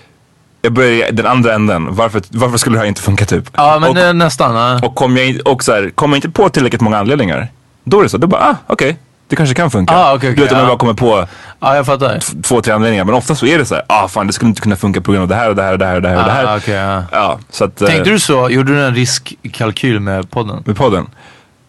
jag 0.63 0.73
börjar 0.73 1.13
den 1.13 1.27
andra 1.27 1.55
änden. 1.55 1.95
Varför, 1.95 2.23
varför 2.29 2.59
skulle 2.59 2.77
det 2.77 2.81
här 2.81 2.87
inte 2.87 3.03
funka 3.03 3.25
typ? 3.25 3.45
Ja, 3.57 3.79
men 3.81 3.91
och, 3.91 3.99
eh, 3.99 4.13
nästan. 4.15 4.55
Ja. 4.55 4.87
och 4.87 4.95
kommer 4.95 5.21
jag, 5.21 5.29
in- 5.29 5.41
och 5.41 5.65
så 5.65 5.73
här, 5.73 5.91
kommer 5.91 6.17
jag 6.17 6.19
inte 6.19 6.31
på 6.31 6.49
tillräckligt 6.49 6.81
många 6.81 6.99
anledningar, 6.99 7.49
då 7.85 7.99
är 7.99 8.03
det 8.03 8.09
så. 8.09 8.19
Då 8.19 8.27
bara, 8.27 8.41
ah, 8.43 8.57
okej, 8.67 8.97
det 9.29 9.37
kanske 9.37 9.55
kan 9.55 9.71
funka. 9.71 9.95
Ah, 9.95 10.15
okej, 10.15 10.17
okej, 10.17 10.35
du 10.37 10.43
vet 10.43 10.53
om 10.53 10.59
jag 10.59 10.65
ja. 10.65 10.69
bara 10.69 10.79
kommer 10.79 10.95
på 10.95 11.27
Ja, 11.61 11.77
jag 11.77 11.87
fattar. 11.87 12.43
två, 12.43 12.61
tre 12.63 12.73
anledningar. 12.75 13.05
Men 13.05 13.15
ofta 13.15 13.35
så 13.35 13.47
är 13.47 13.59
det 13.59 13.65
så 13.65 13.75
här, 13.75 13.85
ah 13.87 14.09
fan 14.09 14.27
det 14.27 14.33
skulle 14.33 14.49
inte 14.49 14.61
kunna 14.61 14.77
funka 14.77 15.01
på 15.01 15.13
grund 15.13 15.23
av 15.23 15.29
det 15.29 15.35
här 15.35 15.49
och 15.49 15.57
det 15.57 15.63
här 15.63 15.73
och 15.73 15.79
det 15.79 15.87
här 15.87 15.97
och 15.97 16.03
det 16.03 16.09
här. 16.09 16.19
Och 16.19 16.25
det 16.25 16.33
här. 16.33 16.45
Ah, 16.45 16.57
okej, 16.57 16.75
ja. 16.75 17.05
Ja, 17.13 17.39
så 17.51 17.65
att, 17.65 17.83
eh, 17.83 17.89
Tänkte 17.89 18.11
du 18.11 18.19
så? 18.19 18.51
Gjorde 18.51 18.73
du 18.75 18.85
en 18.85 18.95
riskkalkyl 18.95 20.01
med 20.01 20.31
podden? 20.31 20.63
med 20.67 20.77
podden? 20.77 21.07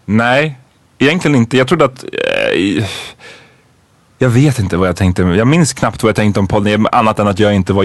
Nej, 0.06 0.58
egentligen 1.00 1.36
inte. 1.38 1.58
Jag 1.58 1.68
trodde 1.68 1.86
att... 1.86 2.04
Eh, 2.04 2.86
jag 4.18 4.30
vet 4.30 4.60
inte 4.60 4.78
vad 4.78 4.88
jag 4.88 4.96
tänkte. 4.96 5.22
Jag 5.22 5.48
minns 5.48 5.74
knappt 5.74 6.04
vad 6.04 6.10
jag 6.10 6.16
tänkte 6.16 6.40
om 6.40 6.48
podden. 6.48 6.88
Annat 6.92 7.20
än 7.20 7.28
att 7.28 7.40
jag 7.40 7.54
inte 7.54 7.74
var 7.74 7.84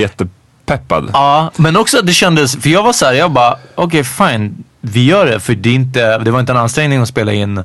jättepeppad. 0.70 1.10
Ja, 1.12 1.50
men 1.56 1.76
också 1.76 2.02
det 2.02 2.12
kändes, 2.12 2.56
för 2.56 2.68
jag 2.70 2.82
var 2.82 2.92
så 2.92 3.06
här, 3.06 3.12
jag 3.12 3.30
bara, 3.30 3.56
okej 3.74 4.04
fine, 4.04 4.64
vi 4.80 5.04
gör 5.04 5.26
det. 5.26 5.40
För 5.40 5.54
det, 5.54 5.70
inte, 5.72 6.18
det 6.18 6.30
var 6.30 6.40
inte 6.40 6.52
en 6.52 6.58
ansträngning 6.58 7.02
att 7.02 7.08
spela 7.08 7.32
in 7.32 7.62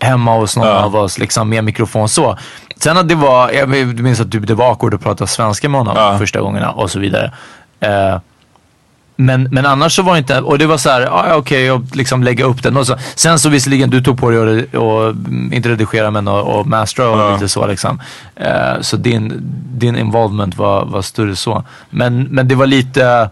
hemma 0.00 0.36
hos 0.36 0.56
någon 0.56 0.66
Ja. 0.66 0.74
av 0.84 0.96
oss 0.96 1.18
liksom 1.18 1.48
med 1.48 1.64
mikrofon 1.64 2.08
så. 2.08 2.38
Sen 2.76 2.96
att 2.98 3.08
det 3.08 3.14
var, 3.14 3.50
jag 3.50 3.68
minns 4.00 4.20
att 4.20 4.30
det 4.30 4.54
var 4.54 4.70
awkward 4.70 4.94
att 4.94 5.02
prata 5.02 5.26
svenska 5.26 5.68
med 5.68 5.80
honom 5.80 5.96
Ja. 5.96 6.18
första 6.18 6.40
gångerna 6.40 6.70
och 6.70 6.90
så 6.90 6.98
vidare. 6.98 7.32
Eh, 7.80 8.18
men, 9.16 9.48
men 9.50 9.66
annars 9.66 9.96
så 9.96 10.02
var 10.02 10.12
det 10.12 10.18
inte, 10.18 10.40
och 10.40 10.58
det 10.58 10.66
var 10.66 10.76
så 10.76 10.90
här, 10.90 11.00
ah, 11.02 11.26
ja, 11.28 11.34
okej, 11.36 11.70
och 11.72 11.82
liksom 11.96 12.22
lägga 12.22 12.44
upp 12.44 12.62
den. 12.62 12.76
Och 12.76 12.86
så, 12.86 12.96
sen 13.14 13.38
så 13.38 13.48
visserligen, 13.48 13.90
du 13.90 14.02
tog 14.02 14.18
på 14.18 14.30
dig 14.30 14.38
att 14.40 14.74
och, 14.74 15.04
mm, 15.10 15.52
inte 15.52 15.68
redigera 15.68 16.10
men 16.10 16.28
och, 16.28 16.58
och 16.58 16.66
mastera 16.66 17.08
och 17.08 17.18
Ja. 17.18 17.32
lite 17.32 17.48
så 17.48 17.66
liksom. 17.66 18.00
Eh, 18.36 18.80
så 18.80 18.96
din, 18.96 19.32
din 19.78 19.96
involvement 19.96 20.56
var, 20.56 20.84
var 20.84 21.02
större 21.02 21.36
så. 21.36 21.64
Men, 21.90 22.22
men 22.22 22.48
det 22.48 22.54
var 22.54 22.66
lite, 22.66 23.30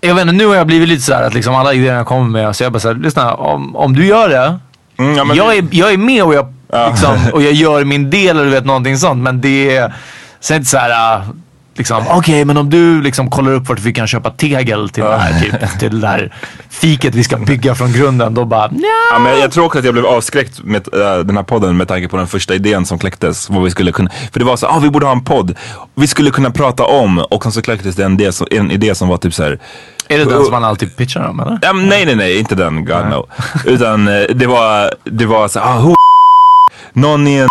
jag 0.00 0.14
vet 0.14 0.22
inte, 0.22 0.32
nu 0.34 0.46
har 0.46 0.54
jag 0.54 0.66
blivit 0.66 0.88
lite 0.88 1.02
så 1.02 1.14
här 1.14 1.22
att 1.22 1.34
liksom 1.34 1.54
alla 1.54 1.72
idéer 1.74 1.94
jag 1.94 2.06
kommer 2.06 2.28
med, 2.30 2.56
så 2.56 2.64
jag 2.64 2.72
bara 2.72 2.80
såhär, 2.80 2.94
lyssna, 2.94 3.34
om, 3.34 3.76
om 3.76 3.92
du 3.96 4.06
gör 4.06 4.28
det, 4.28 4.58
Mm, 4.98 5.16
ja, 5.16 5.34
jag, 5.34 5.56
är, 5.56 5.64
jag 5.70 5.92
är 5.92 5.96
med 5.98 6.24
och 6.24 6.34
jag, 6.34 6.54
liksom, 6.90 7.16
och 7.32 7.42
jag 7.42 7.52
gör 7.64 7.84
min 7.84 8.10
del 8.10 8.36
eller 8.36 8.44
du 8.44 8.50
vet 8.50 8.64
någonting 8.64 8.98
sånt. 8.98 9.22
Men 9.22 9.40
det 9.40 9.76
är, 9.76 9.94
sen 10.40 10.56
inte 10.56 10.68
så 10.68 10.78
här, 10.78 11.18
äh, 11.18 11.24
liksom, 11.78 12.04
okej 12.08 12.44
men 12.44 12.56
om 12.56 12.70
du 12.70 13.02
liksom 13.02 13.30
kollar 13.30 13.52
upp 13.52 13.68
vart 13.68 13.80
vi 13.80 13.92
kan 13.92 14.06
köpa 14.06 14.30
tegel 14.30 14.88
till, 14.88 15.02
det 15.02 15.16
här, 15.16 15.40
typ, 15.40 15.78
till 15.78 16.00
det 16.00 16.06
där 16.06 16.32
fiket 16.68 17.14
vi 17.14 17.24
ska 17.24 17.36
bygga 17.36 17.74
från 17.74 17.92
grunden. 17.92 18.34
Då 18.34 18.44
bara, 18.44 18.66
nja. 18.66 18.88
Ja, 19.12 19.18
men 19.18 19.40
jag 19.40 19.52
tror 19.52 19.64
också 19.64 19.78
att 19.78 19.84
jag 19.84 19.94
blev 19.94 20.06
avskräckt 20.06 20.62
med 20.62 20.94
äh, 20.94 21.18
den 21.18 21.36
här 21.36 21.42
podden 21.42 21.76
med 21.76 21.88
tanke 21.88 22.08
på 22.08 22.16
den 22.16 22.26
första 22.26 22.54
idén 22.54 22.86
som 22.86 22.98
kläcktes. 22.98 23.50
Vad 23.50 23.64
vi 23.64 23.70
skulle 23.70 23.92
kunna, 23.92 24.10
för 24.32 24.38
det 24.38 24.44
var 24.44 24.56
så, 24.56 24.66
ah, 24.66 24.78
vi 24.78 24.90
borde 24.90 25.06
ha 25.06 25.12
en 25.12 25.24
podd. 25.24 25.54
Vi 25.94 26.06
skulle 26.06 26.30
kunna 26.30 26.50
prata 26.50 26.84
om 26.84 27.18
och 27.18 27.42
sen 27.42 27.52
så 27.52 27.62
kläcktes 27.62 27.96
det 27.96 28.04
en 28.04 28.12
idé 28.12 28.32
som, 28.32 28.46
en 28.50 28.70
idé 28.70 28.94
som 28.94 29.08
var 29.08 29.16
typ 29.16 29.34
så 29.34 29.42
här. 29.42 29.58
Är 30.08 30.18
det 30.18 30.24
den 30.24 30.42
som 30.42 30.52
man 30.52 30.64
alltid 30.64 30.96
pitchar 30.96 31.28
om 31.28 31.40
eller? 31.40 31.58
Men 31.74 31.88
nej, 31.88 32.06
nej, 32.06 32.16
nej, 32.16 32.38
inte 32.38 32.54
den, 32.54 32.84
God 32.84 33.06
no. 33.10 33.26
Utan 33.64 34.08
eh, 34.08 34.22
det 34.34 34.46
var, 34.46 34.90
det 35.04 35.26
var 35.26 35.48
så 35.48 35.60
ah, 35.60 35.78
who 35.78 35.94
någon 36.92 37.26
är 37.26 37.42
en 37.42 37.48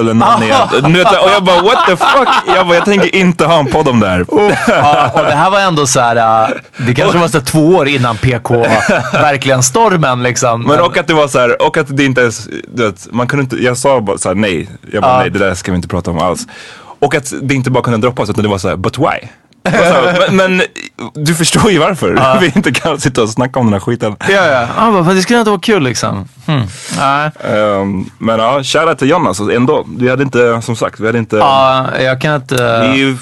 eller 0.00 0.92
vet, 0.94 1.06
och 1.24 1.30
jag 1.30 1.44
bara 1.44 1.62
what 1.62 1.86
the 1.86 1.96
fuck? 1.96 2.28
Jag 2.56 2.66
bara, 2.66 2.74
jag 2.74 2.84
tänker 2.84 3.14
inte 3.16 3.44
ha 3.44 3.58
en 3.58 3.66
podd 3.66 3.88
om 3.88 4.00
det 4.00 4.08
här. 4.08 4.26
Ja, 4.68 5.10
och 5.14 5.24
det 5.24 5.34
här 5.34 5.50
var 5.50 5.60
ändå 5.60 5.86
så 5.86 6.00
här, 6.00 6.16
äh, 6.16 6.48
det 6.86 6.94
kanske 6.94 7.18
var 7.18 7.28
så 7.28 7.40
två 7.40 7.66
år 7.68 7.88
innan 7.88 8.16
PK 8.16 8.54
verkligen 9.12 9.62
stormen 9.62 10.22
liksom. 10.22 10.62
Men 10.62 10.80
och 10.80 10.96
att 10.96 11.06
det 11.06 11.14
var 11.14 11.28
så 11.28 11.38
här, 11.38 11.62
och 11.66 11.76
att 11.76 11.96
det 11.96 12.04
inte 12.04 12.20
ens, 12.20 12.48
du 12.68 12.84
vet, 12.86 13.08
man 13.12 13.26
kunde 13.26 13.42
inte, 13.42 13.56
jag 13.56 13.76
sa 13.76 14.00
bara 14.00 14.18
så 14.18 14.28
här, 14.28 14.34
nej. 14.36 14.68
Jag 14.92 15.02
bara 15.02 15.12
Ja. 15.12 15.18
nej, 15.18 15.30
det 15.30 15.38
där 15.38 15.54
ska 15.54 15.72
vi 15.72 15.76
inte 15.76 15.88
prata 15.88 16.10
om 16.10 16.18
alls. 16.18 16.46
Och 16.98 17.14
att 17.14 17.32
det 17.42 17.54
inte 17.54 17.70
bara 17.70 17.82
kunde 17.84 17.98
droppas 17.98 18.30
utan 18.30 18.42
det 18.42 18.48
var 18.50 18.58
så 18.58 18.68
här, 18.68 18.76
but 18.76 18.98
why? 18.98 19.28
Men, 20.28 20.36
men 20.36 20.62
du 21.14 21.34
förstår 21.34 21.70
ju 21.70 21.78
varför 21.78 22.38
vi 22.40 22.52
inte 22.56 22.72
kan 22.72 23.00
sitta 23.00 23.22
och 23.22 23.28
snacka 23.28 23.60
om 23.60 23.66
den 23.66 23.72
här 23.72 23.80
skiten. 23.80 24.16
Ja, 24.28 24.46
ja. 24.46 24.66
Ah, 24.76 24.92
bara, 24.92 25.02
men 25.02 25.16
det 25.16 25.22
skulle 25.22 25.38
inte 25.38 25.50
vara 25.50 25.60
kul 25.60 25.82
liksom. 25.82 26.28
Hmm. 26.46 26.62
Nej. 26.98 27.30
Ehm, 27.44 28.10
men 28.18 28.38
ja, 28.40 28.62
shoutout 28.62 28.98
till 28.98 29.08
John 29.10 29.26
alltså 29.26 29.52
ändå. 29.52 29.86
Vi 29.98 30.08
hade 30.10 30.22
inte, 30.22 30.62
som 30.62 30.76
sagt, 30.76 31.00
vi 31.00 31.06
hade 31.06 31.18
inte, 31.18 31.36
Ja, 31.36 31.86
jag 32.00 32.20
kan 32.20 32.34
inte... 32.34 32.54
vi 32.56 32.88
är 32.88 32.94
ju 32.94 33.16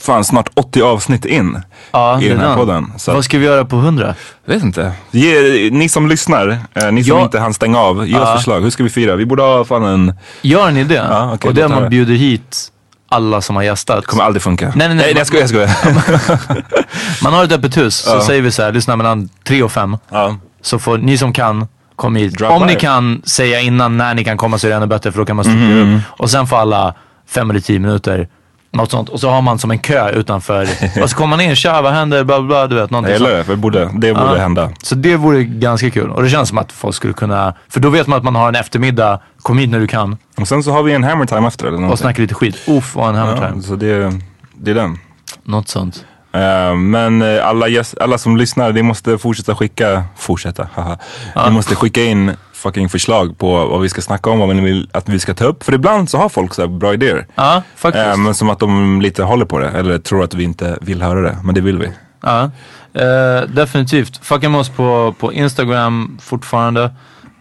fan 0.00 0.24
snart 0.24 0.48
80 0.54 0.82
avsnitt 0.82 1.24
in 1.24 1.60
Ja, 1.92 2.20
i 2.22 2.28
den 2.28 2.40
här 2.40 2.54
podden. 2.56 2.92
Så 2.96 3.12
Vad 3.14 3.24
ska 3.24 3.38
vi 3.38 3.44
göra 3.46 3.64
på 3.64 3.76
100? 3.76 4.14
jag 4.44 4.54
vet 4.54 4.62
inte. 4.62 4.92
Ge, 5.10 5.70
ni 5.72 5.88
som 5.88 6.08
lyssnar, 6.08 6.58
eh, 6.74 6.92
ni 6.92 7.04
som 7.04 7.16
Ja. 7.18 7.24
inte 7.24 7.38
hann 7.38 7.54
stänga 7.54 7.78
av, 7.78 8.06
ge 8.08 8.14
oss 8.16 8.22
Ja. 8.26 8.36
förslag. 8.36 8.60
Hur 8.60 8.70
ska 8.70 8.82
vi 8.82 8.90
fira? 8.90 9.16
Vi 9.16 9.26
borde 9.26 9.42
ha 9.42 9.64
fan 9.64 9.84
en, 9.84 10.14
Jag 10.42 10.60
har 10.60 10.68
en 10.68 10.76
idé. 10.76 10.94
Ja, 11.10 11.30
okej, 11.34 11.48
och 11.48 11.54
det 11.54 11.60
är 11.60 11.64
att 11.64 11.70
man 11.70 11.88
bjuder 11.90 12.14
hit 12.14 12.72
alla 13.08 13.40
som 13.40 13.56
har 13.56 13.62
gästat. 13.62 14.06
kommer 14.06 14.24
aldrig 14.24 14.42
funka. 14.42 14.72
Nej, 14.74 14.88
nej, 14.88 14.96
nej. 14.96 14.96
nej 15.06 15.14
jag 15.16 15.26
skojar, 15.26 15.42
jag 15.42 15.48
skojar. 15.48 17.22
Man 17.24 17.32
har 17.32 17.44
ett 17.44 17.52
öppet 17.52 17.76
hus, 17.76 17.96
så 17.96 18.10
Ja. 18.10 18.20
säger 18.26 18.42
vi 18.42 18.50
så 18.50 18.62
här, 18.62 18.72
lyssna 18.72 18.96
mellan 18.96 19.28
tre 19.44 19.62
och 19.62 19.72
fem. 19.72 19.96
ja. 20.10 20.36
Så 20.62 20.78
får 20.78 20.98
ni 20.98 21.18
som 21.18 21.32
kan, 21.32 21.66
kom 21.96 22.16
hit. 22.16 22.38
Drop 22.38 22.50
Om 22.52 22.60
by. 22.66 22.66
ni 22.74 22.80
kan 22.80 23.22
säga 23.24 23.60
innan 23.60 23.96
när 23.96 24.14
ni 24.14 24.24
kan 24.24 24.36
komma 24.36 24.58
så 24.58 24.66
är 24.66 24.70
det 24.70 24.76
ännu 24.76 24.86
bättre 24.86 25.12
för 25.12 25.18
då 25.18 25.24
kan 25.26 25.36
man 25.36 25.44
strukturera 25.44 25.80
Mm. 25.82 25.96
upp. 25.96 26.02
Och 26.08 26.30
sen 26.30 26.46
får 26.46 26.56
alla 26.56 26.94
fem 27.28 27.50
eller 27.50 27.60
tio 27.60 27.78
minuter 27.78 28.28
Något 28.76 28.90
sånt. 28.90 29.08
Och 29.08 29.20
så 29.20 29.30
har 29.30 29.42
man 29.42 29.58
som 29.58 29.70
en 29.70 29.78
kö 29.78 30.10
utanför. 30.10 30.68
och 31.02 31.10
så 31.10 31.16
kommer 31.16 31.36
man 31.36 31.40
in, 31.40 31.56
tja 31.56 31.82
vad 31.82 31.92
händer, 31.92 32.24
bla 32.24 32.40
bla, 32.40 32.46
bla 32.46 32.66
du 32.66 32.74
vet. 32.74 32.90
Någonting 32.90 33.14
gillar 33.14 33.30
sånt. 33.36 33.46
det, 33.48 33.56
borde, 33.56 33.80
det 33.94 34.14
borde 34.14 34.26
Ja. 34.26 34.34
hända. 34.34 34.70
Så 34.82 34.94
det 34.94 35.16
vore 35.16 35.44
ganska 35.44 35.90
kul. 35.90 36.10
Och 36.10 36.22
det 36.22 36.28
känns 36.28 36.48
som 36.48 36.58
att 36.58 36.72
folk 36.72 36.94
skulle 36.94 37.12
kunna, 37.12 37.54
för 37.68 37.80
då 37.80 37.90
vet 37.90 38.06
man 38.06 38.18
att 38.18 38.24
man 38.24 38.34
har 38.34 38.48
en 38.48 38.54
eftermiddag, 38.54 39.20
kom 39.42 39.58
hit 39.58 39.70
när 39.70 39.78
du 39.80 39.86
kan 39.86 40.16
Och 40.40 40.48
sen 40.48 40.62
så 40.62 40.70
har 40.72 40.82
vi 40.82 40.92
en 40.92 41.04
hammer 41.04 41.26
time 41.26 41.48
efter 41.48 41.64
eller 41.66 41.74
och 41.76 41.80
någonting. 41.80 42.02
snacka 42.02 42.22
lite 42.22 42.34
skit. 42.34 42.56
Uff, 42.68 42.94
vad 42.94 43.08
en 43.08 43.14
hammer 43.14 43.38
Ja, 43.42 43.48
time. 43.48 43.62
så 43.62 43.76
det, 43.76 44.12
det 44.54 44.70
är 44.70 44.74
den. 44.74 44.98
Något 45.44 45.68
sånt. 45.68 46.04
Eh, 46.32 46.74
men 46.76 47.22
eh, 47.22 47.46
alla, 47.48 47.66
alla 48.00 48.18
som 48.18 48.36
lyssnar, 48.36 48.72
ni 48.72 48.82
måste 48.82 49.18
fortsätta 49.18 49.54
skicka, 49.54 50.04
fortsätta, 50.16 50.68
haha. 50.74 50.98
Ni 51.46 51.50
måste 51.50 51.74
skicka 51.74 52.04
in 52.04 52.32
fucking 52.66 52.88
förslag 52.88 53.38
på 53.38 53.66
vad 53.66 53.80
vi 53.80 53.88
ska 53.88 54.00
snacka 54.00 54.30
om, 54.30 54.38
vad 54.38 54.56
ni 54.56 54.62
vill 54.62 54.88
att 54.92 55.08
vi 55.08 55.18
ska 55.18 55.34
ta 55.34 55.44
upp. 55.44 55.64
För 55.64 55.74
ibland 55.74 56.10
så 56.10 56.18
har 56.18 56.28
folk 56.28 56.54
så 56.54 56.68
bra 56.68 56.94
idéer. 56.94 57.26
Ja, 57.34 57.62
faktiskt. 57.76 58.06
Eh, 58.06 58.16
men 58.16 58.34
som 58.34 58.50
att 58.50 58.58
de 58.58 59.00
lite 59.00 59.22
håller 59.22 59.44
på 59.44 59.58
det, 59.58 59.68
eller 59.68 59.98
tror 59.98 60.24
att 60.24 60.34
vi 60.34 60.44
inte 60.44 60.78
vill 60.80 61.02
höra 61.02 61.20
det. 61.20 61.36
Men 61.44 61.54
det 61.54 61.60
vill 61.60 61.78
vi. 61.78 61.88
Ja, 62.22 62.50
eh, 62.94 63.48
definitivt. 63.48 64.16
Fucka 64.22 64.48
med 64.48 64.60
oss 64.60 64.68
på, 64.68 65.14
på 65.18 65.32
Instagram 65.32 66.18
fortfarande. 66.22 66.90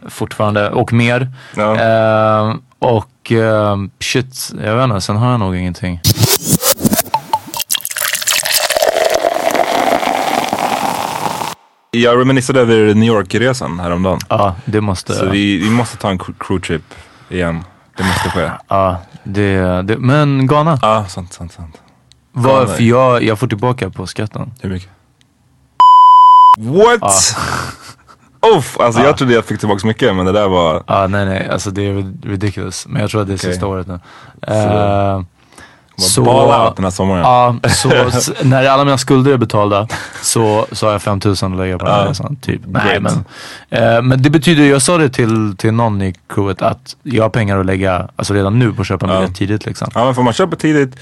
Fortfarande 0.09 0.69
och 0.69 0.93
mer. 0.93 1.31
Ja. 1.55 1.75
Eh, 1.75 2.55
och 2.79 3.31
eh, 3.31 3.77
shit, 3.99 4.51
jag 4.63 4.75
vet 4.75 4.83
inte, 4.83 5.01
sen 5.01 5.15
har 5.15 5.31
jag 5.31 5.39
nog 5.39 5.55
ingenting. 5.55 6.01
Jag 12.01 12.19
reminissade 12.19 12.59
över 12.61 12.93
New 12.93 13.07
York-resan 13.07 13.79
häromdagen. 13.79 14.19
Ja, 14.29 14.55
det 14.65 14.81
måste... 14.81 15.13
Så 15.13 15.25
vi, 15.25 15.57
vi 15.57 15.69
måste 15.69 15.97
ta 15.97 16.09
en 16.09 16.17
crew 16.17 16.67
trip 16.67 16.93
igen. 17.29 17.63
Det 17.97 18.03
måste 18.03 18.29
ske. 18.29 18.51
Ja, 18.67 18.97
det, 19.23 19.81
det, 19.81 19.97
men 19.97 20.47
Ghana. 20.47 20.79
Ja, 20.81 21.05
sant, 21.09 21.33
sant, 21.33 21.53
sant. 21.53 21.81
Var, 22.31 22.65
för 22.65 22.83
jag, 22.83 23.23
jag 23.23 23.39
får 23.39 23.47
tillbaka 23.47 23.89
på 23.89 24.07
skatten. 24.07 24.51
Hur 24.61 24.69
mycket? 24.69 24.89
What? 26.57 27.35
Uff, 28.57 28.79
alltså 28.79 29.01
jag 29.01 29.17
trodde 29.17 29.33
jag 29.33 29.45
fick 29.45 29.59
tillbaka 29.59 29.79
så 29.79 29.87
mycket 29.87 30.15
men 30.15 30.25
det 30.25 30.31
där 30.31 30.47
var... 30.47 30.83
Ja, 30.87 31.07
nej 31.07 31.25
nej, 31.25 31.49
alltså 31.49 31.71
det 31.71 31.81
är 31.81 32.13
ridiculous. 32.29 32.87
Men 32.87 33.01
jag 33.01 33.11
tror 33.11 33.21
att 33.21 33.27
det 33.27 33.33
är 33.33 33.37
Okej. 33.37 33.51
sista 33.51 33.67
året 33.67 33.87
nu. 33.87 33.99
Eh, 34.47 35.21
Så... 35.97 36.23
Ball 36.23 36.67
out 36.67 36.75
den 36.75 36.83
här 36.85 36.91
sommaren. 36.91 37.21
Ja, 37.21 37.69
så 37.69 37.89
när 38.43 38.67
alla 38.67 38.83
mina 38.85 38.97
skulder 38.97 39.31
är 39.33 39.37
betalda 39.37 39.87
så, 40.21 40.67
så 40.71 40.85
har 40.85 40.91
jag 40.91 41.01
5000 41.01 41.51
att 41.53 41.59
lägga 41.59 41.77
på 41.77 41.85
den 41.85 41.93
här 41.95 42.07
resan. 42.07 42.35
Typ. 42.35 42.61
Nej, 42.67 42.99
men, 42.99 43.25
eh, 43.69 44.01
men 44.01 44.21
det 44.21 44.29
betyder, 44.29 44.63
jag 44.63 44.81
sa 44.81 44.97
det 44.97 45.09
till, 45.09 45.57
till 45.57 45.73
någon 45.73 46.01
i 46.01 46.15
crewet 46.29 46.61
att 46.61 46.95
jag 47.03 47.23
har 47.23 47.29
pengar 47.29 47.57
att 47.59 47.65
lägga 47.65 48.07
alltså 48.15 48.33
redan 48.33 48.59
nu 48.59 48.73
på 48.73 48.81
att 48.81 48.87
köpa 48.87 49.05
en 49.05 49.19
biljett 49.21 49.35
tidigt 49.37 49.65
liksom. 49.65 49.87
Ja 49.93 50.05
men 50.05 50.15
får 50.15 50.23
man 50.23 50.33
köpa 50.33 50.55
tidigt. 50.55 50.95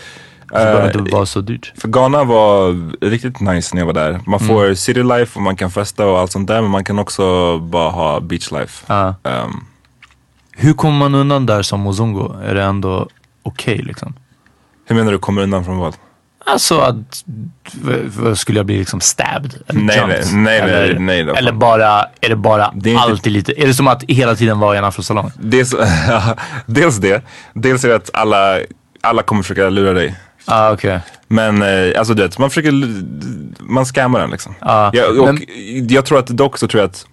Så 0.49 0.57
det 0.59 0.63
behöver 0.65 0.89
eh, 0.95 0.99
inte 0.99 1.11
vara 1.15 1.25
så 1.25 1.41
dyrt. 1.41 1.73
för 1.77 1.87
Ghana 1.87 2.23
var 2.23 2.71
riktigt 3.09 3.39
nice 3.39 3.75
när 3.75 3.81
jag 3.81 3.85
var 3.85 3.93
där. 3.93 4.19
Man 4.25 4.39
Mm. 4.39 4.47
får 4.47 4.73
city 4.73 5.03
life 5.03 5.39
och 5.39 5.41
man 5.41 5.55
kan 5.55 5.71
festa 5.71 6.05
och 6.05 6.19
allt 6.19 6.31
sånt 6.31 6.47
där 6.47 6.61
men 6.61 6.71
man 6.71 6.83
kan 6.83 6.99
också 6.99 7.57
bara 7.59 7.89
ha 7.89 8.19
beach 8.19 8.51
life. 8.51 8.85
Ja. 8.87 9.15
Ehm, 9.23 9.65
Hur 10.55 10.73
kommer 10.73 10.97
man 10.97 11.15
undan 11.15 11.45
där 11.45 11.61
som 11.61 11.79
Mozungo? 11.79 12.33
Är 12.45 12.55
det 12.55 12.63
ändå 12.63 13.07
okej 13.43 13.77
liksom? 13.77 14.13
Hur 14.85 14.95
menar 14.95 15.11
du 15.11 15.17
kommer 15.19 15.41
undan 15.41 15.65
från 15.65 15.77
vad? 15.77 15.95
Alltså 16.45 16.79
att, 16.79 17.23
skulle 18.37 18.59
jag 18.59 18.65
bli 18.65 18.77
liksom 18.77 18.99
stabbed? 19.01 19.53
Eller 19.67 19.79
Nej, 19.81 19.97
jumped? 19.97 20.25
nej, 20.33 20.33
nej, 20.33 20.61
nej, 20.61 20.89
eller, 20.89 20.99
nej 20.99 21.23
då. 21.23 21.33
eller 21.33 21.51
bara, 21.51 22.05
är 22.21 22.29
det 22.29 22.35
bara 22.35 22.71
Det 22.75 22.89
är 22.89 22.93
inte- 22.93 23.03
alltid 23.03 23.33
lite, 23.33 23.61
är 23.61 23.67
det 23.67 23.73
som 23.73 23.87
att 23.87 24.03
hela 24.03 24.35
tiden 24.35 24.59
vara 24.59 24.75
i 24.75 24.77
en 24.77 24.83
afrosalong? 24.85 25.31
Dels, 25.39 25.75
dels 26.65 26.97
det. 26.97 27.23
Dels 27.53 27.83
är 27.85 27.89
det 27.89 27.95
att 27.95 28.09
alla, 28.13 28.59
alla 29.01 29.21
kommer 29.23 29.41
försöka 29.43 29.69
lura 29.69 29.93
dig. 29.93 30.15
Ah, 30.45 30.71
okej. 30.71 30.99
Men 31.27 31.61
eh, 31.61 31.99
alltså 31.99 32.13
du 32.13 32.23
vet, 32.23 32.37
man 32.37 32.49
försöker, 32.49 32.71
man 33.63 33.85
scammar 33.85 34.19
den 34.19 34.29
liksom. 34.29 34.55
Ja, 34.59 34.91
jag, 34.93 35.19
och 35.19 35.25
men- 35.25 35.87
jag 35.89 36.05
tror 36.05 36.19
att 36.19 36.27
dock 36.27 36.57
så 36.57 36.67
tror 36.67 36.81
jag 36.81 36.89
att 36.89 37.05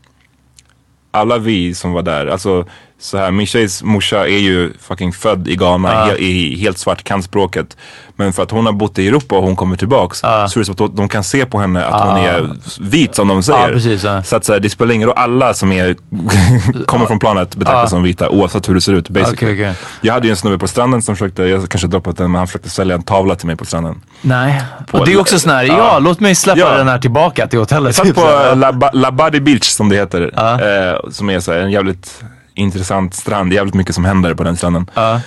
alla 1.10 1.38
vi 1.38 1.74
som 1.74 1.92
var 1.92 2.02
där, 2.02 2.26
alltså 2.26 2.66
så 3.01 3.18
här, 3.18 3.30
min 3.30 3.46
tjejs 3.46 3.82
morsa 3.82 4.26
är 4.28 4.38
ju 4.38 4.72
fucking 4.80 5.12
född 5.12 5.48
i 5.48 5.57
Ghana, 5.57 6.05
he, 6.05 6.16
i, 6.16 6.57
helt 6.61 6.78
svart, 6.78 7.05
kan 7.05 7.22
språket. 7.22 7.76
Men 8.16 8.32
för 8.32 8.42
att 8.42 8.51
hon 8.51 8.66
har 8.66 8.72
bott 8.72 8.98
i 8.98 9.09
Europa 9.09 9.36
och 9.36 9.42
hon 9.42 9.57
kommer 9.57 9.76
tillbaks 9.76 10.18
så 10.18 10.26
är 10.26 10.59
det 10.59 10.64
så 10.64 10.72
att 10.84 10.96
de- 10.96 11.09
kan 11.09 11.24
se 11.24 11.46
på 11.46 11.59
henne 11.59 11.84
att 11.84 12.09
hon 12.09 12.16
är 12.16 12.51
vit 12.80 13.14
som 13.14 13.28
de 13.28 13.42
säger. 13.42 13.72
Precis. 13.72 14.03
Så 14.24 14.36
att 14.36 14.44
så 14.44 14.53
här, 14.53 14.61
det 14.61 14.70
spelar 14.70 14.94
ingen 14.94 15.09
roll, 15.09 15.16
alla 15.18 15.55
som 15.55 15.72
är, 15.72 15.96
kommer 16.86 17.07
från 17.07 17.18
planet 17.18 17.57
betraktas 17.57 17.90
som 17.90 18.03
vita 18.03 18.28
oavsett 18.28 18.68
hur 18.68 18.74
det 18.74 18.80
ser 18.80 18.92
ut 18.92 19.09
basically. 19.09 19.53
Okej, 19.55 19.70
okej. 19.70 19.74
Jag 20.01 20.14
hade 20.14 20.26
ju 20.26 20.30
en 20.30 20.36
snubbe 20.36 20.59
på 20.59 20.68
stranden 20.68 21.03
som 21.03 21.16
försökte, 21.16 21.42
jag 21.42 21.68
kanske 21.68 21.88
droppat 21.88 22.16
den, 22.16 22.30
men 22.30 22.38
han 22.38 22.46
försökte 22.46 22.70
sälja 22.70 22.94
en 22.94 23.03
tavla 23.03 23.34
till 23.34 23.46
mig 23.46 23.57
på 23.57 23.64
stranden. 23.64 24.01
Nej. 24.22 24.62
På 24.90 24.98
och 24.98 25.07
det 25.07 25.12
är 25.12 25.20
också 25.20 25.38
sån 25.38 25.51
här, 25.53 25.64
ja, 25.64 25.98
låt 25.98 26.20
mig 26.20 26.34
släppa 26.34 26.61
Ja. 26.61 26.76
den 26.76 26.88
här 26.88 26.98
tillbaka 26.98 27.46
till 27.46 27.59
hotellet. 27.59 27.98
Jag 27.98 28.07
satt 28.07 28.14
på 28.16 28.20
här. 28.26 28.92
La, 28.92 29.40
Beach 29.40 29.64
som 29.64 29.88
det 29.88 29.96
heter. 29.96 30.22
Eh, 30.36 31.11
som 31.11 31.30
är 31.30 31.40
så 31.40 31.53
här, 31.53 31.59
en 31.59 31.70
jävligt 31.70 32.22
intressant 32.55 33.14
strand. 33.14 33.53
Jävligt 33.53 33.74
mycket 33.74 33.94
som 33.94 34.05
händer 34.05 34.34
på 34.34 34.42
den 34.42 34.57
stranden. 34.57 34.90
Ja. 34.94 35.20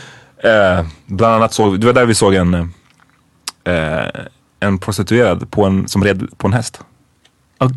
Eh, 0.44 0.86
bland 1.06 1.36
annat 1.36 1.54
såg, 1.54 1.80
det 1.80 1.86
var 1.86 1.94
där 1.94 2.06
vi 2.06 2.16
såg 2.16 2.34
en, 2.36 2.54
eh, 3.64 4.08
en 4.60 4.78
prostituerad 4.78 5.52
på 5.52 5.66
en, 5.66 5.88
som 5.88 6.04
red 6.04 6.38
på 6.38 6.48
en 6.48 6.54
häst. 6.54 6.80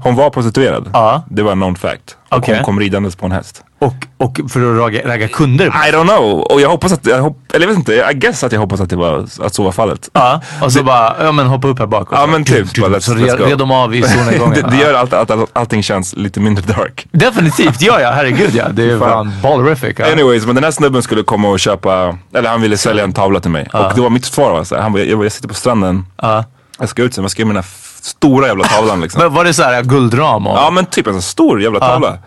Hon 0.03 0.15
var 0.15 0.31
prostituerad. 0.31 0.91
Ja. 0.93 1.25
Det 1.31 1.43
var 1.43 1.53
en 1.53 1.59
known 1.59 1.77
fact. 1.77 2.17
Och 2.29 2.39
Okej. 2.39 2.55
hon 2.55 2.65
kom 2.65 2.81
ridandes 2.81 3.17
på 3.17 3.27
en 3.27 3.33
häst. 3.33 3.65
Och, 3.79 3.95
och 4.19 4.41
för 4.51 4.73
att 4.73 4.79
ragga, 4.81 5.09
ragga 5.09 5.29
kunder? 5.29 5.67
I 5.67 5.93
don't 5.93 6.05
know. 6.09 6.41
Och 6.41 6.61
jag 6.61 6.69
hoppas 6.69 6.93
att, 6.93 7.07
jag 7.07 7.23
hopp, 7.23 7.39
eller 7.53 7.67
jag 7.67 7.69
vet 7.69 7.79
inte, 7.79 7.93
I 8.13 8.15
guess 8.15 8.45
att 8.45 8.53
jag 8.53 8.61
hoppas 8.61 8.81
att 8.81 8.91
det 8.91 8.97
var, 8.97 9.27
att 9.41 9.55
så 9.55 9.63
var 9.63 9.73
fallet. 9.73 10.11
Ja, 10.13 10.41
och 10.63 10.73
så 10.73 10.83
bara, 10.83 11.17
ja 11.25 11.33
men 11.33 11.47
hoppa 11.47 11.69
upp 11.69 11.79
här 11.79 11.87
bak. 11.87 12.11
och 12.13 12.19
Ja 12.19 12.21
så- 12.21 12.27
men 12.27 12.45
typ, 12.45 12.77
bara, 12.81 12.91
let's, 12.91 13.01
så 13.01 13.13
let's 13.15 13.37
red, 13.37 13.49
red 13.49 13.59
de 13.59 13.71
av 13.71 13.95
i 13.95 14.03
solnedgången. 14.03 14.55
det, 14.63 14.71
det 14.71 14.77
Ja. 14.77 14.83
gör 14.87 14.95
allt, 14.95 15.13
att 15.13 15.31
all, 15.31 15.47
allting 15.53 15.83
känns 15.83 16.17
lite 16.17 16.41
mindre 16.41 16.65
dark. 16.75 17.07
Definitivt, 17.13 17.83
ja 17.83 18.01
ja, 18.01 18.11
herregud 18.11 18.51
ja. 18.55 18.69
Det 18.69 18.91
är 18.91 18.99
Fan. 18.99 19.09
fan 19.11 19.33
ballerific. 19.43 19.95
Ja. 19.99 20.13
Anyways, 20.13 20.47
men 20.47 20.55
den 20.55 20.65
här 20.65 20.71
snubben 20.71 21.03
skulle 21.03 21.23
komma 21.23 21.49
och 21.49 21.61
köpa, 21.61 22.19
eller 22.35 22.49
han 22.51 22.61
ville 22.61 22.77
sälja 22.77 23.05
en 23.05 23.13
tavla 23.13 23.41
till 23.41 23.51
mig. 23.51 23.69
Och 23.73 23.93
det 23.95 24.01
var 24.01 24.11
mitt 24.11 24.25
svar 24.25 24.51
var 24.53 24.65
så 24.65 24.75
här, 24.75 24.83
han 24.83 24.93
bara, 24.93 25.03
jag, 25.03 25.25
jag 25.25 25.33
sitter 25.33 25.49
på 25.49 25.55
stranden, 25.55 26.07
Ja. 26.23 26.45
jag 26.79 26.89
ska 26.89 27.03
ut 27.03 27.15
sen, 27.15 27.25
vad 27.25 27.31
ska 27.31 27.43
jag 27.43 27.47
med 27.47 27.57
den 27.57 27.63
här 27.63 27.71
stora 28.03 28.47
jävla 28.47 28.65
tavlan 28.65 29.01
liksom? 29.01 29.23
Men 29.23 29.35
var 29.35 29.45
det 29.45 29.55
så 29.55 29.63
här 29.63 29.83
guldram? 29.83 30.47
Och, 30.47 30.57
ja 30.59 30.71
men 30.71 30.87
typ 30.87 31.07
en 31.07 31.23
stor 31.23 31.63
jävla 31.63 31.81
tavla. 31.81 32.19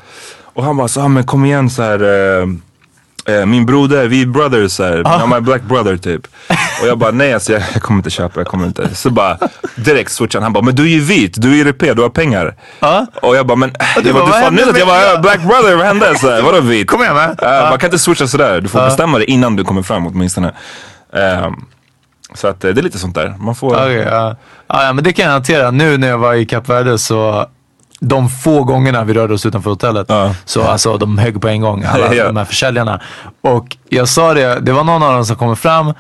Och 0.54 0.64
han 0.64 0.78
bara, 0.78 0.88
så, 0.88 1.02
ah, 1.02 1.08
men 1.08 1.24
kom 1.24 1.46
igen 1.46 1.70
så 1.70 1.84
här. 1.84 2.00
eh, 2.04 2.48
eh, 3.36 3.46
min 3.46 3.66
broder, 3.66 4.08
vi 4.08 4.22
är 4.22 4.26
brothers 4.26 4.72
så 4.72 4.84
här. 4.84 5.04
I'm 5.04 5.36
my 5.36 5.40
black 5.42 5.62
brother 5.62 5.98
typ. 5.98 6.28
Och 6.82 6.88
jag 6.88 6.98
bara, 6.98 7.12
nej 7.12 7.34
alltså 7.34 7.54
jag, 7.54 7.62
jag 7.74 7.82
kommer 7.82 7.98
inte 8.00 8.10
köpa, 8.10 8.40
jag 8.40 8.48
kommer 8.48 8.68
inte. 8.68 8.96
Så 8.96 9.10
bara 9.10 9.38
direkt 9.76 10.12
switchade 10.12 10.40
han, 10.40 10.44
han 10.44 10.54
bara, 10.54 10.64
men 10.66 10.76
du 10.76 10.84
är 10.84 10.88
ju 10.88 11.00
vit, 11.00 11.42
du 11.42 11.58
är 11.58 11.62
europé, 11.66 11.94
du 11.94 12.02
har 12.02 12.10
pengar. 12.10 12.56
Ja. 12.80 13.06
Och 13.22 13.36
jag 13.36 13.48
bara, 13.48 13.56
men 13.56 13.72
jag 13.96 14.04
bara, 14.04 14.14
bara, 14.14 14.26
du 14.26 14.32
fan 14.32 14.56
nyss 14.56 14.68
att 14.68 14.80
jag 14.80 14.86
var 14.86 15.22
black 15.22 15.42
brother, 15.42 15.76
vad 15.76 15.86
hände? 15.86 16.16
Så 16.18 16.30
här, 16.30 16.42
vadå 16.42 16.62
vit? 16.62 16.88
Kom 16.88 17.02
igen 17.02 17.16
med. 17.16 17.30
Uh, 17.30 17.70
Man 17.70 17.80
kan 17.80 17.88
inte 17.88 18.00
switcha 18.00 18.28
sådär, 18.28 18.62
du 18.62 18.68
får 18.68 18.80
bestämma 18.80 19.18
dig 19.18 19.28
innan 19.28 19.56
du 19.56 19.64
kommer 19.64 19.82
fram 19.82 20.08
åtminstone. 20.08 20.54
Ehm, 21.14 21.54
så 22.34 22.48
att 22.48 22.64
eh, 22.64 22.72
det 22.72 22.82
är 22.82 22.84
lite 22.84 23.00
sånt 23.00 23.16
där. 23.16 23.36
Man 23.40 23.56
får... 23.56 23.76
Ja. 23.78 23.90
Ja, 23.92 24.36
ja, 24.86 24.94
men 24.94 25.04
det 25.04 25.14
kan 25.14 25.26
jag 25.26 25.32
hantera. 25.32 25.72
Nu 25.72 25.98
när 25.98 26.08
jag 26.08 26.18
var 26.18 26.34
i 26.34 26.46
Kap 26.46 26.70
Verde 26.70 26.98
så 27.00 27.46
de 28.00 28.30
få 28.30 28.64
gångerna 28.64 29.04
vi 29.04 29.14
rörde 29.14 29.34
oss 29.34 29.46
utanför 29.46 29.70
hotellet 29.70 30.06
Ja. 30.10 30.36
så 30.46 30.64
alltså 30.64 30.98
de 30.98 31.18
högg 31.18 31.42
på 31.42 31.48
en 31.48 31.62
gång, 31.62 31.84
alla 31.84 32.14
Ja. 32.16 32.26
de 32.26 32.38
här 32.38 32.46
försäljarna. 32.46 33.02
Och 33.42 33.78
jag 33.90 34.08
sa 34.10 34.34
det, 34.34 34.60
det 34.60 34.72
var 34.72 34.84
någon 34.84 35.04
av 35.04 35.14
dem 35.14 35.26
som 35.26 35.36
kommer 35.36 35.56
fram 35.56 35.94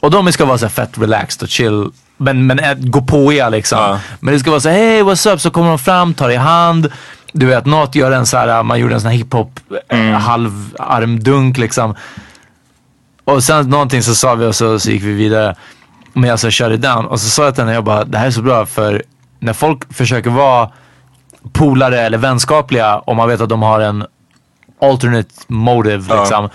och 0.00 0.10
de 0.10 0.32
ska 0.32 0.44
vara 0.44 0.58
så 0.58 0.68
fett 0.68 0.98
relaxed 0.98 1.42
och 1.42 1.48
chill. 1.48 1.90
Men, 2.16 2.46
men 2.46 2.58
äh, 2.58 2.74
gå 2.78 3.02
på 3.02 3.32
er 3.32 3.50
liksom. 3.50 3.78
Ja. 3.78 3.98
Men 4.20 4.34
det 4.34 4.40
ska 4.40 4.50
vara 4.50 4.60
så 4.60 4.68
hej 4.68 5.02
what's 5.02 5.32
up? 5.34 5.40
Så 5.40 5.50
kommer 5.50 5.68
de 5.68 5.78
fram, 5.78 6.14
tar 6.14 6.30
i 6.30 6.36
hand. 6.36 6.88
Du 7.32 7.46
vet, 7.46 7.66
något 7.66 7.94
gör 7.94 8.12
en 8.12 8.26
så 8.26 8.36
här, 8.36 8.62
man 8.62 8.78
gjorde 8.78 8.94
en 8.94 9.00
sån 9.00 9.10
här 9.10 9.18
hiphop 9.18 9.60
Mm. 9.88 10.12
eh, 10.14 10.18
halvarmdunk 10.20 11.58
liksom. 11.58 11.94
Och 13.24 13.44
sen 13.44 13.70
någonting 13.70 14.02
så 14.02 14.14
sa 14.14 14.34
vi 14.34 14.46
och 14.46 14.54
så, 14.54 14.78
så 14.78 14.90
gick 14.90 15.02
vi 15.02 15.12
vidare. 15.12 15.54
Men 16.12 16.30
jag 16.30 16.40
så 16.40 16.50
shut 16.50 16.72
it 16.72 16.82
down. 16.82 17.06
Och 17.06 17.20
så 17.20 17.28
sa 17.30 17.44
jag 17.44 17.54
till 17.54 17.62
henne, 17.64 17.74
jag 17.74 17.84
bara, 17.84 18.04
det 18.04 18.18
här 18.18 18.26
är 18.26 18.30
så 18.30 18.42
bra 18.42 18.66
för 18.66 19.02
när 19.38 19.52
folk 19.52 19.94
försöker 19.94 20.30
vara 20.30 20.70
polare 21.52 22.00
eller 22.00 22.18
vänskapliga 22.18 22.98
och 22.98 23.16
man 23.16 23.28
vet 23.28 23.40
att 23.40 23.48
de 23.48 23.62
har 23.62 23.80
en 23.80 24.04
alternate 24.82 25.28
motive 25.46 26.04
Ja. 26.08 26.20
liksom. 26.20 26.48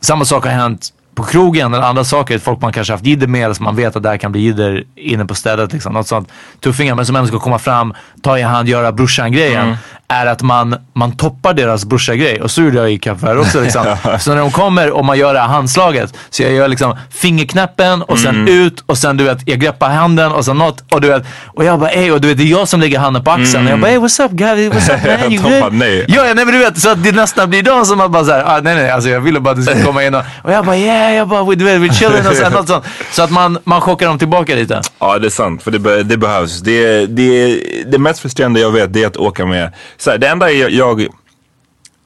Samma 0.00 0.24
sak 0.24 0.44
har 0.44 0.52
hänt 0.52 0.88
på 1.14 1.22
krogen 1.22 1.74
eller 1.74 1.84
andra 1.84 2.04
saker. 2.04 2.38
Folk 2.38 2.60
man 2.60 2.72
kanske 2.72 2.92
haft 2.92 3.06
jidder 3.06 3.26
med 3.26 3.44
eller 3.44 3.54
som 3.54 3.64
man 3.64 3.76
vet 3.76 3.96
att 3.96 4.02
det 4.02 4.08
här 4.08 4.16
kan 4.16 4.32
bli 4.32 4.40
jidder 4.40 4.84
inne 4.96 5.24
på 5.24 5.34
stället. 5.34 5.72
Liksom. 5.72 5.92
Något 5.92 6.08
sånt 6.08 6.28
tuffingar 6.60 6.94
men 6.94 7.06
som 7.06 7.16
ändå 7.16 7.28
ska 7.28 7.38
komma 7.38 7.58
fram, 7.58 7.94
ta 8.22 8.38
i 8.38 8.42
hand, 8.42 8.68
göra 8.68 8.92
brorsan-grejen. 8.92 9.76
Är 10.14 10.26
att 10.26 10.42
man, 10.42 10.76
man 10.94 11.16
toppar 11.16 11.54
deras 11.54 11.84
brorsa-grej. 11.84 12.40
Och 12.42 12.50
så 12.50 12.62
gjorde 12.62 12.76
jag 12.76 12.92
i 12.92 12.98
Cape 12.98 13.26
Verde 13.26 13.40
också. 13.40 13.60
Liksom. 13.60 13.96
så 14.20 14.30
när 14.30 14.36
de 14.40 14.50
kommer 14.50 14.90
och 14.90 15.04
man 15.04 15.18
gör 15.18 15.34
det 15.34 15.40
här 15.40 15.48
handslaget. 15.48 16.14
Så 16.30 16.42
jag 16.42 16.52
gör 16.52 16.68
liksom 16.68 16.96
fingerknäppen 17.10 18.02
och 18.02 18.18
sen 18.18 18.34
Mm. 18.34 18.48
ut 18.66 18.82
och 18.86 18.98
sen 18.98 19.16
du 19.16 19.24
vet, 19.24 19.38
jag 19.46 19.58
greppar 19.60 19.90
handen 19.90 20.32
och 20.32 20.44
sen 20.44 20.58
något. 20.58 20.84
Och 20.92 21.00
du 21.00 21.08
vet, 21.08 21.22
och 21.46 21.64
jag 21.64 21.78
bara 21.80 21.90
ey, 21.90 22.10
och 22.10 22.20
du 22.20 22.28
vet 22.28 22.36
det 22.38 22.42
är 22.44 22.46
jag 22.46 22.68
som 22.68 22.80
lägger 22.80 22.98
handen 22.98 23.24
på 23.24 23.30
axeln. 23.30 23.66
Och 23.66 23.72
jag 23.72 23.80
bara 23.80 23.90
ey 23.90 23.98
what's 23.98 24.24
up 24.24 24.30
guys, 24.32 24.72
what's 24.72 24.94
up 24.94 25.20
man, 25.22 25.32
you 25.32 25.60
good? 25.62 25.72
nej. 25.72 26.04
Ja, 26.08 26.22
nej 26.22 26.34
men 26.34 26.46
du 26.46 26.58
vet 26.58 26.78
så 26.80 26.88
att 26.90 27.04
det 27.04 27.12
nästan 27.12 27.50
blir 27.50 27.62
de 27.62 27.84
som 27.86 28.00
att 28.00 28.10
bara 28.10 28.24
såhär, 28.24 28.42
ah, 28.46 28.60
nej 28.60 28.74
nej 28.74 28.90
alltså 28.90 29.08
jag 29.10 29.20
ville 29.20 29.40
bara 29.40 29.50
att 29.50 29.56
du 29.56 29.62
skulle 29.62 29.82
komma 29.84 30.04
in 30.04 30.14
och, 30.14 30.22
och 30.42 30.52
jag 30.52 30.64
bara 30.64 30.76
yeah, 30.76 31.14
jag 31.14 31.28
bara 31.28 31.44
we 31.44 31.94
chilling 31.94 32.26
och 32.26 32.34
sen 32.36 32.52
något 32.52 32.68
sånt. 32.68 32.84
Så 33.12 33.22
att 33.22 33.30
man, 33.30 33.58
man 33.64 33.80
chockar 33.80 34.06
dem 34.06 34.18
tillbaka 34.18 34.54
lite. 34.54 34.80
Ja, 34.98 35.18
det 35.18 35.26
är 35.26 35.30
sant. 35.30 35.62
För 35.62 35.70
det, 35.70 35.78
be- 35.78 36.02
det 36.02 36.16
behövs. 36.16 36.60
Det, 36.60 37.06
det, 37.06 37.60
det 37.86 37.98
mest 37.98 38.20
frustrerande 38.20 38.60
jag 38.60 38.70
vet 38.70 38.92
det 38.92 39.02
är 39.02 39.06
att 39.06 39.16
åka 39.16 39.46
med... 39.46 39.72
Så 40.04 40.10
här, 40.10 40.18
det 40.18 40.28
enda 40.28 40.50
jag, 40.50 40.70
jag 40.70 41.06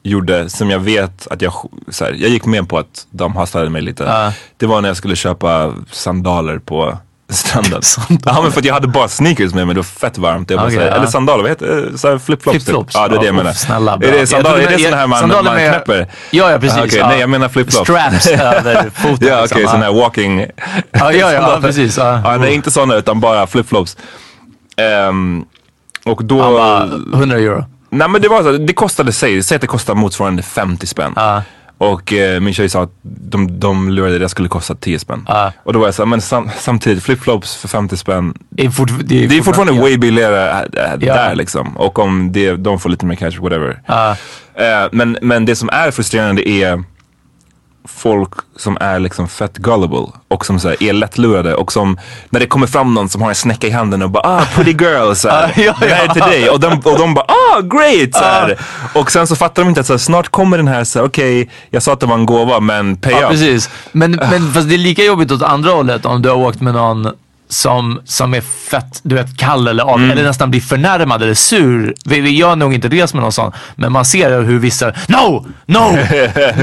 gjorde 0.03 0.49
som 0.49 0.69
jag 0.69 0.79
vet 0.79 1.27
att 1.27 1.41
jag... 1.41 1.53
Så 1.89 2.05
här, 2.05 2.11
jag 2.11 2.29
gick 2.29 2.45
med 2.45 2.69
på 2.69 2.77
att 2.77 3.07
de 3.11 3.35
hasslade 3.35 3.69
mig 3.69 3.81
lite. 3.81 4.03
Ja. 4.03 4.33
Det 4.57 4.65
var 4.65 4.81
när 4.81 4.89
jag 4.89 4.97
skulle 4.97 5.15
köpa 5.15 5.73
sandaler 5.91 6.59
på 6.59 6.97
stranden. 7.29 7.81
ja, 8.25 8.41
men 8.41 8.51
för 8.51 8.59
att 8.59 8.65
jag 8.65 8.73
hade 8.73 8.87
bara 8.87 9.07
sneakers 9.07 9.53
med 9.53 9.67
mig. 9.67 9.75
Det 9.75 9.79
var 9.79 9.83
fett 9.83 10.17
varmt. 10.17 10.49
Jag 10.49 10.59
bara, 10.59 10.65
Okej, 10.67 10.75
så 10.77 10.81
här, 10.83 10.89
ja. 10.89 10.95
Eller 10.95 11.07
sandaler, 11.07 11.41
vad 11.43 11.51
heter 11.51 11.65
det? 11.91 11.97
Så 11.97 12.07
här 12.09 12.17
Flipflops. 12.17 12.53
typ. 12.57 12.63
Flipflops? 12.63 12.95
Ja, 12.95 13.07
det 13.07 13.15
är 13.15 13.19
det 13.19 13.25
jag 13.25 13.33
Ja, 13.33 13.37
menar. 13.37 13.51
uff, 13.51 13.57
snälla, 13.57 13.97
bra. 13.97 14.09
är 14.09 14.11
det 14.19 14.27
sandaler, 14.27 14.57
är 14.61 14.67
det 14.69 14.77
sådana 14.79 14.97
här 14.97 15.07
man, 15.07 15.29
man 15.29 15.45
med- 15.45 15.69
knäpper? 15.71 16.07
Ja, 16.31 16.51
ja, 16.51 16.59
precis. 16.59 16.77
Ah, 16.77 16.83
okej, 16.85 16.99
Ja. 16.99 17.07
Nej, 17.07 17.19
jag 17.19 17.29
menar 17.29 17.49
flipflops. 17.49 17.89
Straps 17.89 18.27
över 18.27 18.89
foten. 18.89 19.27
Ja, 19.27 19.43
okej, 19.43 19.57
liksom. 19.57 19.67
sån 19.67 19.81
här 19.81 19.93
walking... 19.93 20.39
Ja, 20.91 21.11
ja, 21.11 21.31
ja, 21.33 21.59
precis, 21.61 21.97
ja. 21.97 22.21
Ja, 22.23 22.37
nej, 22.37 22.53
inte 22.53 22.71
sådana 22.71 22.95
utan 22.95 23.19
bara 23.19 23.47
flipflops. 23.47 23.97
Ehm, 24.77 25.45
och 26.05 26.23
då... 26.23 26.41
Han 26.41 26.53
bara, 26.53 26.83
100 27.19 27.37
euro. 27.37 27.65
Nej 27.89 28.09
men 28.09 28.21
det 28.21 28.27
var 28.27 28.43
så, 28.43 28.51
det 28.51 28.73
kostade 28.73 29.11
sig, 29.11 29.43
säg 29.43 29.55
att 29.55 29.61
det 29.61 29.67
kostar 29.67 29.95
motsvarande 29.95 30.43
50 30.43 30.87
spänn. 30.87 31.13
Och 31.77 32.13
eh, 32.13 32.39
min 32.39 32.53
tjej 32.53 32.69
sa 32.69 32.83
att 32.83 32.91
de, 33.01 33.59
de 33.59 33.89
lurade 33.89 34.15
att 34.15 34.21
det 34.21 34.29
skulle 34.29 34.49
kosta 34.49 34.75
10 34.75 34.99
spänn. 34.99 35.27
Och 35.63 35.73
då 35.73 35.79
var 35.79 35.87
jag 35.87 35.93
såhär, 35.95 36.07
men 36.07 36.21
sam, 36.21 36.49
samtidigt 36.59 37.03
flipflops 37.03 37.55
för 37.55 37.67
50 37.67 37.97
spänn. 37.97 38.33
Det 38.49 38.65
är, 38.65 38.69
fort, 38.69 38.89
det 39.03 39.23
är, 39.23 39.27
Det 39.27 39.37
är 39.37 39.41
fortfarande 39.41 39.73
ja. 39.73 39.81
way 39.81 39.97
billigare 39.97 40.49
äh, 40.49 40.59
äh, 40.59 40.99
Ja. 40.99 41.13
där 41.13 41.35
liksom. 41.35 41.77
Och 41.77 41.99
om 41.99 42.31
det, 42.31 42.55
de 42.55 42.79
får 42.79 42.89
lite 42.89 43.05
mer 43.05 43.15
cash, 43.15 43.31
whatever. 43.41 43.81
Eh, 44.55 44.89
men, 44.91 45.17
men 45.21 45.45
det 45.45 45.55
som 45.55 45.69
är 45.69 45.91
frustrerande 45.91 46.49
är 46.49 46.83
folk 47.95 48.33
som 48.57 48.77
är 48.81 48.99
liksom 48.99 49.27
fett 49.27 49.57
gullible 49.57 50.05
och 50.27 50.45
som 50.45 50.59
så 50.59 50.69
är 50.79 50.93
lättlurade 50.93 51.55
och 51.55 51.71
som 51.71 51.97
när 52.29 52.39
det 52.39 52.45
kommer 52.45 52.67
fram 52.67 52.93
någon 52.93 53.09
som 53.09 53.21
har 53.21 53.29
en 53.29 53.35
snäcka 53.35 53.67
i 53.67 53.69
handen 53.71 54.01
och 54.01 54.09
bara 54.09 54.23
ah 54.27 54.45
pretty 54.55 54.71
girl 54.85 55.13
så 55.13 55.29
här, 55.29 55.53
Ja, 55.57 55.63
ja, 55.63 55.75
det 55.79 55.93
här 55.93 56.05
är 56.05 56.13
till 56.13 56.21
dig 56.21 56.49
och 56.49 56.59
de, 56.59 56.73
och 56.73 56.97
de 56.99 57.13
bara 57.13 57.25
ah 57.27 57.61
great 57.61 58.13
så 58.13 58.23
här. 58.23 58.59
och 58.95 59.11
sen 59.11 59.27
så 59.27 59.35
fattar 59.35 59.63
de 59.63 59.69
inte 59.69 59.81
att 59.81 59.87
så 59.87 59.93
här, 59.93 59.97
snart 59.97 60.29
kommer 60.29 60.57
den 60.57 60.67
här 60.67 60.83
så 60.83 60.99
här, 60.99 61.05
okej 61.05 61.49
jag 61.69 61.83
sa 61.83 61.93
att 61.93 61.99
det 61.99 62.05
var 62.05 62.15
en 62.15 62.25
gåva 62.25 62.59
men 62.59 62.97
pay 62.97 63.11
Ja, 63.13 63.23
up. 63.23 63.29
precis. 63.31 63.69
Men, 63.91 64.11
men 64.11 64.51
fast 64.53 64.69
det 64.69 64.75
är 64.75 64.77
lika 64.77 65.03
jobbigt 65.03 65.31
åt 65.31 65.41
andra 65.41 65.71
hållet 65.71 66.05
om 66.05 66.21
du 66.21 66.29
har 66.29 66.35
åkt 66.37 66.61
med 66.61 66.73
någon 66.73 67.07
som, 67.49 68.01
som 68.05 68.33
är 68.33 68.41
fett, 68.41 68.99
du 69.03 69.15
vet, 69.15 69.37
kall 69.37 69.67
eller 69.67 69.83
av, 69.83 69.95
Mm. 69.97 70.11
eller 70.11 70.23
nästan 70.23 70.49
blir 70.51 70.61
förnärmad 70.61 71.23
eller 71.23 71.33
sur. 71.33 71.93
Vi, 72.05 72.19
vi, 72.21 72.41
har 72.41 72.55
nog 72.55 72.73
inte 72.73 72.87
rest 72.87 73.13
med 73.13 73.23
någon 73.23 73.31
sån, 73.31 73.51
men 73.75 73.91
man 73.91 74.05
ser 74.05 74.41
hur 74.41 74.59
vissa, 74.59 74.91
no, 75.07 75.45
no, 75.65 75.79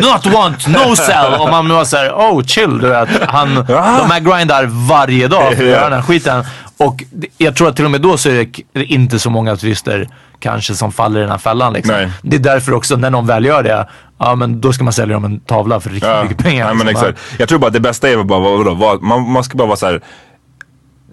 not 0.01 0.27
want, 0.27 0.67
no 0.69 0.97
sell. 0.97 1.35
Och 1.41 1.51
man 1.51 1.69
var 1.69 1.85
såhär, 1.85 2.11
oh 2.13 2.45
chill, 2.45 2.79
du 2.79 2.89
vet. 2.89 3.09
Han, 3.29 3.55
de 3.55 4.11
här 4.11 4.21
grindar 4.21 4.65
varje 4.89 5.29
dag 5.29 5.55
för 5.57 5.63
att 5.63 5.69
göra 5.71 5.85
den 5.91 5.93
här 5.99 6.03
skiten. 6.07 6.45
Och 6.79 7.05
det- 7.13 7.27
jag 7.39 7.57
tror 7.57 7.69
att 7.69 7.77
till 7.77 7.85
och 7.85 7.91
med 7.91 8.01
då 8.01 8.17
så 8.19 8.29
är 8.29 8.47
det 8.73 8.85
inte 8.85 9.19
så 9.19 9.31
många 9.31 9.57
turister 9.57 10.09
kanske 10.41 10.75
som 10.75 10.93
faller 10.93 11.19
i 11.19 11.23
den 11.23 11.31
här 11.31 11.39
fällan. 11.39 11.73
Liksom. 11.73 12.11
Det 12.23 12.37
är 12.37 12.41
därför 12.41 12.73
också 12.75 12.97
när 12.97 13.11
någon 13.11 13.27
väl 13.27 13.45
gör 13.45 13.63
det, 13.63 13.89
ja 14.19 14.35
men 14.35 14.61
då 14.61 14.73
ska 14.73 14.85
man 14.85 14.93
sälja 14.93 15.15
dem 15.15 15.25
en 15.25 15.41
tavla 15.41 15.81
för 15.81 15.91
riktigt 15.91 16.09
Ja, 16.11 16.23
mycket 16.23 16.39
pengar. 16.45 16.69
Ja, 16.69 16.75
men 16.75 16.87
liksom. 16.87 17.09
exakt. 17.09 17.25
Jag 17.39 17.49
tror 17.49 17.59
bara 17.59 17.67
att 17.67 17.73
det 17.73 17.81
bästa 17.81 18.09
är 18.09 18.23
bara, 18.25 18.41
vadå, 18.41 18.75
vad, 18.75 19.03
man, 19.03 19.31
man 19.31 19.45
ska 19.45 19.57
bara 19.59 19.67
vara 19.69 19.77
så 19.77 19.87
här 19.87 20.01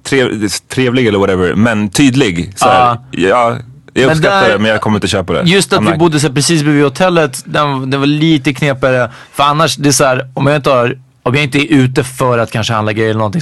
trev, 0.03 0.47
trevlig 0.67 1.07
eller 1.07 1.19
whatever, 1.19 1.55
men 1.55 1.89
tydlig. 1.89 2.53
Så 2.55 2.65
här, 2.65 2.97
ja, 3.11 3.57
jag 3.93 4.07
Men 4.07 4.09
uppskattar 4.17 4.41
där- 4.41 4.49
det 4.49 4.59
men 4.59 4.71
jag 4.71 4.81
kommer 4.81 4.97
inte 4.97 5.07
köpa 5.07 5.33
det. 5.33 5.41
Just 5.49 5.73
att 5.73 5.79
I'm 5.79 5.85
vi 5.85 5.91
like- 5.91 5.97
bodde 5.97 6.19
så 6.19 6.29
precis 6.33 6.63
bredvid 6.63 6.83
hotellet, 6.83 7.43
den, 7.45 7.89
det 7.89 7.97
var 7.97 8.05
lite 8.05 8.53
knepigare. 8.53 9.11
För 9.33 9.43
annars, 9.43 9.75
det 9.75 9.89
är 9.89 9.93
så 9.93 10.03
här, 10.05 10.27
om 10.33 10.47
jag 10.47 10.55
inte 10.55 10.69
har 10.69 10.97
om 11.25 11.35
jag 11.35 11.43
inte 11.43 11.57
är 11.57 11.75
ute 11.77 12.03
för 12.03 12.37
att 12.37 12.51
kanske 12.51 12.73
handla 12.73 12.93
grejer 12.93 13.09
eller 13.09 13.17
någonting 13.17 13.41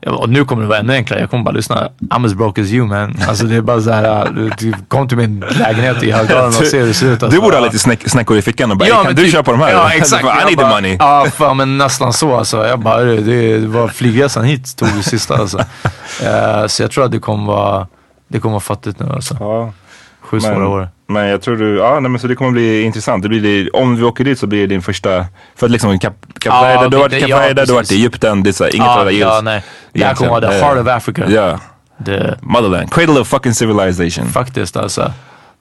ja, 0.00 0.12
Och 0.12 0.28
nu 0.28 0.44
kommer 0.44 0.62
det 0.62 0.68
vara 0.68 0.78
ännu 0.78 0.92
enklare. 0.92 1.20
Jag 1.20 1.30
kommer 1.30 1.44
bara 1.44 1.50
lyssna. 1.54 1.88
I'm 2.10 2.26
as 2.26 2.34
broke 2.34 2.60
as 2.62 2.68
you 2.68 2.86
man. 2.86 3.16
Alltså 3.28 3.44
det 3.46 3.56
är 3.56 3.60
bara 3.60 3.80
så 3.80 3.90
här. 3.92 4.30
du- 4.36 4.50
du 4.58 4.74
Kom 4.88 5.08
till 5.08 5.16
min 5.16 5.40
lägenhet 5.40 6.02
i 6.02 6.10
Högdalen 6.12 6.46
och 6.48 6.54
se 6.54 6.78
hur 6.78 6.86
det 6.86 6.94
ser 6.94 7.06
ut. 7.12 7.20
Du 7.20 7.26
alltså. 7.26 7.40
borde 7.40 7.56
ha 7.56 7.64
lite 7.64 7.78
snäck, 7.78 8.08
snäckor 8.10 8.36
i 8.38 8.42
fickan 8.42 8.70
och 8.70 8.76
bara, 8.76 8.84
"Hey, 8.84 9.04
kan 9.04 9.14
du 9.14 9.22
typ- 9.22 9.32
köpa 9.32 9.50
de 9.50 9.60
här? 9.60 9.70
Ja 9.72 9.90
exakt. 9.92 10.24
I 10.24 10.26
Jag 10.26 10.46
need 10.46 10.56
bara, 10.56 10.68
the 10.68 10.74
money. 10.74 10.96
Ja 11.00 11.26
fan 11.36 11.56
men 11.56 11.78
nästan 11.78 12.12
så 12.12 12.36
alltså. 12.36 12.66
Jag 12.66 12.80
bara, 12.80 13.00
det, 13.04 13.58
det 13.60 13.66
var 13.66 13.88
flygresan 13.88 14.44
hit 14.44 14.76
tog 14.76 14.88
det 14.96 15.02
sista 15.02 15.36
alltså. 15.36 15.58
Eh, 16.24 16.66
så 16.66 16.82
jag 16.82 16.90
tror 16.90 17.04
att 17.04 17.10
det 17.12 17.18
kommer 17.18 17.46
vara, 17.46 17.86
det 18.28 18.40
kommer 18.40 18.52
vara 18.52 18.60
fattigt 18.60 19.00
nu 19.00 19.06
alltså. 19.12 19.36
Ja. 19.40 19.72
Sju 20.20 20.40
svåra 20.40 20.68
år. 20.68 20.88
Men 21.06 21.26
jag 21.26 21.42
tror 21.42 21.56
du, 21.56 21.76
ja 21.78 22.00
nej, 22.00 22.10
men 22.10 22.20
så 22.20 22.26
det 22.26 22.34
kommer 22.34 22.50
bli 22.50 22.82
intressant. 22.82 23.22
Det 23.22 23.28
blir 23.28 23.40
det, 23.64 23.70
om 23.70 23.96
vi 23.96 24.02
åker 24.02 24.24
dit 24.24 24.38
så 24.38 24.46
blir 24.46 24.60
det 24.60 24.66
din 24.66 24.82
första, 24.82 25.26
för 25.56 25.66
att 25.66 25.72
liksom 25.72 25.98
Kap, 25.98 26.14
Verde, 26.44 26.88
du 26.88 26.96
har 26.96 27.02
varit 27.02 27.12
i 27.12 27.14
det- 27.14 27.20
Kap 27.20 27.28
ja, 27.30 27.38
Verde, 27.38 27.64
du 27.64 27.72
har 27.72 27.76
varit 27.78 27.92
i. 27.92 27.94
Egypten, 27.94 28.42
det 28.42 28.50
är 28.50 28.52
så 28.52 28.64
här, 28.64 28.74
inget 28.76 28.86
Ja, 28.86 29.00
annat 29.00 29.12
gills. 29.12 29.22
ja, 29.24 29.40
nej. 29.40 29.64
Det 29.92 30.04
här 30.04 30.14
kommer 30.14 30.30
vara 30.30 30.40
the 30.50 30.58
heart 30.64 30.78
of 30.78 30.86
Africa. 30.88 31.24
Ja. 31.30 31.60
The, 32.06 32.34
Motherland, 32.42 32.92
cradle 32.92 33.20
of 33.20 33.28
fucking 33.28 33.54
civilization. 33.54 34.26
faktiskt 34.28 34.76
alltså. 34.76 35.12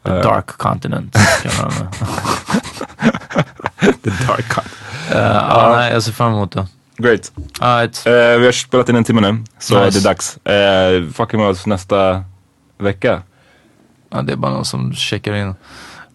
The 0.05 0.11
Ja. 0.15 0.21
dark 0.23 0.47
continent. 0.47 1.13
The 4.03 4.09
dark 4.27 4.45
con- 4.49 4.63
Eh, 5.11 5.17
ja, 5.49 5.73
nej, 5.75 5.93
jag 5.93 6.03
ser 6.03 6.11
fram 6.11 6.33
emot 6.33 6.51
det. 6.51 6.67
Great. 6.97 7.31
Alright. 7.59 8.03
Eh, 8.07 8.13
vi 8.13 8.45
har 8.45 8.51
spelat 8.51 8.89
in 8.89 8.95
en 8.95 9.03
timme 9.03 9.21
nu, 9.21 9.43
så 9.59 9.85
Nice. 9.85 9.99
det 9.99 10.03
är 10.03 10.09
dags. 10.09 10.37
Uh, 11.03 11.11
fucking 11.11 11.39
med 11.39 11.49
oss 11.49 11.65
nästa 11.65 12.23
vecka. 12.79 13.21
Ja, 14.11 14.21
det 14.21 14.33
är 14.33 14.37
bara 14.37 14.51
någon 14.51 14.65
som 14.65 14.93
checkar 14.93 15.33
in. 15.33 15.55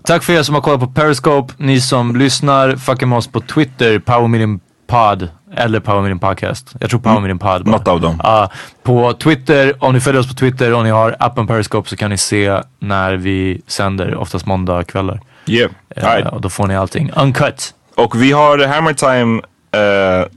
Tack 0.05 0.23
för 0.23 0.33
er 0.33 0.43
som 0.43 0.55
har 0.55 0.63
kollat 0.63 0.81
på 0.81 0.87
Periscope. 0.87 1.55
Ni 1.57 1.81
som 1.81 2.17
lyssnar, 2.17 2.77
fucka 2.77 3.07
med 3.07 3.19
oss 3.19 3.27
på 3.29 3.41
Twitter, 3.41 3.99
Power 3.99 4.29
Meeting 4.29 4.61
Pod. 4.87 5.29
Eller 5.57 5.81
Power 5.81 6.03
Meeting 6.03 6.19
Podcast. 6.19 6.75
Jag 6.81 6.91
tror 6.91 7.01
Power 7.01 7.21
Meeting 7.21 7.39
Pod 7.39 7.65
bara. 7.65 7.71
Något 7.71 7.89
av 7.89 8.01
dem. 8.01 8.21
Ja, 8.23 8.51
på 8.83 9.13
Twitter, 9.13 9.85
om 9.85 9.93
ni 9.95 10.01
följer 10.01 10.21
oss 10.21 10.29
på 10.29 10.35
Twitter 10.35 10.75
och 10.75 10.85
ni 10.85 10.91
har 10.91 11.17
appen 11.19 11.47
Periscope 11.47 11.89
så 11.89 11.97
kan 11.97 12.11
ni 12.11 12.19
se 12.19 12.61
när 12.79 13.15
vi 13.15 13.63
sänder, 13.67 14.15
oftast 14.17 14.47
måndagkvällar. 14.47 15.21
Yeah. 15.47 15.71
Eh, 15.97 16.05
Alright. 16.09 16.33
och 16.33 16.41
då 16.41 16.49
får 16.49 16.67
ni 16.67 16.77
allting 16.77 17.11
uncut. 17.17 17.75
Och 17.97 18.23
vi 18.23 18.33
har 18.33 18.67
Hammer 18.67 18.93
Time, 18.93 19.43
eh, 19.75 20.29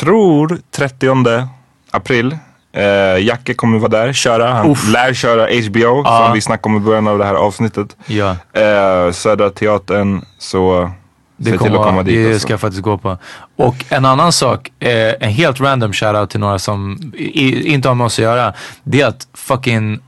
tror 0.00 0.58
30 0.76 1.48
april. 1.90 2.38
Eh, 2.72 3.24
Jacke 3.26 3.54
kommer 3.54 3.78
vara 3.78 3.88
där, 3.90 4.12
köra. 4.12 4.50
Han 4.52 4.70
Uff. 4.70 4.92
lär 4.92 5.14
köra 5.14 5.42
HBO 5.42 6.02
Ja. 6.04 6.22
som 6.24 6.32
vi 6.34 6.40
snackade 6.40 6.74
om 6.76 6.82
i 6.82 6.84
början 6.84 7.08
av 7.08 7.18
det 7.18 7.24
här 7.24 7.34
avsnittet. 7.34 7.96
Ja. 8.06 8.36
Eh, 8.52 9.12
Södra 9.12 9.50
Teatern, 9.50 10.24
så 10.38 10.90
Det, 11.36 11.44
se 11.44 11.50
till 11.50 11.58
kommer, 11.58 11.78
att 11.78 11.84
komma 11.86 12.02
dit. 12.02 12.14
det 12.16 12.26
alltså. 12.26 12.40
ska 12.40 12.52
jag 12.52 12.60
faktiskt 12.60 12.82
gå 12.82 12.98
på. 12.98 13.18
Och 13.56 13.84
en 13.88 14.04
annan 14.04 14.32
sak, 14.32 14.70
eh, 14.80 15.14
en 15.20 15.30
helt 15.30 15.60
random 15.60 15.92
shoutout 15.92 16.30
till 16.30 16.40
några 16.40 16.58
som 16.58 17.12
i, 17.18 17.72
inte 17.72 17.88
har 17.88 17.94
med 17.94 18.04
oss 18.04 18.18
att 18.18 18.22
göra. 18.22 18.52
Det 18.82 19.00
är 19.00 19.06
att 19.06 19.26
fucking 19.34 19.98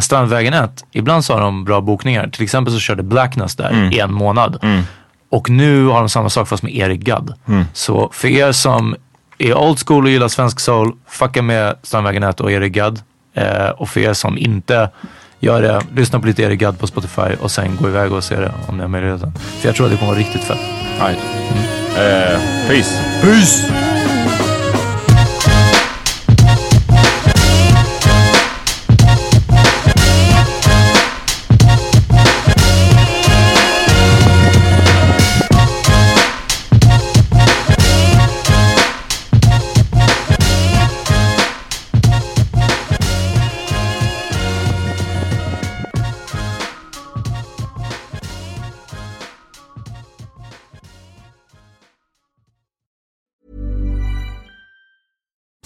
Strandvägen 0.00 0.54
1, 0.54 0.84
ibland 0.92 1.24
så 1.24 1.34
har 1.34 1.40
de 1.40 1.64
bra 1.64 1.80
bokningar. 1.80 2.28
Till 2.28 2.42
exempel 2.42 2.74
så 2.74 2.80
körde 2.80 3.02
Blackness 3.02 3.56
där 3.56 3.70
Mm. 3.70 3.92
i 3.92 3.98
en 3.98 4.12
månad. 4.12 4.64
Och 5.30 5.50
nu 5.50 5.86
har 5.86 5.98
de 6.00 6.08
samma 6.08 6.28
sak 6.28 6.48
fast 6.48 6.62
med 6.62 6.74
Erik 6.76 7.00
Gadd. 7.00 7.34
Mm. 7.48 7.64
Så 7.72 8.10
för 8.12 8.28
er 8.28 8.52
som 8.52 8.94
är 9.40 9.54
old 9.54 9.78
school 9.86 10.04
och 10.04 10.10
gillar 10.10 10.28
svensk 10.28 10.60
soul, 10.60 10.92
fucka 11.08 11.42
med 11.42 11.76
Strandvägen 11.82 12.22
1 12.22 12.40
och 12.40 12.52
Erik 12.52 12.72
Gadd. 12.72 13.00
Eh, 13.34 13.68
och 13.68 13.88
för 13.88 14.00
er 14.00 14.12
som 14.12 14.38
inte 14.38 14.90
gör 15.40 15.62
det, 15.62 15.80
lyssna 15.94 16.20
på 16.20 16.26
lite 16.26 16.42
Erik 16.42 16.60
Gadd 16.60 16.78
på 16.78 16.86
Spotify 16.86 17.34
och 17.40 17.50
sen 17.50 17.76
gå 17.76 17.88
iväg 17.88 18.12
och 18.12 18.24
se 18.24 18.36
det 18.36 18.52
om 18.68 18.76
ni 18.76 18.82
har 18.82 18.88
möjligheten. 18.88 19.32
För 19.60 19.68
jag 19.68 19.76
tror 19.76 19.86
att 19.86 19.92
det 19.92 19.98
kommer 19.98 20.12
vara 20.12 20.20
riktigt 20.20 20.44
fett. 20.44 20.60
Alright. 21.00 21.18
Eh, 21.96 22.40
peace. 22.68 23.20
Peace! 23.22 23.99